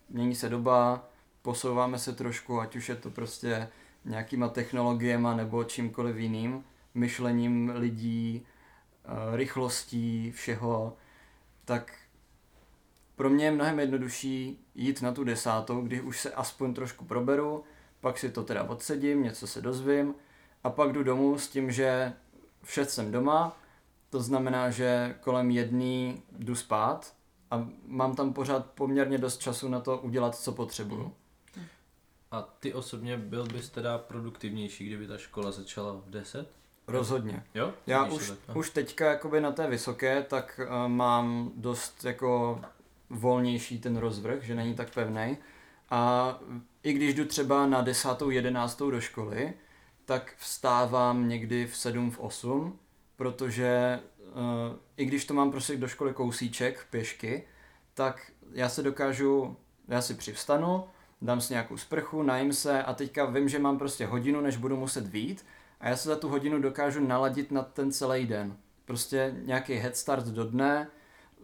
mění 0.10 0.36
se 0.36 0.50
doba, 0.50 1.10
posouváme 1.42 2.00
se 2.00 2.14
trošku, 2.14 2.62
ať 2.62 2.76
už 2.76 2.90
je 2.90 2.96
to 2.96 3.10
prostě 3.10 3.68
nějakýma 4.06 4.50
technologiemi 4.50 5.28
nebo 5.36 5.64
čímkoliv 5.64 6.16
jiným, 6.16 6.64
myšlením 6.94 7.72
lidí, 7.76 8.46
eh, 9.06 9.38
rychlostí, 9.38 10.32
všeho, 10.32 10.98
tak 11.66 11.94
pro 13.16 13.30
mě 13.30 13.46
je 13.46 13.52
mnohem 13.52 13.80
jednodušší 13.80 14.66
jít 14.76 15.02
na 15.02 15.12
tu 15.12 15.24
desátou, 15.24 15.82
kdy 15.82 16.02
už 16.02 16.20
se 16.20 16.32
aspoň 16.32 16.74
trošku 16.74 17.06
proberu, 17.06 17.64
pak 18.02 18.18
si 18.18 18.32
to 18.32 18.44
teda 18.44 18.64
odsedím, 18.64 19.24
něco 19.24 19.48
se 19.48 19.62
dozvím 19.62 20.16
a 20.64 20.70
pak 20.70 20.92
jdu 20.92 21.04
domů 21.04 21.38
s 21.38 21.48
tím, 21.48 21.72
že 21.72 22.14
všet 22.64 22.90
jsem 22.90 23.12
doma, 23.12 23.58
to 24.10 24.22
znamená, 24.22 24.70
že 24.70 25.16
kolem 25.22 25.52
jedný 25.52 26.24
jdu 26.32 26.56
spát 26.56 27.14
a 27.52 27.68
mám 27.86 28.16
tam 28.16 28.34
pořád 28.34 28.66
poměrně 28.66 29.18
dost 29.18 29.38
času 29.38 29.70
na 29.70 29.80
to 29.80 29.98
udělat, 29.98 30.36
co 30.36 30.52
potřebuju. 30.52 31.14
A 32.32 32.42
ty 32.42 32.74
osobně 32.74 33.18
byl 33.18 33.46
bys 33.46 33.70
teda 33.70 33.98
produktivnější, 33.98 34.86
kdyby 34.86 35.08
ta 35.08 35.18
škola 35.18 35.52
začala 35.52 35.94
v 35.94 36.10
10? 36.10 36.50
Rozhodně. 36.88 37.44
Jo? 37.56 37.74
Já 37.88 38.06
už, 38.06 38.30
tak, 38.30 38.38
no. 38.48 38.56
už 38.56 38.70
teďka 38.70 39.06
jakoby 39.06 39.42
na 39.42 39.52
té 39.52 39.68
vysoké, 39.68 40.24
tak 40.24 40.60
uh, 40.64 40.88
mám 40.88 41.52
dost 41.56 42.06
jako 42.06 42.62
volnější 43.10 43.80
ten 43.80 43.98
rozvrh, 43.98 44.44
že 44.44 44.56
není 44.56 44.76
tak 44.76 44.94
pevný. 44.94 45.38
A 45.90 46.40
i 46.84 46.94
když 46.94 47.14
jdu 47.14 47.26
třeba 47.26 47.68
na 47.68 47.82
desátou, 47.82 48.30
jedenáctou 48.30 48.92
do 48.92 49.02
školy, 49.02 49.54
tak 50.06 50.34
vstávám 50.38 51.30
někdy 51.30 51.68
v 51.68 51.78
7, 51.78 52.12
v 52.12 52.20
8, 52.20 52.80
protože 53.16 54.00
uh, 54.18 54.34
i 54.98 55.06
když 55.06 55.26
to 55.26 55.34
mám 55.34 55.52
prostě 55.52 55.78
do 55.78 55.88
školy 55.88 56.14
kousíček 56.14 56.88
pěšky, 56.90 57.48
tak 57.94 58.32
já 58.52 58.70
se 58.70 58.84
dokážu, 58.84 59.58
já 59.88 60.02
si 60.02 60.14
přivstanu, 60.14 60.84
dám 61.22 61.42
si 61.42 61.54
nějakou 61.54 61.78
sprchu, 61.78 62.24
najím 62.24 62.54
se 62.54 62.84
a 62.84 62.94
teďka 62.94 63.26
vím, 63.26 63.50
že 63.50 63.60
mám 63.60 63.78
prostě 63.78 64.06
hodinu, 64.06 64.42
než 64.42 64.58
budu 64.58 64.78
muset 64.78 65.08
vít 65.08 65.46
a 65.80 65.90
já 65.90 65.96
se 65.96 66.10
za 66.10 66.16
tu 66.16 66.30
hodinu 66.30 66.62
dokážu 66.62 67.00
naladit 67.00 67.52
na 67.52 67.64
ten 67.64 67.92
celý 67.92 68.28
den. 68.28 68.58
Prostě 68.86 69.36
nějaký 69.46 69.74
head 69.74 69.96
start 69.96 70.26
do 70.26 70.44
dne, 70.44 70.88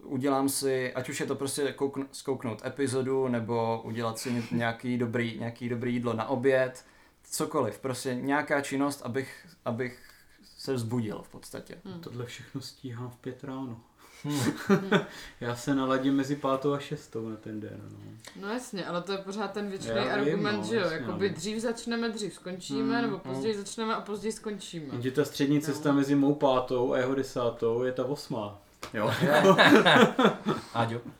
udělám 0.02 0.48
si, 0.48 0.92
ať 0.92 1.08
už 1.08 1.20
je 1.20 1.26
to 1.26 1.34
prostě 1.34 1.74
koukn- 1.78 2.06
zkouknout 2.12 2.64
epizodu, 2.66 3.28
nebo 3.28 3.82
udělat 3.84 4.18
si 4.18 4.44
nějaký 4.50 4.98
dobrý, 4.98 5.38
nějaký 5.38 5.68
dobrý 5.68 5.92
jídlo 5.92 6.12
na 6.12 6.26
oběd, 6.28 6.84
cokoliv, 7.22 7.78
prostě 7.78 8.14
nějaká 8.14 8.60
činnost, 8.60 9.02
abych, 9.04 9.46
abych 9.64 10.02
se 10.58 10.74
vzbudil 10.74 11.22
v 11.22 11.28
podstatě. 11.28 11.78
Hmm. 11.84 12.00
Tohle 12.00 12.26
všechno 12.26 12.60
stíhám 12.60 13.10
v 13.10 13.16
pět 13.16 13.44
ráno. 13.44 13.80
Hmm. 14.24 14.40
Já 15.40 15.56
se 15.56 15.74
naladím 15.74 16.14
mezi 16.16 16.36
pátou 16.36 16.72
a 16.72 16.78
šestou 16.78 17.28
na 17.28 17.36
ten 17.36 17.60
den. 17.60 17.80
No. 17.90 17.98
No 18.40 18.48
jasně, 18.48 18.86
ale 18.86 19.02
to 19.02 19.12
je 19.12 19.18
pořád 19.18 19.52
ten 19.52 19.68
věčný 19.70 19.88
Já 19.94 20.02
vím, 20.02 20.12
argument, 20.12 20.56
no, 20.56 20.64
že 20.64 20.74
jo, 20.76 20.80
jasně, 20.82 20.96
jakoby 20.96 21.28
no. 21.28 21.34
dřív 21.34 21.58
začneme, 21.62 22.08
dřív 22.08 22.34
skončíme, 22.34 22.94
Hmm, 22.94 23.02
nebo 23.02 23.18
později 23.18 23.56
začneme 23.56 23.94
a 23.94 24.00
později 24.00 24.32
skončíme. 24.32 24.86
Jenže 24.92 25.10
ta 25.10 25.24
střední 25.24 25.60
cesta 25.60 25.88
No. 25.88 25.94
mezi 25.96 26.14
mou 26.14 26.34
pátou 26.34 26.92
a 26.92 26.98
jeho 26.98 27.14
desátou 27.14 27.82
je 27.82 27.92
ta 27.92 28.04
osmá. 28.04 28.58
Jo. 28.94 29.10
Aďo? 30.74 30.98
Uh, 31.00 31.12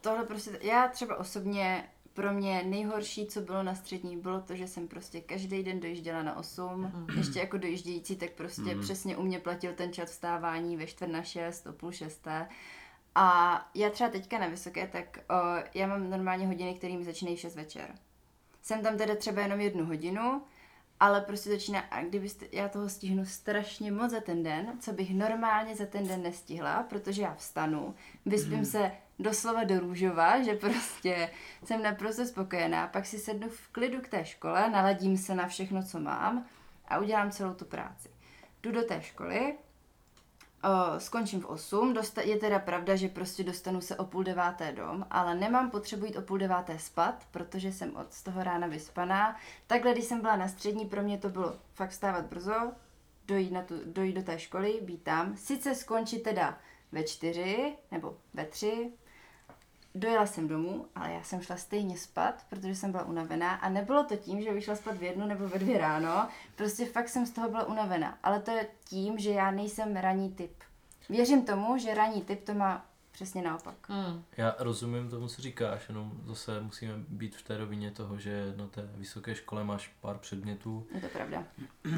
tohle 0.00 0.24
prostě, 0.24 0.50
já 0.62 0.88
třeba 0.88 1.16
osobně 1.16 1.84
pro 2.20 2.32
mě 2.32 2.62
nejhorší, 2.66 3.26
co 3.26 3.40
bylo 3.40 3.62
na 3.62 3.74
střední, 3.74 4.16
bylo 4.16 4.40
to, 4.40 4.54
že 4.56 4.66
jsem 4.66 4.88
prostě 4.88 5.20
každý 5.20 5.62
den 5.62 5.80
dojížděla 5.80 6.22
na 6.22 6.36
8. 6.36 7.06
Ještě 7.16 7.38
jako 7.38 7.58
dojíždějící, 7.58 8.16
tak 8.16 8.30
prostě 8.30 8.62
Mhm. 8.62 8.80
přesně 8.80 9.16
u 9.16 9.22
mě 9.22 9.38
platil 9.38 9.72
ten 9.74 9.92
čas 9.92 10.10
vstávání 10.10 10.76
ve 10.76 10.86
čtvrt 10.86 11.08
na 11.10 11.22
6, 11.22 11.66
o 11.66 11.72
půl 11.72 11.92
šesté. 11.92 12.48
A 13.14 13.68
já 13.74 13.90
třeba 13.90 14.10
teďka 14.10 14.38
na 14.38 14.46
vysoké, 14.46 14.86
tak 14.86 15.18
o, 15.30 15.34
já 15.74 15.86
mám 15.86 16.10
normálně 16.10 16.46
hodiny, 16.46 16.74
kterými 16.74 17.04
začínají 17.04 17.36
v 17.36 17.40
6 17.40 17.54
večer. 17.56 17.94
Jsem 18.62 18.82
tam 18.82 18.96
teda 18.96 19.14
třeba 19.16 19.42
jenom 19.42 19.60
jednu 19.60 19.84
hodinu, 19.86 20.42
ale 21.00 21.20
prostě 21.20 21.50
začíná, 21.50 21.80
a 21.80 22.02
kdybyste, 22.02 22.46
já 22.52 22.68
toho 22.68 22.88
stihnu 22.88 23.24
strašně 23.24 23.92
moc 23.92 24.10
za 24.10 24.20
ten 24.20 24.42
den, 24.42 24.72
co 24.80 24.92
bych 24.92 25.14
normálně 25.14 25.76
za 25.76 25.86
ten 25.86 26.06
den 26.08 26.22
nestihla, 26.22 26.82
protože 26.82 27.22
já 27.22 27.34
vstanu, 27.34 27.94
vyspím 28.26 28.52
Mhm. 28.54 28.64
se 28.64 28.92
doslova 29.22 29.64
do 29.64 29.80
růžova, 29.80 30.42
že 30.42 30.54
prostě 30.54 31.30
jsem 31.64 31.82
naprosto 31.82 32.24
spokojená, 32.24 32.86
pak 32.86 33.06
si 33.06 33.18
sednu 33.18 33.48
v 33.48 33.68
klidu 33.68 34.00
k 34.00 34.08
té 34.08 34.24
škole, 34.24 34.70
naladím 34.70 35.16
se 35.16 35.34
na 35.34 35.46
všechno, 35.48 35.82
co 35.82 36.00
mám 36.00 36.46
a 36.88 36.98
udělám 36.98 37.30
celou 37.30 37.54
tu 37.54 37.64
práci. 37.64 38.08
Jdu 38.62 38.72
do 38.72 38.82
té 38.82 39.02
školy, 39.02 39.54
O, 40.62 41.00
skončím 41.00 41.40
v 41.40 41.44
8, 41.44 41.92
dosta- 41.94 42.22
je 42.22 42.36
teda 42.36 42.58
pravda, 42.58 42.96
že 42.96 43.08
prostě 43.08 43.44
dostanu 43.44 43.80
se 43.80 43.96
o 43.96 44.04
půl 44.04 44.24
deváté 44.24 44.72
dom, 44.72 45.06
ale 45.10 45.34
nemám 45.34 45.70
potřebu 45.70 46.04
jít 46.06 46.16
o 46.16 46.22
půl 46.22 46.38
deváté 46.38 46.78
spat, 46.78 47.26
protože 47.30 47.72
jsem 47.72 47.96
od 47.96 48.12
z 48.12 48.22
toho 48.22 48.44
rána 48.44 48.66
vyspaná. 48.66 49.36
Takhle, 49.66 49.92
když 49.92 50.04
jsem 50.04 50.20
byla 50.20 50.36
na 50.36 50.48
střední, 50.48 50.86
pro 50.86 51.02
mě 51.02 51.18
to 51.18 51.28
bylo 51.28 51.56
fakt 51.74 51.90
vstávat 51.90 52.26
brzo, 52.26 52.72
dojít, 53.26 53.52
na 53.52 53.62
tu, 53.62 53.74
dojít 53.84 54.12
do 54.12 54.22
té 54.22 54.38
školy, 54.38 54.78
být 54.82 55.02
tam, 55.02 55.36
sice 55.36 55.74
skončit 55.74 56.22
teda 56.22 56.58
ve 56.92 57.04
čtyři 57.04 57.76
nebo 57.90 58.16
ve 58.34 58.44
tři, 58.44 58.92
Dojela 59.94 60.26
jsem 60.26 60.48
domů, 60.48 60.86
ale 60.94 61.12
já 61.12 61.22
jsem 61.22 61.40
šla 61.40 61.56
stejně 61.56 61.98
spat, 61.98 62.46
protože 62.50 62.74
jsem 62.74 62.90
byla 62.90 63.04
unavená 63.04 63.54
a 63.54 63.68
nebylo 63.68 64.04
to 64.04 64.16
tím, 64.16 64.42
že 64.42 64.52
bych 64.52 64.64
šla 64.64 64.76
spat 64.76 64.96
v 64.96 65.02
jednu 65.02 65.26
nebo 65.26 65.48
ve 65.48 65.58
dvě 65.58 65.78
ráno, 65.78 66.28
prostě 66.56 66.86
fakt 66.86 67.08
jsem 67.08 67.26
z 67.26 67.30
toho 67.30 67.48
byla 67.48 67.64
unavená. 67.64 68.18
Ale 68.22 68.40
to 68.40 68.50
je 68.50 68.66
tím, 68.84 69.18
že 69.18 69.30
já 69.30 69.50
nejsem 69.50 69.96
ranní 69.96 70.32
typ. 70.32 70.52
Věřím 71.08 71.44
tomu, 71.44 71.78
že 71.78 71.94
ranní 71.94 72.22
typ 72.22 72.44
to 72.44 72.54
má 72.54 72.86
přesně 73.12 73.42
naopak. 73.42 73.74
Hmm. 73.88 74.24
Já 74.36 74.54
rozumím 74.58 75.10
tomu, 75.10 75.28
co 75.28 75.42
říkáš, 75.42 75.88
jenom 75.88 76.12
zase 76.26 76.60
musíme 76.60 76.92
být 77.08 77.36
v 77.36 77.42
té 77.42 77.56
rovině 77.56 77.90
toho, 77.90 78.18
že 78.18 78.54
na 78.56 78.66
té 78.66 78.82
vysoké 78.94 79.34
škole 79.34 79.64
máš 79.64 79.94
pár 80.00 80.18
předmětů, 80.18 80.86
Je 80.94 81.00
to 81.00 81.08
pravda. 81.08 81.44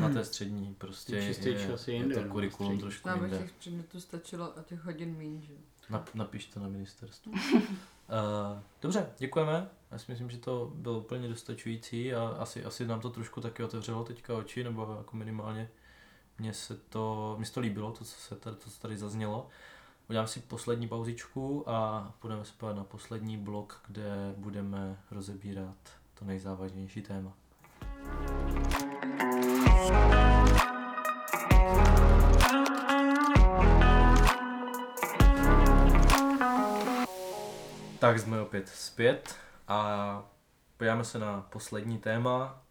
na 0.00 0.08
té 0.08 0.24
střední 0.24 0.74
prostě 0.78 1.16
je, 1.16 1.34
čas 1.66 1.88
je 1.88 1.94
je 1.96 2.14
to 2.14 2.22
no, 2.22 2.28
kurikulum 2.28 2.78
trošku 2.78 3.08
Nám 3.08 3.18
by 3.18 3.24
jinde. 3.24 3.38
těch 3.38 3.52
předmětů 3.52 4.00
stačilo 4.00 4.58
a 4.58 4.62
těch 4.62 4.84
hodin 4.84 5.16
méně, 5.16 5.40
že? 5.40 5.52
Nap, 5.92 6.14
napište 6.14 6.60
na 6.60 6.68
ministerstvu. 6.68 7.32
uh, 7.32 7.38
dobře, 8.82 9.10
děkujeme. 9.18 9.68
Já 9.90 9.98
si 9.98 10.12
myslím, 10.12 10.30
že 10.30 10.38
to 10.38 10.72
bylo 10.74 10.98
úplně 10.98 11.28
dostačující 11.28 12.14
a 12.14 12.36
asi, 12.38 12.64
asi 12.64 12.86
nám 12.86 13.00
to 13.00 13.10
trošku 13.10 13.40
taky 13.40 13.64
otevřelo 13.64 14.04
teďka 14.04 14.34
oči, 14.34 14.64
nebo 14.64 14.96
jako 14.98 15.16
minimálně 15.16 15.68
mně 16.38 16.54
se 16.54 16.76
to, 16.76 17.34
mně 17.36 17.46
se 17.46 17.52
to 17.52 17.60
líbilo, 17.60 17.92
to, 17.92 18.04
co, 18.04 18.20
se 18.20 18.34
tady, 18.34 18.56
to, 18.56 18.70
co 18.70 18.80
tady 18.80 18.96
zaznělo. 18.96 19.48
Udělám 20.08 20.26
si 20.26 20.40
poslední 20.40 20.88
pauzičku 20.88 21.70
a 21.70 22.10
budeme 22.22 22.44
se 22.44 22.52
na 22.72 22.84
poslední 22.84 23.36
blok, 23.36 23.80
kde 23.86 24.34
budeme 24.36 24.96
rozebírat 25.10 25.76
to 26.14 26.24
nejzávažnější 26.24 27.02
téma. 27.02 27.32
Tak 38.02 38.18
jsme 38.18 38.40
opět 38.40 38.68
zpět 38.68 39.36
a 39.68 40.30
podíváme 40.76 41.04
se 41.04 41.18
na 41.18 41.40
poslední 41.52 41.98
téma, 41.98 42.62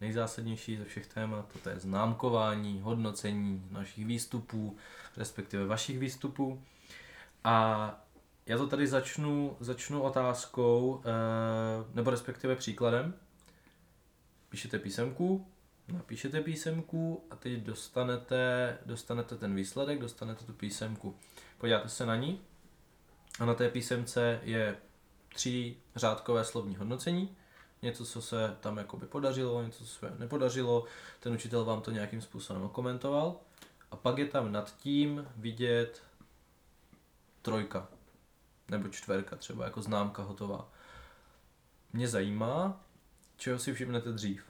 nejzásadnější 0.00 0.76
ze 0.76 0.84
všech 0.84 1.06
témat, 1.06 1.46
to 1.62 1.68
je 1.68 1.78
známkování, 1.78 2.80
hodnocení 2.80 3.68
našich 3.70 4.06
výstupů, 4.06 4.76
respektive 5.16 5.66
vašich 5.66 5.98
výstupů. 5.98 6.62
A 7.44 8.04
já 8.46 8.58
to 8.58 8.66
tady 8.66 8.86
začnu, 8.86 9.56
začnu 9.60 10.02
otázkou, 10.02 11.02
eh, 11.04 11.10
nebo 11.94 12.10
respektive 12.10 12.56
příkladem. 12.56 13.14
Píšete 14.48 14.78
písemku, 14.78 15.46
napíšete 15.92 16.40
písemku 16.40 17.24
a 17.30 17.36
teď 17.36 17.52
dostanete, 17.52 18.78
dostanete 18.86 19.36
ten 19.36 19.54
výsledek, 19.54 19.98
dostanete 19.98 20.44
tu 20.44 20.52
písemku. 20.52 21.16
Podíváte 21.58 21.88
se 21.88 22.06
na 22.06 22.16
ní 22.16 22.40
a 23.40 23.44
na 23.44 23.54
té 23.54 23.68
písemce 23.68 24.40
je 24.42 24.76
tři 25.34 25.76
řádkové 25.96 26.44
slovní 26.44 26.76
hodnocení. 26.76 27.36
Něco, 27.82 28.06
co 28.06 28.22
se 28.22 28.56
tam 28.60 28.76
jakoby 28.76 29.06
podařilo, 29.06 29.62
něco, 29.62 29.84
co 29.84 29.90
se 29.90 30.14
nepodařilo. 30.18 30.84
Ten 31.20 31.32
učitel 31.32 31.64
vám 31.64 31.82
to 31.82 31.90
nějakým 31.90 32.20
způsobem 32.20 32.68
komentoval. 32.68 33.36
A 33.90 33.96
pak 33.96 34.18
je 34.18 34.26
tam 34.26 34.52
nad 34.52 34.76
tím 34.76 35.28
vidět 35.36 36.02
trojka. 37.42 37.88
Nebo 38.68 38.88
čtverka 38.88 39.36
třeba, 39.36 39.64
jako 39.64 39.82
známka 39.82 40.22
hotová. 40.22 40.68
Mě 41.92 42.08
zajímá, 42.08 42.84
čeho 43.36 43.58
si 43.58 43.74
všimnete 43.74 44.12
dřív. 44.12 44.44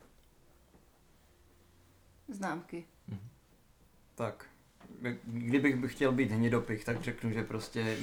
Známky. 2.29 2.87
Tak, 4.15 4.47
kdybych 5.25 5.77
bych 5.77 5.93
chtěl 5.93 6.13
být 6.13 6.31
hnidopich, 6.31 6.85
tak 6.85 7.03
řeknu, 7.03 7.33
že 7.33 7.43
prostě 7.43 7.97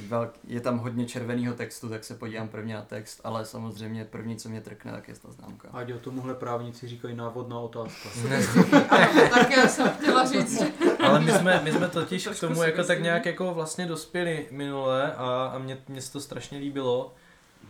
je 0.47 0.61
tam 0.61 0.77
hodně 0.77 1.05
červeného 1.05 1.53
textu, 1.53 1.89
tak 1.89 2.03
se 2.03 2.15
podívám 2.15 2.47
prvně 2.47 2.75
na 2.75 2.81
text, 2.81 3.21
ale 3.23 3.45
samozřejmě 3.45 4.05
první, 4.05 4.35
co 4.35 4.49
mě 4.49 4.61
trkne, 4.61 4.91
tak 4.91 5.07
je 5.07 5.13
ta 5.13 5.31
známka. 5.31 5.69
Ať 5.73 5.93
o 5.93 5.99
tomuhle 5.99 6.35
právníci 6.35 6.87
říkají 6.87 7.15
návodná 7.15 7.59
otázka. 7.59 8.09
Ano, 8.89 9.29
tak 9.29 9.51
já 9.51 9.67
jsem 9.67 9.89
chtěla 9.89 10.25
říct, 10.25 10.59
že 10.59 10.65
Ale 10.99 11.19
my 11.19 11.31
jsme, 11.31 11.61
my 11.63 11.71
jsme 11.71 11.87
totiž 11.87 12.27
k 12.27 12.39
tomu 12.39 12.63
jako 12.63 12.83
tak 12.83 13.01
nějak 13.01 13.25
jako 13.25 13.53
vlastně 13.53 13.85
dospěli 13.85 14.47
minule 14.51 15.13
a, 15.13 15.51
a 15.53 15.57
mě, 15.57 15.77
mě 15.87 16.01
se 16.01 16.11
to 16.11 16.19
strašně 16.19 16.57
líbilo, 16.57 17.13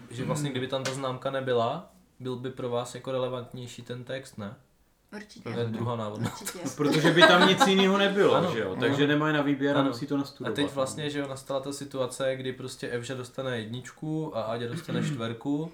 že 0.10 0.26
vlastně 0.26 0.50
kdyby 0.50 0.68
tam 0.68 0.84
ta 0.84 0.94
známka 0.94 1.32
nebyla, 1.32 1.92
byl 2.20 2.36
by 2.36 2.52
pro 2.52 2.70
vás 2.70 2.96
jako 2.96 3.12
relevantnější 3.12 3.82
ten 3.82 4.04
text, 4.04 4.38
ne? 4.38 4.56
Určitě. 5.16 5.50
To 5.54 5.60
je 5.60 5.66
druhá 5.66 5.96
návodná. 5.96 6.32
Určitě. 6.42 6.60
Protože 6.78 7.12
by 7.12 7.22
tam 7.22 7.48
nic 7.48 7.68
jiného 7.68 7.98
nebylo, 7.98 8.36
Ano, 8.36 8.52
že 8.52 8.60
jo? 8.60 8.72
ano. 8.72 8.82
Takže 8.82 9.08
nemají 9.08 9.34
na 9.34 9.42
výběr 9.42 9.78
a 9.78 9.80
Ano. 9.80 9.90
musí 9.90 10.08
to 10.08 10.16
A 10.16 10.18
nastudovat. 10.18 10.56
teď 10.56 10.72
vlastně, 10.74 11.10
že 11.10 11.20
jo, 11.20 11.28
nastala 11.28 11.60
ta 11.60 11.74
situace, 11.74 12.36
kdy 12.36 12.54
prostě 12.54 12.88
Evža 12.90 13.16
dostane 13.16 13.58
jedničku 13.60 14.38
a 14.38 14.42
Aďa 14.42 14.68
dostane 14.68 15.04
čtverku 15.04 15.72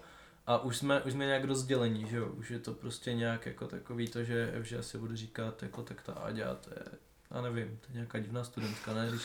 a 0.48 0.58
už 0.64 0.78
jsme, 0.78 1.02
už 1.02 1.14
jsme 1.14 1.26
nějak 1.26 1.44
rozdělení, 1.44 2.08
že 2.10 2.18
jo, 2.18 2.26
už 2.28 2.52
je 2.52 2.60
to 2.60 2.74
prostě 2.74 3.14
nějak 3.14 3.46
jako 3.46 3.68
takový 3.68 4.08
to, 4.08 4.24
že 4.24 4.52
Evža 4.54 4.82
si 4.82 4.98
bude 4.98 5.16
říkat, 5.18 5.64
jako 5.64 5.82
tak 5.84 6.02
ta 6.02 6.14
Aďa, 6.14 6.54
to 6.56 6.70
je, 6.70 6.84
já 7.32 7.42
nevím, 7.42 7.68
to 7.68 7.88
je 7.90 7.94
nějaká 7.94 8.20
divná 8.20 8.44
studentka, 8.44 8.94
ne, 8.94 9.08
když 9.10 9.22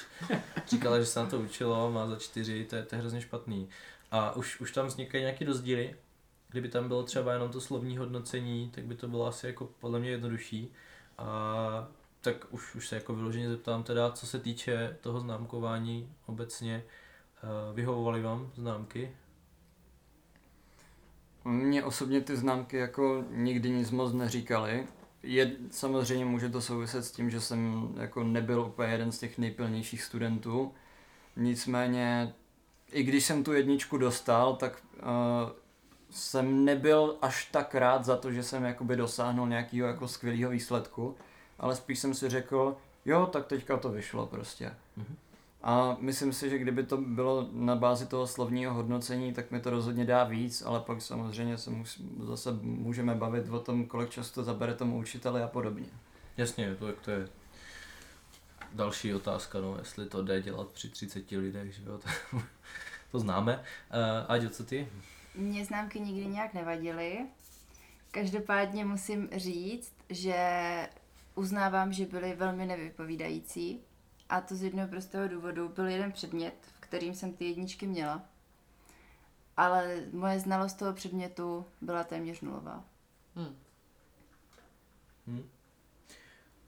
říkala, 0.68 0.98
že 0.98 1.06
se 1.06 1.20
na 1.20 1.26
to 1.26 1.38
učilo, 1.40 1.90
má 1.92 2.06
za 2.06 2.16
čtyři, 2.16 2.64
to 2.70 2.76
je, 2.76 2.82
to 2.82 2.94
je 2.94 3.00
hrozně 3.00 3.20
špatný. 3.20 3.68
A 4.10 4.36
už, 4.36 4.60
už 4.60 4.72
tam 4.72 4.86
vznikají 4.86 5.22
nějaký 5.22 5.44
rozdíly, 5.44 5.94
kdyby 6.48 6.68
tam 6.68 6.88
bylo 6.88 7.02
třeba 7.02 7.32
jenom 7.32 7.50
to 7.50 7.60
slovní 7.60 7.96
hodnocení, 7.96 8.70
tak 8.74 8.84
by 8.84 8.94
to 8.94 9.08
bylo 9.08 9.26
asi 9.26 9.46
jako 9.46 9.68
podle 9.80 10.00
mě 10.00 10.10
jednodušší. 10.10 10.72
A 11.18 11.88
tak 12.20 12.46
už, 12.50 12.74
už 12.74 12.88
se 12.88 12.94
jako 12.94 13.14
vyloženě 13.14 13.48
zeptám 13.48 13.82
teda, 13.82 14.12
co 14.12 14.26
se 14.26 14.38
týče 14.38 14.96
toho 15.00 15.20
známkování 15.20 16.12
obecně, 16.26 16.84
eh, 16.84 17.74
vyhovovaly 17.74 18.22
vám 18.22 18.50
známky? 18.54 19.16
Mně 21.44 21.84
osobně 21.84 22.20
ty 22.20 22.36
známky 22.36 22.76
jako 22.76 23.24
nikdy 23.30 23.70
nic 23.70 23.90
moc 23.90 24.12
neříkali. 24.12 24.86
Je, 25.22 25.56
samozřejmě 25.70 26.24
může 26.24 26.48
to 26.48 26.60
souviset 26.60 27.04
s 27.04 27.10
tím, 27.10 27.30
že 27.30 27.40
jsem 27.40 27.92
jako 28.00 28.24
nebyl 28.24 28.60
úplně 28.60 28.92
jeden 28.92 29.12
z 29.12 29.18
těch 29.18 29.38
nejpilnějších 29.38 30.02
studentů. 30.02 30.74
Nicméně, 31.36 32.34
i 32.92 33.02
když 33.02 33.24
jsem 33.24 33.44
tu 33.44 33.52
jedničku 33.52 33.98
dostal, 33.98 34.56
tak 34.56 34.82
uh, 34.96 35.50
jsem 36.10 36.64
nebyl 36.64 37.16
až 37.22 37.44
tak 37.44 37.74
rád 37.74 38.04
za 38.04 38.16
to, 38.16 38.32
že 38.32 38.42
jsem 38.42 38.64
jakoby 38.64 38.96
dosáhnul 38.96 39.48
nějakého 39.48 39.88
jako 39.88 40.08
skvělého 40.08 40.50
výsledku, 40.50 41.16
ale 41.58 41.76
spíš 41.76 41.98
jsem 41.98 42.14
si 42.14 42.28
řekl, 42.28 42.76
jo, 43.04 43.26
tak 43.26 43.46
teďka 43.46 43.76
to 43.76 43.88
vyšlo 43.88 44.26
prostě. 44.26 44.74
Mhm. 44.96 45.16
A 45.62 45.96
myslím 46.00 46.32
si, 46.32 46.50
že 46.50 46.58
kdyby 46.58 46.82
to 46.82 46.96
bylo 46.96 47.48
na 47.52 47.76
bázi 47.76 48.06
toho 48.06 48.26
slovního 48.26 48.74
hodnocení, 48.74 49.32
tak 49.32 49.50
mi 49.50 49.60
to 49.60 49.70
rozhodně 49.70 50.04
dá 50.04 50.24
víc, 50.24 50.62
ale 50.66 50.80
pak 50.80 51.02
samozřejmě 51.02 51.58
se 51.58 51.70
mus, 51.70 52.00
zase 52.22 52.52
můžeme 52.62 53.14
bavit 53.14 53.48
o 53.48 53.60
tom, 53.60 53.86
kolik 53.86 54.10
času 54.10 54.34
to 54.34 54.44
zabere 54.44 54.74
tomu 54.74 54.98
učiteli 54.98 55.42
a 55.42 55.46
podobně. 55.46 55.86
Jasně, 56.36 56.74
to, 56.74 56.92
to 56.92 57.10
je 57.10 57.28
další 58.72 59.14
otázka, 59.14 59.60
no, 59.60 59.76
jestli 59.78 60.06
to 60.06 60.22
jde 60.22 60.42
dělat 60.42 60.68
při 60.68 60.88
30 60.88 61.30
lidech, 61.30 61.74
že 61.74 61.82
jo, 61.86 61.98
to, 62.30 62.38
to 63.12 63.18
známe. 63.18 63.54
Uh, 63.56 64.32
Aďo, 64.32 64.50
co 64.50 64.64
ty? 64.64 64.88
Mně 65.34 65.64
známky 65.64 66.00
nikdy 66.00 66.26
nějak 66.26 66.54
nevadily. 66.54 67.26
Každopádně 68.10 68.84
musím 68.84 69.28
říct, 69.36 69.94
že 70.10 70.38
uznávám, 71.34 71.92
že 71.92 72.06
byly 72.06 72.34
velmi 72.34 72.66
nevypovídající. 72.66 73.80
A 74.28 74.40
to 74.40 74.54
z 74.56 74.62
jednoho 74.62 74.88
prostého 74.88 75.28
důvodu 75.28 75.68
byl 75.68 75.88
jeden 75.88 76.12
předmět, 76.12 76.54
v 76.76 76.80
kterým 76.80 77.14
jsem 77.14 77.32
ty 77.32 77.44
jedničky 77.44 77.86
měla. 77.86 78.22
ale 79.56 80.00
moje 80.12 80.40
znalost 80.40 80.74
toho 80.74 80.92
předmětu 80.92 81.66
byla 81.80 82.04
téměř 82.04 82.40
nulová. 82.40 82.84
Hm. 83.36 83.56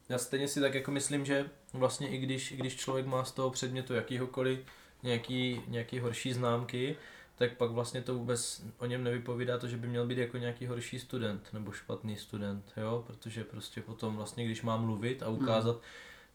Já 0.09 0.19
stejně 0.19 0.49
si 0.49 0.61
tak 0.61 0.75
jako 0.75 0.91
myslím, 0.91 1.25
že 1.25 1.51
vlastně 1.73 2.09
i 2.09 2.19
když, 2.19 2.53
i 2.53 2.57
když 2.57 2.77
člověk 2.77 3.07
má 3.07 3.25
z 3.25 3.33
toho 3.33 3.51
předmětu 3.51 3.95
jakýhokoliv 3.95 4.59
nějaký, 5.03 5.63
nějaký 5.69 5.99
horší 5.99 6.33
známky, 6.33 6.97
tak 7.41 7.57
pak 7.57 7.71
vlastně 7.71 8.03
to 8.03 8.15
vůbec 8.15 8.63
o 8.79 8.87
něm 8.87 9.05
nevypovídá 9.05 9.59
to, 9.59 9.69
že 9.69 9.77
by 9.77 9.89
měl 9.89 10.07
být 10.07 10.19
jako 10.19 10.39
nějaký 10.39 10.67
horší 10.67 10.99
student 10.99 11.53
nebo 11.53 11.73
špatný 11.73 12.17
student, 12.17 12.73
jo, 12.77 13.05
protože 13.07 13.45
prostě 13.45 13.81
potom 13.81 14.17
vlastně, 14.17 14.45
když 14.45 14.63
má 14.63 14.77
mluvit 14.77 15.23
a 15.23 15.29
ukázat 15.29 15.81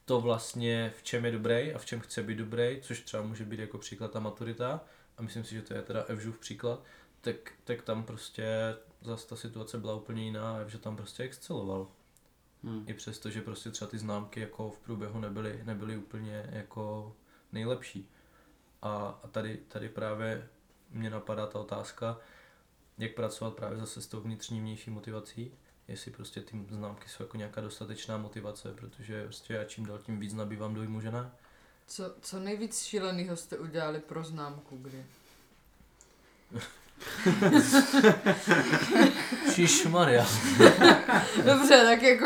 to 0.06 0.22
vlastně, 0.22 0.94
v 0.98 1.04
čem 1.04 1.26
je 1.26 1.32
dobrý 1.32 1.74
a 1.74 1.78
v 1.78 1.86
čem 1.86 2.00
chce 2.00 2.24
být 2.24 2.38
dobrý, 2.38 2.80
což 2.82 3.02
třeba 3.02 3.24
může 3.24 3.46
být 3.46 3.60
jako 3.60 3.78
příklad 3.78 4.12
ta 4.12 4.20
maturita, 4.20 4.82
a 5.18 5.22
myslím 5.22 5.44
si, 5.44 5.56
že 5.56 5.62
to 5.62 5.74
je 5.74 5.82
teda 5.82 6.04
Evžův 6.04 6.40
příklad, 6.40 6.84
tak, 7.22 7.36
tak 7.64 7.82
tam 7.82 8.04
prostě 8.04 8.76
zase 9.02 9.28
ta 9.28 9.36
situace 9.36 9.78
byla 9.78 9.96
úplně 9.96 10.24
jiná 10.24 10.56
a 10.56 10.60
Evža 10.60 10.78
tam 10.78 10.96
prostě 10.96 11.24
exceloval. 11.24 11.88
Hmm. 12.64 12.84
I 12.88 12.94
přesto, 12.94 13.30
že 13.30 13.42
prostě 13.42 13.72
třeba 13.72 13.92
ty 13.92 13.98
známky 13.98 14.40
jako 14.40 14.70
v 14.70 14.80
průběhu 14.80 15.20
nebyly, 15.20 15.62
nebyly 15.64 15.98
úplně 15.98 16.50
jako 16.50 17.16
nejlepší. 17.52 18.10
A, 18.82 19.20
a 19.24 19.28
tady, 19.28 19.58
tady 19.58 19.90
právě 19.90 20.50
mě 20.96 21.10
napadá 21.10 21.48
ta 21.48 21.60
otázka, 21.60 22.18
jak 22.98 23.14
pracovat 23.14 23.54
právě 23.56 23.78
zase 23.78 24.02
s 24.02 24.08
tou 24.08 24.22
vnitřní 24.22 24.60
vnější 24.60 24.90
motivací, 24.90 25.52
jestli 25.88 26.12
prostě 26.12 26.42
ty 26.42 26.66
známky 26.70 27.10
jsou 27.10 27.24
jako 27.24 27.38
nějaká 27.38 27.62
dostatečná 27.62 28.18
motivace, 28.18 28.74
protože 28.74 29.24
prostě 29.24 29.54
já 29.54 29.64
čím 29.64 29.86
dál 29.86 30.00
tím 30.00 30.20
víc 30.20 30.34
nabývám 30.34 30.74
dojmu, 30.74 31.02
že 31.02 31.12
ne. 31.12 31.32
Co, 31.88 32.16
co 32.22 32.40
nejvíc 32.40 32.84
šíleného 32.84 33.38
jste 33.38 33.58
udělali 33.58 34.00
pro 34.00 34.24
známku 34.24 34.78
kdy? 34.78 35.06
Maria. 39.90 40.26
Dobře, 41.46 41.84
tak 41.86 42.02
jako, 42.02 42.26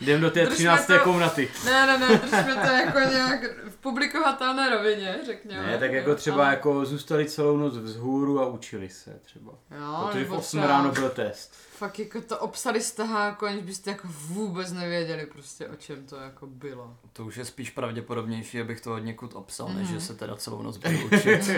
Jdem 0.00 0.20
do 0.20 0.30
té 0.30 0.40
Držme 0.40 0.54
13. 0.54 0.86
to- 0.86 0.98
komnaty. 1.04 1.48
ne, 1.64 1.86
ne, 1.86 1.98
ne, 1.98 2.16
držme 2.18 2.54
to 2.54 2.72
jako 2.72 2.98
nějak 3.12 3.40
v 3.68 3.76
publikovatelné 3.76 4.70
rovině, 4.76 5.18
řekněme. 5.26 5.66
Ne, 5.66 5.78
tak 5.78 5.92
jako 5.92 6.14
třeba 6.14 6.36
Ale- 6.44 6.54
jako 6.54 6.84
zůstali 6.84 7.26
celou 7.30 7.56
noc 7.56 7.76
vzhůru 7.76 8.40
a 8.40 8.46
učili 8.46 8.88
se 8.88 9.20
třeba. 9.22 9.52
jo, 9.80 10.06
Protože 10.06 10.18
v 10.24 10.28
nebo 10.28 10.36
8 10.36 10.46
třeba 10.60 10.66
ráno 10.66 10.92
byl 10.92 11.08
test. 11.10 11.54
Fakt 11.76 11.98
jako 11.98 12.20
to 12.20 12.38
obsali 12.38 12.80
staháko, 12.80 13.46
aniž 13.46 13.62
byste 13.62 13.90
jako 13.90 14.08
vůbec 14.10 14.72
nevěděli 14.72 15.26
prostě 15.26 15.68
o 15.68 15.76
čem 15.76 16.06
to 16.06 16.16
jako 16.16 16.46
bylo. 16.46 16.96
To 17.12 17.24
už 17.24 17.36
je 17.36 17.44
spíš 17.44 17.70
pravděpodobnější, 17.70 18.60
abych 18.60 18.80
to 18.80 18.94
od 18.94 18.98
někud 18.98 19.34
obsal, 19.34 19.68
než 19.68 19.88
Mhm. 19.88 19.94
že 19.94 20.00
se 20.06 20.14
teda 20.14 20.36
celou 20.36 20.62
noc 20.62 20.76
budu 20.76 20.98
učit. 21.06 21.50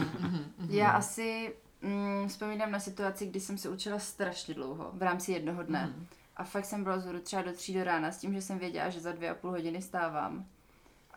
Já 0.68 0.88
asi 0.88 1.52
mm, 1.82 2.28
vzpomínám 2.28 2.70
na 2.70 2.80
situaci, 2.80 3.26
kdy 3.26 3.40
jsem 3.40 3.58
se 3.58 3.68
učila 3.68 3.98
strašně 3.98 4.54
dlouho, 4.54 4.90
v 4.94 5.02
rámci 5.02 5.32
jednoho 5.32 5.62
dne. 5.62 5.86
Mhm. 5.96 6.06
A 6.36 6.44
fakt 6.44 6.64
jsem 6.64 6.84
byla 6.84 6.98
zhůru 6.98 7.20
třeba 7.20 7.42
do 7.42 7.52
tří 7.52 7.74
do 7.74 7.84
rána 7.84 8.12
s 8.12 8.18
tím, 8.18 8.32
že 8.34 8.42
jsem 8.42 8.58
věděla, 8.58 8.90
že 8.90 9.00
za 9.00 9.12
dvě 9.12 9.30
a 9.30 9.34
půl 9.34 9.50
hodiny 9.50 9.82
stávám. 9.82 10.46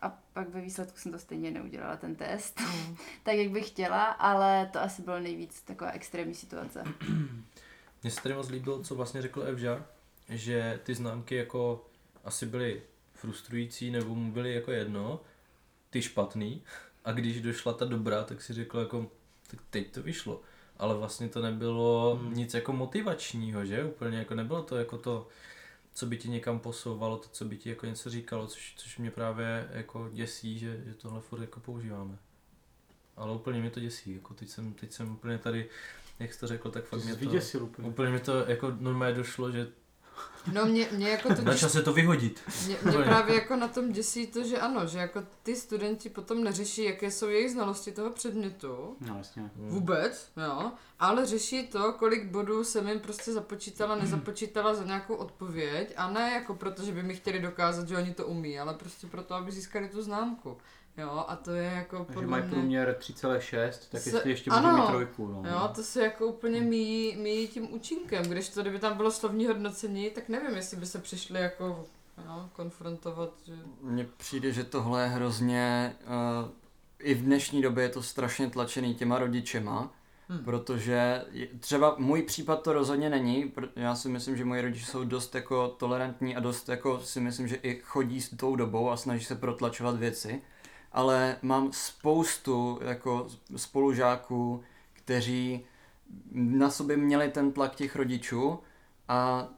A 0.02 0.18
pak 0.32 0.48
ve 0.48 0.60
výsledku 0.60 0.98
jsem 0.98 1.12
to 1.12 1.18
stejně 1.18 1.50
neudělala, 1.50 1.96
ten 1.96 2.16
test, 2.16 2.60
Mhm. 2.60 2.96
tak 3.22 3.34
jak 3.34 3.50
bych 3.50 3.68
chtěla, 3.68 4.04
ale 4.04 4.70
to 4.72 4.80
asi 4.80 5.02
bylo 5.02 5.20
nejvíc 5.20 5.62
taková 5.62 5.90
extrémní 5.90 6.34
situace. 6.34 6.84
Mně 8.02 8.10
se 8.10 8.22
tady 8.22 8.34
moc 8.34 8.48
líbilo, 8.48 8.82
co 8.82 8.94
vlastně 8.94 9.22
řekl 9.22 9.42
Evža, 9.42 9.84
že 10.28 10.80
ty 10.84 10.94
známky 10.94 11.34
jako 11.34 11.86
asi 12.24 12.46
byly 12.46 12.82
frustrující 13.14 13.90
nebo 13.90 14.14
mu 14.14 14.32
byly 14.32 14.54
jako 14.54 14.70
jedno, 14.70 15.20
ty 15.90 16.02
špatný 16.02 16.62
a 17.04 17.12
když 17.12 17.40
došla 17.40 17.72
ta 17.72 17.84
dobrá, 17.84 18.24
tak 18.24 18.42
si 18.42 18.52
řekl 18.52 18.78
jako, 18.78 19.10
tak 19.50 19.60
teď 19.70 19.90
to 19.92 20.02
vyšlo. 20.02 20.40
Ale 20.82 20.94
vlastně 20.94 21.28
to 21.28 21.42
nebylo 21.42 22.18
Hmm. 22.20 22.34
nic 22.34 22.54
jako 22.54 22.72
motivačního, 22.72 23.64
že? 23.64 23.84
Úplně 23.84 24.18
jako 24.18 24.34
nebylo 24.34 24.62
to 24.62 24.76
jako 24.76 24.98
to, 24.98 25.28
co 25.94 26.06
by 26.06 26.16
ti 26.16 26.28
někam 26.28 26.58
posouvalo, 26.58 27.16
to, 27.16 27.28
co 27.32 27.44
by 27.44 27.56
ti 27.56 27.68
jako 27.68 27.86
něco 27.86 28.10
říkalo, 28.10 28.46
což, 28.46 28.74
což 28.76 28.98
mě 28.98 29.10
právě 29.10 29.68
jako 29.72 30.08
děsí, 30.12 30.58
že, 30.58 30.82
že 30.86 30.94
tohle 30.94 31.20
furt 31.20 31.40
jako 31.40 31.60
používáme. 31.60 32.18
Ale 33.16 33.32
úplně 33.32 33.60
mě 33.60 33.70
to 33.70 33.80
děsí, 33.80 34.14
jako 34.14 34.34
teď 34.34 34.48
jsem, 34.48 34.72
teď 34.74 34.92
jsem 34.92 35.12
úplně 35.12 35.38
tady, 35.38 35.68
jak 36.18 36.34
jsi 36.34 36.40
to 36.40 36.46
řekl, 36.46 36.70
tak 36.70 36.82
To 36.84 36.88
fakt 36.88 37.00
jsi 37.00 37.26
mě 37.26 37.40
to... 37.40 37.58
úplně. 37.64 37.88
Úplně 37.88 38.10
mi 38.12 38.20
to 38.20 38.44
jako 38.50 38.72
normálně 38.80 39.16
došlo, 39.16 39.50
že 39.50 39.68
No 40.52 40.66
mě, 40.66 40.88
mě 40.92 41.08
jako 41.08 41.34
to 41.34 41.42
na 41.42 41.54
čase 41.54 41.82
to 41.82 41.92
vyhodit. 41.92 42.40
Mě, 42.66 42.76
mě 42.82 42.98
právě 43.04 43.34
jako 43.34 43.56
na 43.56 43.68
tom 43.68 43.92
děsí 43.92 44.26
to, 44.26 44.44
že 44.44 44.58
ano, 44.58 44.86
že 44.86 44.98
jako 44.98 45.22
ty 45.42 45.56
studenti 45.56 46.08
potom 46.08 46.44
neřeší, 46.44 46.84
jaké 46.84 47.10
jsou 47.10 47.28
jejich 47.28 47.50
znalosti 47.50 47.92
toho 47.92 48.10
předmětu, 48.10 48.96
No 49.00 49.16
jasně. 49.18 49.50
vůbec, 49.56 50.28
jo, 50.36 50.72
ale 51.00 51.26
řeší 51.26 51.66
to, 51.66 51.92
kolik 51.92 52.24
bodů 52.26 52.64
jsem 52.64 52.88
jim 52.88 53.00
prostě 53.00 53.32
započítala, 53.32 53.94
nezapočítala 53.96 54.74
za 54.74 54.84
nějakou 54.84 55.14
odpověď 55.14 55.92
a 55.96 56.10
ne 56.10 56.30
jako 56.32 56.54
proto, 56.54 56.84
že 56.84 56.92
by 56.92 57.02
mi 57.02 57.14
chtěli 57.14 57.38
dokázat, 57.38 57.88
že 57.88 57.96
oni 57.96 58.14
to 58.14 58.26
umí, 58.26 58.58
ale 58.60 58.74
prostě 58.74 59.06
proto, 59.06 59.34
aby 59.34 59.52
získali 59.52 59.88
tu 59.88 60.02
známku. 60.02 60.58
Jo, 60.96 61.24
a 61.28 61.36
to 61.36 61.50
je 61.50 61.64
jako 61.64 61.96
Takže 61.98 62.14
podle 62.14 62.28
mají 62.28 62.42
mě... 62.42 62.52
průměr 62.52 62.96
3,6, 63.00 63.70
tak 63.90 64.00
Se- 64.00 64.10
jestli 64.10 64.30
ještě 64.30 64.50
ano. 64.50 64.70
můžu 64.70 64.82
mít 64.82 64.88
trojku. 64.88 65.26
No. 65.26 65.50
Jo, 65.50 65.68
to 65.74 65.82
se 65.82 66.02
jako 66.02 66.26
úplně 66.26 66.60
míjí, 66.60 67.16
míjí 67.16 67.48
tím 67.48 67.74
účinkem, 67.74 68.24
když 68.24 68.48
to, 68.48 68.60
kdyby 68.62 68.78
tam 68.78 68.96
bylo 68.96 69.10
slovní 69.10 69.46
hodnocení, 69.46 70.10
tak 70.10 70.28
nevím, 70.28 70.56
jestli 70.56 70.76
by 70.76 70.86
se 70.86 70.98
přišli 70.98 71.40
jako 71.40 71.86
jo, 72.26 72.48
konfrontovat, 72.52 73.30
že... 73.46 73.52
Mně 73.82 74.06
přijde, 74.16 74.52
že 74.52 74.64
tohle 74.64 75.02
je 75.02 75.08
hrozně, 75.08 75.94
uh, 76.44 76.50
i 76.98 77.14
v 77.14 77.22
dnešní 77.22 77.62
době 77.62 77.84
je 77.84 77.88
to 77.88 78.02
strašně 78.02 78.50
tlačený 78.50 78.94
těma 78.94 79.18
rodičema, 79.18 79.90
Hm. 80.28 80.38
protože 80.44 81.24
třeba 81.60 81.94
můj 81.98 82.22
případ 82.22 82.62
to 82.62 82.72
rozhodně 82.72 83.10
není, 83.10 83.52
já 83.76 83.94
si 83.94 84.08
myslím, 84.08 84.36
že 84.36 84.44
moji 84.44 84.62
rodiče 84.62 84.86
jsou 84.86 85.04
dost 85.04 85.34
jako 85.34 85.68
tolerantní 85.68 86.36
a 86.36 86.40
dost 86.40 86.68
jako 86.68 87.00
si 87.00 87.20
myslím, 87.20 87.48
že 87.48 87.56
i 87.56 87.80
chodí 87.84 88.20
s 88.20 88.36
tou 88.36 88.56
dobou 88.56 88.90
a 88.90 88.96
snaží 88.96 89.24
se 89.24 89.34
protlačovat 89.34 89.96
věci, 89.96 90.42
ale 90.92 91.36
mám 91.42 91.72
spoustu 91.72 92.78
jako 92.84 93.26
spolužáků, 93.56 94.62
kteří 94.92 95.64
na 96.32 96.70
sobě 96.70 96.96
měli 96.96 97.28
ten 97.28 97.52
tlak 97.52 97.74
těch 97.74 97.96
rodičů 97.96 98.58
a 99.08 99.48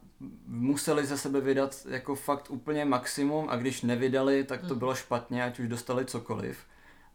museli 0.47 1.07
ze 1.07 1.19
sebe 1.19 1.41
vydat 1.41 1.87
jako 1.89 2.15
fakt 2.15 2.51
úplně 2.51 2.85
maximum 2.85 3.47
a 3.49 3.57
když 3.57 3.83
nevydali, 3.83 4.45
tak 4.45 4.61
to 4.61 4.67
Hmm. 4.67 4.79
bylo 4.79 4.95
špatně, 4.95 5.45
ať 5.45 5.59
už 5.59 5.69
dostali 5.69 6.05
cokoliv. 6.05 6.59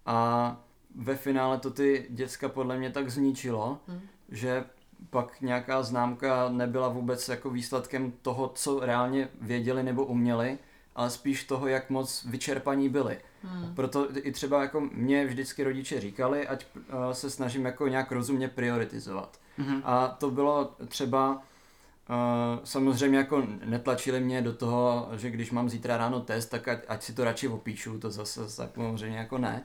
A 0.05 0.57
ve 0.95 1.15
finále 1.15 1.57
to 1.59 1.71
ty 1.71 2.07
děcka 2.09 2.49
podle 2.49 2.77
mě 2.77 2.89
tak 2.91 3.09
zničilo, 3.09 3.79
Hmm. 3.87 4.01
že 4.29 4.63
pak 5.09 5.41
nějaká 5.41 5.83
známka 5.83 6.49
nebyla 6.49 6.89
vůbec 6.89 7.29
jako 7.29 7.49
výsledkem 7.49 8.11
toho, 8.21 8.51
co 8.55 8.79
reálně 8.79 9.29
věděli 9.41 9.83
nebo 9.83 10.05
uměli, 10.05 10.57
ale 10.95 11.09
spíš 11.09 11.43
toho, 11.43 11.67
jak 11.67 11.89
moc 11.89 12.25
vyčerpaní 12.25 12.89
byli. 12.89 13.17
Hmm. 13.43 13.75
Proto 13.75 14.07
i 14.17 14.31
třeba 14.31 14.61
jako 14.61 14.81
mě 14.93 15.25
vždycky 15.25 15.63
rodiče 15.63 16.01
říkali, 16.01 16.47
ať 16.47 16.65
uh, 16.75 17.11
se 17.11 17.29
snažím 17.29 17.65
jako 17.65 17.87
nějak 17.87 18.11
rozumně 18.11 18.47
prioritizovat. 18.47 19.39
Mhm. 19.57 19.81
A 19.83 20.07
to 20.07 20.31
bylo 20.31 20.75
třeba, 20.87 21.31
uh, 21.33 22.59
samozřejmě 22.63 23.17
jako 23.17 23.43
netlačili 23.65 24.19
mě 24.19 24.41
do 24.41 24.53
toho, 24.53 25.09
že 25.15 25.29
když 25.29 25.51
mám 25.51 25.69
zítra 25.69 25.97
ráno 25.97 26.19
test, 26.19 26.45
tak 26.45 26.67
ať, 26.67 26.79
ať 26.87 27.03
si 27.03 27.13
to 27.13 27.23
radši 27.23 27.47
opíšu, 27.47 27.99
to 27.99 28.11
zase 28.11 28.57
tak 28.57 28.69
samozřejmě 28.75 29.17
jako 29.17 29.37
ne. 29.37 29.63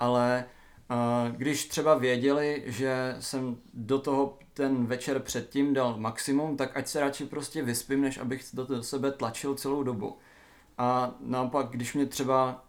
Ale 0.00 0.44
uh, 0.90 1.36
když 1.36 1.68
třeba 1.68 1.94
věděli, 1.94 2.62
že 2.66 3.16
jsem 3.20 3.56
do 3.74 3.98
toho 3.98 4.38
ten 4.54 4.86
večer 4.86 5.20
předtím 5.20 5.74
dal 5.74 5.94
maximum, 5.98 6.56
tak 6.56 6.76
ať 6.76 6.88
se 6.88 7.00
radši 7.00 7.24
prostě 7.24 7.62
vyspím, 7.62 8.00
než 8.00 8.18
abych 8.18 8.44
do 8.52 8.82
sebe 8.82 9.12
tlačil 9.12 9.54
celou 9.54 9.82
dobu. 9.82 10.18
A 10.78 11.14
naopak, 11.20 11.68
když 11.70 11.94
mě 11.94 12.06
třeba, 12.06 12.64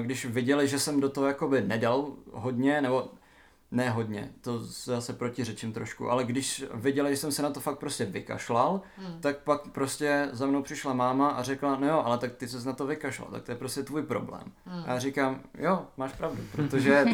když 0.00 0.24
viděli, 0.24 0.68
že 0.68 0.78
jsem 0.78 1.00
do 1.00 1.08
toho 1.08 1.26
jakoby 1.26 1.60
nedal 1.60 2.12
hodně, 2.32 2.80
nebo 2.80 3.08
ne 3.72 3.90
hodně, 3.90 4.30
to 4.40 4.58
zase 4.64 5.12
protiřečím 5.12 5.72
trošku, 5.72 6.10
ale 6.10 6.24
když 6.24 6.64
viděli, 6.74 7.10
že 7.10 7.16
jsem 7.16 7.32
se 7.32 7.42
na 7.42 7.50
to 7.50 7.60
fakt 7.60 7.78
prostě 7.78 8.04
vykašlal, 8.04 8.80
Hmm. 8.96 9.20
tak 9.20 9.38
pak 9.38 9.68
prostě 9.68 10.28
za 10.32 10.46
mnou 10.46 10.62
přišla 10.62 10.92
máma 10.94 11.28
a 11.28 11.42
řekla, 11.42 11.76
no 11.76 11.88
jo, 11.88 12.02
ale 12.04 12.18
tak 12.18 12.34
ty 12.36 12.48
se 12.48 12.66
na 12.66 12.72
to 12.72 12.86
vykašlal, 12.86 13.28
tak 13.30 13.42
to 13.42 13.52
je 13.52 13.56
prostě 13.56 13.82
tvůj 13.82 14.02
problém. 14.02 14.42
Hmm. 14.66 14.84
A 14.86 14.92
já 14.92 14.98
říkám, 14.98 15.40
jo, 15.58 15.86
máš 15.96 16.12
pravdu, 16.12 16.42
protože 16.52 17.04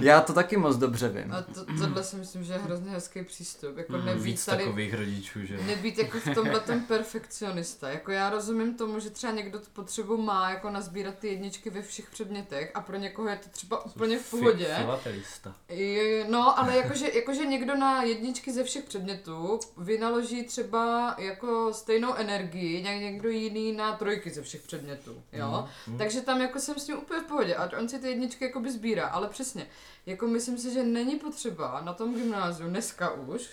já 0.00 0.20
to 0.20 0.32
taky 0.32 0.56
moc 0.56 0.76
dobře 0.76 1.08
vím. 1.08 1.32
A 1.32 1.42
to, 1.42 1.64
tohle 1.64 2.04
si 2.04 2.16
myslím, 2.16 2.44
že 2.44 2.52
je 2.52 2.58
hrozně 2.58 2.90
hezký 2.90 3.22
přístup. 3.24 3.76
Jako 3.76 3.92
Mhm. 3.96 4.06
nebýt 4.06 4.22
Víc 4.24 4.44
tady, 4.46 4.64
takových 4.64 4.94
rodičů, 4.94 5.44
že? 5.46 5.58
nebýt 5.66 5.98
jako 5.98 6.18
v 6.20 6.34
tomhle 6.34 6.60
ten 6.60 6.80
perfekcionista. 6.80 7.88
Jako 7.90 8.12
já 8.12 8.30
rozumím 8.30 8.74
tomu, 8.74 9.00
že 9.00 9.10
třeba 9.10 9.32
někdo 9.32 9.58
tu 9.58 9.66
potřebu 9.72 10.16
má 10.16 10.50
jako 10.50 10.70
nazbírat 10.70 11.14
ty 11.18 11.28
jedničky 11.28 11.70
ve 11.70 11.82
všech 11.82 12.10
předmětech 12.10 12.70
a 12.74 12.80
pro 12.80 12.96
někoho 12.96 13.28
je 13.28 13.36
to 13.36 13.48
třeba 13.50 13.84
úplně 13.84 14.18
v 14.18 14.30
pohodě. 14.30 14.74
Filatelista. 14.78 15.54
I 15.68 15.87
no, 16.28 16.58
ale 16.58 16.76
jakože, 16.76 17.10
jakože 17.14 17.46
někdo 17.46 17.76
na 17.76 18.02
jedničky 18.02 18.52
ze 18.52 18.64
všech 18.64 18.84
předmětů 18.84 19.60
vynaloží 19.76 20.44
třeba 20.44 21.14
jako 21.18 21.74
stejnou 21.74 22.14
energii, 22.14 22.82
jak 22.84 23.00
někdo 23.00 23.28
jiný 23.28 23.72
na 23.72 23.96
trojky 23.96 24.30
ze 24.30 24.42
všech 24.42 24.62
předmětů, 24.62 25.22
jo. 25.32 25.68
Mm. 25.86 25.98
Takže 25.98 26.20
tam 26.20 26.40
jako 26.40 26.60
jsem 26.60 26.78
s 26.78 26.86
ním 26.86 26.98
úplně 26.98 27.20
v 27.20 27.24
pohodě, 27.24 27.54
ať 27.54 27.74
on 27.76 27.88
si 27.88 27.98
ty 27.98 28.08
jedničky 28.08 28.44
jakoby 28.44 28.72
sbírá, 28.72 29.06
ale 29.06 29.28
přesně, 29.28 29.66
jako 30.06 30.26
myslím 30.26 30.58
si, 30.58 30.72
že 30.72 30.82
není 30.82 31.16
potřeba 31.16 31.80
na 31.80 31.92
tom 31.92 32.14
gymnáziu 32.14 32.68
dneska 32.68 33.10
už, 33.10 33.50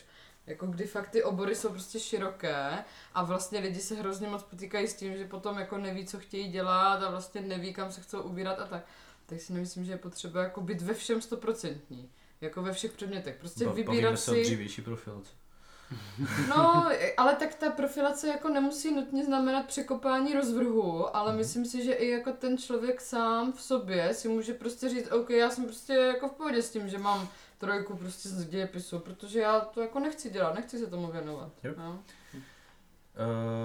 jako 0.48 0.68
kdy 0.68 0.86
fakt 0.86 1.10
ty 1.10 1.24
obory 1.24 1.56
jsou 1.56 1.70
prostě 1.70 2.00
široké 2.00 2.84
a 3.14 3.24
vlastně 3.24 3.60
lidi 3.60 3.80
se 3.80 3.96
hrozně 3.96 4.28
moc 4.28 4.44
potýkají 4.44 4.88
s 4.88 4.94
tím, 4.94 5.18
že 5.18 5.28
potom 5.28 5.58
jako 5.58 5.78
neví, 5.78 6.06
co 6.06 6.20
chtějí 6.20 6.52
dělat 6.52 7.04
a 7.04 7.10
vlastně 7.10 7.42
neví, 7.42 7.74
kam 7.74 7.92
se 7.92 8.02
chcou 8.02 8.22
ubírat 8.22 8.60
a 8.60 8.66
tak. 8.66 8.86
Tak 9.26 9.42
si 9.42 9.54
nemyslím, 9.54 9.86
že 9.86 9.92
je 9.92 9.98
potřeba 9.98 10.44
jako 10.44 10.62
být 10.62 10.82
ve 10.82 10.94
všem 10.94 11.22
stoprocentní. 11.22 12.10
Jako 12.42 12.62
ve 12.62 12.74
všech 12.74 12.92
předmětech. 12.92 13.36
Prostě 13.40 13.66
Ba- 13.66 13.72
vybírat 13.72 14.02
Bavíme 14.02 14.18
se 14.18 14.32
o 14.32 14.34
si... 14.34 14.42
dřívější 14.44 14.82
profilaci. 14.82 15.32
No, 16.50 16.88
ale 17.18 17.36
tak 17.36 17.56
ta 17.56 17.70
profilace 17.72 18.28
jako 18.28 18.50
nemusí 18.50 18.96
nutně 18.96 19.26
znamenat 19.26 19.66
překopání 19.66 20.34
rozvrhu, 20.34 21.16
ale 21.16 21.30
Mhm. 21.32 21.38
myslím 21.38 21.66
si, 21.66 21.84
že 21.84 21.94
i 21.94 22.10
jako 22.10 22.32
ten 22.32 22.58
člověk 22.58 23.02
sám 23.02 23.54
v 23.54 23.62
sobě 23.62 24.14
si 24.14 24.28
může 24.28 24.54
prostě 24.54 24.90
říct, 24.90 25.12
OK, 25.12 25.30
já 25.30 25.50
jsem 25.50 25.64
prostě 25.66 25.94
jako 25.94 26.28
v 26.28 26.32
pohodě 26.32 26.62
s 26.62 26.72
tím, 26.72 26.90
že 26.90 26.98
mám 26.98 27.28
trojku 27.58 27.96
prostě 27.98 28.30
z 28.30 28.46
dějepisu, 28.46 29.00
protože 29.00 29.40
já 29.40 29.60
to 29.60 29.82
jako 29.82 30.00
nechci 30.00 30.30
dělat, 30.30 30.56
nechci 30.56 30.80
se 30.80 30.88
tomu 30.88 31.08
věnovat. 31.08 31.52
No. 31.78 32.00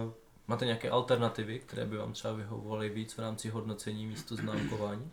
Uh, 0.07 0.13
máte 0.47 0.65
nějaké 0.65 0.91
alternativy, 0.91 1.59
které 1.59 1.87
by 1.87 1.97
vám 1.97 2.13
třeba 2.13 2.35
vyhovovaly 2.35 2.89
víc 2.89 3.13
v 3.15 3.19
rámci 3.19 3.49
hodnocení 3.49 4.07
místo 4.07 4.37
známkování? 4.37 5.11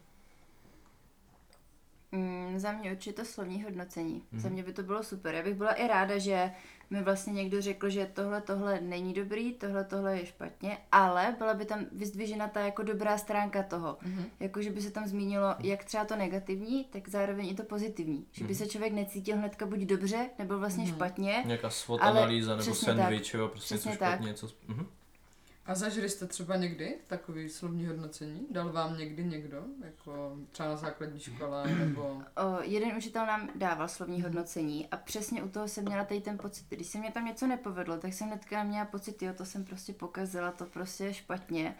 Mm, 2.11 2.59
za 2.59 2.71
mě 2.71 2.91
určitě 2.91 3.13
to 3.21 3.25
slovní 3.25 3.63
hodnocení. 3.63 4.23
Mhm. 4.31 4.41
Za 4.41 4.49
mě 4.49 4.63
by 4.63 4.73
to 4.73 4.83
bylo 4.83 5.03
super. 5.03 5.35
Já 5.35 5.43
bych 5.43 5.53
byla 5.55 5.71
i 5.73 5.87
ráda, 5.87 6.17
že 6.17 6.51
mi 6.89 7.03
vlastně 7.03 7.33
někdo 7.33 7.61
řekl, 7.61 7.89
že 7.89 8.09
tohle, 8.13 8.41
tohle 8.41 8.81
není 8.81 9.13
dobrý, 9.13 9.53
tohle, 9.53 9.83
tohle 9.83 10.17
je 10.19 10.25
špatně, 10.25 10.77
ale 10.91 11.35
byla 11.37 11.53
by 11.53 11.65
tam 11.65 11.85
vyzdvižena 11.91 12.47
ta 12.47 12.59
jako 12.59 12.83
dobrá 12.83 13.17
stránka 13.17 13.63
toho. 13.63 13.97
Mhm. 14.01 14.25
Jako, 14.39 14.61
že 14.61 14.71
by 14.71 14.81
se 14.81 14.91
tam 14.91 15.07
zmínilo 15.07 15.55
jak 15.59 15.83
třeba 15.83 16.05
to 16.05 16.15
negativní, 16.15 16.83
tak 16.83 17.09
zároveň 17.09 17.47
i 17.49 17.55
to 17.55 17.63
pozitivní. 17.63 18.25
Že 18.31 18.43
by 18.43 18.53
Mhm. 18.53 18.57
se 18.57 18.67
člověk 18.67 18.93
necítil 18.93 19.37
hnedka 19.37 19.65
buď 19.65 19.79
dobře, 19.79 20.29
nebo 20.39 20.59
vlastně 20.59 20.83
Mhm. 20.83 20.93
špatně. 20.93 21.43
Nějaká 21.45 21.69
SWOT 21.69 22.01
Ale 22.01 22.11
analýza 22.21 22.51
nebo 22.51 22.61
přesně 22.61 22.85
tak. 22.93 22.97
sandwich, 22.97 23.33
jo, 23.33 23.47
prostě 23.47 23.75
Přesně 23.75 23.89
něco 23.89 23.99
tak. 23.99 24.13
špatně, 24.13 24.27
něco... 24.27 24.47
Mhm. 24.67 24.85
A 25.67 25.75
zažili 25.75 26.09
jste 26.09 26.27
třeba 26.27 26.55
někdy 26.55 26.95
takový 27.07 27.49
slovní 27.49 27.85
hodnocení? 27.85 28.47
Dal 28.51 28.71
vám 28.71 28.97
někdy 28.97 29.23
někdo? 29.25 29.63
Jako 29.83 30.37
třeba 30.51 30.69
na 30.69 30.75
základní 30.75 31.19
škole 31.19 31.67
nebo... 31.67 32.01
O, 32.37 32.61
jeden 32.61 32.97
učitel 32.97 33.25
nám 33.25 33.49
dával 33.55 33.87
slovní 33.87 34.21
hodnocení 34.21 34.87
a 34.91 34.97
přesně 34.97 35.43
u 35.43 35.49
toho 35.49 35.67
jsem 35.67 35.85
měla 35.85 36.05
tady 36.05 36.21
ten 36.21 36.37
pocit. 36.37 36.65
Když 36.69 36.87
se 36.87 36.97
mě 36.97 37.11
tam 37.11 37.25
něco 37.25 37.47
nepovedlo, 37.47 37.97
tak 37.97 38.13
jsem 38.13 38.27
hnedka 38.27 38.63
měla 38.63 38.85
pocit, 38.85 39.21
jo, 39.21 39.33
to 39.37 39.45
jsem 39.45 39.65
prostě 39.65 39.93
pokazila, 39.93 40.51
to 40.51 40.65
prostě 40.65 41.03
je 41.03 41.13
špatně. 41.13 41.75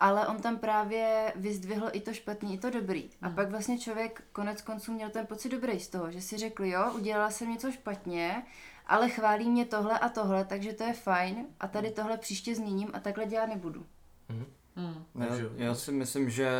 Ale 0.00 0.26
on 0.26 0.36
tam 0.36 0.58
právě 0.58 1.32
vyzdvihl 1.36 1.88
i 1.92 2.00
to 2.00 2.12
špatný, 2.14 2.54
i 2.54 2.58
to 2.58 2.70
dobrý. 2.70 3.10
A 3.22 3.26
Hmm. 3.26 3.36
pak 3.36 3.50
vlastně 3.50 3.78
člověk 3.78 4.22
konec 4.32 4.62
konců 4.62 4.92
měl 4.92 5.10
ten 5.10 5.26
pocit 5.26 5.48
dobrý 5.48 5.80
z 5.80 5.88
toho, 5.88 6.10
že 6.10 6.20
si 6.20 6.36
řekl, 6.38 6.64
jo, 6.64 6.92
udělala 6.94 7.30
jsem 7.30 7.50
něco 7.50 7.72
špatně, 7.72 8.42
ale 8.86 9.08
chválí 9.10 9.50
mě 9.50 9.64
tohle 9.64 9.98
a 9.98 10.08
tohle, 10.08 10.44
takže 10.44 10.72
to 10.72 10.84
je 10.84 10.92
fajn 10.92 11.46
a 11.60 11.68
tady 11.68 11.90
tohle 11.90 12.16
příště 12.18 12.54
změním 12.54 12.90
a 12.92 13.00
takhle 13.00 13.26
dělat 13.26 13.46
nebudu. 13.46 13.84
Mhm. 14.28 14.46
Hmm. 14.76 15.04
Já, 15.14 15.36
já 15.56 15.74
si 15.74 15.92
myslím, 15.92 16.30
že 16.30 16.50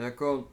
jako 0.00 0.48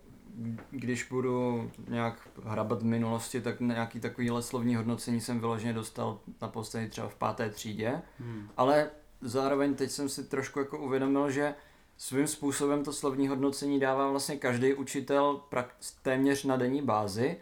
když 0.71 1.03
budu 1.03 1.71
nějak 1.87 2.29
hrabat 2.43 2.81
v 2.81 2.85
minulosti, 2.85 3.41
tak 3.41 3.59
nějaký 3.59 3.99
takovýhle 3.99 4.41
slovní 4.41 4.75
hodnocení 4.75 5.21
jsem 5.21 5.39
vyloženě 5.39 5.73
dostal 5.73 6.19
naposledy 6.41 6.89
třeba 6.89 7.07
v 7.09 7.15
páté 7.15 7.49
třídě, 7.49 8.01
Hmm. 8.19 8.49
ale 8.57 8.89
zároveň 9.21 9.75
teď 9.75 9.91
jsem 9.91 10.09
si 10.09 10.23
trošku 10.23 10.59
jako 10.59 10.77
uvědomil, 10.77 11.31
že 11.31 11.55
svým 11.97 12.27
způsobem 12.27 12.83
to 12.83 12.93
slovní 12.93 13.27
hodnocení 13.27 13.79
dává 13.79 14.09
vlastně 14.11 14.35
každý 14.37 14.73
učitel 14.73 15.41
prak- 15.51 15.99
téměř 16.01 16.43
na 16.43 16.57
denní 16.57 16.81
bázi, 16.81 17.37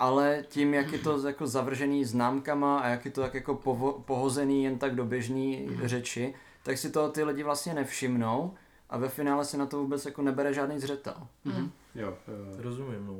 ale 0.00 0.44
tím, 0.48 0.74
jak 0.74 0.92
je 0.92 0.98
to 0.98 1.26
jako 1.28 1.46
zavržený 1.46 2.04
známkama 2.04 2.78
a 2.80 2.88
jak 2.88 3.04
je 3.04 3.10
to 3.10 3.20
tak 3.20 3.34
jako 3.34 3.54
povo- 3.54 4.02
pohozený 4.06 4.64
jen 4.64 4.78
tak 4.78 4.94
do 4.94 5.04
běžný 5.04 5.68
řeči, 5.84 6.34
tak 6.62 6.78
si 6.78 6.90
to 6.90 7.08
ty 7.08 7.24
lidi 7.24 7.42
vlastně 7.42 7.74
nevšimnou 7.74 8.54
a 8.90 8.98
ve 8.98 9.08
finále 9.08 9.44
se 9.44 9.56
na 9.56 9.66
to 9.66 9.78
vůbec 9.78 10.06
jako 10.06 10.22
nebere 10.22 10.54
žádný 10.54 10.80
zřetel. 10.80 11.14
Mhm. 11.44 11.70
Jo, 11.94 12.16
jo, 12.28 12.34
jo. 12.34 12.56
Rozumím, 12.58 13.06
no. 13.06 13.14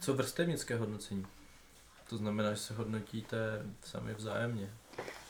Co 0.00 0.14
vrstevnické 0.14 0.76
hodnocení? 0.76 1.26
To 2.08 2.16
znamená, 2.16 2.50
že 2.50 2.60
se 2.60 2.74
hodnotíte 2.74 3.36
sami 3.84 4.14
vzájemně. 4.14 4.70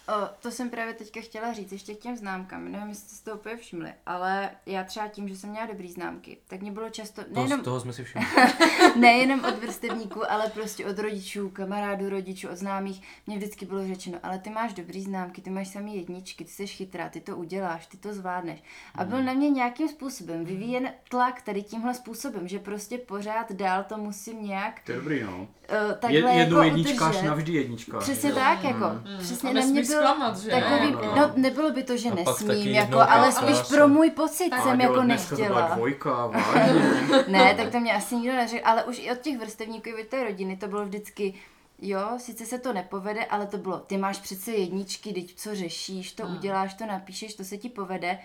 O, 0.09 0.29
to 0.41 0.51
jsem 0.51 0.71
právě 0.71 0.95
teďka 0.95 1.21
chtěla 1.21 1.53
říct, 1.53 1.73
ještě 1.73 1.95
k 1.95 1.99
těm 1.99 2.17
známkám. 2.17 2.73
Nevím, 2.73 2.89
jestli 2.89 3.09
jste 3.09 3.17
si 3.17 3.25
to 3.25 3.35
úplně 3.35 3.57
všimli, 3.57 3.93
ale 4.07 4.51
já 4.67 4.85
třeba 4.85 5.09
tím, 5.09 5.29
že 5.29 5.37
jsem 5.37 5.51
měla 5.51 5.67
dobrý 5.67 5.93
známky, 5.93 6.39
tak 6.47 6.61
mě 6.61 6.73
bylo 6.73 6.91
často, 6.91 7.23
nejenom, 7.31 7.61
toho 7.61 7.81
jsme 7.81 7.93
si 7.93 8.05
všimli. 8.05 8.27
nejenom 8.97 9.45
od 9.45 9.59
vrstevníků, 9.59 10.33
ale 10.33 10.51
prostě 10.51 10.87
od 10.87 10.99
rodičů, 10.99 11.49
kamarádů, 11.49 12.09
rodičů, 12.09 12.49
od 12.49 12.57
známých, 12.57 13.03
mě 13.27 13.37
vždycky 13.37 13.67
bylo 13.67 13.87
řečeno, 13.87 14.19
ale 14.23 14.39
ty 14.39 14.51
máš 14.51 14.73
dobrý 14.73 15.03
známky, 15.03 15.43
ty 15.43 15.51
máš 15.51 15.69
samý 15.69 15.97
jedničky, 15.97 16.45
ty 16.45 16.51
jsi 16.51 16.67
chytrá, 16.67 17.09
ty 17.09 17.21
to 17.21 17.37
uděláš, 17.37 17.87
ty 17.87 17.97
to 17.97 18.15
zvládneš. 18.15 18.63
A 18.95 19.05
byl 19.05 19.23
na 19.23 19.33
mě 19.33 19.51
nějakým 19.51 19.89
způsobem 19.89 20.45
vyvíjen 20.45 20.93
tlak 21.09 21.43
tady 21.43 21.63
tímhle 21.63 21.95
způsobem, 21.95 22.49
že 22.49 22.59
prostě 22.59 22.99
pořád 22.99 23.53
dál 23.53 23.85
to 23.85 23.99
musím 23.99 24.45
nějak 24.45 24.81
To 24.87 24.93
je 24.93 24.99
dobrý, 24.99 25.23
no. 25.23 25.49
Uh, 25.73 25.89
Je, 25.89 25.95
takhle 25.95 26.35
jednou 26.35 26.57
jako 26.57 26.63
jedničkář, 26.63 27.11
udržet. 27.15 27.27
navždy 27.29 27.53
jedničkář. 27.53 28.03
Přesně 28.03 28.31
Jo. 28.31 28.37
tak, 28.37 28.65
jako. 28.65 28.85
Mm. 28.85 29.19
Přesně 29.19 29.51
A 29.51 29.53
na 29.53 29.61
mě 29.61 29.67
nesmíš 29.73 29.89
byl 29.89 29.97
zklamat, 29.99 30.39
že? 30.39 30.51
takový, 30.51 30.93
No, 30.93 31.01
no, 31.03 31.15
no. 31.17 31.33
nebylo 31.37 31.71
by 31.71 31.83
to, 31.83 31.97
že 31.97 32.09
A 32.11 32.15
nesmím, 32.15 32.51
jednou 32.51 32.73
jako, 32.99 33.11
ale 33.11 33.33
spíš 33.33 33.59
pro 33.69 33.89
můj 33.89 34.11
pocit 34.11 34.51
jsem 34.63 34.81
jako 34.81 35.01
dneska 35.03 35.37
to 35.37 35.43
byla 35.43 35.61
nechtěla. 35.61 35.75
dvojka, 35.77 36.27
vážně. 36.27 37.25
Ne, 37.29 37.55
tak 37.55 37.71
to 37.73 37.81
mě 37.81 37.93
asi 37.95 38.17
nikdo 38.17 38.33
neřekl, 38.37 38.69
ale 38.69 38.85
už 38.85 38.99
i 38.99 39.11
od 39.13 39.19
těch 39.21 39.39
vrstevníků, 39.39 39.89
i 39.89 40.03
od 40.03 40.09
té 40.09 40.25
rodiny 40.25 40.57
to 40.57 40.69
bylo 40.69 40.85
vždycky, 40.85 41.35
jo, 41.83 42.09
sice 42.19 42.47
se 42.47 42.59
to 42.59 42.73
nepovede, 42.73 43.25
ale 43.25 43.47
to 43.47 43.59
bylo, 43.59 43.79
ty 43.79 43.97
máš 43.97 44.19
přece 44.19 44.51
jedničky, 44.53 45.13
teď 45.13 45.35
co 45.35 45.55
řešíš, 45.55 46.13
to 46.13 46.27
Hmm. 46.27 46.37
uděláš, 46.37 46.75
to 46.75 46.87
napíšeš, 46.87 47.35
to 47.35 47.45
se 47.45 47.57
ti 47.59 47.69
povede. 47.69 48.19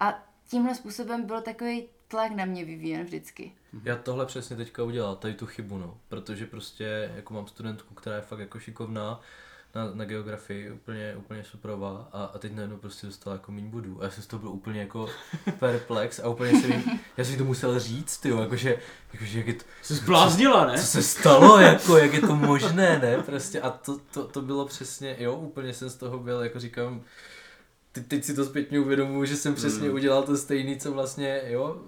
A 0.00 0.18
tímhle 0.50 0.74
způsobem 0.74 1.22
byl 1.26 1.40
takový 1.40 1.84
tlak 2.08 2.32
na 2.32 2.44
mě 2.44 2.64
vyvíjen 2.64 3.04
vždycky. 3.04 3.52
Já 3.84 3.96
tohle 3.96 4.26
přesně 4.26 4.56
teďka 4.56 4.82
udělal, 4.82 5.16
tady 5.16 5.34
tu 5.34 5.46
chybu, 5.46 5.78
no. 5.78 5.98
Protože 6.08 6.46
prostě, 6.46 7.10
jako 7.16 7.34
mám 7.34 7.46
studentku, 7.46 7.94
která 7.94 8.16
je 8.16 8.22
fakt 8.22 8.38
jako 8.38 8.58
šikovná, 8.60 9.20
na, 9.74 9.90
na 9.94 10.04
geografii 10.04 10.70
úplně, 10.70 11.14
úplně 11.16 11.44
superová 11.44 12.08
a, 12.12 12.24
a 12.24 12.38
teď 12.38 12.52
najednou 12.52 12.76
prostě 12.76 13.06
dostala 13.06 13.36
jako 13.36 13.52
méně 13.52 13.68
bodů 13.68 13.98
a 14.00 14.04
já 14.04 14.10
jsem 14.10 14.22
z 14.22 14.26
toho 14.26 14.40
byl 14.40 14.50
úplně 14.50 14.80
jako 14.80 15.08
perplex 15.58 16.18
a 16.18 16.28
úplně 16.28 16.60
si 16.60 16.84
já 17.16 17.24
jsem 17.24 17.38
to 17.38 17.44
musel 17.44 17.78
říct, 17.78 18.18
tyjo, 18.18 18.40
jakože, 18.40 18.76
jakože 19.12 19.38
jak 19.38 19.46
je 19.46 19.54
to, 19.54 19.64
Jsi 19.82 19.94
zbláznila, 19.94 20.66
ne? 20.66 20.78
co 20.78 20.86
se 20.86 21.02
stalo, 21.02 21.58
jako, 21.60 21.96
jak 21.96 22.12
je 22.12 22.20
to 22.20 22.36
možné, 22.36 22.98
ne, 22.98 23.22
prostě 23.22 23.60
a 23.60 23.70
to, 23.70 23.98
to, 24.12 24.24
to 24.24 24.42
bylo 24.42 24.66
přesně, 24.66 25.16
jo, 25.18 25.36
úplně 25.36 25.74
jsem 25.74 25.90
z 25.90 25.94
toho 25.96 26.18
byl, 26.18 26.40
jako 26.40 26.60
říkám, 26.60 27.02
teď, 27.92 28.06
teď 28.06 28.24
si 28.24 28.34
to 28.34 28.44
zpětně 28.44 28.80
uvědomuji, 28.80 29.24
že 29.28 29.36
jsem 29.36 29.54
přesně 29.54 29.86
Hmm. 29.86 29.94
udělal 29.94 30.22
to 30.22 30.36
stejný, 30.36 30.76
co 30.76 30.92
vlastně, 30.92 31.40
jo, 31.46 31.80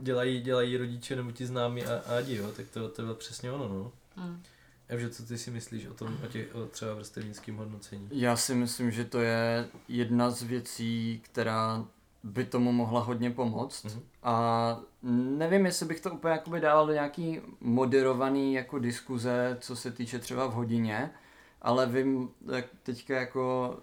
dělají, 0.00 0.40
dělají 0.40 0.76
rodiče 0.76 1.16
nebo 1.16 1.32
ti 1.32 1.46
známí 1.46 1.84
a, 1.84 1.94
a 1.96 2.18
jo, 2.26 2.52
tak 2.56 2.66
to, 2.68 2.88
to 2.88 3.02
bylo 3.02 3.14
přesně 3.14 3.52
ono, 3.52 3.68
no. 3.68 3.92
Hmm. 4.16 4.42
Evže, 4.88 5.10
co 5.10 5.22
ty 5.22 5.38
si 5.38 5.50
myslíš 5.50 5.86
o 5.86 5.94
tom, 5.94 6.18
o, 6.24 6.26
těch, 6.26 6.54
o 6.54 6.66
třeba 6.66 6.94
vrstevnickém 6.94 7.56
hodnocení? 7.56 8.08
Já 8.12 8.36
si 8.36 8.54
myslím, 8.54 8.90
že 8.90 9.04
to 9.04 9.20
je 9.20 9.68
jedna 9.88 10.30
z 10.30 10.42
věcí, 10.42 11.20
která 11.24 11.84
by 12.22 12.44
tomu 12.44 12.72
mohla 12.72 13.00
hodně 13.00 13.30
pomoct. 13.30 13.84
Mhm. 13.84 14.00
A 14.22 14.80
nevím, 15.02 15.66
jestli 15.66 15.86
bych 15.86 16.00
to 16.00 16.10
úplně 16.10 16.32
jakoby 16.32 16.60
dával 16.60 16.86
do 16.86 16.92
nějaký 16.92 17.40
moderovaný 17.60 18.54
jako 18.54 18.78
diskuze, 18.78 19.56
co 19.60 19.76
se 19.76 19.90
týče 19.90 20.18
třeba 20.18 20.46
v 20.46 20.52
hodině, 20.52 21.10
ale 21.62 21.86
vím 21.86 22.30
jak 22.52 22.64
teďka 22.82 23.20
jako 23.20 23.76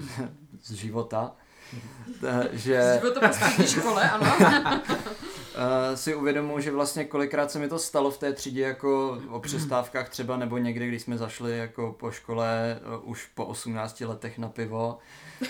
z 0.62 0.72
života, 0.72 1.20
ta- 1.20 1.36
že 2.52 2.98
Bylo 3.00 3.14
to 3.14 3.20
škole, 3.66 4.10
ano. 4.10 4.32
Uh, 4.40 5.94
si 5.94 6.14
uvědomuji, 6.14 6.60
že 6.60 6.70
vlastně 6.70 7.04
kolikrát 7.04 7.50
se 7.50 7.58
mi 7.58 7.68
to 7.68 7.78
stalo 7.78 8.10
v 8.10 8.18
té 8.18 8.32
třídě 8.32 8.62
jako 8.62 9.22
o 9.28 9.40
přestávkách 9.40 10.08
třeba 10.08 10.36
nebo 10.36 10.58
někdy, 10.58 10.88
když 10.88 11.02
jsme 11.02 11.18
zašli 11.18 11.58
jako 11.58 11.96
po 11.98 12.10
škole 12.10 12.80
uh, 13.02 13.10
už 13.10 13.26
po 13.34 13.46
18 13.46 14.00
letech 14.00 14.38
na 14.38 14.48
pivo. 14.48 14.98
Uh, 15.40 15.48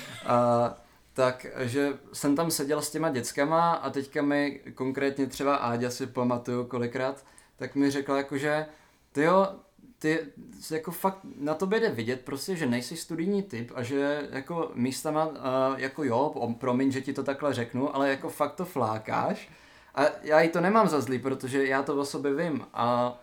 tak, 1.15 1.47
že 1.59 1.93
jsem 2.12 2.36
tam 2.36 2.51
seděl 2.51 2.82
s 2.82 2.90
těma 2.90 3.11
dětskama 3.11 3.73
a 3.73 3.90
teďka 3.90 4.23
mi 4.23 4.61
konkrétně 4.74 5.27
třeba 5.27 5.57
Áďa 5.57 5.90
si 5.90 6.07
pamatuju 6.07 6.65
kolikrát, 6.65 7.24
tak 7.57 7.74
mi 7.74 7.90
řekla 7.90 8.16
jako, 8.16 8.39
že 8.39 8.66
ty 9.12 9.23
jo, 9.23 9.49
ty 10.03 10.19
jako 10.70 10.91
fakt 10.91 11.19
na 11.39 11.55
tobě 11.55 11.81
jde 11.81 11.89
vidět 11.91 12.20
prostě, 12.20 12.57
že 12.57 12.66
nejsi 12.66 12.97
studijní 12.97 13.43
typ 13.43 13.73
a 13.74 13.83
že 13.83 14.29
jako 14.31 14.70
místama, 14.74 15.27
uh, 15.27 15.35
jako 15.77 16.05
jo, 16.05 16.55
promiň, 16.59 16.91
že 16.93 17.01
ti 17.01 17.12
to 17.12 17.23
takhle 17.23 17.55
řeknu, 17.55 17.97
ale 17.97 18.09
jako 18.11 18.29
fakt 18.29 18.55
to 18.55 18.65
flákáš. 18.65 19.49
A 19.95 20.03
já 20.23 20.41
jí 20.41 20.49
to 20.49 20.61
nemám 20.61 20.89
za 20.89 21.01
zlý, 21.01 21.19
protože 21.19 21.66
já 21.66 21.83
to 21.83 21.97
o 21.97 22.05
sobě 22.05 22.35
vím 22.35 22.66
a 22.74 23.15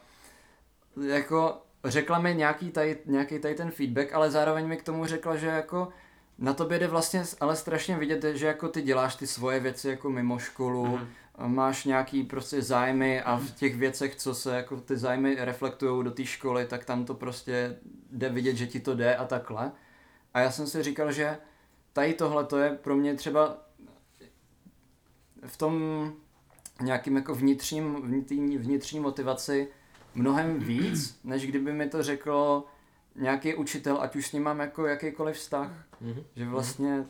jako 1.07 1.57
řekla 1.85 2.19
mi 2.19 2.35
nějaký 2.35 2.72
tady, 2.72 2.97
nějaký 3.06 3.39
tady 3.39 3.56
ten 3.56 3.72
feedback, 3.72 4.14
ale 4.14 4.31
zároveň 4.31 4.68
mi 4.68 4.77
k 4.77 4.84
tomu 4.84 5.06
řekla, 5.06 5.35
že 5.35 5.47
jako 5.47 5.88
na 6.38 6.53
tobě 6.53 6.80
jde 6.80 6.88
vlastně 6.88 7.23
ale 7.39 7.56
strašně 7.56 7.97
vidět, 7.97 8.23
že 8.23 8.47
jako 8.47 8.68
ty 8.68 8.81
děláš 8.81 9.15
ty 9.15 9.27
svoje 9.27 9.60
věci 9.60 9.89
jako 9.89 10.10
mimo 10.10 10.39
školu, 10.39 10.85
Mhm. 10.85 10.95
mm-hmm. 10.95 11.07
Máš 11.48 11.86
nějaký 11.86 12.24
prostě 12.24 12.61
zájmy 12.61 13.22
a 13.22 13.38
v 13.38 13.52
těch 13.52 13.76
věcech, 13.76 14.16
co 14.16 14.36
se 14.36 14.56
jako 14.56 14.82
ty 14.82 14.98
zájmy 14.98 15.36
reflektují 15.40 16.03
do 16.03 16.11
té 16.11 16.26
školy, 16.26 16.66
tak 16.66 16.86
tam 16.86 17.06
to 17.06 17.14
prostě 17.14 17.78
jde 18.11 18.30
vidět, 18.30 18.56
že 18.56 18.68
ti 18.68 18.80
to 18.80 18.95
jde 18.95 19.16
a 19.16 19.26
takhle. 19.26 19.72
A 20.34 20.40
já 20.40 20.52
jsem 20.52 20.68
si 20.68 20.84
říkal, 20.84 21.11
že 21.11 21.38
tady 21.94 22.14
tohle 22.14 22.45
to 22.45 22.57
je 22.57 22.70
pro 22.70 22.95
mě 22.95 23.16
třeba 23.16 23.57
v 25.45 25.57
tom 25.57 25.74
nějakým 26.82 27.16
jako 27.16 27.36
vnitřním, 27.36 28.02
vnitřní, 28.02 28.57
vnitřní 28.57 28.99
motivaci 28.99 29.68
mnohem 30.16 30.60
víc, 30.60 31.20
než 31.24 31.48
kdyby 31.48 31.74
mi 31.74 31.90
to 31.90 32.03
řekl 32.03 32.64
nějaký 33.16 33.56
učitel, 33.56 34.02
ať 34.02 34.16
už 34.16 34.28
s 34.28 34.32
ním 34.32 34.44
mám 34.44 34.60
jako 34.60 34.86
jakýkoliv 34.86 35.36
vztah. 35.36 35.72
Mhm. 36.02 36.24
Že 36.36 36.45
vlastně 36.45 37.06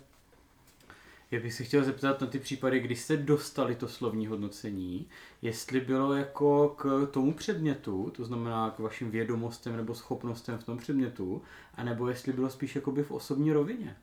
Já 1.32 1.40
bych 1.40 1.54
se 1.54 1.64
chtěl 1.64 1.84
zeptat 1.84 2.22
na 2.22 2.28
ty 2.28 2.40
případy, 2.40 2.80
kdy 2.80 2.96
jste 2.96 3.18
dostali 3.18 3.76
to 3.76 3.88
slovní 3.88 4.28
hodnocení, 4.28 5.08
jestli 5.42 5.82
bylo 5.82 6.14
jako 6.14 6.70
k 6.70 7.08
tomu 7.12 7.34
předmětu, 7.34 8.12
to 8.16 8.26
znamená 8.26 8.72
k 8.72 8.80
vašim 8.80 9.12
vědomostem 9.12 9.78
nebo 9.78 9.96
schopnostem 9.96 10.58
v 10.58 10.64
tom 10.64 10.78
předmětu, 10.78 11.42
anebo 11.76 12.08
jestli 12.10 12.34
bylo 12.34 12.50
spíš 12.50 12.76
jakoby 12.76 13.04
v 13.04 13.12
osobní 13.12 13.52
rovině. 13.52 13.96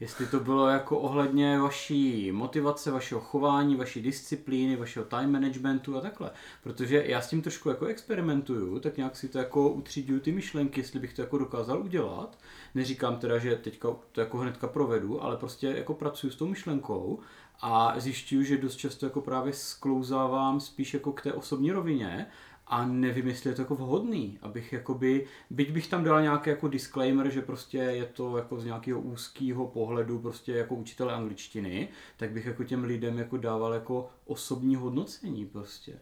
Jestli 0.00 0.26
to 0.26 0.40
bylo 0.40 0.68
jako 0.68 0.98
ohledně 0.98 1.58
vaší 1.58 2.32
motivace, 2.32 2.90
vašeho 2.90 3.20
chování, 3.20 3.76
vaší 3.76 4.02
disciplíny, 4.02 4.76
vašeho 4.76 5.06
time 5.06 5.32
managementu 5.32 5.96
a 5.96 6.00
takhle. 6.00 6.30
Protože 6.62 7.04
já 7.06 7.20
s 7.20 7.28
tím 7.28 7.42
trošku 7.42 7.68
jako 7.68 7.86
experimentuju, 7.86 8.78
tak 8.80 8.96
nějak 8.96 9.16
si 9.16 9.28
to 9.28 9.38
jako 9.38 9.68
utříduju 9.68 10.20
ty 10.20 10.32
myšlenky, 10.32 10.80
jestli 10.80 11.00
bych 11.00 11.14
to 11.14 11.22
jako 11.22 11.38
dokázal 11.38 11.80
udělat. 11.80 12.38
Neříkám 12.74 13.16
teda, 13.16 13.38
že 13.38 13.56
teďka 13.56 13.88
to 14.12 14.20
jako 14.20 14.38
hnedka 14.38 14.66
provedu, 14.66 15.22
ale 15.22 15.36
prostě 15.36 15.66
jako 15.66 15.94
pracuji 15.94 16.30
s 16.30 16.36
tou 16.36 16.46
myšlenkou 16.46 17.18
a 17.60 17.94
zjišťuju, 18.00 18.42
že 18.42 18.58
dost 18.58 18.76
často 18.76 19.06
jako 19.06 19.20
právě 19.20 19.52
sklouzávám 19.52 20.60
spíš 20.60 20.94
jako 20.94 21.12
k 21.12 21.22
té 21.22 21.32
osobní 21.32 21.72
rovině 21.72 22.26
a 22.70 22.86
nevím, 22.86 23.28
jestli 23.28 23.50
je 23.50 23.56
to 23.56 23.62
jako 23.62 23.74
vhodný, 23.74 24.38
abych 24.42 24.72
jakoby, 24.72 25.26
byť 25.50 25.70
bych 25.70 25.88
tam 25.88 26.04
dal 26.04 26.22
nějaký 26.22 26.50
jako 26.50 26.68
disclaimer, 26.68 27.30
že 27.30 27.42
prostě 27.42 27.78
je 27.78 28.04
to 28.04 28.36
jako 28.36 28.60
z 28.60 28.64
nějakého 28.64 29.00
úzkého 29.00 29.66
pohledu 29.66 30.18
prostě 30.18 30.52
jako 30.52 30.74
učitel 30.74 31.10
angličtiny, 31.10 31.88
tak 32.16 32.30
bych 32.30 32.46
jako 32.46 32.64
těm 32.64 32.84
lidem 32.84 33.18
jako 33.18 33.36
dával 33.36 33.74
jako 33.74 34.10
osobní 34.24 34.76
hodnocení 34.76 35.46
prostě. 35.46 35.98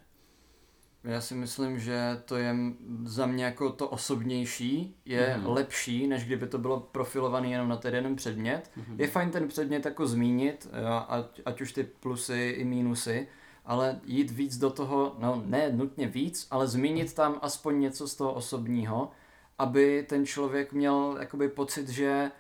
Já 1.05 1.21
si 1.21 1.35
myslím, 1.35 1.79
že 1.79 2.23
to 2.25 2.37
je 2.37 2.57
za 3.05 3.27
mě 3.27 3.45
jako 3.45 3.73
to 3.73 3.89
osobnější, 3.89 4.97
je 5.05 5.37
mm. 5.39 5.47
lepší, 5.47 6.07
než 6.07 6.25
kdyby 6.25 6.47
to 6.47 6.59
bylo 6.59 6.81
profilovaný 6.81 7.51
jenom 7.53 7.69
na 7.69 7.77
ten 7.77 7.95
jeden 7.95 8.17
předmět. 8.17 8.71
Mhm. 8.77 9.01
Je 9.01 9.07
fajn 9.07 9.31
ten 9.31 9.49
předmět 9.49 9.85
jako 9.85 10.07
zmínit, 10.07 10.69
ať, 11.09 11.41
ať 11.45 11.61
už 11.61 11.73
ty 11.73 11.85
plusy 11.85 12.55
i 12.59 12.65
mínusy, 12.65 13.29
ale 13.69 14.01
jít 14.05 14.31
víc 14.31 14.59
do 14.59 14.71
toho, 14.71 15.17
no 15.19 15.43
ne 15.47 15.73
nutně 15.73 16.09
víc, 16.09 16.47
ale 16.51 16.67
zmínit 16.67 17.15
tam 17.15 17.39
aspoň 17.43 17.81
něco 17.81 18.09
z 18.09 18.15
toho 18.15 18.33
osobního, 18.33 19.11
aby 19.59 20.07
ten 20.09 20.27
člověk 20.27 20.73
měl 20.73 21.17
jakoby 21.21 21.49
pocit, 21.49 21.89
že 21.89 22.31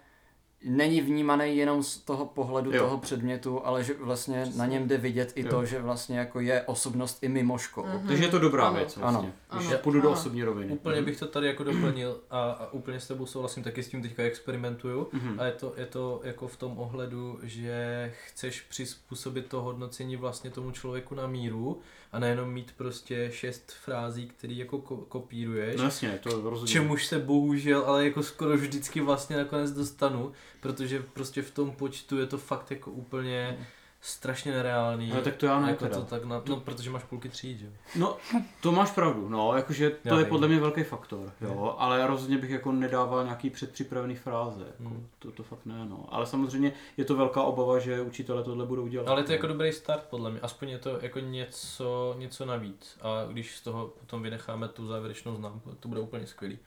není 0.64 1.01
vnímaný 1.01 1.56
jenom 1.56 1.82
z 1.82 1.97
toho 1.98 2.26
pohledu 2.26 2.72
Jo. 2.72 2.82
toho 2.85 2.98
předmětu, 2.98 3.66
ale 3.66 3.85
že 3.85 3.94
vlastně 4.01 4.47
na 4.56 4.66
něm 4.66 4.89
jde 4.89 4.98
vidět 4.98 5.32
i 5.35 5.43
Jo. 5.43 5.48
to, 5.51 5.64
že 5.64 5.78
vlastně 5.82 6.18
jako 6.18 6.40
je 6.40 6.62
osobnost 6.62 7.18
i 7.22 7.28
mimo 7.28 7.59
školu. 7.59 7.86
Mhm. 7.89 8.09
Takže 8.09 8.24
je 8.24 8.30
to 8.30 8.39
dobrá 8.39 8.64
Ano. 8.66 8.76
věc 8.76 8.97
vlastně, 8.97 9.32
Ano. 9.51 9.59
když 9.60 9.70
Ano. 9.72 9.78
půjdu 9.82 10.01
do 10.01 10.10
osobní 10.10 10.44
roviny. 10.44 10.72
Úplně 10.72 11.02
bych 11.02 11.18
to 11.18 11.26
tady 11.26 11.47
jako 11.47 11.64
doplnil 11.64 12.20
a, 12.30 12.51
a 12.51 12.72
úplně 12.72 13.01
s 13.01 13.09
tebou 13.09 13.26
souhlasím, 13.26 13.62
taky 13.62 13.82
s 13.82 13.89
tím 13.89 14.02
teďka 14.02 14.22
experimentuju. 14.22 15.09
Mhm. 15.12 15.40
A 15.40 15.44
je 15.44 15.52
to, 15.52 15.74
je 15.76 15.86
to 15.86 16.20
jako 16.24 16.48
v 16.48 16.56
tom 16.56 16.78
ohledu, 16.78 17.39
že 17.43 18.12
chceš 18.26 18.60
přizpůsobit 18.60 19.47
to 19.47 19.62
hodnocení 19.62 20.16
vlastně 20.16 20.51
tomu 20.51 20.70
člověku 20.70 21.14
na 21.14 21.26
míru 21.26 21.80
a 22.12 22.18
nejenom 22.18 22.52
mít 22.52 22.72
prostě 22.76 23.30
šest 23.32 23.72
frází, 23.85 24.26
který 24.26 24.59
jako 24.59 24.78
ko- 24.78 25.05
kopíruješ. 25.09 25.76
No 25.76 25.85
jasně, 25.85 26.18
to 26.22 26.51
rozhodně. 26.51 26.72
Čemuž 26.72 27.06
se 27.06 27.18
bohužel, 27.18 27.82
ale 27.86 28.05
jako 28.05 28.22
skoro 28.22 28.56
vždycky 28.56 29.01
vlastně 29.01 29.36
nakonec 29.36 29.70
dostanu, 29.72 30.32
protože 30.60 31.02
prostě 31.02 31.43
v 31.43 31.51
tom 31.51 31.70
počtu 31.70 32.18
je 32.18 32.26
to 32.26 32.39
fakt 32.39 32.70
jako 32.70 32.90
úplně 32.90 33.68
strašně 34.09 34.52
nereálný. 34.52 35.12
Ale 35.12 35.22
tak 35.22 35.36
to 35.36 35.47
já 35.47 35.60
ne 35.60 35.70
jako 35.70 35.89
to 35.89 36.02
tak 36.02 36.24
na, 36.24 36.43
no, 36.48 36.60
protože 36.60 36.90
máš 36.90 37.05
půlky 37.05 37.28
tříd, 37.28 37.59
že? 37.59 37.66
jo. 37.66 37.72
No, 37.97 38.16
to 38.60 38.72
máš 38.72 38.90
pravdu, 38.90 39.28
no, 39.28 39.56
jakože 39.56 39.90
to 39.90 40.09
Já 40.09 40.18
je 40.18 40.24
podle 40.24 40.48
mě 40.48 40.60
velký 40.60 40.82
faktor, 40.82 41.32
jo, 41.40 41.74
ale 41.78 42.06
rozhodně 42.06 42.39
bych 42.39 42.51
jako 42.51 42.72
nedával 42.72 43.24
nějaký 43.24 43.51
předpřipravený 43.51 44.16
fráze, 44.16 44.64
jako, 44.66 44.82
Hmm. 44.82 45.09
to, 45.18 45.30
to 45.32 45.43
fakt 45.43 45.66
ne, 45.66 45.86
no. 45.86 46.06
Ale 46.09 46.26
samozřejmě 46.26 46.72
je 46.97 47.05
to 47.05 47.16
velká 47.16 47.43
obava, 47.43 47.78
že 47.78 48.01
učitelé 48.01 48.44
tohle 48.44 48.66
budou 48.66 48.86
dělat. 48.86 49.09
Ale 49.09 49.20
je 49.20 49.24
to 49.24 49.30
no. 49.30 49.35
jako 49.35 49.47
dobrý 49.47 49.72
start 49.72 50.02
podle 50.10 50.30
mě, 50.30 50.40
aspoň 50.40 50.68
je 50.68 50.78
to 50.78 50.98
jako 51.02 51.20
něco, 51.20 52.14
něco 52.18 52.47
navíc 52.47 52.98
a 53.02 53.32
když 53.32 53.56
z 53.56 53.60
toho 53.62 53.86
potom 54.01 54.22
vynecháme 54.22 54.68
tu 54.68 54.86
závěrečnou 54.86 55.36
známku, 55.36 55.76
to 55.80 55.89
bude 55.89 56.01
úplně 56.01 56.26
skvělý. 56.26 56.59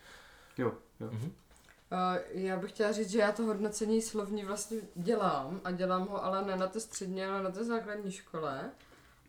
Jo, 0.58 0.72
jo. 1.00 1.10
Mhm. 1.12 1.32
Uh, 1.92 2.18
já 2.32 2.58
bych 2.58 2.72
chtěla 2.72 2.92
říct, 2.92 3.10
že 3.10 3.20
já 3.20 3.32
to 3.32 3.44
hodnocení 3.44 4.02
slovní 4.02 4.46
vlastně 4.46 4.78
dělám 4.96 5.62
a 5.64 5.72
dělám 5.72 6.08
ho 6.08 6.26
ale 6.26 6.46
ne 6.46 6.56
na 6.56 6.68
té 6.68 6.80
střední, 6.80 7.26
ale 7.26 7.44
na 7.44 7.52
té 7.52 7.64
základní 7.64 8.12
škole. 8.12 8.72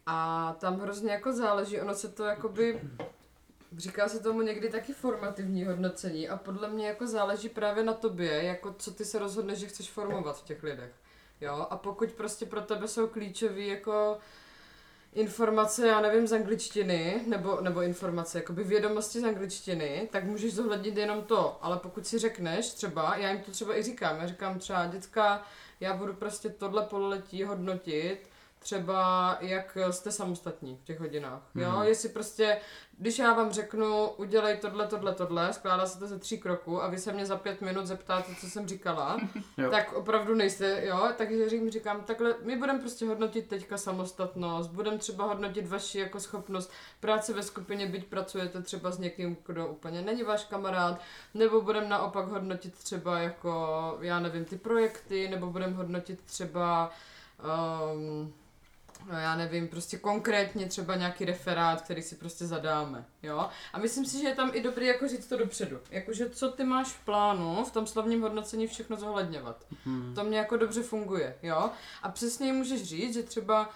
A 0.06 0.56
tam 0.60 0.80
hrozně 0.80 1.12
jako 1.12 1.32
záleží, 1.32 1.80
ono 1.80 1.94
se 1.94 2.08
to 2.08 2.24
jakoby, 2.24 2.80
říká 3.76 4.08
se 4.08 4.20
tomu 4.20 4.42
někdy 4.42 4.68
taky 4.68 4.92
formativní 4.92 5.64
hodnocení 5.64 6.28
a 6.28 6.36
podle 6.36 6.68
mě 6.68 6.86
jako 6.86 7.06
záleží 7.06 7.48
právě 7.48 7.84
na 7.84 7.92
tobě, 7.92 8.42
jako 8.42 8.74
co 8.78 8.90
ty 8.90 9.04
se 9.04 9.18
rozhodneš, 9.18 9.58
že 9.58 9.66
chceš 9.66 9.90
formovat 9.90 10.38
v 10.38 10.44
těch 10.44 10.62
lidech. 10.62 10.92
Jo, 11.40 11.66
a 11.70 11.76
pokud 11.76 12.12
prostě 12.12 12.46
pro 12.46 12.60
tebe 12.60 12.88
jsou 12.88 13.06
klíčový 13.06 13.68
jako 13.68 14.18
informace, 15.12 15.86
já 15.86 16.00
nevím, 16.00 16.26
z 16.26 16.32
angličtiny, 16.32 17.20
nebo, 17.26 17.60
nebo 17.60 17.82
informace, 17.82 18.38
jakoby 18.38 18.64
vědomosti 18.64 19.20
z 19.20 19.24
angličtiny, 19.24 20.08
tak 20.12 20.24
můžeš 20.24 20.54
zohlednit 20.54 20.96
jenom 20.96 21.22
to, 21.22 21.58
ale 21.60 21.76
pokud 21.76 22.06
si 22.06 22.18
řekneš 22.18 22.70
třeba, 22.70 23.16
já 23.16 23.30
jim 23.30 23.40
to 23.42 23.50
třeba 23.50 23.78
i 23.78 23.82
říkám, 23.82 24.20
já 24.20 24.26
říkám 24.26 24.58
třeba, 24.58 24.86
děcka, 24.86 25.42
já 25.80 25.94
budu 25.94 26.14
prostě 26.14 26.48
tohle 26.48 26.82
pololetí 26.82 27.44
hodnotit, 27.44 28.31
třeba 28.62 29.36
jak 29.40 29.78
jste 29.90 30.12
samostatní 30.12 30.76
v 30.76 30.84
těch 30.84 31.00
hodinách, 31.00 31.42
jo, 31.54 31.70
Mhm. 31.70 31.82
jestli 31.82 32.08
prostě, 32.08 32.58
když 32.98 33.18
já 33.18 33.32
vám 33.34 33.52
řeknu, 33.52 34.08
udělej 34.08 34.56
tohle, 34.56 34.86
tohle, 34.86 35.14
tohle, 35.14 35.52
skládá 35.52 35.86
se 35.86 35.98
to 35.98 36.06
ze 36.06 36.18
tří 36.18 36.38
kroků 36.38 36.82
a 36.82 36.88
vy 36.88 36.98
se 36.98 37.12
mě 37.12 37.26
za 37.26 37.36
pět 37.36 37.60
minut 37.60 37.86
zeptáte, 37.86 38.34
co 38.40 38.46
jsem 38.50 38.68
říkala, 38.68 39.16
tak 39.70 39.92
opravdu 39.92 40.34
nejste, 40.34 40.86
jo, 40.86 41.08
takže 41.18 41.54
jim 41.56 41.70
říkám, 41.70 42.00
takhle, 42.00 42.34
my 42.42 42.56
budeme 42.56 42.78
prostě 42.78 43.06
hodnotit 43.06 43.48
teďka 43.48 43.76
samostatnost, 43.78 44.70
budeme 44.70 44.98
třeba 44.98 45.24
hodnotit 45.24 45.68
vaši 45.68 45.98
jako 45.98 46.20
schopnost 46.20 46.70
práce 47.00 47.32
ve 47.32 47.42
skupině, 47.42 47.86
byť 47.86 48.06
pracujete 48.06 48.62
třeba 48.62 48.90
s 48.90 48.98
někým, 48.98 49.36
kdo 49.46 49.66
úplně 49.66 50.02
není 50.02 50.22
váš 50.22 50.44
kamarád, 50.44 51.00
nebo 51.34 51.60
budeme 51.60 51.88
naopak 51.88 52.26
hodnotit 52.28 52.74
třeba 52.74 53.18
jako, 53.18 53.52
já 54.00 54.20
nevím, 54.20 54.44
ty 54.44 54.56
projekty, 54.56 55.28
nebo 55.28 55.46
budeme 55.46 55.72
hodnotit 55.76 56.20
třeba 56.22 56.90
um, 57.94 58.32
no 59.12 59.18
já 59.18 59.36
nevím, 59.36 59.68
prostě 59.68 59.98
konkrétně 59.98 60.66
třeba 60.66 60.96
nějaký 60.96 61.24
referát, 61.24 61.82
který 61.82 62.02
si 62.02 62.14
prostě 62.14 62.46
zadáme, 62.46 63.04
jo. 63.22 63.48
A 63.72 63.78
myslím 63.78 64.06
si, 64.06 64.20
že 64.20 64.28
je 64.28 64.34
tam 64.34 64.50
i 64.54 64.62
dobrý 64.62 64.86
jako 64.86 65.08
říct 65.08 65.26
to 65.26 65.36
dopředu. 65.36 65.78
Jakože 65.90 66.30
co 66.30 66.50
ty 66.50 66.64
máš 66.64 66.88
v 66.88 67.04
plánu 67.04 67.64
v 67.64 67.72
tom 67.72 67.86
slavním 67.86 68.22
hodnocení 68.22 68.66
všechno 68.66 68.96
zohledňovat. 68.96 69.66
Hmm. 69.84 70.14
To 70.14 70.24
mě 70.24 70.38
jako 70.38 70.56
dobře 70.56 70.82
funguje, 70.82 71.36
jo. 71.42 71.70
A 72.02 72.08
přesně 72.08 72.52
můžeš 72.52 72.82
říct, 72.82 73.14
že 73.14 73.22
třeba 73.22 73.70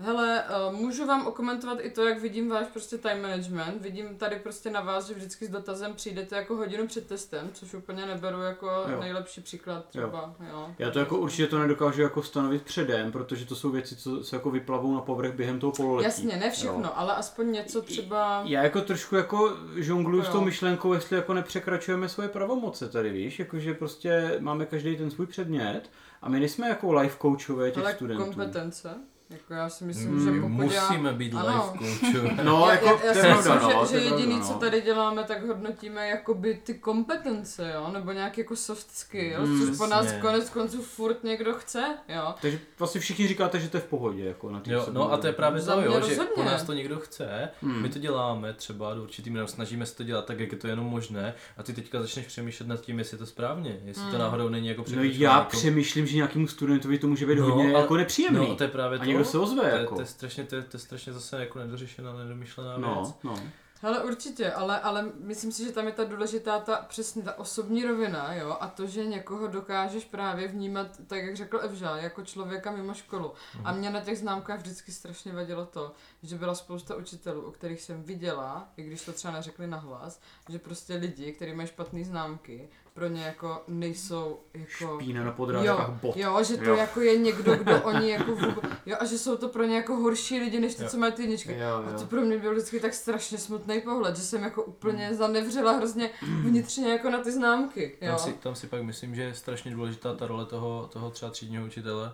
Hele, 0.00 0.44
uh, 0.70 0.76
můžu 0.76 1.06
vám 1.06 1.26
okomentovat 1.26 1.78
i 1.82 1.90
to, 1.90 2.08
jak 2.08 2.20
vidím 2.20 2.48
váš 2.48 2.66
prostě 2.66 2.98
time 2.98 3.22
management. 3.22 3.82
Vidím 3.82 4.16
tady 4.16 4.36
prostě 4.36 4.70
na 4.70 4.80
vás, 4.80 5.06
že 5.08 5.14
vždycky 5.14 5.46
s 5.46 5.48
dotazem 5.48 5.94
přijdete 5.94 6.36
jako 6.36 6.56
hodinu 6.56 6.86
před 6.86 7.06
testem, 7.06 7.50
což 7.52 7.74
úplně 7.74 8.06
neberu 8.06 8.42
jako 8.42 8.66
Jo. 8.66 9.00
nejlepší 9.00 9.40
příklad 9.40 9.84
třeba, 9.88 10.34
jo. 10.40 10.46
jo. 10.50 10.70
Já 10.78 10.90
to 10.90 10.98
jako 10.98 11.18
určitě 11.18 11.46
to 11.46 11.58
nedokážu 11.58 12.02
jako 12.02 12.22
stanovit 12.22 12.62
předem, 12.62 13.12
protože 13.12 13.46
to 13.46 13.54
jsou 13.56 13.70
věci, 13.70 13.96
co 13.96 14.24
se 14.24 14.36
jako 14.36 14.50
vyplavou 14.50 14.94
na 14.94 15.00
povrch 15.00 15.34
během 15.34 15.60
toho 15.60 15.72
pololetí. 15.72 16.04
Jasně, 16.04 16.36
ne 16.36 16.50
všechno, 16.50 16.80
Jo. 16.82 16.90
ale 16.94 17.14
aspoň 17.14 17.52
něco 17.52 17.82
třeba... 17.82 18.42
Já 18.44 18.62
jako 18.62 18.80
trošku 18.80 19.16
jako 19.16 19.56
žongluju 19.76 20.22
s 20.22 20.28
tou 20.28 20.40
myšlenkou, 20.40 20.92
jestli 20.92 21.16
jako 21.16 21.34
nepřekračujeme 21.34 22.08
svoje 22.08 22.28
pravomoce 22.28 22.88
tady, 22.88 23.10
víš, 23.10 23.38
jakože 23.38 23.74
prostě 23.74 24.36
máme 24.40 24.66
každý 24.66 24.96
ten 24.96 25.10
svůj 25.10 25.26
předmět 25.26 25.90
a 26.22 26.28
my 26.28 26.40
nejsme 26.40 26.68
jako 26.68 26.92
life 26.92 27.16
coachové 27.22 27.70
těch 27.70 27.82
Ale 27.84 27.94
studentů. 27.94 28.24
kompetence. 28.24 28.94
Jako 29.30 29.54
já 29.54 29.68
si 29.68 29.84
myslím, 29.84 30.10
Mm, 30.10 30.24
že 30.24 30.30
My 30.30 30.40
pokud 30.40 30.72
já... 30.72 30.88
musíme 30.88 31.12
být 31.12 31.34
Ano. 31.34 31.72
life 31.82 31.98
coachů. 32.00 32.28
No, 32.42 32.66
já, 32.66 32.72
jako, 32.72 32.86
já, 32.86 33.14
já 33.14 33.14
si 33.14 33.36
myslím, 33.36 33.54
no, 33.62 33.86
že, 33.86 33.92
že 33.98 34.04
jediný, 34.04 34.26
pravda, 34.26 34.46
co 34.46 34.52
no. 34.52 34.58
tady 34.58 34.80
děláme, 34.82 35.24
tak 35.24 35.46
hodnotíme 35.46 36.08
jakoby 36.08 36.60
ty 36.64 36.74
kompetence, 36.74 37.72
jo, 37.74 37.90
nebo 37.92 38.12
nějak 38.12 38.38
jako 38.38 38.56
soft 38.56 38.90
skills, 38.90 39.48
Mm, 39.48 39.66
což 39.66 39.78
po 39.78 39.86
nás 39.86 40.12
konec 40.20 40.50
konců 40.50 40.82
furt 40.82 41.24
někdo 41.24 41.54
chce, 41.54 41.84
jo. 42.08 42.34
Takže 42.42 42.58
vlastně 42.78 43.00
všichni 43.00 43.28
říkáte, 43.28 43.60
že 43.60 43.68
to 43.68 43.76
je 43.76 43.80
v 43.80 43.84
pohodě, 43.86 44.24
jako 44.24 44.50
na 44.50 44.60
tým 44.60 44.72
Jo, 44.72 44.86
no 44.92 45.12
a 45.12 45.16
to 45.16 45.26
je 45.26 45.32
právě 45.32 45.60
Za 45.60 45.74
to, 45.74 45.80
jo, 45.82 46.00
že 46.08 46.16
po 46.34 46.42
nás 46.44 46.62
to 46.62 46.72
někdo 46.72 46.98
chce, 46.98 47.48
Hmm. 47.62 47.82
my 47.82 47.88
to 47.88 47.98
děláme 47.98 48.52
třeba 48.52 48.94
do 48.94 49.02
určitým, 49.02 49.34
nebo 49.34 49.48
snažíme 49.48 49.86
se 49.86 49.96
to 49.96 50.02
dělat 50.02 50.24
tak, 50.24 50.40
jak 50.40 50.52
je 50.52 50.58
to 50.58 50.66
jenom 50.68 50.86
možné 50.86 51.34
a 51.56 51.62
ty 51.62 51.72
teďka 51.72 52.02
začneš 52.02 52.26
přemýšlet 52.26 52.66
nad 52.66 52.80
tím, 52.80 52.98
jestli 52.98 53.14
je 53.14 53.18
to 53.18 53.26
správně, 53.26 53.76
jestli 53.84 54.02
to 54.02 54.08
Hmm. 54.10 54.18
náhodou 54.18 54.48
není 54.48 54.68
jako 54.68 54.84
No 54.96 55.02
já 55.02 55.38
jako- 55.38 55.56
přemýšlím, 55.56 56.06
že 56.06 56.16
nějakému 56.16 56.48
studentovi 56.48 56.98
to 56.98 57.08
může 57.08 57.26
být 57.26 57.38
No, 57.38 57.44
hodně 57.44 57.70
ale- 57.72 57.80
jako 57.82 57.96
nepříjemný. 57.96 58.48
No, 58.48 58.56
to 58.56 58.62
je 58.64 58.68
právě 58.68 58.98
to. 58.98 59.17
Někdo 59.18 59.30
se 59.30 59.38
ozve, 59.38 59.60
to, 59.60 59.66
je, 59.66 59.80
jako. 59.80 59.94
to, 59.94 60.00
je 60.00 60.06
strašně, 60.06 60.44
to, 60.44 60.56
je, 60.56 60.62
to 60.62 60.76
je 60.76 60.80
strašně 60.80 61.12
zase 61.12 61.40
jako 61.40 61.58
nedořešená, 61.58 62.12
nedomyšlená 62.12 62.76
věc. 62.76 62.88
No, 62.88 63.14
no. 63.24 63.38
Hele, 63.80 64.04
určitě, 64.04 64.52
ale, 64.52 64.80
ale 64.80 65.12
myslím 65.18 65.52
si, 65.52 65.64
že 65.64 65.72
tam 65.72 65.86
je 65.86 65.92
ta 65.92 66.04
důležitá 66.04 66.58
ta 66.58 66.76
přesně 66.88 67.22
ta 67.22 67.38
osobní 67.38 67.84
rovina, 67.84 68.34
jo, 68.34 68.56
a 68.60 68.68
to, 68.68 68.86
že 68.86 69.04
někoho 69.04 69.46
dokážeš 69.46 70.04
právě 70.04 70.48
vnímat, 70.48 70.86
tak 71.06 71.22
jak 71.22 71.36
řekl 71.36 71.60
Evža, 71.62 71.96
jako 71.96 72.24
člověka 72.24 72.70
mimo 72.70 72.94
školu. 72.94 73.32
A 73.64 73.72
mě 73.72 73.90
na 73.90 74.00
těch 74.00 74.18
známkách 74.18 74.60
vždycky 74.60 74.92
strašně 74.92 75.32
vadilo 75.32 75.66
to, 75.66 75.92
že 76.22 76.38
byla 76.38 76.54
spousta 76.54 76.96
učitelů, 76.96 77.40
o 77.40 77.50
kterých 77.50 77.82
jsem 77.82 78.02
viděla, 78.02 78.68
i 78.76 78.82
když 78.82 79.04
to 79.04 79.12
třeba 79.12 79.34
neřekli 79.34 79.66
nahlas, 79.66 80.20
že 80.48 80.58
prostě 80.58 80.94
lidi, 80.94 81.32
kteří 81.32 81.52
mají 81.54 81.68
špatné 81.68 82.04
známky, 82.04 82.68
pro 82.98 83.06
ně 83.08 83.22
jako 83.24 83.62
nejsou 83.68 84.38
jako... 84.54 84.98
Špína 85.00 85.24
na 85.24 85.32
podrážkách 85.32 85.88
Jo, 85.88 85.94
bot. 86.02 86.16
jo, 86.16 86.42
že 86.44 86.56
to 86.56 86.64
Jo. 86.64 86.76
jako 86.76 87.00
je 87.00 87.18
někdo, 87.18 87.56
kdo 87.56 87.80
oni 87.84 88.10
jako 88.10 88.30
vůbec, 88.34 88.64
jo, 88.86 88.96
a 89.00 89.04
že 89.04 89.18
jsou 89.18 89.36
to 89.36 89.48
pro 89.48 89.64
ně 89.64 89.76
jako 89.76 89.96
horší 89.96 90.40
lidi, 90.40 90.60
než 90.60 90.74
ty, 90.74 90.82
Jo. 90.82 90.88
co 90.88 90.98
mají 90.98 91.12
ty 91.12 91.22
jedničky. 91.22 91.56
Jo, 91.58 91.84
A 91.88 91.92
to 91.92 92.00
jo. 92.02 92.06
pro 92.08 92.20
mě 92.20 92.38
byl 92.38 92.52
vždycky 92.52 92.80
tak 92.80 92.94
strašně 92.94 93.38
smutný 93.38 93.80
pohled, 93.80 94.16
že 94.16 94.22
jsem 94.22 94.42
jako 94.42 94.62
úplně 94.62 95.14
zanevřela 95.14 95.72
hrozně 95.72 96.10
vnitřně 96.22 96.92
jako 96.92 97.10
na 97.10 97.18
ty 97.18 97.32
známky, 97.32 97.96
jo. 98.00 98.08
Tam 98.08 98.18
si, 98.18 98.32
tam 98.32 98.54
si 98.54 98.66
pak 98.66 98.82
myslím, 98.82 99.14
že 99.14 99.22
je 99.22 99.34
strašně 99.34 99.70
důležitá 99.70 100.14
ta 100.14 100.26
role 100.26 100.46
toho, 100.46 100.88
toho 100.92 101.10
třeba 101.10 101.30
třídního 101.30 101.66
učitele, 101.66 102.12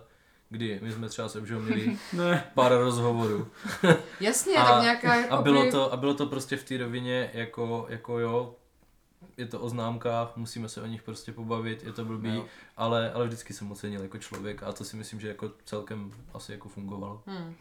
kdy 0.49 0.79
my 0.83 0.91
jsme 0.91 1.09
třeba 1.09 1.29
s 1.29 1.35
Evžou 1.35 1.59
měli 1.59 1.97
Ne. 2.13 2.51
pár 2.55 2.71
rozhovorů 2.77 3.47
Jasně, 4.19 4.57
A- 4.57 4.71
tak 4.73 4.81
nějaká 4.83 5.15
jako 5.15 5.33
a 5.33 5.41
bylo 5.41 5.71
to, 5.71 5.93
a 5.93 5.97
bylo 5.97 6.13
to 6.13 6.25
prostě 6.25 6.57
v 6.57 6.63
té 6.63 6.77
rovině 6.77 7.31
jako, 7.33 7.85
jako 7.89 8.19
jo, 8.19 8.55
je 9.37 9.45
to 9.45 9.59
o 9.59 9.69
známkách, 9.69 10.37
musíme 10.37 10.69
se 10.69 10.81
o 10.81 10.85
nich 10.85 11.03
prostě 11.03 11.31
pobavit, 11.31 11.83
je 11.83 11.93
to 11.93 12.05
blbý, 12.05 12.35
Jo. 12.35 12.45
ale, 12.77 13.11
ale 13.13 13.25
vždycky 13.27 13.53
jsem 13.53 13.71
ocenil 13.71 14.01
jako 14.01 14.17
člověk 14.17 14.63
a 14.63 14.71
to 14.71 14.83
si 14.83 14.95
myslím, 14.95 15.19
že 15.19 15.27
jako 15.27 15.51
celkem 15.65 16.11
asi 16.33 16.51
jako 16.51 16.69
fungovalo. 16.69 17.23
Hmm. 17.25 17.55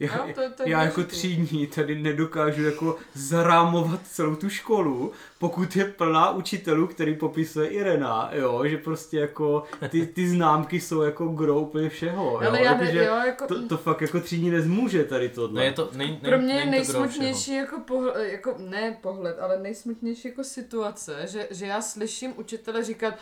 Já, 0.00 0.26
Jo, 0.26 0.34
to, 0.34 0.40
to 0.56 0.62
já 0.68 0.82
jako 0.82 1.04
třídní 1.04 1.66
tady 1.66 2.02
nedokážu 2.02 2.64
jako 2.64 2.96
zarámovat 3.14 4.00
celou 4.06 4.34
tu 4.36 4.48
školu, 4.48 5.12
pokud 5.38 5.76
je 5.76 5.84
plná 5.84 6.30
učitelů, 6.30 6.86
který 6.86 7.16
popisuje 7.16 7.68
Irena, 7.68 8.30
jo, 8.32 8.62
že 8.66 8.78
prostě 8.78 9.18
jako 9.18 9.64
ty, 9.88 10.06
ty 10.06 10.28
známky 10.28 10.80
jsou 10.80 11.02
jako 11.02 11.28
gro 11.28 11.60
úplně 11.60 11.88
všeho, 11.88 12.24
jo, 12.24 12.48
Ale 12.48 12.62
já 12.62 12.74
ne, 12.76 12.84
jakože 12.84 13.04
jo, 13.04 13.14
jako... 13.26 13.46
to, 13.46 13.68
to 13.68 13.76
fakt 13.76 14.00
jako 14.00 14.20
třídní 14.20 14.50
nezmůže 14.50 15.04
tady 15.04 15.28
tohle. 15.28 15.60
No 15.60 15.62
je 15.62 15.72
to, 15.72 15.90
nej, 15.92 16.18
nej, 16.22 16.32
pro 16.32 16.38
mě 16.38 16.54
je 16.54 16.66
nejsmutnější 16.66 17.54
jako 17.54 17.80
pohled, 17.80 18.32
jako 18.32 18.54
ne 18.58 18.98
pohled, 19.00 19.38
ale 19.38 19.58
nejsmutnější 19.58 20.28
jako 20.28 20.44
situace, 20.44 21.26
že, 21.26 21.48
že 21.50 21.66
já 21.66 21.82
slyším 21.82 22.32
učitele 22.36 22.84
říkat, 22.84 23.14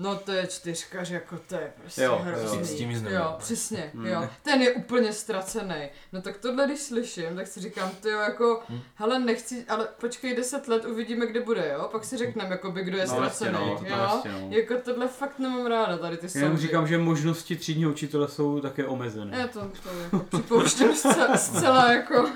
no 0.00 0.16
to 0.16 0.32
je 0.32 0.46
čtyřka, 0.46 1.04
že 1.04 1.14
jako 1.14 1.38
to 1.48 1.54
je 1.54 1.72
prostě 1.80 2.02
Jo, 2.02 2.20
hrozný. 2.24 2.58
jo. 2.58 2.64
S 2.64 2.74
tím 2.74 2.88
nic 2.88 3.02
Jo, 3.02 3.08
nemá. 3.10 3.32
přesně, 3.32 3.90
Hmm. 3.94 4.06
jo. 4.06 4.28
Ten 4.42 4.62
je 4.62 4.72
úplně 4.72 5.12
ztracený. 5.12 5.88
No 6.12 6.22
tak 6.22 6.36
tohle, 6.36 6.66
když 6.66 6.80
slyším, 6.80 7.36
tak 7.36 7.46
si 7.46 7.60
říkám, 7.60 7.90
ty 7.90 8.08
jo, 8.10 8.18
jako, 8.18 8.62
Hmm. 8.68 8.80
hele, 8.94 9.18
nechci, 9.18 9.64
ale 9.68 9.88
počkej 10.00 10.36
deset 10.36 10.68
let, 10.68 10.84
uvidíme, 10.84 11.26
kde 11.26 11.40
bude, 11.40 11.70
jo? 11.74 11.88
Pak 11.92 12.04
si 12.04 12.16
řekneme, 12.16 12.50
jakoby, 12.50 12.82
kdo 12.84 12.96
je 12.98 13.06
No, 13.06 13.12
ztracený, 13.14 13.52
no, 13.52 13.76
to 13.78 13.86
jo? 13.86 14.22
no. 14.32 14.48
Jako 14.50 14.74
tohle 14.84 15.08
fakt 15.08 15.38
nemám 15.38 15.66
ráda, 15.66 15.98
tady 15.98 16.16
ty 16.16 16.26
Já 16.34 16.40
jenom 16.44 16.58
říkám, 16.58 16.86
že 16.86 16.98
možnosti 16.98 17.56
třídního 17.56 17.90
učitele 17.90 18.28
jsou 18.28 18.60
také 18.60 18.86
omezené. 18.86 19.38
Já 19.38 19.46
to, 19.48 19.60
to 19.60 19.88
jako 20.02 20.18
připouštím 20.18 20.94
zcela, 20.96 21.36
zcela 21.36 21.92
jako... 21.92 22.30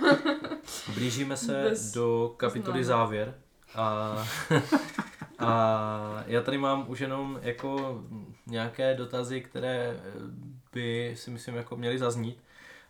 Blížíme 0.95 1.37
se 1.37 1.53
Bez 1.69 1.93
do 1.93 2.35
kapitoly 2.37 2.85
závěr 2.85 3.35
a, 3.75 4.17
a 5.47 6.25
já 6.27 6.43
tady 6.43 6.59
mám 6.59 6.85
už 6.89 7.01
jenom 7.01 7.39
jako 7.43 8.03
nějaké 8.47 8.95
dotazy, 8.95 9.41
které 9.41 10.01
by 10.73 11.15
si 11.19 11.31
myslím 11.31 11.55
jako 11.55 11.77
měly 11.77 11.99
zaznít 11.99 12.39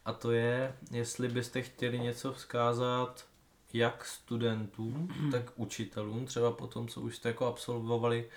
a 0.04 0.12
to 0.12 0.30
je, 0.32 0.74
jestli 0.90 1.28
byste 1.28 1.62
chtěli 1.62 1.98
něco 1.98 2.32
vzkázat 2.32 3.24
jak 3.72 4.04
studentům, 4.04 5.08
tak 5.32 5.42
učitelům, 5.56 6.26
třeba 6.26 6.50
po 6.52 6.66
tom, 6.66 6.88
co 6.88 7.00
už 7.00 7.16
jste 7.16 7.28
jako 7.28 7.46
absolvovali 7.46 8.28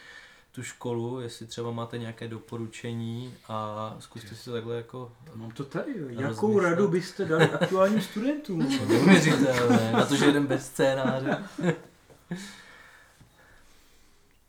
tu 0.51 0.63
školu, 0.63 1.19
jestli 1.19 1.47
třeba 1.47 1.71
máte 1.71 1.97
nějaké 1.97 2.27
doporučení 2.27 3.33
a 3.47 3.95
zkuste 3.99 4.35
si 4.35 4.45
to 4.45 4.51
takhle 4.51 4.75
jako 4.75 5.11
Mám 5.35 5.51
to 5.51 5.63
tady, 5.65 5.91
jo. 5.97 6.07
jakou 6.09 6.47
Rozmyslet. 6.47 6.63
radu 6.69 6.87
byste 6.87 7.25
dali 7.25 7.49
aktuálním 7.49 8.01
studentům? 8.01 8.59
neuvěřitelné, 8.87 9.91
na 9.91 10.05
to, 10.05 10.15
že 10.15 10.25
jeden 10.25 10.47
bez 10.47 10.65
scénáře. 10.65 11.43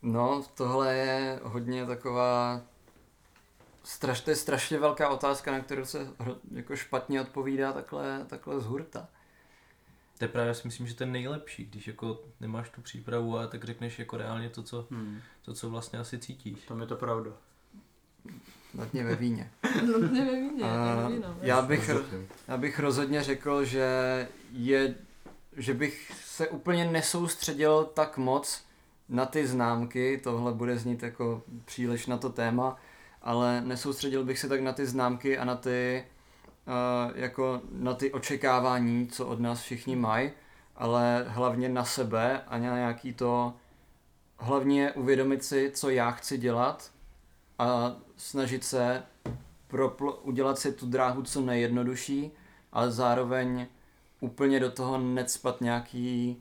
No, 0.03 0.45
tohle 0.55 0.95
je 0.97 1.41
hodně 1.43 1.87
taková... 1.87 2.61
Straš, 3.85 4.20
to 4.20 4.31
je 4.31 4.37
strašně 4.37 4.79
velká 4.79 5.09
otázka, 5.09 5.53
na 5.53 5.61
kterou 5.61 5.85
se 5.85 6.09
jako 6.53 6.77
špatně 6.77 7.20
odpovídá 7.20 7.73
takhle, 7.73 8.25
takhle 8.29 8.61
z 8.61 8.65
hurta. 8.66 9.09
To 10.19 10.25
je 10.25 10.29
právě, 10.29 10.49
já 10.49 10.55
si 10.55 10.69
myslím, 10.69 10.87
že 10.87 10.95
to 10.95 11.03
je 11.05 11.11
nejlepší, 11.11 11.65
když 11.65 11.87
jako 11.87 12.20
nemáš 12.41 12.70
tu 12.70 12.81
přípravu 12.81 13.39
a 13.39 13.47
tak 13.47 13.65
řekneš 13.65 13.99
jako 13.99 14.16
reálně 14.16 14.51
to, 14.51 14.62
co, 14.62 14.87
Hmm, 14.91 15.20
to, 15.43 15.55
co 15.55 15.70
vlastně 15.70 15.99
asi 15.99 16.19
cítíš. 16.19 16.61
tam 16.69 16.81
je 16.81 16.87
to 16.87 16.97
pravda. 16.97 17.31
Hodně 18.79 19.05
ve 19.05 19.15
víně. 19.15 19.51
No, 19.87 19.99
nevím, 19.99 20.53
mě, 20.53 20.65
A 20.65 21.09
no. 21.09 21.37
já 21.41 21.62
bych, 21.62 21.91
já 22.49 22.57
bych 22.57 22.79
rozhodně 22.79 23.23
řekl, 23.23 23.65
že 23.65 23.89
je, 24.53 24.95
že 25.57 25.75
bych 25.75 26.12
se 26.25 26.49
úplně 26.49 26.85
nesoustředil 26.91 27.85
tak 27.85 28.19
moc 28.19 28.65
na 29.09 29.27
ty 29.27 29.47
známky, 29.47 30.21
tohle 30.25 30.53
bude 30.53 30.79
znít 30.79 31.03
jako 31.03 31.43
příliš 31.65 32.07
na 32.07 32.17
to 32.19 32.31
téma, 32.31 32.77
ale 33.23 33.61
nesoustředil 33.61 34.25
bych 34.25 34.39
se 34.39 34.49
tak 34.49 34.61
na 34.61 34.73
ty 34.73 34.87
známky 34.87 35.39
a 35.39 35.45
na 35.45 35.57
ty, 35.57 36.05
uh, 36.67 37.19
jako 37.19 37.61
na 37.73 37.95
ty 37.95 38.13
očekávání, 38.13 39.07
co 39.07 39.27
od 39.27 39.41
nás 39.41 39.61
všichni 39.61 39.97
mají, 39.97 40.31
ale 40.77 41.25
hlavně 41.29 41.69
na 41.69 41.85
sebe 41.85 42.43
a 42.49 42.59
na 42.59 42.77
nějaký 42.77 43.13
to, 43.13 43.55
hlavně 44.39 44.93
uvědomit 44.93 45.45
si, 45.45 45.71
co 45.75 45.91
já 45.91 46.11
chci 46.11 46.39
dělat 46.39 46.91
a 47.59 47.97
snažit 48.17 48.65
se 48.65 49.03
propl- 49.71 50.17
udělat 50.23 50.59
si 50.59 50.73
tu 50.73 50.87
dráhu 50.87 51.23
co 51.23 51.41
nejjednodušší, 51.41 52.31
ale 52.73 52.91
zároveň 52.91 53.67
úplně 54.21 54.61
do 54.61 54.71
toho 54.71 54.99
necpat 54.99 55.61
nějaký, 55.61 56.37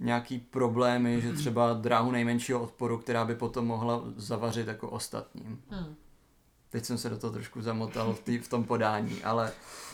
nějaký 0.00 0.38
problémy, 0.38 1.20
že 1.20 1.32
třeba 1.32 1.72
dráhu 1.72 2.10
nejmenšího 2.10 2.60
odporu, 2.60 2.98
která 2.98 3.24
by 3.24 3.34
potom 3.34 3.66
mohla 3.66 4.02
zavařit 4.16 4.68
jako 4.68 4.90
ostatním. 4.90 5.62
Hmm. 5.68 5.94
Teď 6.70 6.84
jsem 6.84 6.98
se 6.98 7.10
do 7.10 7.18
toho 7.18 7.32
trošku 7.32 7.62
zamotal 7.62 8.12
v, 8.12 8.20
tý, 8.20 8.38
v 8.38 8.48
tom 8.48 8.64
podání, 8.64 9.22
ale 9.24 9.52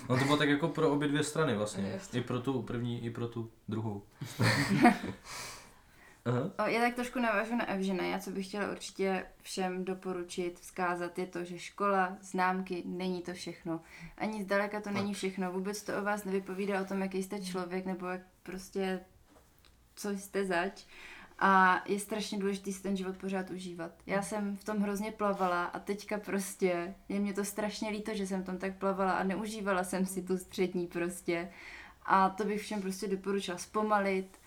No 0.09 0.19
to 0.19 0.25
bylo 0.25 0.37
tak 0.37 0.49
jako 0.49 0.69
pro 0.69 0.91
obě 0.91 1.09
dvě 1.09 1.25
strany 1.25 1.57
vlastně. 1.57 1.91
Jasně. 1.95 2.21
I 2.21 2.23
pro 2.23 2.41
tu 2.41 2.63
první, 2.63 3.05
i 3.05 3.11
pro 3.11 3.29
tu 3.29 3.51
druhou. 3.69 4.03
Aha. 6.25 6.69
Já 6.69 6.81
tak 6.81 6.95
trošku 6.95 7.19
navážu 7.19 7.57
na 7.57 7.69
Evžena. 7.69 8.05
Já 8.05 8.19
co 8.19 8.31
bych 8.31 8.47
chtěla 8.47 8.71
určitě 8.71 9.27
všem 9.43 9.85
doporučit, 9.85 10.61
vzkázat, 10.61 11.19
je 11.19 11.27
to, 11.27 11.45
že 11.45 11.59
škola, 11.59 12.17
známky, 12.21 12.83
není 12.87 13.23
to 13.23 13.33
všechno. 13.33 13.81
Ani 14.19 14.43
zdaleka 14.43 14.81
to 14.81 14.91
není 14.91 15.15
všechno. 15.15 15.53
Vůbec 15.53 15.83
to 15.83 15.99
o 15.99 16.03
vás 16.03 16.25
nevypovídá 16.25 16.81
o 16.81 16.85
tom, 16.85 17.03
jaký 17.03 17.23
jste 17.23 17.41
člověk, 17.41 17.87
nebo 17.87 18.07
jak 18.07 18.21
prostě, 18.43 19.01
co 19.97 20.11
jste 20.11 20.45
zač. 20.45 20.85
A 21.39 21.83
je 21.87 22.01
strašně 22.01 22.39
důležité 22.39 22.73
si 22.73 22.83
ten 22.83 22.97
život 22.97 23.17
pořád 23.17 23.51
užívat. 23.51 23.93
Já 24.07 24.23
jsem 24.23 24.57
v 24.57 24.65
tom 24.65 24.79
hrozně 24.79 25.13
plavala 25.13 25.65
a 25.65 25.79
teďka 25.79 26.19
prostě, 26.19 26.95
je 27.09 27.21
mě 27.21 27.33
to 27.33 27.45
strašně 27.45 27.91
líto, 27.91 28.15
že 28.15 28.27
jsem 28.27 28.43
v 28.43 28.47
tom 28.47 28.59
tak 28.59 28.79
plavala 28.79 29.13
a 29.13 29.23
neužívala 29.23 29.85
jsem 29.85 30.07
si 30.07 30.23
tu 30.23 30.39
střední 30.39 30.87
prostě. 30.87 31.51
A 32.07 32.31
to 32.31 32.45
bych 32.45 32.63
všem 32.63 32.83
prostě 32.83 33.09
doporučila 33.09 33.59
zpomalit, 33.59 34.39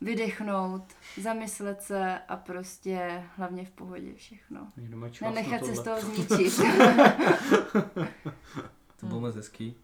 vydechnout, 0.00 0.82
zamyslet 1.20 1.82
se 1.82 2.18
a 2.28 2.36
prostě 2.36 3.24
hlavně 3.36 3.64
v 3.64 3.70
pohodě 3.70 4.14
všechno. 4.14 4.72
Nenechat 5.22 5.64
se 5.64 5.74
z 5.74 5.82
toho 5.82 6.00
zničit. 6.00 6.60
To 9.00 9.06
bylo 9.06 9.20
moc 9.20 9.34
hezký. 9.34 9.74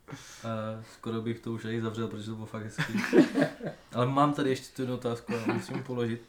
A 0.45 0.49
skoro 0.93 1.23
bych 1.23 1.41
to 1.41 1.53
už 1.53 1.65
i 1.65 1.81
zavřel, 1.81 2.09
protože 2.09 2.27
to 2.27 2.35
bylo 2.35 2.47
fakt 2.47 2.63
hezký. 2.63 2.93
Ale 3.97 4.07
mám 4.07 4.35
tady 4.35 4.51
ještě 4.51 4.77
tu 4.77 4.83
jednu 4.83 4.95
otázku 4.95 5.33
a 5.35 5.53
musím 5.53 5.83
položit. 5.83 6.23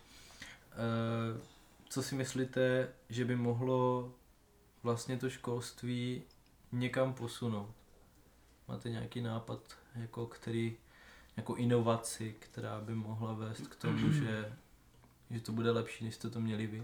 Eh, 0.72 1.40
Co 1.90 2.04
si 2.04 2.16
myslíte, 2.16 2.90
že 3.10 3.26
by 3.26 3.36
mohlo 3.36 4.12
vlastně 4.84 5.18
to 5.18 5.30
školství 5.30 6.24
někam 6.72 7.14
posunout? 7.14 7.70
Máte 8.68 8.90
nějaký 8.90 9.22
nápad, 9.22 9.60
jako 9.96 10.26
který, 10.26 10.78
jako 11.38 11.56
inovaci, 11.56 12.36
která 12.40 12.82
by 12.82 12.96
mohla 12.96 13.34
vést 13.34 13.68
k 13.68 13.76
tomu, 13.76 14.12
že, 14.12 14.54
že 15.32 15.40
to 15.42 15.52
bude 15.52 15.72
lepší, 15.72 16.06
než 16.06 16.16
jste 16.16 16.30
to 16.30 16.40
měli 16.40 16.68
vy? 16.68 16.84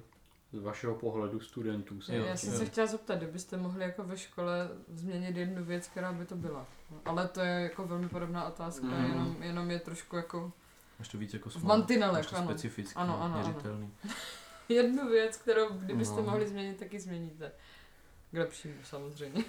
Z 0.53 0.59
vašeho 0.59 0.95
pohledu 0.95 1.39
studentů. 1.39 1.99
Jo, 2.07 2.23
Já 2.25 2.37
jsem 2.37 2.53
jo. 2.53 2.59
se 2.59 2.65
chtěla 2.65 2.87
zeptat, 2.87 3.15
kdybyste 3.15 3.57
mohli 3.57 3.83
jako 3.83 4.03
ve 4.03 4.17
škole 4.17 4.69
změnit 4.93 5.37
jednu 5.37 5.65
věc, 5.65 5.87
která 5.87 6.13
by 6.13 6.25
to 6.25 6.35
byla. 6.35 6.65
Ale 7.05 7.27
to 7.27 7.39
je 7.39 7.61
jako 7.61 7.87
velmi 7.87 8.09
podobná 8.09 8.47
otázka, 8.47 8.85
Mm. 8.87 9.05
jenom, 9.05 9.35
jenom 9.43 9.71
je 9.71 9.79
trošku 9.79 10.15
jako 10.15 10.51
Máš 11.03 11.07
to 11.09 11.17
víc 11.17 11.33
jako 11.33 11.49
v 11.49 11.53
small, 11.53 11.67
mantinelech, 11.77 12.33
ano. 12.33 12.47
specificky, 12.47 12.95
Ano, 12.95 13.21
ano, 13.21 13.35
ano. 13.35 13.43
měřitelný. 13.47 13.91
Jednu 14.69 15.09
věc, 15.09 15.37
kterou 15.37 15.69
kdybyste 15.73 16.15
No. 16.15 16.21
mohli 16.23 16.47
změnit, 16.47 16.77
tak 16.79 16.93
ji 16.93 16.99
změníte. 16.99 17.51
K 18.31 18.37
lepšímu 18.37 18.73
samozřejmě. 18.83 19.43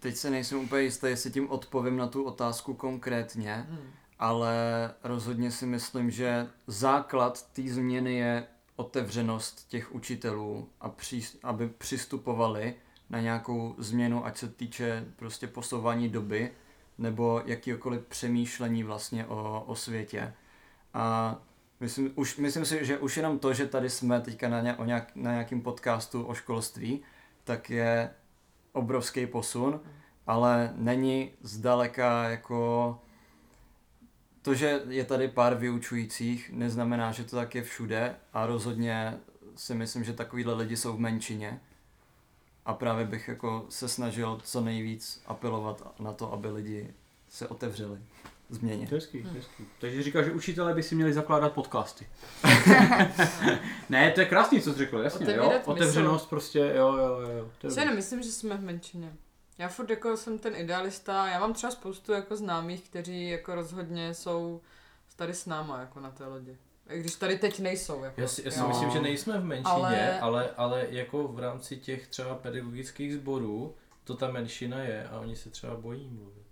Teď 0.00 0.16
se 0.16 0.30
nejsem 0.30 0.58
úplně 0.58 0.82
jistý, 0.82 1.06
jestli 1.06 1.30
tím 1.30 1.50
odpovím 1.50 1.96
na 1.96 2.06
tu 2.06 2.24
otázku 2.24 2.74
konkrétně, 2.74 3.66
Hmm. 3.70 3.90
ale 4.18 4.54
rozhodně 5.02 5.50
si 5.50 5.66
myslím, 5.66 6.10
že 6.10 6.46
základ 6.66 7.50
té 7.52 7.62
změny 7.62 8.14
je 8.16 8.46
otevřenost 8.76 9.68
těch 9.68 9.94
učitelů, 9.94 10.68
a 10.80 10.88
při, 10.88 11.22
aby 11.42 11.68
přistupovali 11.68 12.74
na 13.10 13.20
nějakou 13.20 13.74
změnu, 13.78 14.26
ať 14.26 14.38
se 14.38 14.48
týče 14.48 15.04
prostě 15.16 15.46
posouvání 15.46 16.08
doby, 16.08 16.52
nebo 16.98 17.42
jakýkoliv 17.46 18.04
přemýšlení 18.06 18.82
vlastně 18.82 19.26
o, 19.26 19.64
o 19.66 19.74
světě. 19.74 20.34
A 20.94 21.36
myslím, 21.80 22.12
už, 22.14 22.36
myslím 22.36 22.64
si, 22.64 22.84
že 22.84 22.98
už 22.98 23.16
jenom 23.16 23.38
to, 23.38 23.54
že 23.54 23.66
tady 23.66 23.90
jsme 23.90 24.20
teďka 24.20 24.48
na, 24.48 24.60
ně, 24.60 24.74
o 24.74 24.84
nějak, 24.84 25.16
na 25.16 25.32
nějakém 25.32 25.60
podcastu 25.60 26.24
o 26.24 26.34
školství, 26.34 27.02
tak 27.44 27.70
je 27.70 28.10
obrovský 28.72 29.26
posun, 29.26 29.80
ale 30.26 30.72
není 30.76 31.30
zdaleka 31.42 32.28
jako 32.28 33.00
to, 34.42 34.54
že 34.54 34.80
je 34.88 35.04
tady 35.04 35.28
pár 35.28 35.54
vyučujících, 35.54 36.50
neznamená, 36.52 37.12
že 37.12 37.24
to 37.24 37.36
tak 37.36 37.54
je 37.54 37.62
všude 37.62 38.16
a 38.32 38.46
rozhodně 38.46 39.18
si 39.56 39.74
myslím, 39.74 40.04
že 40.04 40.12
takovýhle 40.12 40.54
lidi 40.54 40.76
jsou 40.76 40.96
v 40.96 41.00
menšině 41.00 41.60
a 42.66 42.74
právě 42.74 43.04
bych 43.06 43.28
jako 43.28 43.66
se 43.68 43.88
snažil 43.88 44.40
co 44.44 44.60
nejvíc 44.60 45.22
apelovat 45.26 46.00
na 46.00 46.12
to, 46.12 46.32
aby 46.32 46.48
lidi 46.50 46.94
se 47.28 47.48
otevřeli 47.48 47.98
změně. 48.50 48.86
To 48.86 48.94
je 48.94 49.00
hezký, 49.00 49.20
Hmm. 49.20 49.34
hezký. 49.36 49.64
Takže 49.80 50.02
říkáš, 50.02 50.24
že 50.24 50.32
učitelé 50.32 50.74
by 50.74 50.82
si 50.82 50.94
měli 50.94 51.12
zakládat 51.12 51.52
podcasty. 51.52 52.06
ne, 53.88 54.10
to 54.10 54.20
je 54.20 54.26
krásný, 54.26 54.60
co 54.62 54.72
jsi 54.72 54.78
řekl, 54.78 54.98
jasně, 54.98 55.26
jo? 55.26 55.32
Otevírat 55.32 55.58
mysl. 55.58 55.70
Otevřenost 55.70 56.30
prostě, 56.30 56.58
jo, 56.58 56.92
jo, 56.96 57.20
jo. 57.20 57.30
jo. 57.30 57.50
To 57.58 57.80
je 57.80 57.86
nemyslím, 57.86 58.22
že 58.22 58.32
jsme 58.32 58.56
v 58.56 58.62
menšině. 58.62 59.12
Já 59.58 59.68
furt 59.68 59.90
jako 59.90 60.16
jsem 60.16 60.38
ten 60.38 60.56
idealista, 60.56 61.26
já 61.28 61.40
mám 61.40 61.52
třeba 61.52 61.70
spoustu 61.70 62.12
jako 62.12 62.36
známých, 62.36 62.88
kteří 62.90 63.28
jako 63.30 63.54
rozhodně 63.54 64.14
jsou 64.14 64.60
tady 65.16 65.34
s 65.34 65.46
náma 65.46 65.80
jako 65.80 66.00
na 66.00 66.10
té 66.10 66.26
lodi. 66.26 66.56
Když 66.86 67.14
tady 67.14 67.38
teď 67.38 67.60
nejsou. 67.60 68.04
Jako, 68.04 68.20
Já 68.20 68.28
si, 68.28 68.42
já 68.44 68.50
si 68.50 68.60
jo. 68.60 68.68
myslím, 68.68 68.90
že 68.90 69.00
nejsme 69.00 69.38
v 69.38 69.44
menšině, 69.44 69.70
Ale- 69.72 70.18
ale... 70.20 70.20
Ale, 70.20 70.50
ale 70.56 70.86
jako 70.90 71.28
v 71.28 71.38
rámci 71.38 71.76
těch 71.76 72.06
třeba 72.08 72.34
pedagogických 72.34 73.14
sborů, 73.14 73.74
to 74.04 74.14
ta 74.16 74.30
menšina 74.30 74.78
je 74.78 75.08
a 75.08 75.20
oni 75.20 75.36
se 75.36 75.50
třeba 75.50 75.76
bojí 75.76 76.08
mluvit. 76.10 76.44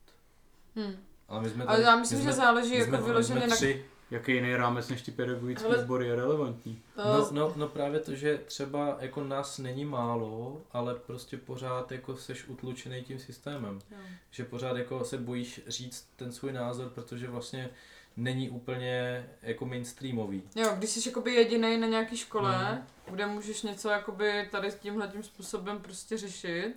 Hm. 0.77 0.97
Ale 1.29 1.43
my 1.43 1.51
jsme 1.51 1.65
Ale 1.65 1.77
tady, 1.77 1.87
já 1.87 1.97
myslím, 1.97 2.19
my 2.19 2.25
že 2.25 2.33
jsme, 2.33 2.43
záleží 2.45 2.71
my 2.71 2.77
jako 2.77 2.97
vyloženě 2.97 3.47
na... 3.47 3.57
tři. 3.57 3.85
Jaký 4.11 4.33
jiný 4.33 4.57
rámec 4.57 4.89
než 4.89 5.03
ty 5.03 5.11
pedagogické 5.11 5.67
Ale- 5.69 5.79
sbory 5.83 6.07
je 6.07 6.17
relevantní? 6.17 6.83
No, 6.97 7.29
no, 7.31 7.53
no 7.57 7.69
právě 7.69 8.01
to, 8.01 8.15
že 8.15 8.39
třeba 8.39 8.97
jako 9.01 9.25
nás 9.25 9.59
není 9.59 9.85
málo, 9.85 10.61
ale 10.73 10.95
prostě 10.95 11.37
pořád 11.37 11.93
jako 11.93 12.17
seš 12.17 12.49
utlučený 12.49 13.03
tím 13.03 13.19
systémem. 13.19 13.79
Jo. 13.91 13.97
Že 14.31 14.45
pořád 14.45 14.77
jako 14.77 15.05
se 15.05 15.19
bojíš 15.19 15.61
říct 15.67 16.09
ten 16.17 16.33
svůj 16.33 16.53
názor, 16.53 16.89
protože 16.95 17.29
vlastně 17.29 17.71
není 18.17 18.51
úplně 18.51 19.27
jako 19.43 19.67
mainstreamový. 19.67 20.43
Jo, 20.55 20.69
když 20.79 20.91
jsi 20.91 21.09
jakoby 21.09 21.35
jediný 21.35 21.79
na 21.79 21.87
nějaký 21.87 22.17
škole, 22.17 22.73
Mhm. 22.73 22.87
kde 23.15 23.27
můžeš 23.27 23.63
něco 23.63 23.89
jakoby 23.89 24.49
tady 24.51 24.69
tímhle 24.81 25.09
tím 25.09 25.23
způsobem 25.23 25.79
prostě 25.79 26.17
řešit, 26.19 26.75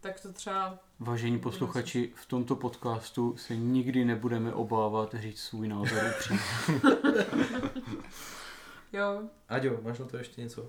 tak 0.00 0.20
to 0.20 0.32
třeba... 0.32 0.78
Vážení 1.00 1.38
posluchači, 1.38 2.12
v 2.14 2.26
tomto 2.26 2.56
podcastu 2.56 3.36
se 3.36 3.56
nikdy 3.56 4.04
nebudeme 4.04 4.52
obávat 4.52 5.14
říct 5.14 5.40
svůj 5.40 5.68
názor 5.68 6.02
upřímně. 6.16 6.42
Jo, 8.92 9.22
Aďo, 9.48 9.78
máš 9.82 9.98
na 9.98 10.04
to 10.06 10.16
ještě 10.16 10.40
něco? 10.40 10.66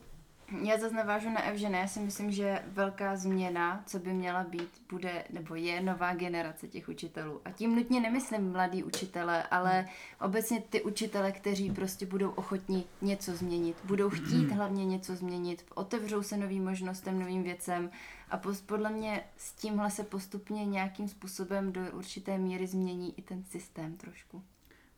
Já 0.64 0.78
zase 0.78 0.96
navážu 0.96 1.30
na 1.30 1.44
Evžena, 1.44 1.80
já 1.80 1.88
si 1.88 2.00
myslím, 2.00 2.32
že 2.32 2.64
velká 2.68 3.16
změna, 3.16 3.84
co 3.86 4.00
by 4.00 4.14
měla 4.14 4.44
být, 4.44 4.82
bude, 4.90 5.24
nebo 5.30 5.56
je 5.56 5.82
nová 5.82 6.14
generace 6.14 6.68
těch 6.68 6.90
učitelů. 6.90 7.42
A 7.46 7.52
tím 7.52 7.76
nutně 7.76 8.00
nemyslím 8.00 8.52
mladý 8.52 8.84
učitele, 8.84 9.44
ale 9.44 9.88
obecně 10.22 10.62
ty 10.62 10.82
učitele, 10.82 11.32
kteří 11.32 11.72
prostě 11.72 12.06
budou 12.06 12.30
ochotní 12.30 12.86
něco 13.02 13.36
změnit, 13.36 13.78
budou 13.84 14.10
chtít 14.10 14.52
hlavně 14.52 14.86
něco 14.86 15.16
změnit, 15.16 15.66
otevřou 15.76 16.24
se 16.24 16.38
novým 16.38 16.64
možnostem, 16.64 17.20
novým 17.20 17.44
věcem 17.44 17.90
a 18.30 18.42
podle 18.66 18.90
mě 18.90 19.24
s 19.38 19.54
tímhle 19.54 19.92
se 19.92 20.04
postupně 20.04 20.66
nějakým 20.66 21.08
způsobem 21.08 21.72
do 21.72 21.82
určité 21.94 22.38
míry 22.38 22.68
změní 22.68 23.20
i 23.20 23.22
ten 23.22 23.44
systém 23.44 23.98
trošku. 23.98 24.44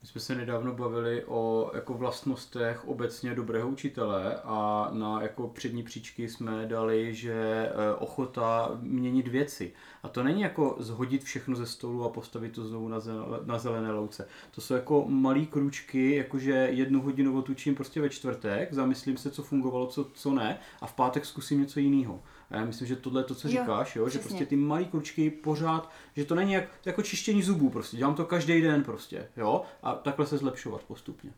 My 0.01 0.07
jsme 0.07 0.21
se 0.21 0.35
nedávno 0.35 0.73
bavili 0.73 1.23
o 1.25 1.71
jako 1.73 1.93
vlastnostech 1.93 2.87
obecně 2.87 3.35
dobrého 3.35 3.69
učitele 3.69 4.41
a 4.43 4.89
na 4.93 5.21
jako 5.21 5.47
přední 5.47 5.83
příčky 5.83 6.29
jsme 6.29 6.65
dali, 6.65 7.15
že 7.15 7.33
eh, 7.33 7.95
ochota 7.99 8.77
měnit 8.81 9.27
věci. 9.27 9.73
A 10.03 10.07
to 10.09 10.23
není 10.23 10.41
jako 10.41 10.75
zhodit 10.79 11.23
všechno 11.23 11.55
ze 11.55 11.65
stolu 11.65 12.03
a 12.03 12.09
postavit 12.09 12.49
to 12.49 12.67
znovu 12.67 12.87
na, 12.87 12.99
zel- 12.99 13.41
na 13.45 13.57
zelené 13.57 13.91
louce. 13.91 14.27
To 14.51 14.61
jsou 14.61 14.73
jako 14.73 15.05
malý 15.07 15.47
kručky, 15.47 16.15
jakože 16.15 16.51
jednu 16.51 17.01
hodinu 17.01 17.37
otučím 17.37 17.75
prostě 17.75 18.01
ve 18.01 18.09
čtvrtek, 18.09 18.73
zamyslím 18.73 19.17
se, 19.17 19.31
co 19.31 19.43
fungovalo, 19.43 19.87
co, 19.87 20.05
co 20.13 20.33
ne 20.33 20.59
a 20.81 20.87
v 20.87 20.93
pátek 20.93 21.25
zkusím 21.25 21.61
něco 21.61 21.79
jiného. 21.79 22.21
A 22.51 22.55
já 22.57 22.65
myslím, 22.65 22.87
že 22.87 22.95
tohle 22.95 23.21
je 23.21 23.25
to, 23.25 23.35
co 23.35 23.47
Jo, 23.47 23.51
říkáš, 23.51 23.95
jo? 23.95 24.09
že 24.09 24.19
prostě 24.19 24.45
ty 24.45 24.55
malý 24.55 24.85
kručky 24.85 25.29
pořád, 25.29 25.91
že 26.15 26.25
to 26.25 26.35
není 26.35 26.53
jak, 26.53 26.63
jako 26.85 27.01
čištění 27.01 27.43
zubů 27.43 27.69
prostě, 27.69 27.97
dělám 27.97 28.15
to 28.15 28.25
každý 28.25 28.61
den 28.61 28.83
prostě, 28.83 29.27
jo, 29.37 29.61
a 29.83 29.93
takhle 29.95 30.25
se 30.27 30.37
zlepšovat 30.37 30.83
postupně. 30.83 31.31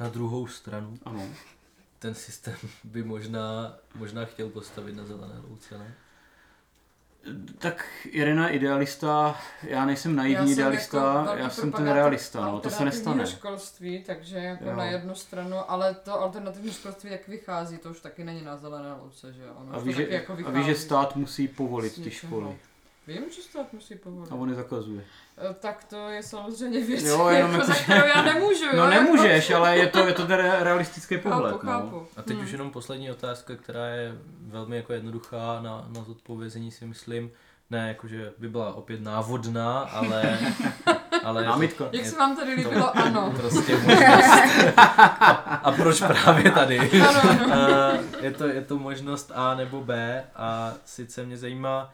Na 0.00 0.08
druhou 0.08 0.46
stranu, 0.46 0.98
Ano. 1.04 1.22
ten 1.98 2.14
systém 2.14 2.56
by 2.84 3.02
možná, 3.02 3.76
možná 3.94 4.24
chtěl 4.24 4.48
postavit 4.48 4.96
na 4.96 5.04
zelené 5.04 5.34
louce, 5.48 5.78
ne? 5.78 5.94
Tak 7.58 7.84
Irena 8.04 8.48
idealista, 8.48 9.36
já 9.62 9.84
nejsem 9.86 10.16
naivní 10.16 10.34
já 10.34 10.40
jsem 10.42 10.52
idealista, 10.52 11.24
jako 11.26 11.38
já 11.38 11.50
jsem 11.50 11.72
ten 11.72 11.88
realista, 11.88 12.40
no, 12.40 12.60
to 12.60 12.70
se 12.70 12.84
nestane. 12.84 13.26
školství, 13.26 14.02
takže 14.06 14.38
jako 14.38 14.64
Jo. 14.64 14.76
na 14.76 14.84
jednu 14.84 15.14
stranu, 15.14 15.56
ale 15.70 15.94
to 15.94 16.20
alternativní 16.20 16.72
školství 16.72 17.10
jak 17.10 17.28
vychází, 17.28 17.78
to 17.78 17.90
už 17.90 18.00
taky 18.00 18.24
není 18.24 18.44
na 18.44 18.56
zelené 18.56 18.92
louce, 18.92 19.32
že? 19.32 19.42
Ono 19.60 19.74
A 19.74 19.78
taky 19.78 19.92
že, 19.92 20.06
jako 20.10 20.32
a 20.32 20.36
vychází 20.36 20.56
víš, 20.58 20.66
že 20.66 20.74
stát 20.74 21.16
musí 21.16 21.48
povolit 21.48 22.04
ty 22.04 22.10
školy. 22.10 22.56
Vím, 23.08 23.22
že 23.36 23.42
stát 23.42 23.72
musí 23.72 23.94
povolit. 23.94 24.32
A 24.32 24.34
on 24.34 24.48
je 24.48 24.54
zakazuje. 24.54 25.04
E, 25.50 25.54
Tak 25.54 25.84
to 25.84 26.08
je 26.08 26.22
samozřejmě 26.22 26.80
věc, 26.84 27.04
Jo, 27.04 27.28
jenom 27.28 27.50
jako, 27.52 27.62
jako, 27.62 27.66
za 27.66 27.74
že- 27.74 27.82
kterou 27.84 28.06
já 28.06 28.22
nemůžu, 28.22 28.64
jo? 28.64 28.70
No 28.76 28.82
jako- 28.90 28.94
nemůžeš, 29.04 29.50
ale 29.50 29.76
je 29.76 29.86
to, 29.86 30.06
je 30.06 30.12
to 30.14 30.26
ten 30.26 30.36
re- 30.36 30.64
realistický 30.64 31.18
pohled. 31.18 31.52
Chápu, 31.52 31.66
No. 31.66 31.72
chápu. 31.72 32.06
A 32.16 32.22
teď 32.22 32.36
Hmm. 32.36 32.44
už 32.44 32.52
jenom 32.52 32.70
poslední 32.70 33.10
otázka, 33.10 33.56
která 33.56 33.86
je 33.86 34.12
velmi 34.46 34.76
jako 34.76 34.92
jednoduchá 34.92 35.60
na, 35.62 35.86
na 35.96 36.04
zodpovězení 36.04 36.70
si 36.70 36.86
myslím. 36.86 37.30
Ne, 37.70 37.88
jakože 37.88 38.32
by 38.38 38.48
byla 38.48 38.72
opět 38.74 39.00
návodná, 39.02 39.78
ale... 39.80 40.38
ale 41.24 41.40
je 41.42 41.44
to- 41.44 41.50
Námitka. 41.50 41.84
Jak 41.92 42.06
se 42.06 42.16
vám 42.16 42.36
tady 42.36 42.54
líbilo? 42.54 42.96
Ano. 42.98 43.32
Prostě 43.40 43.76
možnost. 43.76 44.74
A, 44.76 44.84
a 45.64 45.72
proč 45.72 46.02
právě 46.02 46.50
tady? 46.52 46.78
Ano, 47.08 47.20
ano. 47.30 47.46
Eh, 48.20 48.24
je, 48.26 48.30
to, 48.30 48.46
je 48.46 48.60
to 48.60 48.78
možnost 48.78 49.32
A 49.34 49.54
nebo 49.54 49.80
B 49.80 50.24
a 50.36 50.72
sice 50.84 51.24
mě 51.24 51.36
zajímá, 51.36 51.92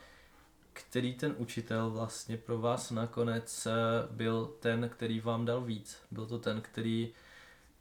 který 0.75 1.15
ten 1.15 1.35
učitel 1.39 1.91
vlastně 1.91 2.37
pro 2.37 2.59
vás 2.59 2.91
nakonec 2.91 3.67
eh, 3.67 3.73
byl 4.11 4.55
ten, 4.61 4.89
který 4.89 5.21
vám 5.21 5.45
dal 5.45 5.61
víc. 5.61 5.97
Byl 6.11 6.27
to 6.27 6.39
ten, 6.39 6.61
který 6.61 7.13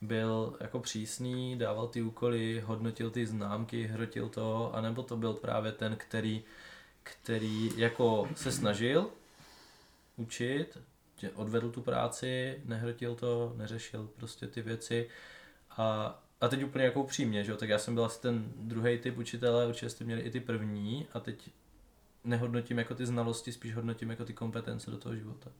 byl 0.02 0.58
jako 0.60 0.80
přísný, 0.80 1.58
dával 1.58 1.88
ty 1.88 2.02
úkoly, 2.02 2.64
hodnotil 2.66 3.10
ty 3.10 3.26
známky, 3.26 3.84
hrotil 3.84 4.30
to, 4.30 4.76
anebo 4.76 5.04
to 5.04 5.18
byl 5.18 5.34
právě 5.34 5.72
ten, 5.72 5.96
který, 5.96 6.44
který 7.04 7.72
jako 7.78 8.30
se 8.36 8.52
snažil 8.52 9.10
učit, 10.18 10.78
odvedl 11.36 11.72
tu 11.72 11.82
práci, 11.82 12.62
nehrotil 12.66 13.16
to, 13.16 13.54
neřešil 13.58 14.10
prostě 14.18 14.48
ty 14.48 14.62
věci 14.62 15.10
a, 15.70 16.20
a 16.42 16.48
teď 16.48 16.64
úplně 16.64 16.86
jako 16.86 17.04
upřímně, 17.04 17.44
že 17.44 17.52
jo, 17.52 17.58
tak 17.58 17.70
já 17.70 17.80
jsem 17.80 17.96
byl 17.96 18.06
asi 18.06 18.22
ten 18.22 18.52
druhý 18.56 18.98
typ 18.98 19.18
učitele, 19.18 19.68
určitě 19.68 19.90
jste 19.90 20.04
měli 20.04 20.22
i 20.22 20.32
ty 20.32 20.40
první 20.40 21.08
a 21.14 21.20
teď 21.20 21.50
nehodnotím 22.24 22.78
jako 22.78 22.96
ty 22.96 23.06
znalosti, 23.06 23.52
spíš 23.52 23.76
hodnotím 23.76 24.10
jako 24.10 24.26
ty 24.26 24.34
kompetence 24.34 24.92
do 24.92 24.98
toho 24.98 25.16
života. 25.16 25.52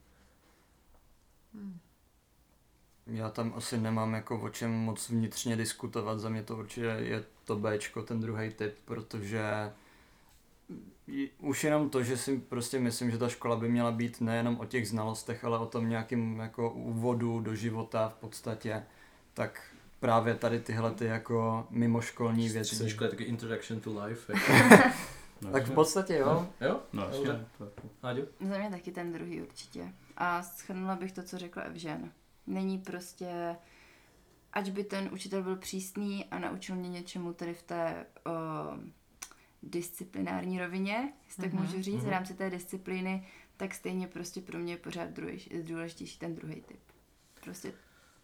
Já 3.08 3.30
tam 3.30 3.54
asi 3.56 3.78
nemám 3.78 4.14
jako 4.14 4.42
o 4.42 4.50
čem 4.50 4.72
moc 4.72 5.10
vnitřně 5.10 5.56
diskutovat, 5.56 6.20
za 6.20 6.30
mě 6.30 6.44
to 6.44 6.58
určitě 6.58 6.86
je 6.86 7.24
to 7.46 7.56
Bčko, 7.56 8.04
ten 8.04 8.20
druhý 8.20 8.50
typ, 8.50 8.76
protože 8.86 9.74
už 11.40 11.64
jenom 11.64 11.90
to, 11.90 12.04
že 12.04 12.18
si 12.18 12.38
prostě 12.38 12.80
myslím, 12.80 13.12
že 13.12 13.18
ta 13.18 13.30
škola 13.30 13.56
by 13.56 13.70
měla 13.70 13.92
být 13.92 14.22
nejenom 14.22 14.60
o 14.60 14.66
těch 14.66 14.88
znalostech, 14.88 15.44
ale 15.44 15.60
o 15.60 15.66
tom 15.66 15.90
nějakým 15.90 16.40
jako 16.40 16.70
úvodu 16.70 17.40
do 17.40 17.56
života 17.56 18.10
v 18.10 18.20
podstatě, 18.20 18.84
tak 19.34 19.62
právě 20.00 20.36
tady 20.36 20.60
tyhle 20.60 20.92
ty 20.92 21.06
jako 21.06 21.68
mimoškolní 21.70 22.50
věci. 22.50 22.76
Střední 22.76 22.92
škola 22.92 23.06
je 23.06 23.12
taky 23.12 23.24
introduction 23.24 23.80
to 23.80 24.04
life. 24.04 24.34
No, 25.46 25.52
Tak 25.52 25.66
v 25.68 25.74
podstatě 25.74 26.16
jo. 26.16 26.48
jo? 26.62 26.82
No, 26.94 27.04
jasně. 27.06 27.46
Za 28.50 28.58
mě 28.58 28.70
taky 28.70 28.92
ten 28.92 29.14
druhý 29.14 29.42
určitě. 29.42 29.94
A 30.18 30.44
schrnula 30.44 30.96
bych 30.96 31.12
to, 31.12 31.24
co 31.24 31.38
řekla 31.38 31.64
Evžen. 31.64 32.12
Není 32.48 32.78
prostě, 32.80 33.56
ať 34.54 34.70
by 34.72 34.84
ten 34.84 35.10
učitel 35.14 35.44
byl 35.44 35.56
přísný 35.56 36.26
a 36.26 36.40
naučil 36.40 36.76
mě 36.76 36.90
něčemu 36.90 37.34
tady 37.34 37.54
v 37.54 37.64
té 37.64 38.06
o, 38.26 38.32
disciplinární 39.64 40.60
rovině, 40.60 41.14
jestli 41.26 41.44
tak 41.44 41.54
Mhm. 41.54 41.62
můžu 41.64 41.82
říct, 41.82 41.96
Mhm. 41.96 42.06
v 42.06 42.10
rámci 42.10 42.34
té 42.34 42.50
disciplíny, 42.50 43.28
tak 43.58 43.74
stejně 43.74 44.08
prostě 44.08 44.42
pro 44.42 44.60
mě 44.60 44.74
je 44.74 44.78
pořád 44.78 45.10
druhý, 45.10 45.50
důležitější 45.64 46.20
ten 46.20 46.36
druhý 46.36 46.62
typ. 46.62 46.80
Prostě 47.44 47.74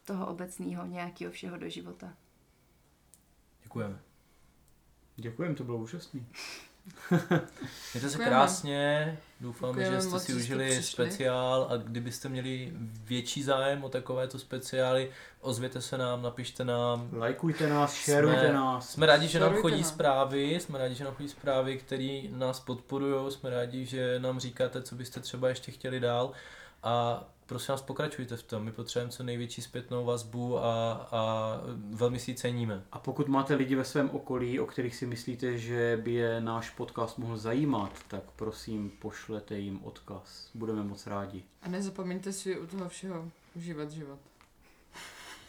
toho 0.03 0.27
obecného 0.27 0.85
nějakého 0.85 1.31
všeho 1.31 1.57
do 1.57 1.69
života. 1.69 2.13
Děkujeme. 3.63 3.99
Děkujem, 5.15 5.55
to 5.55 5.63
bylo 5.63 5.77
úžasný. 5.77 6.25
Mějte 7.93 8.09
se 8.09 8.17
krásně, 8.17 9.17
doufám, 9.41 9.69
Děkujeme 9.69 9.95
že 9.95 10.01
jste 10.01 10.11
moc, 10.11 10.23
si 10.23 10.31
jste 10.31 10.41
užili 10.41 10.65
přišli. 10.65 10.83
speciál 10.83 11.67
a 11.69 11.77
kdybyste 11.77 12.29
měli 12.29 12.73
větší 13.03 13.43
zájem 13.43 13.83
o 13.83 13.89
takovéto 13.89 14.39
speciály, 14.39 15.11
ozvěte 15.41 15.81
se 15.81 15.97
nám, 15.97 16.21
napište 16.21 16.65
nám. 16.65 17.09
Lajkujte 17.13 17.69
nás, 17.69 17.93
šerujte 17.93 18.53
nás. 18.53 18.89
Jsme 18.89 19.05
rádi, 19.05 19.27
že 19.27 19.39
nám 19.39 19.53
chodí 19.53 19.81
nás. 19.81 19.89
zprávy, 19.89 20.59
jsme 20.59 20.79
rádi, 20.79 20.95
že 20.95 21.03
nám 21.03 21.13
chodí 21.13 21.29
zprávy, 21.29 21.77
které 21.77 22.21
nás 22.31 22.59
podporují, 22.59 23.31
jsme 23.31 23.49
rádi, 23.49 23.85
že 23.85 24.19
nám 24.19 24.39
říkáte, 24.39 24.81
co 24.81 24.95
byste 24.95 25.19
třeba 25.19 25.49
ještě 25.49 25.71
chtěli 25.71 25.99
dál 25.99 26.31
a 26.83 27.23
prosím 27.49 27.73
vás 27.73 27.81
pokračujte 27.81 28.37
v 28.37 28.43
tom, 28.43 28.63
my 28.63 28.71
potřebujeme 28.71 29.11
co 29.11 29.23
největší 29.23 29.61
zpětnou 29.61 30.05
vazbu 30.05 30.57
a, 30.59 30.91
a 31.11 31.53
velmi 31.89 32.19
si 32.19 32.31
ji 32.31 32.35
ceníme. 32.35 32.83
A 32.91 32.99
pokud 32.99 33.27
máte 33.27 33.55
lidi 33.55 33.75
ve 33.75 33.85
svém 33.85 34.09
okolí, 34.09 34.59
o 34.59 34.65
kterých 34.65 34.95
si 34.95 35.05
myslíte, 35.05 35.57
že 35.57 35.99
by 36.03 36.13
je 36.13 36.41
náš 36.41 36.69
podcast 36.69 37.17
mohl 37.17 37.37
zajímat, 37.37 37.91
tak 38.07 38.23
prosím 38.35 38.91
pošlete 39.01 39.59
jim 39.59 39.79
odkaz. 39.83 40.49
Budeme 40.53 40.83
moc 40.83 41.07
rádi. 41.07 41.43
A 41.61 41.69
nezapomeňte 41.69 42.33
si 42.33 42.59
u 42.59 42.67
toho 42.67 42.89
všeho 42.89 43.31
užívat 43.55 43.91
život. 43.91 44.19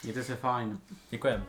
Mějte 0.02 0.24
se 0.24 0.36
fajn. 0.36 0.78
Děkujeme. 1.10 1.46